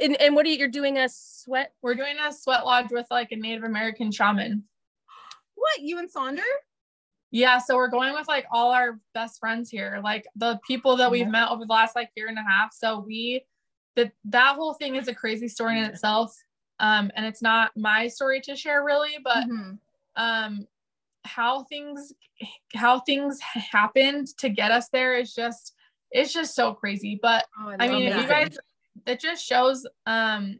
And, 0.00 0.20
and 0.20 0.34
what 0.34 0.46
are 0.46 0.48
you 0.48 0.56
you're 0.56 0.68
doing 0.68 0.98
a 0.98 1.08
sweat? 1.08 1.72
we're 1.82 1.94
doing 1.94 2.16
a 2.24 2.32
sweat 2.32 2.64
lodge 2.64 2.90
with 2.90 3.06
like 3.10 3.32
a 3.32 3.36
native 3.36 3.64
american 3.64 4.10
shaman 4.10 4.64
What 5.54 5.80
you 5.80 5.98
and 5.98 6.12
Sonder? 6.12 6.40
Yeah, 7.30 7.58
so 7.58 7.76
we're 7.76 7.88
going 7.88 8.12
with 8.12 8.28
like 8.28 8.44
all 8.52 8.72
our 8.72 9.00
best 9.14 9.40
friends 9.40 9.70
here, 9.70 10.00
like 10.04 10.26
the 10.36 10.60
people 10.66 10.96
that 10.96 11.10
we've 11.10 11.28
met 11.28 11.48
over 11.48 11.64
the 11.64 11.72
last 11.72 11.96
like 11.96 12.10
year 12.14 12.28
and 12.28 12.38
a 12.38 12.42
half. 12.42 12.74
So 12.74 13.00
we 13.00 13.46
that 13.96 14.12
that 14.26 14.56
whole 14.56 14.74
thing 14.74 14.96
is 14.96 15.08
a 15.08 15.14
crazy 15.14 15.48
story 15.48 15.78
in 15.78 15.84
itself. 15.84 16.36
Um, 16.78 17.10
and 17.16 17.24
it's 17.24 17.40
not 17.40 17.70
my 17.74 18.08
story 18.08 18.40
to 18.42 18.54
share 18.54 18.84
really, 18.84 19.16
but 19.24 19.48
Mhm. 19.48 19.78
um 20.16 20.66
how 21.24 21.62
things 21.64 22.12
how 22.74 23.00
things 23.00 23.40
happened 23.40 24.26
to 24.38 24.48
get 24.50 24.70
us 24.70 24.88
there 24.90 25.14
is 25.14 25.32
just 25.34 25.74
it's 26.10 26.32
just 26.34 26.54
so 26.54 26.74
crazy 26.74 27.18
but 27.22 27.46
Oh, 27.58 27.68
i 27.78 27.86
love 27.86 28.00
mean 28.00 28.10
that. 28.10 28.20
you 28.20 28.28
guys 28.28 28.58
it 29.06 29.20
just 29.20 29.44
shows 29.44 29.86
um 30.06 30.58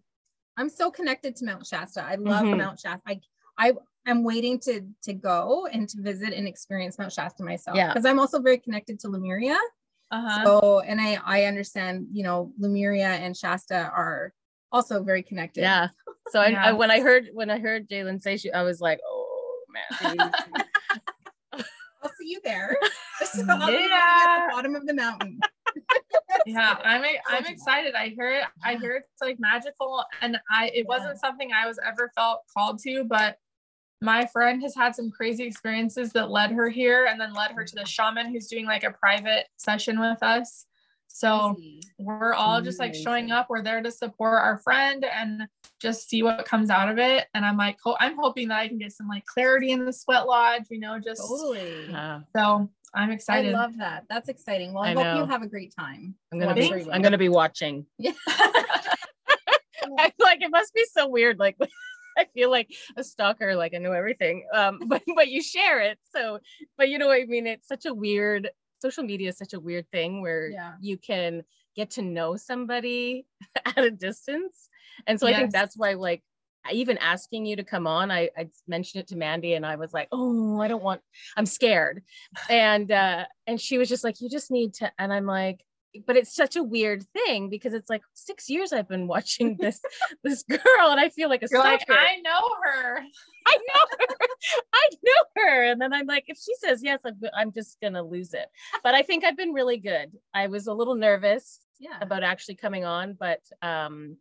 I'm 0.57 0.69
so 0.69 0.91
connected 0.91 1.35
to 1.37 1.45
Mount 1.47 1.67
Shasta. 1.67 2.05
I 2.05 2.17
love 2.17 2.45
Mhm. 2.45 2.59
Mount 2.59 2.81
Shasta. 2.81 3.01
I 3.07 3.21
I 3.59 3.73
am 4.07 4.23
waiting 4.25 4.59
to 4.61 4.83
to 5.05 5.13
go 5.15 5.67
and 5.67 5.89
to 5.89 6.01
visit 6.03 6.33
and 6.33 6.47
experience 6.47 6.99
Mount 6.99 7.13
Shasta 7.13 7.43
myself. 7.43 7.77
Yeah. 7.77 7.89
Because 7.93 8.05
I'm 8.05 8.19
also 8.19 8.41
very 8.41 8.59
connected 8.59 8.99
to 9.01 9.09
Lemuria. 9.09 9.57
uh-huh 10.11 10.45
So 10.45 10.81
and 10.81 11.01
I 11.01 11.19
I 11.25 11.45
understand, 11.45 12.07
you 12.13 12.23
know, 12.23 12.53
Lemuria 12.59 13.09
and 13.09 13.37
Shasta 13.37 13.91
are 13.95 14.33
also 14.73 15.03
very 15.03 15.23
connected. 15.23 15.63
Yeah. 15.63 15.89
So 16.31 16.41
I, 16.41 16.51
I 16.53 16.73
when 16.73 16.91
I 16.91 17.01
heard 17.01 17.29
when 17.33 17.51
I 17.51 17.59
heard 17.59 17.89
Jalen 17.89 18.21
say 18.23 18.37
she, 18.37 18.51
I 18.53 18.63
was 18.63 18.81
like, 18.81 19.01
oh 19.07 19.59
man. 20.01 20.33
I'll 22.03 22.11
see 22.19 22.29
you 22.29 22.41
there. 22.45 22.77
I'll 23.51 23.67
be 23.69 23.75
at 23.77 23.89
Yeah. 23.89 24.47
the 24.49 24.53
bottom 24.53 24.75
of 24.75 24.87
the 24.87 24.95
mountain. 24.95 25.45
Yeah 26.47 26.77
i'm 26.85 27.03
i'm 27.29 27.47
excited. 27.47 27.95
I 27.95 28.09
hear 28.09 28.33
it 28.33 28.45
i 28.65 28.77
hear 28.77 28.93
it's 28.97 29.23
like 29.23 29.39
magical 29.39 30.05
and 30.21 30.39
i 30.51 30.67
it 30.69 30.79
Yeah. 30.79 30.83
wasn't 30.89 31.19
something 31.21 31.51
i 31.53 31.67
was 31.67 31.79
ever 31.87 32.11
felt 32.15 32.41
called 32.57 32.79
to 32.85 33.05
but 33.05 33.37
my 34.01 34.27
friend 34.27 34.61
has 34.63 34.75
had 34.75 34.97
some 34.97 35.11
crazy 35.13 35.45
experiences 35.45 36.13
that 36.13 36.29
led 36.31 36.51
her 36.51 36.69
here 36.69 37.05
and 37.07 37.21
then 37.21 37.33
led 37.33 37.53
her 37.53 37.65
to 37.65 37.75
the 37.77 37.85
shaman 37.87 38.33
who's 38.33 38.49
doing 38.49 38.67
like 38.67 38.83
a 38.83 38.91
private 38.91 39.47
session 39.59 40.01
with 40.01 40.21
us. 40.25 40.67
So 41.07 41.57
we're 42.01 42.35
all 42.35 42.61
just 42.61 42.81
like 42.81 42.95
showing 42.97 43.31
up. 43.31 43.47
We're 43.49 43.63
there 43.63 43.81
to 43.81 43.93
support 43.93 44.41
our 44.43 44.59
friend 44.59 45.05
and 45.05 45.43
just 45.81 46.09
see 46.09 46.25
what 46.25 46.45
comes 46.47 46.69
out 46.69 46.89
of 46.89 46.99
it. 46.99 47.27
And 47.35 47.45
i'm 47.47 47.57
like 47.57 47.77
ho- 47.85 47.97
i'm 48.01 48.17
hoping 48.19 48.49
that 48.49 48.59
i 48.59 48.67
can 48.67 48.79
get 48.79 48.91
some 48.91 49.07
like 49.07 49.25
clarity 49.27 49.71
in 49.71 49.85
the 49.85 49.93
sweat 49.93 50.27
lodge 50.27 50.65
you 50.69 50.81
know 50.81 50.99
just 50.99 51.21
Totally. 51.21 51.95
So 52.35 52.69
i'm 52.95 53.11
excited. 53.11 53.55
I 53.55 53.59
love 53.59 53.77
that. 53.79 54.05
That's 54.09 54.29
exciting. 54.29 54.73
Well, 54.75 54.83
I, 54.85 54.91
I 54.91 54.95
hope 54.95 55.05
know. 55.05 55.17
you 55.19 55.27
have 55.27 55.43
a 55.43 55.47
great 55.47 55.75
time. 55.79 56.15
I'm 56.33 56.39
gonna 56.39 56.55
be 56.55 56.69
sure 56.69 56.81
I'm 56.93 57.03
gonna 57.03 57.19
be 57.19 57.29
watching. 57.29 57.87
Yeah. 57.99 58.13
I 59.99 60.11
feel 60.17 60.27
like 60.27 60.43
it 60.43 60.51
must 60.51 60.73
be 60.75 60.85
so 60.93 61.09
weird. 61.09 61.39
Like 61.39 61.57
I 62.19 62.27
feel 62.35 62.51
like 62.51 62.71
a 62.97 63.03
stalker, 63.05 63.55
like 63.57 63.75
I 63.75 63.79
know 63.79 63.93
everything. 63.93 64.47
Um, 64.53 64.81
but 64.87 65.03
but 65.15 65.29
you 65.29 65.43
share 65.43 65.81
it. 65.81 65.99
So, 66.15 66.39
but 66.77 66.89
you 66.89 66.99
know 66.99 67.09
what 67.09 67.21
I 67.21 67.25
mean? 67.25 67.47
It's 67.47 67.67
such 67.69 67.87
a 67.87 67.95
weird 67.95 68.51
social 68.81 69.05
media 69.05 69.29
is 69.31 69.39
such 69.39 69.55
a 69.55 69.61
weird 69.61 69.87
thing 69.93 70.21
where 70.23 70.49
Yeah. 70.51 70.73
you 70.81 70.99
can 70.99 71.43
get 71.77 71.91
to 71.93 72.03
know 72.03 72.37
somebody 72.37 73.27
at 73.67 73.79
a 73.79 73.91
distance. 73.91 74.69
And 75.07 75.19
so 75.19 75.27
I 75.27 75.35
think 75.35 75.53
that's 75.53 75.77
why 75.77 75.95
like 75.95 76.21
I- 76.21 76.32
even 76.71 76.99
asking 76.99 77.47
you 77.47 77.57
to 77.57 77.65
come 77.65 77.87
on, 77.87 78.11
I, 78.11 78.31
I 78.37 78.49
mentioned 78.69 79.01
it 79.03 79.09
to 79.09 79.17
Mandy 79.17 79.55
and 79.55 79.67
I 79.67 79.77
was 79.77 79.93
like, 79.93 80.09
oh, 80.13 80.61
I 80.61 80.69
don't 80.69 80.83
want, 80.83 81.01
I'm 81.37 81.47
scared. 81.47 82.03
And 82.49 82.91
uh, 82.93 83.25
and 83.47 83.61
she 83.61 83.79
was 83.79 83.89
just 83.89 84.05
like, 84.05 84.21
you 84.21 84.29
just 84.29 84.51
need 84.51 84.75
to, 84.75 84.93
and 84.99 85.13
I'm 85.13 85.27
like, 85.27 85.65
but 86.07 86.17
it's 86.17 86.35
such 86.35 86.57
a 86.57 86.63
weird 86.63 87.05
thing 87.13 87.49
because 87.51 87.75
it's 87.75 87.91
like 87.91 88.03
six 88.15 88.49
years 88.49 88.73
I've 88.73 88.89
been 88.89 89.07
watching 89.07 89.57
this 89.61 89.81
this 90.25 90.43
girl 90.43 90.61
and 90.91 90.99
I 91.01 91.09
feel 91.11 91.29
like 91.29 91.43
a 91.43 91.49
you're 91.51 91.61
like 91.61 91.85
i 91.91 92.17
know 92.25 92.41
her 92.65 93.03
I 93.47 93.57
know 93.57 93.85
her. 93.99 94.17
I 94.73 94.89
know 95.03 95.43
her. 95.43 95.63
And 95.73 95.81
then 95.81 95.93
I'm 95.93 96.07
like, 96.07 96.25
if 96.29 96.39
she 96.39 96.55
says 96.55 96.81
yes, 96.83 97.01
I'm, 97.05 97.21
I'm 97.37 97.53
just 97.53 97.77
gonna 97.83 98.03
lose 98.03 98.35
it. 98.35 98.47
But 98.85 98.95
I 98.95 99.03
think 99.03 99.25
I've 99.25 99.37
been 99.37 99.53
really 99.53 99.79
good. 99.79 100.13
I 100.33 100.47
was 100.47 100.69
a 100.69 100.73
little 100.73 100.95
nervous 100.95 101.59
Yeah. 101.81 101.99
about 102.01 102.23
actually 102.23 102.55
coming 102.55 102.85
on, 102.85 103.15
but 103.19 103.41
um 103.61 104.17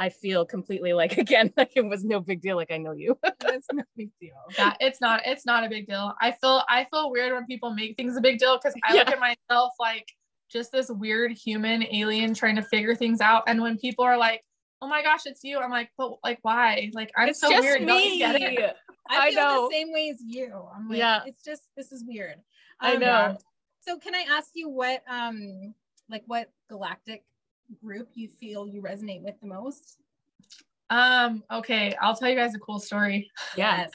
I 0.00 0.08
feel 0.08 0.44
completely 0.46 0.92
like 0.94 1.18
again, 1.24 1.52
like 1.56 1.72
it 1.76 1.82
was 1.84 2.04
no 2.04 2.18
big 2.20 2.40
deal. 2.40 2.56
Like 2.56 2.72
I 2.72 2.78
know 2.78 2.92
you. 2.92 3.18
That's 3.40 3.66
no 3.72 3.82
big 3.96 4.10
deal. 4.20 4.34
yeah 4.58 4.74
it's 4.80 5.00
not 5.00 5.20
it's 5.26 5.44
not 5.46 5.64
a 5.64 5.68
big 5.68 5.86
deal 5.86 6.14
i 6.20 6.30
feel 6.32 6.62
i 6.68 6.86
feel 6.90 7.10
weird 7.10 7.32
when 7.32 7.44
people 7.46 7.70
make 7.72 7.96
things 7.96 8.16
a 8.16 8.20
big 8.20 8.38
deal 8.38 8.56
because 8.58 8.74
i 8.84 8.94
look 8.94 9.08
at 9.08 9.20
myself 9.20 9.72
like 9.78 10.06
just 10.50 10.72
this 10.72 10.90
weird 10.90 11.32
human 11.32 11.84
alien 11.94 12.34
trying 12.34 12.56
to 12.56 12.62
figure 12.62 12.94
things 12.94 13.20
out 13.20 13.42
and 13.46 13.60
when 13.60 13.76
people 13.78 14.04
are 14.04 14.16
like 14.16 14.42
oh 14.82 14.88
my 14.88 15.02
gosh 15.02 15.20
it's 15.26 15.42
you 15.44 15.58
i'm 15.58 15.70
like 15.70 15.90
but 15.98 16.12
like 16.24 16.38
why 16.42 16.90
like 16.94 17.10
i'm 17.16 17.28
it's 17.28 17.40
so 17.40 17.48
weird 17.60 17.86
don't 17.86 17.96
me. 17.98 18.18
get 18.18 18.36
it 18.40 18.76
I 19.10 19.26
I 19.26 19.30
feel 19.30 19.40
know. 19.40 19.68
the 19.68 19.74
same 19.74 19.92
way 19.92 20.10
as 20.10 20.20
you. 20.24 20.52
I'm 20.74 20.88
like, 20.88 20.98
Yeah. 20.98 21.22
it's 21.26 21.42
just 21.42 21.62
this 21.76 21.90
is 21.90 22.04
weird. 22.06 22.36
I 22.80 22.94
Um, 22.94 23.00
know. 23.00 23.38
So 23.80 23.98
can 23.98 24.14
I 24.14 24.24
ask 24.30 24.50
you 24.54 24.68
what 24.68 25.02
um 25.08 25.74
like 26.08 26.22
what 26.26 26.48
galactic 26.68 27.24
group 27.82 28.08
you 28.14 28.28
feel 28.28 28.66
you 28.66 28.82
resonate 28.82 29.22
with 29.22 29.38
the 29.40 29.46
most? 29.46 29.98
um 30.90 31.44
okay 31.52 31.94
i'll 32.02 32.16
tell 32.16 32.28
you 32.28 32.34
guys 32.34 32.52
a 32.54 32.58
cool 32.58 32.80
story 32.80 33.30
Yes. 33.56 33.92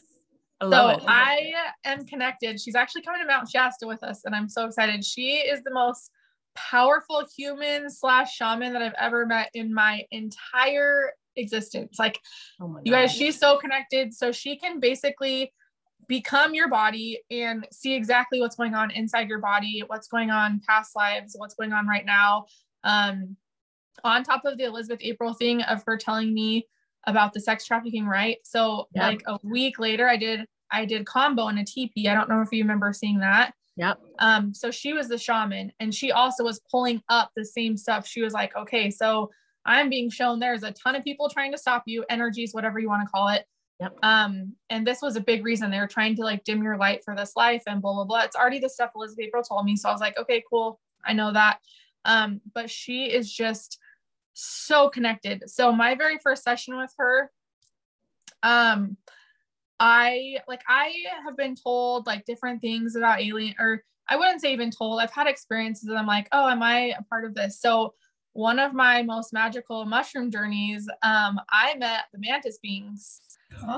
I 0.62 0.70
so 0.70 0.88
it. 0.88 1.04
I 1.06 1.54
am 1.84 2.06
connected. 2.06 2.60
She's 2.60 2.76
actually 2.76 3.02
coming 3.02 3.22
to 3.22 3.28
Mount 3.28 3.50
Shasta 3.50 3.86
with 3.86 4.04
us, 4.04 4.22
and 4.26 4.34
I'm 4.34 4.48
so 4.48 4.66
excited. 4.66 5.04
She 5.04 5.38
is 5.38 5.62
the 5.64 5.72
most 5.72 6.12
powerful 6.56 7.26
human 7.36 7.90
slash 7.90 8.34
shaman 8.34 8.72
that 8.74 8.82
I've 8.82 8.94
ever 8.98 9.26
met 9.26 9.50
in 9.54 9.74
my 9.74 10.04
entire 10.12 11.12
existence. 11.36 11.98
Like 12.00 12.20
oh 12.62 12.68
my 12.70 12.82
you 12.86 12.92
guys, 12.92 13.12
she's 13.12 13.38
so 13.38 13.58
connected. 13.58 14.14
So 14.14 14.32
she 14.32 14.58
can 14.58 14.80
basically 14.80 15.52
become 16.08 16.54
your 16.54 16.70
body 16.70 17.20
and 17.30 17.68
see 17.72 17.94
exactly 17.94 18.40
what's 18.40 18.56
going 18.56 18.76
on 18.76 18.92
inside 18.92 19.28
your 19.28 19.40
body, 19.40 19.84
what's 19.88 20.08
going 20.08 20.30
on 20.30 20.62
past 20.68 20.96
lives, 20.96 21.36
what's 21.38 21.56
going 21.56 21.74
on 21.74 21.88
right 21.88 22.06
now. 22.06 22.46
Um, 22.84 23.36
on 24.04 24.24
top 24.24 24.46
of 24.46 24.58
the 24.58 24.66
Elizabeth 24.66 25.00
April 25.02 25.34
thing 25.34 25.62
of 25.64 25.84
her 25.86 25.98
telling 25.98 26.34
me 26.34 26.68
about 27.08 27.34
the 27.34 27.40
sex 27.40 27.66
trafficking, 27.66 28.06
right? 28.06 28.38
So 28.44 28.88
Yeah. 28.96 29.08
like 29.08 29.22
a 29.28 29.40
week 29.44 29.80
later, 29.80 30.08
I 30.08 30.18
did 30.18 30.46
I 30.72 30.84
did 30.86 31.06
Kambo 31.06 31.50
in 31.52 31.60
a 31.60 31.64
teepee. 31.66 32.10
I 32.10 32.16
don't 32.16 32.28
know 32.28 32.42
if 32.42 32.52
you 32.52 32.64
remember 32.64 32.92
seeing 32.92 33.20
that. 33.20 33.54
Yep. 33.78 34.00
Um, 34.20 34.54
so 34.54 34.72
she 34.72 34.94
was 34.94 35.08
the 35.08 35.18
shaman 35.18 35.72
and 35.80 35.94
she 35.94 36.12
also 36.12 36.44
was 36.44 36.60
pulling 36.72 37.02
up 37.10 37.30
the 37.36 37.46
same 37.46 37.78
stuff. 37.78 38.08
She 38.08 38.22
was 38.22 38.34
like, 38.34 38.56
okay, 38.56 38.90
so 38.90 39.30
I'm 39.66 39.90
being 39.90 40.10
shown 40.10 40.40
there's 40.40 40.64
a 40.64 40.72
ton 40.72 40.96
of 40.96 41.04
people 41.04 41.30
trying 41.30 41.52
to 41.52 41.58
stop 41.58 41.84
you, 41.86 42.04
energies, 42.10 42.54
whatever 42.54 42.80
you 42.80 42.88
want 42.90 43.08
to 43.08 43.12
call 43.12 43.28
it. 43.30 43.46
Yep. 43.80 43.98
Um, 44.04 44.54
and 44.70 44.88
this 44.88 45.02
was 45.02 45.16
a 45.18 45.22
big 45.22 45.44
reason 45.44 45.70
they 45.70 45.80
were 45.80 45.88
trying 45.88 46.16
to 46.16 46.24
like 46.24 46.44
dim 46.46 46.64
your 46.64 46.78
light 46.78 47.04
for 47.04 47.16
this 47.16 47.36
life 47.36 47.64
and 47.68 47.82
blah 47.82 47.94
blah 47.94 48.06
blah. 48.06 48.22
It's 48.22 48.36
already 48.36 48.60
the 48.60 48.70
stuff 48.70 48.92
Elizabeth 48.96 49.26
April 49.26 49.44
told 49.44 49.66
me. 49.66 49.76
So 49.76 49.90
I 49.90 49.92
was 49.92 50.02
like, 50.02 50.18
okay, 50.18 50.44
cool. 50.50 50.80
I 51.06 51.14
know 51.14 51.32
that. 51.34 51.60
Um, 52.06 52.42
but 52.54 52.70
she 52.70 53.06
is 53.06 53.32
just 53.32 53.80
so 54.36 54.90
connected. 54.90 55.50
So 55.50 55.72
my 55.72 55.96
very 55.96 56.20
first 56.20 56.44
session 56.44 56.78
with 56.78 56.94
her, 56.98 57.32
um, 58.44 58.98
I 59.80 60.38
like 60.48 60.62
I 60.68 60.94
have 61.26 61.36
been 61.36 61.56
told 61.56 62.06
like 62.06 62.26
different 62.26 62.62
things 62.62 62.96
about 62.96 63.22
alien 63.22 63.56
or 63.60 63.84
I 64.08 64.16
wouldn't 64.18 64.42
say 64.42 64.54
even 64.54 64.72
told. 64.72 65.02
I've 65.02 65.12
had 65.12 65.28
experiences 65.28 65.90
and 65.90 65.98
I'm 65.98 66.06
like, 66.06 66.28
oh, 66.32 66.48
am 66.48 66.62
I 66.62 66.94
a 66.98 67.04
part 67.04 67.26
of 67.26 67.34
this? 67.34 67.60
So 67.60 67.94
one 68.34 68.60
of 68.60 68.74
my 68.74 69.02
most 69.02 69.34
magical 69.34 69.86
mushroom 69.86 70.30
journeys, 70.30 70.88
um, 71.02 71.40
I 71.50 71.76
met 71.78 72.04
the 72.14 72.20
mantis 72.20 72.60
beings. 72.60 73.22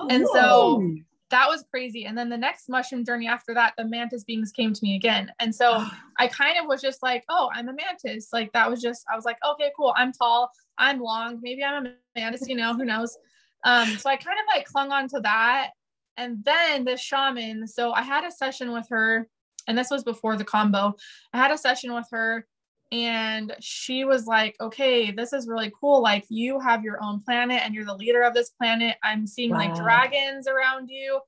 And 0.09 0.27
so 0.27 0.83
that 1.30 1.47
was 1.47 1.65
crazy. 1.69 2.05
And 2.05 2.17
then 2.17 2.30
the 2.30 2.38
next 2.38 2.69
mushroom 2.69 3.03
journey 3.03 3.28
after 3.28 3.53
that, 3.53 3.73
the 3.78 3.86
mantis 3.86 4.23
beings 4.23 4.51
came 4.51 4.73
to 4.73 4.80
me 4.84 4.95
again. 4.95 5.32
And 5.39 5.53
so 5.53 5.86
I 6.17 6.28
kind 6.28 6.57
of 6.57 6.67
was 6.67 6.82
just 6.82 7.03
like, 7.03 7.23
oh, 7.30 7.49
I'm 7.53 7.69
a 7.69 7.73
mantis. 7.73 8.30
Like 8.32 8.51
that 8.53 8.69
was 8.69 8.82
just, 8.82 9.05
I 9.11 9.15
was 9.15 9.25
like, 9.25 9.38
okay, 9.45 9.71
cool. 9.75 9.93
I'm 9.95 10.11
tall, 10.11 10.49
I'm 10.78 10.99
long, 10.99 11.39
maybe 11.41 11.63
I'm 11.63 11.86
a 11.86 11.93
mantis, 12.15 12.47
you 12.47 12.55
know, 12.55 12.73
who 12.73 12.86
knows? 12.86 13.17
Um, 13.63 13.89
so 13.97 14.09
I 14.09 14.15
kind 14.15 14.38
of 14.39 14.55
like 14.55 14.65
clung 14.65 14.91
on 14.91 15.07
to 15.09 15.19
that. 15.21 15.71
And 16.15 16.43
then 16.43 16.86
the 16.86 16.97
shaman, 16.97 17.67
so 17.67 17.91
I 17.91 18.01
had 18.01 18.23
a 18.23 18.32
session 18.32 18.71
with 18.71 18.88
her, 18.89 19.28
and 19.67 19.78
this 19.78 19.91
was 19.91 20.03
before 20.03 20.36
the 20.36 20.45
Kambo. 20.45 20.93
I 21.34 21.38
had 21.38 21.51
a 21.51 21.57
session 21.57 21.93
with 21.93 22.07
her, 22.11 22.47
and 22.91 23.55
she 23.59 24.05
was 24.05 24.25
like, 24.25 24.55
okay, 24.61 25.11
this 25.11 25.33
is 25.33 25.47
really 25.47 25.71
cool. 25.79 26.01
Like, 26.01 26.25
you 26.29 26.59
have 26.59 26.83
your 26.83 27.01
own 27.03 27.21
planet 27.21 27.61
and 27.63 27.73
you're 27.75 27.85
the 27.85 27.95
leader 27.95 28.23
of 28.23 28.33
this 28.33 28.49
planet. 28.49 28.95
I'm 29.03 29.27
seeing 29.27 29.51
like 29.51 29.75
dragons 29.75 30.47
around 30.47 30.89
you 30.89 31.19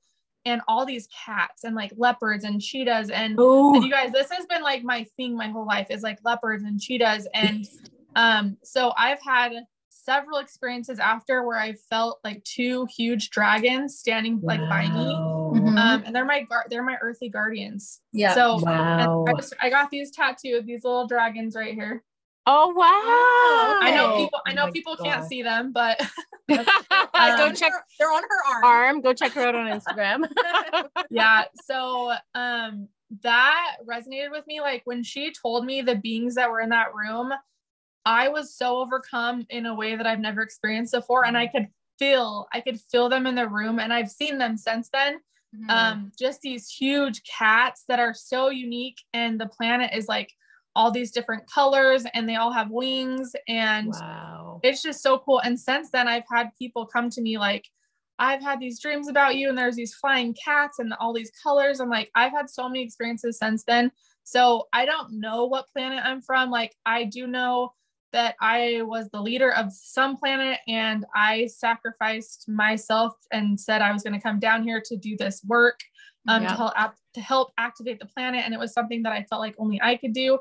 and 0.46 0.62
all 0.68 0.86
these 0.86 1.06
cats 1.26 1.64
and 1.64 1.76
like 1.76 1.92
leopards 1.96 2.44
and 2.44 2.60
cheetahs. 2.60 3.10
And 3.10 3.38
and 3.74 3.84
you 3.84 3.90
guys 3.90 4.10
this 4.12 4.30
has 4.30 4.46
been 4.46 4.62
like 4.62 4.82
my 4.82 5.04
thing 5.16 5.36
my 5.36 5.48
whole 5.48 5.66
life 5.66 5.88
is 5.90 6.02
like 6.02 6.18
leopards 6.24 6.62
and 6.62 6.80
cheetahs. 6.80 7.28
And 7.34 7.66
um 8.16 8.56
so 8.64 8.92
i've 8.96 9.22
had 9.22 9.52
several 9.88 10.38
experiences 10.38 10.98
after 10.98 11.44
where 11.44 11.58
i 11.58 11.72
felt 11.88 12.18
like 12.24 12.42
two 12.44 12.86
huge 12.96 13.30
dragons 13.30 13.98
standing 13.98 14.40
like 14.42 14.60
by 14.68 14.88
me 14.88 15.39
Mhm. 15.50 15.76
um 15.78 16.02
and 16.06 16.14
they're 16.14 16.24
my 16.24 16.42
guard 16.42 16.66
they're 16.70 16.82
my 16.82 16.96
earthly 17.02 17.28
guardians 17.28 18.00
Yeah. 18.12 18.34
so 18.34 18.56
wow. 18.62 19.24
I, 19.28 19.32
just, 19.34 19.54
I 19.60 19.70
got 19.70 19.90
these 19.90 20.10
tattooed 20.10 20.66
these 20.66 20.84
little 20.84 21.06
dragons 21.06 21.54
right 21.56 21.74
here 21.74 22.02
Oh 22.46 22.68
wow. 22.68 23.78
i 23.86 23.92
know 23.94 24.12
Oh 24.12 24.16
people 24.16 24.40
i 24.46 24.52
know 24.52 24.70
people 24.70 24.96
can't 24.96 25.24
see 25.26 25.42
them 25.42 25.72
but 25.72 26.00
Go 26.50 26.56
Um, 27.46 27.54
check 27.54 27.72
They're 27.98 28.10
on 28.12 28.22
her 28.22 28.52
arm. 28.54 28.64
arm. 28.64 29.00
Go 29.02 29.12
check 29.12 29.32
her 29.32 29.42
out 29.42 29.54
on 29.54 29.66
Instagram. 29.66 30.28
yeah 31.10 31.44
so 31.66 32.12
um 32.34 32.88
that 33.22 33.76
resonated 33.88 34.30
with 34.30 34.46
me 34.46 34.60
like 34.60 34.82
when 34.84 35.02
she 35.02 35.32
told 35.32 35.64
me 35.64 35.82
the 35.82 35.94
beings 35.96 36.34
that 36.36 36.50
were 36.50 36.60
in 36.60 36.70
that 36.70 36.94
room 36.94 37.32
i 38.04 38.28
was 38.28 38.54
so 38.56 38.78
overcome 38.78 39.44
in 39.50 39.66
a 39.66 39.74
way 39.74 39.96
that 39.96 40.06
i've 40.06 40.20
never 40.20 40.42
experienced 40.42 40.92
before 40.92 41.24
and 41.26 41.36
i 41.36 41.46
could 41.46 41.66
feel 41.98 42.46
i 42.52 42.60
could 42.60 42.80
feel 42.80 43.08
them 43.08 43.26
in 43.26 43.34
the 43.34 43.46
room 43.48 43.78
and 43.80 43.92
i've 43.92 44.08
seen 44.10 44.38
them 44.38 44.56
since 44.56 44.88
then 44.92 45.18
Mhm. 45.54 45.68
um 45.68 46.12
just 46.18 46.40
these 46.42 46.68
huge 46.70 47.22
cats 47.24 47.84
that 47.88 47.98
are 47.98 48.14
so 48.14 48.48
unique 48.50 48.98
and 49.12 49.40
the 49.40 49.46
planet 49.48 49.90
is 49.94 50.08
like 50.08 50.32
all 50.76 50.90
these 50.90 51.10
different 51.10 51.48
colors 51.50 52.04
and 52.14 52.28
they 52.28 52.36
all 52.36 52.52
have 52.52 52.70
wings 52.70 53.32
and 53.48 53.92
Wow. 53.94 54.60
it's 54.62 54.82
just 54.82 55.02
so 55.02 55.18
cool 55.18 55.40
and 55.40 55.58
since 55.58 55.90
then 55.90 56.06
i've 56.08 56.24
had 56.30 56.50
people 56.58 56.86
come 56.86 57.10
to 57.10 57.20
me 57.20 57.38
like 57.38 57.66
i've 58.18 58.42
had 58.42 58.60
these 58.60 58.80
dreams 58.80 59.08
about 59.08 59.36
you 59.36 59.48
and 59.48 59.58
there's 59.58 59.76
these 59.76 59.94
flying 59.94 60.34
cats 60.34 60.78
and 60.78 60.92
all 61.00 61.12
these 61.12 61.32
colors 61.42 61.80
i'm 61.80 61.90
like 61.90 62.10
i've 62.14 62.32
had 62.32 62.48
so 62.48 62.68
many 62.68 62.82
experiences 62.82 63.38
since 63.38 63.64
then 63.64 63.90
so 64.24 64.68
i 64.72 64.84
don't 64.84 65.12
know 65.12 65.46
what 65.46 65.68
planet 65.72 66.00
i'm 66.04 66.20
from 66.22 66.50
like 66.50 66.74
i 66.86 67.04
do 67.04 67.26
know 67.26 67.72
that 68.12 68.34
i 68.40 68.82
was 68.82 69.08
the 69.10 69.20
leader 69.20 69.52
of 69.52 69.72
some 69.72 70.16
planet 70.16 70.58
and 70.68 71.04
i 71.14 71.46
sacrificed 71.46 72.48
myself 72.48 73.14
and 73.32 73.58
said 73.58 73.82
i 73.82 73.92
was 73.92 74.02
going 74.02 74.12
to 74.12 74.20
come 74.20 74.38
down 74.38 74.62
here 74.62 74.80
to 74.84 74.96
do 74.96 75.16
this 75.16 75.42
work 75.46 75.78
um, 76.28 76.42
Yeah. 76.42 76.48
to 76.50 76.54
help 76.56 76.94
to 77.14 77.20
help 77.20 77.52
activate 77.58 77.98
the 77.98 78.06
planet 78.06 78.42
and 78.44 78.52
it 78.54 78.60
was 78.60 78.72
something 78.72 79.02
that 79.04 79.12
i 79.12 79.22
felt 79.24 79.40
like 79.40 79.54
only 79.58 79.80
i 79.82 79.96
could 79.96 80.12
do 80.12 80.38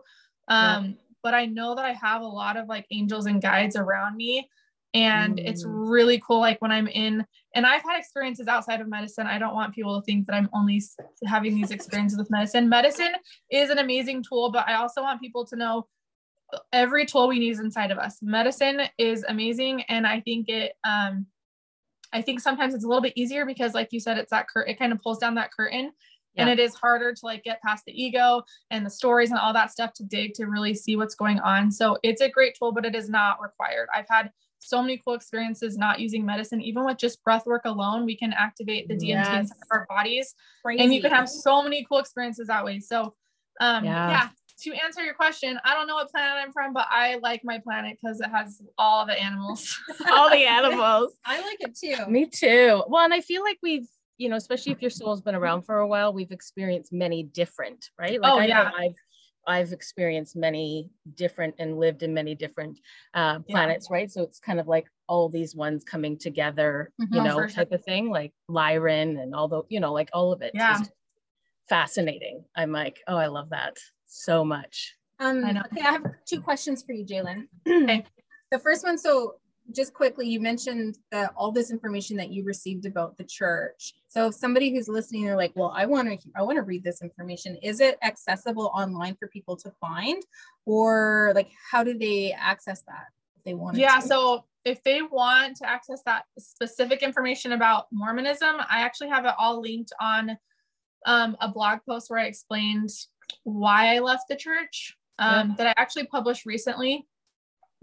um, 0.48 0.98
but 1.24 1.34
i 1.34 1.46
know 1.46 1.76
that 1.76 1.86
i 1.86 1.94
have 1.94 2.22
a 2.22 2.28
lot 2.28 2.58
of 2.58 2.68
like 2.68 2.86
angels 2.92 3.26
and 3.26 3.42
guides 3.42 3.76
around 3.76 4.16
me 4.16 4.50
and 4.96 5.40
it's 5.40 5.64
Mm. 5.64 5.90
really 5.90 6.20
cool 6.26 6.40
like 6.40 6.60
when 6.64 6.72
i'm 6.72 6.88
in 6.88 7.24
and 7.54 7.66
i've 7.66 7.84
had 7.84 8.00
experiences 8.00 8.48
outside 8.48 8.82
of 8.82 8.88
medicine 8.88 9.28
i 9.28 9.38
don't 9.38 9.54
want 9.54 9.74
people 9.76 10.00
to 10.02 10.06
think 10.06 10.26
that 10.26 10.34
i'm 10.34 10.50
only 10.54 10.82
having 11.28 11.54
these 11.56 11.70
experiences 11.78 12.18
with 12.18 12.32
medicine 12.32 12.68
medicine 12.68 13.14
is 13.52 13.70
an 13.70 13.78
amazing 13.78 14.24
tool 14.28 14.52
but 14.52 14.68
i 14.68 14.74
also 14.74 15.04
want 15.04 15.22
people 15.22 15.46
to 15.46 15.56
know 15.56 15.86
every 16.74 17.06
tool 17.06 17.28
we 17.28 17.40
need 17.40 17.52
is 17.52 17.60
inside 17.60 17.92
of 17.92 17.98
us 17.98 18.18
medicine 18.22 18.82
is 18.98 19.24
amazing 19.28 19.82
and 19.84 20.08
i 20.08 20.20
think 20.22 20.50
it 20.50 20.74
um 20.84 21.26
i 22.14 22.22
think 22.22 22.40
sometimes 22.40 22.74
it's 22.74 22.84
a 22.84 22.88
little 22.88 23.02
bit 23.04 23.14
easier 23.16 23.46
because 23.46 23.74
like 23.74 23.90
you 23.92 24.00
said 24.00 24.18
it's 24.18 24.32
that 24.32 24.48
cur- 24.48 24.64
it 24.64 24.80
kind 24.80 24.92
of 24.92 25.02
pulls 25.02 25.20
down 25.20 25.36
that 25.36 25.52
curtain 25.54 25.92
and 26.38 26.50
it 26.50 26.58
is 26.60 26.74
harder 26.74 27.14
to 27.14 27.20
like 27.24 27.44
get 27.44 27.62
past 27.62 27.84
the 27.86 27.92
ego 28.04 28.42
and 28.72 28.86
the 28.86 28.90
stories 28.90 29.30
and 29.30 29.38
all 29.40 29.52
that 29.52 29.72
stuff 29.72 29.92
to 29.94 30.04
dig 30.06 30.34
to 30.34 30.46
really 30.46 30.74
see 30.74 30.96
what's 30.96 31.16
going 31.16 31.40
on 31.42 31.70
so 31.70 31.98
it's 32.02 32.22
a 32.22 32.30
great 32.30 32.56
tool 32.58 32.72
but 32.72 32.86
it 32.86 32.96
is 32.96 33.10
not 33.10 33.42
required 33.42 33.90
i've 33.94 34.08
had 34.10 34.32
so 34.60 34.82
many 34.82 35.02
cool 35.06 35.14
experiences 35.14 35.78
not 35.78 36.00
using 36.00 36.26
medicine 36.26 36.62
even 36.62 36.86
with 36.86 36.98
just 36.98 37.22
breath 37.24 37.46
work 37.46 37.64
alone 37.66 38.06
we 38.06 38.16
can 38.16 38.32
activate 38.34 38.88
the 38.88 38.94
dmt 38.96 39.02
Yes. 39.02 39.42
inside 39.42 39.56
of 39.62 39.68
our 39.72 39.86
bodies 39.90 40.34
Crazy. 40.64 40.82
and 40.84 40.94
you 40.94 41.02
can 41.02 41.12
have 41.12 41.28
so 41.30 41.62
many 41.62 41.86
cool 41.90 42.00
experiences 42.00 42.48
that 42.48 42.64
way 42.64 42.80
so 42.80 43.14
um 43.60 43.84
Yeah. 43.84 44.10
yeah, 44.10 44.30
to 44.62 44.74
answer 44.74 45.04
your 45.04 45.14
question 45.14 45.60
i 45.66 45.74
don't 45.74 45.88
know 45.88 45.96
what 45.96 46.10
planet 46.12 46.36
i'm 46.44 46.52
from 46.52 46.74
but 46.74 46.86
i 46.90 47.16
like 47.22 47.42
my 47.44 47.60
planet 47.60 47.98
because 48.02 48.20
it 48.22 48.30
has 48.30 48.62
all 48.78 49.06
the 49.06 49.18
animals 49.22 49.78
All 50.12 50.30
the 50.30 50.46
animals. 50.46 51.14
I 51.26 51.42
like 51.42 51.58
it 51.62 51.76
too. 51.78 52.10
Me 52.10 52.26
too. 52.26 52.84
Well, 52.88 53.04
and 53.04 53.14
I 53.14 53.22
feel 53.22 53.44
like 53.44 53.58
we've, 53.62 53.88
you 54.18 54.30
know, 54.30 54.36
especially 54.38 54.72
if 54.72 54.82
your 54.82 54.90
soul's 54.92 55.22
been 55.22 55.36
around 55.36 55.64
for 55.64 55.78
a 55.80 55.88
while, 55.88 56.14
we've 56.14 56.32
experienced 56.32 56.92
many 56.94 57.24
different, 57.24 57.90
right? 58.00 58.20
Like 58.22 58.34
Oh, 58.34 58.40
I 58.40 58.46
know 58.48 58.54
yeah. 58.64 58.72
I've 58.78 58.96
I've 59.48 59.72
experienced 59.74 60.36
many 60.36 60.90
different 61.16 61.56
and 61.60 61.80
lived 61.80 62.04
in 62.04 62.14
many 62.14 62.34
different 62.36 62.80
uh, 63.14 63.40
Yeah. 63.48 63.56
planets, 63.56 63.88
right? 63.92 64.10
So 64.12 64.22
it's 64.24 64.40
kind 64.40 64.60
of 64.60 64.68
like 64.68 64.88
all 65.08 65.28
these 65.30 65.56
ones 65.56 65.84
coming 65.84 66.18
together, 66.18 66.92
you 67.00 67.08
Mhm. 67.08 67.22
Oh, 67.22 67.24
know, 67.24 67.36
for 67.36 67.48
sure. 67.50 67.64
type 67.64 67.72
of 67.72 67.84
thing, 67.84 68.10
like 68.10 68.34
Lyran 68.50 69.22
and 69.22 69.34
all 69.36 69.48
the, 69.48 69.64
you 69.70 69.80
know, 69.80 69.94
like 69.94 70.10
all 70.14 70.32
of 70.32 70.42
it. 70.42 70.52
Yeah. 70.54 70.70
Just 70.70 70.92
fascinating. 71.68 72.46
I'm 72.56 72.72
like, 72.72 73.02
oh, 73.08 73.18
I 73.18 73.28
love 73.28 73.50
that 73.50 73.78
so 74.10 74.44
much. 74.44 74.96
Um, 75.20 75.44
I 75.46 75.52
know. 75.52 75.62
Okay, 75.72 75.86
I 75.86 75.92
have 75.92 76.06
two 76.26 76.42
questions 76.42 76.84
for 76.84 76.94
you, 76.94 77.06
Jalen. 77.06 77.48
Okay. 77.84 78.06
The 78.52 78.60
first 78.60 78.84
one, 78.84 78.98
so 78.98 79.36
just 79.76 79.94
quickly, 79.94 80.28
you 80.28 80.40
mentioned 80.40 80.98
that 81.12 81.32
all 81.38 81.52
this 81.52 81.70
information 81.70 82.18
that 82.18 82.32
you 82.32 82.44
received 82.44 82.88
about 82.88 83.16
the 83.18 83.24
church. 83.24 83.94
So 84.08 84.28
if 84.28 84.34
somebody 84.34 84.72
who's 84.72 84.88
listening, 84.88 85.26
they're 85.26 85.38
like, 85.38 85.52
well, 85.56 85.72
I 85.76 85.86
want 85.86 86.08
to, 86.10 86.30
I 86.36 86.42
want 86.42 86.56
to 86.56 86.64
read 86.64 86.84
this 86.84 87.04
information. 87.04 87.58
Is 87.62 87.80
it 87.80 88.00
accessible 88.02 88.72
online 88.74 89.16
for 89.20 89.28
people 89.28 89.56
to 89.58 89.72
find, 89.80 90.24
or 90.66 91.32
like, 91.36 91.52
how 91.72 91.84
do 91.84 91.96
they 91.96 92.34
access 92.34 92.82
that 92.88 93.06
if 93.38 93.44
they 93.44 93.54
want? 93.54 93.78
yeah 93.78 94.00
to? 94.00 94.08
so 94.08 94.46
if 94.66 94.84
they 94.84 95.02
want 95.02 95.58
to 95.58 95.70
access 95.70 96.02
that 96.06 96.24
specific 96.38 97.02
information 97.02 97.54
about 97.54 97.86
mormonism 97.92 98.58
i 98.70 98.82
actually 98.82 99.08
have 99.08 99.26
it 99.26 99.34
all 99.38 99.62
linked 99.62 99.92
on 100.02 100.38
um, 101.06 101.38
a 101.40 101.48
blog 101.48 101.80
post 101.88 102.10
where 102.10 102.20
i 102.20 102.26
explained 102.26 102.90
why 103.44 103.96
i 103.96 104.00
left 104.00 104.24
the 104.30 104.36
church 104.36 104.96
um, 105.20 105.56
that 105.58 105.68
i 105.68 105.74
actually 105.78 106.06
published 106.06 106.46
recently 106.46 107.06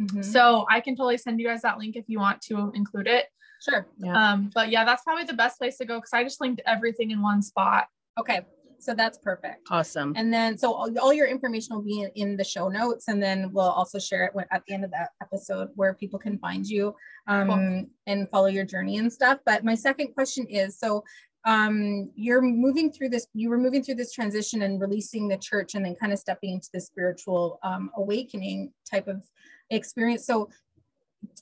Mhm. 0.00 0.22
so 0.24 0.66
i 0.70 0.78
can 0.80 0.94
totally 0.94 1.16
send 1.16 1.40
you 1.40 1.46
guys 1.46 1.62
that 1.62 1.78
link 1.78 1.96
if 1.96 2.04
you 2.06 2.18
want 2.18 2.42
to 2.42 2.70
include 2.74 3.06
it 3.06 3.26
sure. 3.62 3.86
Yeah. 3.98 4.32
um, 4.32 4.50
but 4.54 4.68
yeah 4.70 4.84
that's 4.84 5.02
probably 5.02 5.24
the 5.24 5.32
best 5.32 5.58
place 5.58 5.78
to 5.78 5.86
go 5.86 5.96
because 5.98 6.12
i 6.12 6.22
just 6.22 6.40
linked 6.40 6.60
everything 6.66 7.10
in 7.12 7.22
one 7.22 7.40
spot 7.42 7.86
Okay, 8.18 8.40
so 8.78 8.94
that's 8.94 9.18
perfect. 9.18 9.68
Awesome. 9.70 10.14
And 10.16 10.32
then, 10.32 10.56
so 10.56 10.72
all, 10.72 10.88
all 10.98 11.12
your 11.12 11.26
information 11.26 11.76
will 11.76 11.82
be 11.82 12.00
in, 12.00 12.10
in 12.14 12.34
the 12.38 12.44
show 12.44 12.70
notes, 12.70 13.08
and 13.08 13.22
then 13.22 13.52
we'll 13.52 13.68
also 13.80 13.98
share 13.98 14.24
it 14.24 14.34
when, 14.34 14.46
at 14.50 14.62
the 14.66 14.72
end 14.72 14.86
of 14.86 14.90
that 14.92 15.10
episode 15.20 15.68
where 15.74 15.92
people 15.92 16.18
can 16.18 16.38
find 16.38 16.64
you 16.66 16.94
um, 17.26 17.46
Cool. 17.48 17.84
and 18.06 18.30
follow 18.30 18.46
your 18.46 18.64
journey 18.64 18.96
and 18.96 19.12
stuff. 19.12 19.38
But 19.44 19.64
my 19.66 19.74
second 19.74 20.14
question 20.14 20.46
is, 20.46 20.78
so 20.78 21.04
um, 21.46 22.10
you're 22.16 22.42
moving 22.42 22.92
through 22.92 23.08
this, 23.08 23.28
you 23.32 23.48
were 23.48 23.56
moving 23.56 23.82
through 23.82 23.94
this 23.94 24.12
transition 24.12 24.62
and 24.62 24.80
releasing 24.80 25.28
the 25.28 25.36
church, 25.36 25.76
and 25.76 25.84
then 25.84 25.94
kind 25.94 26.12
of 26.12 26.18
stepping 26.18 26.50
into 26.54 26.68
the 26.74 26.80
spiritual 26.80 27.60
um, 27.62 27.90
awakening 27.96 28.72
type 28.90 29.06
of 29.06 29.22
experience. 29.70 30.26
So 30.26 30.50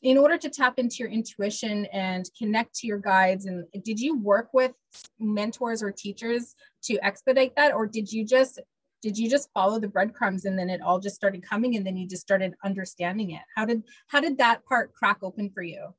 in 0.03 0.19
order 0.19 0.37
to 0.39 0.51
tap 0.51 0.79
into 0.79 0.97
your 0.99 1.09
intuition 1.09 1.87
and 1.87 2.29
connect 2.39 2.75
to 2.77 2.87
your 2.87 2.99
guides 2.99 3.47
and 3.47 3.65
did 3.83 3.99
you 3.99 4.19
work 4.19 4.49
with 4.53 4.73
mentors 5.19 5.83
or 5.83 5.91
teachers 5.91 6.55
to 6.85 6.99
expedite 7.05 7.57
that? 7.57 7.75
Or 7.75 7.87
did 7.87 8.13
you 8.13 8.25
just 8.25 8.61
did 9.03 9.19
you 9.19 9.29
just 9.29 9.51
follow 9.53 9.79
the 9.79 9.89
breadcrumbs 9.89 10.47
and 10.47 10.59
then 10.59 10.71
it 10.71 10.81
all 10.81 10.99
just 10.99 11.17
started 11.17 11.43
coming 11.43 11.77
and 11.77 11.87
then 11.87 11.97
you 11.97 12.09
just 12.09 12.23
started 12.23 12.55
understanding 12.65 13.33
it? 13.33 13.43
How 13.55 13.65
did 13.65 13.83
how 14.09 14.21
did 14.21 14.39
that 14.39 14.65
part 14.65 14.95
crack 14.95 15.19
open 15.23 15.51
for 15.51 15.63
you 15.63 15.95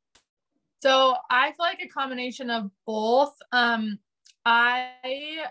So 0.86 1.16
I 1.32 1.48
feel 1.54 1.66
like 1.66 1.82
a 1.82 1.88
combination 1.88 2.52
of 2.52 2.70
both. 2.86 3.34
Um, 3.52 3.98
I 4.46 5.46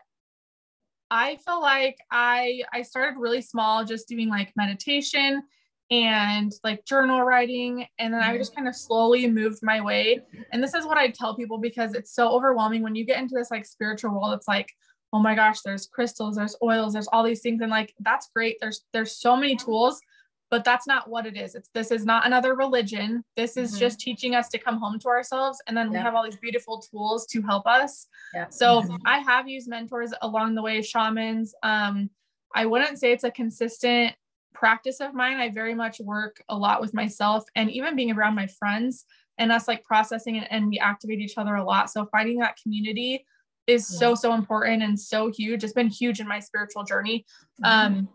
I 1.11 1.39
feel 1.45 1.61
like 1.61 1.99
I 2.09 2.63
I 2.73 2.83
started 2.83 3.19
really 3.19 3.43
small, 3.43 3.85
just 3.85 4.07
doing 4.07 4.29
like 4.29 4.53
meditation 4.55 5.43
and 5.91 6.53
like 6.63 6.85
journal 6.85 7.23
writing, 7.23 7.85
and 7.99 8.15
then 8.15 8.23
I 8.23 8.39
just 8.39 8.55
kind 8.55 8.69
of 8.69 8.77
slowly 8.77 9.27
moved 9.29 9.59
my 9.61 9.81
way. 9.81 10.21
And 10.53 10.63
this 10.63 10.73
is 10.73 10.87
what 10.87 10.99
I 10.99 11.09
tell 11.09 11.35
people 11.35 11.59
because 11.59 11.95
it's 11.95 12.15
so 12.15 12.29
overwhelming 12.29 12.83
when 12.83 12.95
you 12.95 13.05
get 13.05 13.19
into 13.19 13.35
this 13.35 13.51
like 13.51 13.67
spiritual 13.67 14.13
world. 14.13 14.35
It's 14.35 14.47
like, 14.47 14.71
oh 15.13 15.19
my 15.19 15.35
gosh, 15.35 15.63
there's 15.63 15.89
crystals, 15.89 16.37
there's 16.37 16.55
oils, 16.63 16.93
there's 16.93 17.09
all 17.09 17.25
these 17.25 17.41
things, 17.41 17.61
and 17.61 17.73
like 17.73 17.93
that's 17.99 18.31
great. 18.33 18.59
There's 18.61 18.85
there's 18.93 19.17
so 19.17 19.35
many 19.35 19.57
tools, 19.57 20.01
but 20.51 20.65
that's 20.65 20.87
not 20.87 21.09
what 21.09 21.27
it 21.27 21.37
is. 21.37 21.55
It's 21.55 21.69
this 21.75 21.91
is 21.91 22.05
not 22.05 22.27
another 22.27 22.55
religion. 22.55 23.25
This 23.37 23.57
is 23.57 23.75
Mhm. 23.75 23.79
just 23.81 24.01
teaching 24.01 24.35
us 24.35 24.49
to 24.51 24.59
come 24.59 24.79
home 24.79 24.99
to 25.01 25.09
ourselves, 25.09 25.61
and 25.67 25.77
then 25.77 25.91
we 25.91 25.97
have 25.97 26.15
all 26.15 26.25
these 26.25 26.37
beautiful 26.37 26.79
tools 26.81 27.27
to 27.27 27.43
help 27.43 27.67
us. 27.67 28.07
yeah 28.33 28.49
So 28.49 28.83
Mhm. 28.83 29.01
I 29.05 29.19
have 29.19 29.49
used 29.49 29.69
mentors 29.69 30.13
along 30.23 30.55
the 30.55 30.63
way, 30.63 30.83
shamans. 30.83 31.55
Um, 31.63 32.11
I 32.55 32.67
wouldn't 32.67 32.99
say 32.99 33.13
it's 33.13 33.25
a 33.25 33.31
consistent 33.31 34.15
practice 34.53 35.01
of 35.01 35.15
mine. 35.15 35.39
I 35.39 35.49
very 35.49 35.75
much 35.75 35.99
work 36.01 36.41
a 36.49 36.57
lot 36.57 36.81
with 36.81 36.95
myself 36.95 37.45
and 37.57 37.69
even 37.71 37.97
being 37.97 38.13
around 38.13 38.37
my 38.37 38.47
friends 38.47 39.05
and 39.39 39.51
us 39.51 39.67
like 39.67 39.83
processing 39.83 40.37
it 40.37 40.47
and 40.51 40.69
we 40.69 40.79
activate 40.79 41.19
each 41.19 41.37
other 41.37 41.57
a 41.57 41.65
lot. 41.65 41.91
So 41.91 42.07
finding 42.07 42.39
that 42.39 42.57
community 42.63 43.27
is 43.67 43.85
so, 43.99 44.15
so 44.15 44.35
important 44.35 44.83
and 44.85 44.99
so 45.01 45.29
huge. 45.33 45.65
It's 45.65 45.73
been 45.73 45.89
huge 45.89 46.21
in 46.21 46.29
my 46.29 46.39
spiritual 46.39 46.85
journey. 46.85 47.25
Um, 47.65 48.09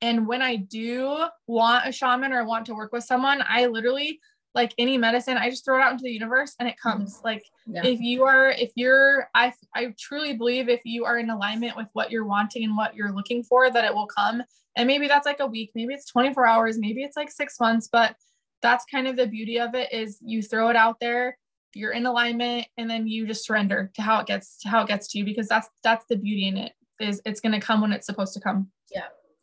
and 0.00 0.26
when 0.26 0.42
I 0.42 0.56
do 0.56 1.26
want 1.46 1.88
a 1.88 1.92
shaman 1.92 2.32
or 2.32 2.44
want 2.44 2.66
to 2.66 2.74
work 2.74 2.92
with 2.92 3.04
someone, 3.04 3.42
I 3.48 3.66
literally 3.66 4.20
like 4.54 4.74
any 4.78 4.98
medicine, 4.98 5.36
I 5.36 5.50
just 5.50 5.64
throw 5.64 5.78
it 5.78 5.82
out 5.82 5.92
into 5.92 6.02
the 6.02 6.10
universe 6.10 6.54
and 6.58 6.68
it 6.68 6.76
mm-hmm. 6.84 6.98
comes. 6.98 7.20
Like 7.24 7.44
yeah. 7.66 7.84
if 7.84 8.00
you 8.00 8.24
are 8.24 8.50
if 8.50 8.72
you're 8.74 9.28
i 9.34 9.52
i 9.74 9.94
truly 9.98 10.34
believe 10.34 10.68
if 10.68 10.80
you 10.84 11.04
are 11.04 11.18
in 11.18 11.30
alignment 11.30 11.76
with 11.76 11.86
what 11.92 12.10
you're 12.10 12.24
wanting 12.24 12.64
and 12.64 12.76
what 12.76 12.94
you're 12.94 13.12
looking 13.12 13.42
for 13.42 13.70
that 13.70 13.84
it 13.84 13.94
will 13.94 14.06
come. 14.06 14.42
And 14.76 14.86
maybe 14.86 15.08
that's 15.08 15.26
like 15.26 15.40
a 15.40 15.46
week 15.46 15.72
maybe 15.74 15.94
it's 15.94 16.06
24 16.06 16.46
hours 16.46 16.78
maybe 16.78 17.02
it's 17.02 17.16
like 17.16 17.30
six 17.30 17.58
months 17.58 17.88
but 17.90 18.14
that's 18.62 18.84
kind 18.90 19.06
of 19.08 19.16
the 19.16 19.26
beauty 19.26 19.58
of 19.58 19.74
it 19.74 19.92
is 19.92 20.18
you 20.20 20.40
throw 20.42 20.68
it 20.68 20.76
out 20.76 21.00
there 21.00 21.36
you're 21.74 21.92
in 21.92 22.06
alignment 22.06 22.66
and 22.76 22.88
then 22.88 23.06
you 23.06 23.26
just 23.26 23.44
surrender 23.44 23.90
to 23.94 24.02
how 24.02 24.20
it 24.20 24.26
gets 24.26 24.58
to 24.58 24.68
how 24.68 24.82
it 24.82 24.88
gets 24.88 25.08
to 25.08 25.18
you 25.18 25.24
because 25.24 25.48
that's 25.48 25.68
that's 25.82 26.04
the 26.08 26.16
beauty 26.16 26.46
in 26.46 26.56
it 26.56 26.72
is 27.00 27.20
it's 27.24 27.40
going 27.40 27.52
to 27.52 27.60
come 27.60 27.80
when 27.80 27.92
it's 27.92 28.06
supposed 28.06 28.34
to 28.34 28.40
come 28.40 28.70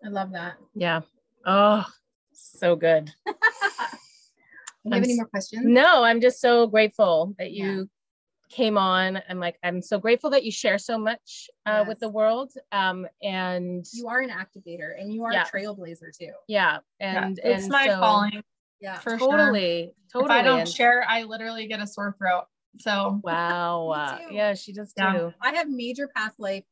i 0.05 0.09
love 0.09 0.31
that 0.31 0.53
Yeah. 0.75 1.01
Oh, 1.45 1.85
so 2.33 2.75
good. 2.75 3.11
do 3.25 3.31
you 3.31 4.91
have 4.91 4.93
I'm 4.93 5.03
any 5.03 5.15
more 5.15 5.25
questions 5.27 5.63
No, 5.65 6.03
I'm 6.03 6.21
just 6.21 6.39
so 6.41 6.67
grateful 6.67 7.33
that 7.39 7.51
Yeah. 7.51 7.65
you 7.65 7.89
came 8.49 8.77
on. 8.77 9.19
I'm 9.27 9.39
like, 9.39 9.57
I'm 9.63 9.81
so 9.81 9.97
grateful 9.99 10.29
that 10.29 10.43
you 10.45 10.51
share 10.51 10.77
so 10.77 10.97
much 10.99 11.49
uh, 11.65 11.83
with 11.87 11.99
the 11.99 12.07
world. 12.09 12.51
Um, 12.71 13.07
and 13.23 13.83
you 13.91 14.07
are 14.07 14.19
an 14.21 14.29
activator 14.29 14.99
and 14.99 15.11
you 15.13 15.23
are 15.23 15.33
Yeah. 15.33 15.43
a 15.43 15.45
trailblazer 15.45 16.15
too 16.17 16.31
yeah, 16.47 16.77
Yeah, 16.99 17.25
and 17.25 17.39
it's 17.43 17.63
and 17.63 17.71
my 17.71 17.87
so- 17.87 17.99
calling 17.99 18.43
yeah 18.81 18.97
for 18.99 19.17
sure 19.17 19.31
Totally, 19.31 19.93
totally. 20.11 20.25
if 20.25 20.31
i 20.31 20.41
don't 20.43 20.59
and- 20.61 20.69
share 20.69 21.03
i 21.07 21.23
literally 21.23 21.65
get 21.67 21.79
a 21.81 21.87
sore 21.87 22.13
throat 22.17 22.43
So 22.77 23.19
wow. 23.23 24.17
Me 24.19 24.27
too. 24.29 24.35
yeah, 24.35 24.53
she 24.53 24.73
does 24.73 24.93
Yeah. 24.97 25.13
too. 25.13 25.33
I 25.41 25.53
have 25.55 25.69
major 25.69 26.09
past 26.15 26.39
life 26.39 26.65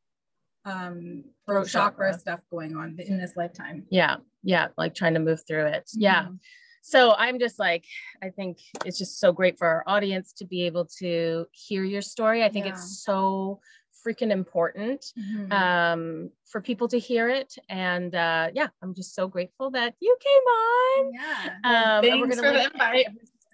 um 0.65 1.23
Throat 1.45 1.64
throat 1.64 1.68
chakra, 1.68 2.07
chakra. 2.11 2.19
stuff 2.19 2.40
going 2.49 2.76
on 2.76 2.98
in 2.99 3.18
this 3.18 3.34
lifetime. 3.35 3.85
Yeah. 3.90 4.18
Yeah. 4.44 4.68
Like 4.77 4.95
trying 4.95 5.14
to 5.15 5.19
move 5.19 5.41
through 5.48 5.65
it. 5.68 5.90
Yeah. 5.94 6.26
Mhm. 6.26 6.40
So 6.81 7.14
I'm 7.14 7.40
just 7.40 7.60
like, 7.60 7.85
I 8.22 8.30
think 8.30 8.60
it's 8.85 8.98
just 8.98 9.19
so 9.19 9.31
great 9.31 9.57
for 9.57 9.68
our 9.68 9.84
audience 9.88 10.34
to 10.34 10.45
be 10.45 10.64
able 10.64 10.85
to 10.99 11.45
hear 11.52 11.84
your 11.84 12.02
story. 12.02 12.44
I 12.44 12.49
think 12.49 12.65
Yeah. 12.65 12.73
it's 12.73 13.02
so 13.03 13.61
freaking 14.06 14.31
important 14.31 15.02
Mhm. 15.18 15.52
um, 15.53 16.30
for 16.45 16.60
people 16.60 16.90
to 16.90 16.99
hear 16.99 17.30
it. 17.30 17.56
And 17.69 18.14
uh, 18.14 18.49
yeah, 18.53 18.68
I'm 18.81 18.94
just 18.94 19.15
so 19.15 19.27
grateful 19.30 19.72
that 19.72 19.95
you 20.02 20.18
came 20.19 20.41
on. 20.41 21.14
yeah. 21.14 21.45
Um, 21.64 22.06
and 22.06 22.19
we're 22.22 22.27
thanks 22.27 22.35
gonna 22.41 22.48
for 22.49 22.53
the 22.57 22.65
invite. 22.65 23.07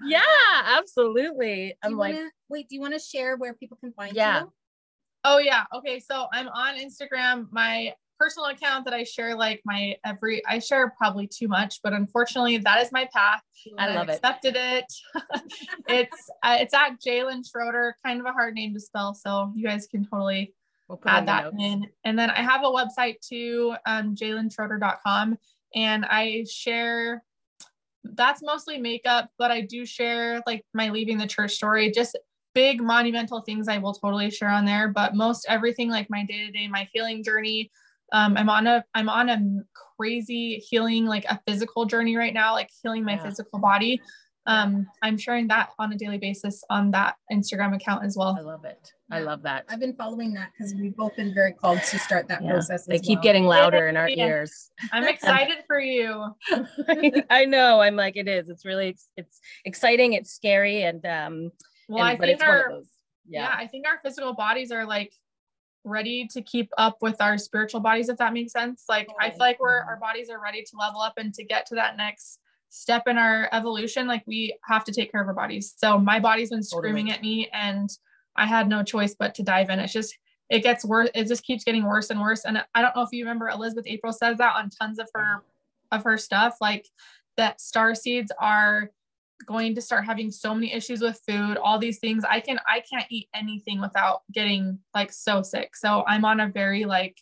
Yeah, 0.08 0.22
absolutely. 0.78 1.70
Do 1.84 1.90
I'm 1.90 1.98
like, 1.98 2.16
wanna, 2.16 2.30
wait, 2.50 2.70
do 2.70 2.76
you 2.76 2.82
want 2.82 2.94
to 2.94 3.00
share 3.00 3.36
where 3.38 3.54
people 3.54 3.78
can 3.78 3.92
find 3.94 4.16
Yeah. 4.16 4.42
you? 4.42 4.54
Oh 5.24 5.38
yeah. 5.38 5.64
Okay. 5.76 6.00
So 6.00 6.28
I'm 6.32 6.48
on 6.50 6.76
Instagram. 6.78 7.48
My 7.52 7.94
personal 8.20 8.50
account 8.50 8.86
that 8.86 8.94
I 8.94 9.04
share 9.04 9.36
like 9.36 9.62
my 9.66 9.96
every 10.06 10.46
I 10.46 10.60
share 10.60 10.94
probably 10.98 11.28
too 11.28 11.48
much, 11.48 11.80
but 11.82 11.94
unfortunately 11.94 12.58
that 12.60 12.82
is 12.82 12.92
my 12.92 13.08
path. 13.14 13.42
I 13.78 13.86
and 13.86 13.96
love 13.96 14.04
I've 14.04 14.10
it. 14.10 14.16
Accepted 14.18 14.56
it. 14.58 14.86
it's 15.88 16.30
uh, 16.44 16.58
it's 16.60 16.74
at 16.74 17.02
Jalen 17.02 17.50
Schroeder, 17.50 17.98
kind 18.06 18.20
of 18.20 18.26
a 18.26 18.34
hard 18.34 18.54
name 18.54 18.74
to 18.74 18.80
spell, 18.80 19.14
so 19.14 19.52
you 19.56 19.66
guys 19.66 19.88
can 19.88 20.06
totally 20.06 20.54
we'll 20.88 20.98
put 20.98 21.12
add 21.12 21.28
that 21.28 21.52
in. 21.58 21.88
And 22.04 22.20
then 22.20 22.30
I 22.30 22.42
have 22.42 22.62
a 22.64 22.68
website 22.68 23.16
too, 23.22 23.76
um, 23.86 24.16
jalenschroeder.com, 24.16 25.38
and 25.76 26.06
I 26.06 26.46
share. 26.50 27.24
That's 28.06 28.42
mostly 28.42 28.80
makeup, 28.80 29.30
but 29.38 29.52
I 29.52 29.62
do 29.62 29.86
share 29.86 30.42
like 30.48 30.64
my 30.74 30.90
leaving 30.90 31.18
the 31.18 31.28
church 31.28 31.52
story, 31.52 31.92
just 31.92 32.18
big 32.54 32.82
monumental 32.82 33.42
things 33.42 33.68
I 33.68 33.78
will 33.78 33.94
totally 33.94 34.30
share 34.32 34.50
on 34.50 34.66
there. 34.66 34.88
But 34.90 35.16
most 35.16 35.46
everything, 35.50 35.90
like 35.90 36.10
my 36.10 36.24
day 36.26 36.46
to 36.46 36.52
day, 36.52 36.68
my 36.68 36.88
healing 36.94 37.24
journey. 37.24 37.72
Um, 38.12 38.38
I'm 38.38 38.50
on 38.50 38.66
a 38.68 38.84
I'm 38.96 39.08
on 39.10 39.30
a 39.30 39.40
crazy 39.98 40.56
healing, 40.70 41.06
like 41.06 41.26
a 41.26 41.40
physical 41.48 41.86
journey 41.86 42.16
right 42.16 42.34
now, 42.34 42.54
like 42.54 42.70
healing 42.82 43.04
my 43.04 43.14
Yeah. 43.14 43.24
physical 43.24 43.60
body. 43.60 44.02
Um, 44.46 44.88
I'm 45.04 45.16
sharing 45.18 45.48
that 45.50 45.70
on 45.78 45.94
a 45.94 45.96
daily 45.98 46.18
basis 46.18 46.64
on 46.72 46.90
that 46.92 47.18
Instagram 47.32 47.76
account 47.76 48.04
as 48.04 48.18
well. 48.18 48.36
I 48.36 48.42
love 48.42 48.66
it. 48.66 48.92
I 49.12 49.20
love 49.20 49.44
that. 49.44 49.66
I've 49.70 49.80
been 49.80 49.94
following 49.96 50.34
that 50.34 50.50
because 50.58 50.74
we've 50.74 50.96
both 50.96 51.16
been 51.16 51.36
very 51.36 51.52
called 51.54 51.84
to 51.84 52.00
start 52.00 52.28
that 52.30 52.42
Yeah, 52.42 52.54
process. 52.54 52.88
They 52.88 52.96
as 52.96 53.02
keep 53.02 53.18
well. 53.20 53.24
getting 53.24 53.44
louder 53.44 53.88
in 53.90 53.98
our 53.98 54.10
Yeah. 54.16 54.26
ears. 54.26 54.72
I'm 54.92 55.04
excited 55.08 55.58
for 55.68 55.80
you. 55.80 56.34
I 57.30 57.46
know. 57.46 57.82
I'm 57.82 57.96
like, 57.96 58.16
it 58.18 58.28
is. 58.28 58.50
It's 58.50 58.66
really, 58.66 58.90
ex- 58.90 59.10
it's 59.18 59.40
exciting. 59.66 60.14
It's 60.14 60.32
scary. 60.32 60.82
And, 60.84 61.06
um, 61.06 61.52
Well, 61.90 62.06
and- 62.06 62.14
I 62.14 62.16
think 62.16 62.34
it's 62.34 62.42
one 62.42 62.50
of 62.50 62.56
our 62.56 62.82
yeah. 63.28 63.42
Yeah. 63.42 63.56
I 63.56 63.68
think 63.68 63.86
our 63.86 64.00
physical 64.04 64.34
bodies 64.34 64.72
are 64.72 64.86
like 64.86 65.14
ready 65.84 66.28
to 66.32 66.42
keep 66.42 66.70
up 66.78 66.98
with 67.02 67.22
our 67.22 67.38
spiritual 67.38 67.80
bodies, 67.80 68.10
if 68.10 68.18
that 68.18 68.34
makes 68.34 68.52
sense. 68.52 68.86
Like 68.90 69.08
I 69.20 69.30
feel 69.30 69.40
like 69.40 69.60
we're 69.60 69.82
mm-hmm. 69.82 69.90
our 69.90 69.98
bodies 69.98 70.30
are 70.30 70.42
ready 70.42 70.64
to 70.64 70.78
level 70.78 71.02
up 71.02 71.14
and 71.18 71.34
to 71.36 71.44
get 71.44 71.66
to 71.68 71.76
that 71.76 71.98
next 71.98 72.40
step 72.70 73.04
in 73.08 73.18
our 73.18 73.50
evolution. 73.52 74.08
Like 74.08 74.24
we 74.26 74.58
have 74.66 74.84
to 74.86 74.92
take 74.92 75.12
care 75.12 75.22
of 75.22 75.28
our 75.28 75.34
bodies. 75.34 75.74
So 75.78 75.98
my 75.98 76.20
body's 76.20 76.50
been 76.50 76.64
screaming 76.64 77.08
Totally. 77.08 77.18
at 77.18 77.22
me, 77.22 77.50
and 77.54 77.90
I 78.36 78.46
had 78.46 78.68
no 78.68 78.84
choice 78.84 79.16
but 79.18 79.36
to 79.36 79.44
dive 79.44 79.70
in. 79.70 79.80
It's 79.80 79.94
just 79.94 80.18
it 80.50 80.64
gets 80.64 80.84
worse. 80.84 81.10
It 81.14 81.28
just 81.28 81.44
keeps 81.44 81.64
getting 81.64 81.86
worse 81.86 82.10
and 82.10 82.20
worse. 82.20 82.46
And 82.46 82.64
I 82.74 82.82
don't 82.82 82.96
know 82.96 83.04
if 83.04 83.10
you 83.12 83.24
remember 83.24 83.50
Elizabeth 83.50 83.86
April 83.88 84.14
says 84.14 84.38
that 84.38 84.56
on 84.56 84.70
tons 84.70 85.00
of 85.00 85.10
her 85.14 85.44
of 85.92 86.04
her 86.04 86.18
stuff, 86.18 86.58
like 86.62 86.88
that 87.38 87.62
star 87.62 87.96
seeds 87.96 88.32
are 88.40 88.92
going 89.46 89.74
to 89.76 89.82
start 89.82 90.06
having 90.06 90.30
so 90.32 90.54
many 90.54 90.74
issues 90.74 91.02
with 91.02 91.20
food 91.28 91.58
all 91.58 91.80
these 91.80 92.00
things 92.00 92.24
i 92.30 92.40
can 92.40 92.60
i 92.68 92.82
can't 92.82 93.06
eat 93.10 93.28
anything 93.34 93.80
without 93.80 94.22
getting 94.32 94.78
like 94.94 95.12
so 95.12 95.42
sick 95.42 95.76
so 95.76 96.04
i'm 96.08 96.26
on 96.26 96.40
a 96.40 96.50
very 96.50 96.86
like 96.86 97.18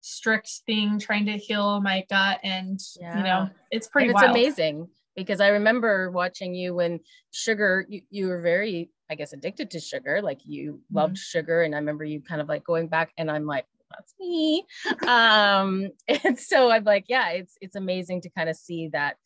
strict 0.00 0.50
thing 0.66 0.98
trying 0.98 1.24
to 1.26 1.32
heal 1.36 1.80
my 1.80 2.04
gut 2.10 2.40
and 2.42 2.80
you 3.00 3.22
know 3.22 3.48
it's 3.70 3.88
pretty 3.88 4.10
and 4.10 4.16
it's 4.16 4.22
wild 4.22 4.36
amazing 4.36 4.88
because 5.16 5.40
I 5.40 5.48
remember 5.48 6.10
watching 6.10 6.54
you 6.54 6.74
when 6.74 7.00
sugar, 7.30 7.84
you, 7.88 8.02
you 8.10 8.28
were 8.28 8.40
very, 8.40 8.90
I 9.10 9.14
guess, 9.14 9.32
addicted 9.32 9.70
to 9.72 9.80
sugar. 9.80 10.22
Like 10.22 10.40
you 10.44 10.74
Mm-hmm. 10.74 10.96
loved 10.96 11.18
sugar. 11.18 11.62
And 11.62 11.74
I 11.74 11.78
remember 11.78 12.04
you 12.04 12.20
kind 12.20 12.40
of 12.40 12.48
like 12.48 12.64
going 12.64 12.88
back 12.88 13.12
and 13.18 13.30
I'm 13.30 13.46
like, 13.46 13.66
that's 13.90 14.14
me. 14.18 14.64
um, 15.06 15.90
and 16.24 16.38
so 16.38 16.70
I'm 16.70 16.84
like, 16.84 17.06
yeah, 17.08 17.30
it's, 17.30 17.56
it's 17.60 17.76
amazing 17.76 18.22
to 18.22 18.30
kind 18.30 18.48
of 18.48 18.56
see 18.56 18.88
that, 18.92 19.16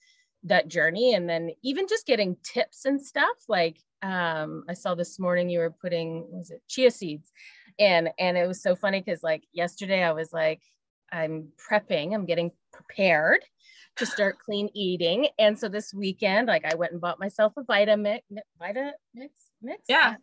that 0.47 0.69
journey. 0.69 1.15
And 1.15 1.29
then 1.29 1.51
even 1.63 1.87
just 1.89 2.07
getting 2.07 2.37
tips 2.43 2.85
and 2.85 3.01
stuff 3.01 3.37
like, 3.49 3.79
um, 4.03 4.65
I 4.69 4.75
saw 4.75 4.95
this 4.95 5.19
morning 5.19 5.49
you 5.49 5.59
were 5.59 5.71
putting, 5.71 6.27
was 6.31 6.51
it 6.51 6.63
chia 6.69 6.91
seeds 6.91 7.33
and 7.79 8.11
and 8.19 8.37
it 8.37 8.47
was 8.47 8.63
so 8.63 8.75
funny 8.75 9.01
because 9.01 9.23
like 9.23 9.45
yesterday 9.53 10.03
I 10.03 10.13
was 10.13 10.33
like, 10.33 10.63
I'm 11.13 11.49
prepping, 11.71 12.15
I'm 12.15 12.27
getting 12.27 12.51
prepared 12.73 13.41
to 13.97 14.07
start 14.07 14.39
clean 14.39 14.69
eating. 14.75 15.29
And 15.39 15.59
so 15.59 15.69
this 15.69 15.93
weekend, 15.93 16.49
like 16.49 16.65
I 16.65 16.75
went 16.75 16.93
and 16.93 17.01
bought 17.01 17.21
myself 17.21 17.53
a 17.57 17.63
Vitamix, 17.63 18.21
Vita 18.59 18.93
mix, 19.15 19.33
mix. 19.63 19.83
Yeah. 19.89 20.17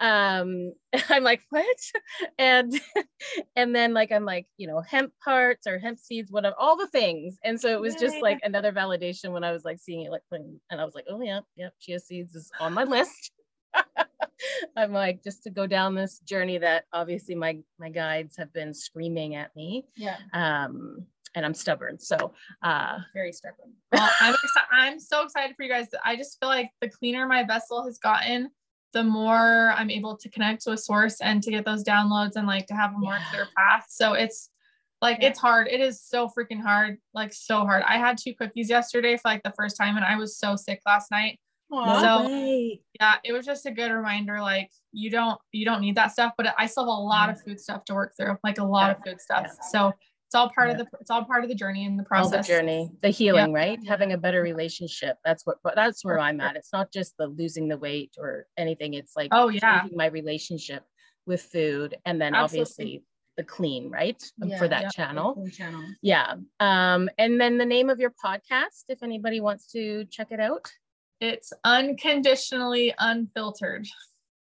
Um, 0.00 0.72
I'm 1.08 1.22
like, 1.24 1.42
what? 1.50 1.76
And 2.38 2.72
and 3.56 3.74
then 3.74 3.94
like 3.94 4.12
I'm 4.12 4.24
like, 4.24 4.46
you 4.56 4.66
know, 4.66 4.80
hemp 4.80 5.12
parts 5.24 5.66
or 5.66 5.78
hemp 5.78 5.98
seeds, 5.98 6.30
whatever, 6.30 6.54
all 6.58 6.76
the 6.76 6.88
things. 6.88 7.38
And 7.44 7.60
so 7.60 7.68
it 7.72 7.80
was 7.80 7.94
just 7.96 8.16
like 8.22 8.38
another 8.42 8.72
validation 8.72 9.32
when 9.32 9.44
I 9.44 9.52
was 9.52 9.64
like 9.64 9.78
seeing 9.78 10.02
it 10.06 10.10
like. 10.10 10.22
And 10.30 10.80
I 10.80 10.84
was 10.84 10.94
like, 10.94 11.06
oh 11.10 11.20
yeah, 11.20 11.40
yep, 11.56 11.72
chia 11.80 11.98
seeds 11.98 12.34
is 12.34 12.50
on 12.60 12.74
my 12.74 12.84
list. 12.84 13.32
I'm 14.76 14.92
like, 14.92 15.22
just 15.24 15.42
to 15.44 15.50
go 15.50 15.66
down 15.66 15.94
this 15.94 16.20
journey 16.20 16.58
that 16.58 16.84
obviously 16.92 17.34
my 17.34 17.58
my 17.78 17.90
guides 17.90 18.36
have 18.36 18.52
been 18.52 18.72
screaming 18.72 19.34
at 19.34 19.54
me 19.56 19.86
Yeah, 19.96 20.16
um 20.32 21.06
and 21.34 21.44
i'm 21.44 21.52
stubborn 21.54 21.98
so 21.98 22.32
uh 22.62 22.98
very 23.14 23.32
stubborn. 23.32 23.72
well 23.92 24.08
i'm 24.20 24.32
exci- 24.32 24.70
i'm 24.72 24.98
so 25.00 25.24
excited 25.24 25.54
for 25.56 25.62
you 25.64 25.68
guys 25.70 25.86
i 26.04 26.16
just 26.16 26.38
feel 26.40 26.48
like 26.48 26.70
the 26.80 26.88
cleaner 26.88 27.26
my 27.26 27.42
vessel 27.44 27.84
has 27.84 27.98
gotten 27.98 28.50
the 28.92 29.04
more 29.04 29.72
i'm 29.76 29.90
able 29.90 30.16
to 30.16 30.28
connect 30.30 30.62
to 30.62 30.72
a 30.72 30.76
source 30.76 31.20
and 31.20 31.42
to 31.42 31.50
get 31.50 31.64
those 31.64 31.84
downloads 31.84 32.36
and 32.36 32.46
like 32.46 32.66
to 32.66 32.74
have 32.74 32.94
a 32.94 32.98
more 32.98 33.14
Yeah. 33.14 33.24
clear 33.30 33.46
path 33.56 33.86
so 33.88 34.14
it's 34.14 34.50
like 35.02 35.18
Yeah. 35.20 35.28
it's 35.28 35.38
hard 35.38 35.68
it 35.68 35.80
is 35.80 36.02
so 36.02 36.28
freaking 36.28 36.60
hard 36.60 36.98
like 37.14 37.32
so 37.32 37.60
hard 37.60 37.82
i 37.86 37.98
had 37.98 38.18
two 38.18 38.34
cookies 38.34 38.70
yesterday 38.70 39.16
for 39.16 39.28
like 39.28 39.42
the 39.42 39.52
first 39.56 39.76
time 39.76 39.96
and 39.96 40.04
i 40.04 40.16
was 40.16 40.38
so 40.38 40.56
sick 40.56 40.80
last 40.86 41.10
night 41.10 41.38
Aw. 41.70 42.00
So- 42.00 42.28
yeah 42.98 43.16
it 43.24 43.32
was 43.32 43.44
just 43.44 43.66
a 43.66 43.70
good 43.70 43.90
reminder 43.92 44.40
like 44.40 44.70
you 44.92 45.10
don't 45.10 45.38
you 45.52 45.64
don't 45.66 45.80
need 45.82 45.96
that 45.96 46.12
stuff 46.12 46.32
but 46.38 46.54
i 46.58 46.66
still 46.66 46.84
have 46.84 46.88
a 46.88 46.92
lot 46.92 47.28
of 47.30 47.40
food 47.42 47.60
stuff 47.60 47.84
to 47.84 47.94
work 47.94 48.14
through 48.16 48.36
like 48.42 48.58
a 48.58 48.64
lot 48.64 48.90
of 48.90 48.96
food 49.04 49.20
stuff 49.20 49.44
Yeah. 49.46 49.64
so 49.70 49.92
it's 50.28 50.34
all 50.34 50.50
part 50.50 50.68
of 50.68 50.76
the 50.76 50.86
it's 51.00 51.10
all 51.10 51.24
part 51.24 51.42
of 51.42 51.48
the 51.48 51.54
journey 51.54 51.86
and 51.86 51.98
the 51.98 52.02
all 52.02 52.06
process. 52.06 52.46
the 52.46 52.52
journey 52.52 52.90
the 53.00 53.08
healing 53.08 53.50
right? 53.50 53.78
Having 53.88 54.12
a 54.12 54.18
better 54.18 54.42
relationship. 54.42 55.16
That's 55.24 55.46
what 55.46 55.56
but 55.64 55.74
that's 55.74 56.04
where 56.04 56.20
i'm 56.20 56.38
at. 56.42 56.54
It's 56.54 56.70
not 56.70 56.92
just 56.92 57.16
the 57.16 57.28
losing 57.28 57.66
the 57.66 57.78
weight 57.78 58.12
or 58.18 58.44
anything. 58.58 58.92
It's 58.92 59.16
like 59.16 59.30
oh 59.32 59.48
yeah. 59.48 59.86
my 59.96 60.04
relationship 60.06 60.84
with 61.24 61.40
food 61.40 61.96
and 62.04 62.20
then 62.20 62.34
Absolutely. 62.34 62.60
obviously 62.60 63.04
the 63.38 63.44
clean 63.44 63.88
right? 63.88 64.22
Um, 64.42 64.50
Yeah, 64.50 64.58
for 64.58 64.68
that 64.68 64.82
yeah. 64.82 64.88
channel. 64.90 65.48
channel. 65.50 65.82
yeah. 66.02 66.34
Um 66.60 67.08
and 67.16 67.40
then 67.40 67.56
the 67.56 67.64
name 67.64 67.88
of 67.88 67.98
your 67.98 68.12
podcast 68.22 68.84
if 68.90 69.02
anybody 69.02 69.40
wants 69.40 69.72
to 69.72 70.04
check 70.10 70.28
it 70.30 70.40
out? 70.40 70.70
It's 71.22 71.54
unconditionally 71.64 72.92
unfiltered 72.98 73.86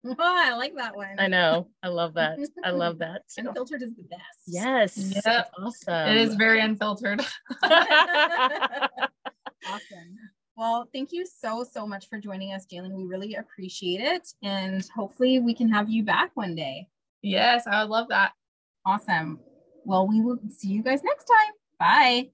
Oh, 0.05 0.15
I 0.19 0.53
like 0.55 0.75
that 0.75 0.95
one. 0.95 1.15
i 1.19 1.27
know 1.27 1.67
i 1.83 1.87
love 1.89 2.13
that 2.15 2.39
i 2.63 2.69
love 2.71 2.97
that 3.05 3.23
Unfiltered 3.37 3.81
is 3.83 3.93
the 3.95 4.03
best. 4.03 4.21
yes 4.47 5.13
Yep. 5.25 5.51
awesome 5.59 6.09
it 6.11 6.17
is 6.17 6.35
very 6.35 6.61
unfiltered 6.61 7.21
awesome. 9.67 10.17
Well, 10.55 10.89
thank 10.93 11.11
you 11.13 11.25
so, 11.25 11.63
so 11.63 11.87
much 11.87 12.09
for 12.09 12.19
joining 12.19 12.51
us, 12.53 12.65
Jalen. 12.65 12.91
We 12.91 13.05
really 13.05 13.35
appreciate 13.35 14.01
it. 14.01 14.27
And 14.43 14.85
hopefully 14.93 15.39
we 15.39 15.53
can 15.53 15.69
have 15.69 15.89
you 15.89 16.03
back 16.03 16.31
one 16.33 16.53
day. 16.55 16.87
yes 17.21 17.65
i 17.67 17.81
would 17.81 17.89
love 17.89 18.07
that 18.09 18.33
Awesome. 18.85 19.39
Well, 19.83 20.07
we 20.07 20.21
will 20.21 20.39
see 20.49 20.69
you 20.69 20.81
guys 20.81 21.03
next 21.03 21.25
time. 21.25 21.53
Bye. 21.79 22.29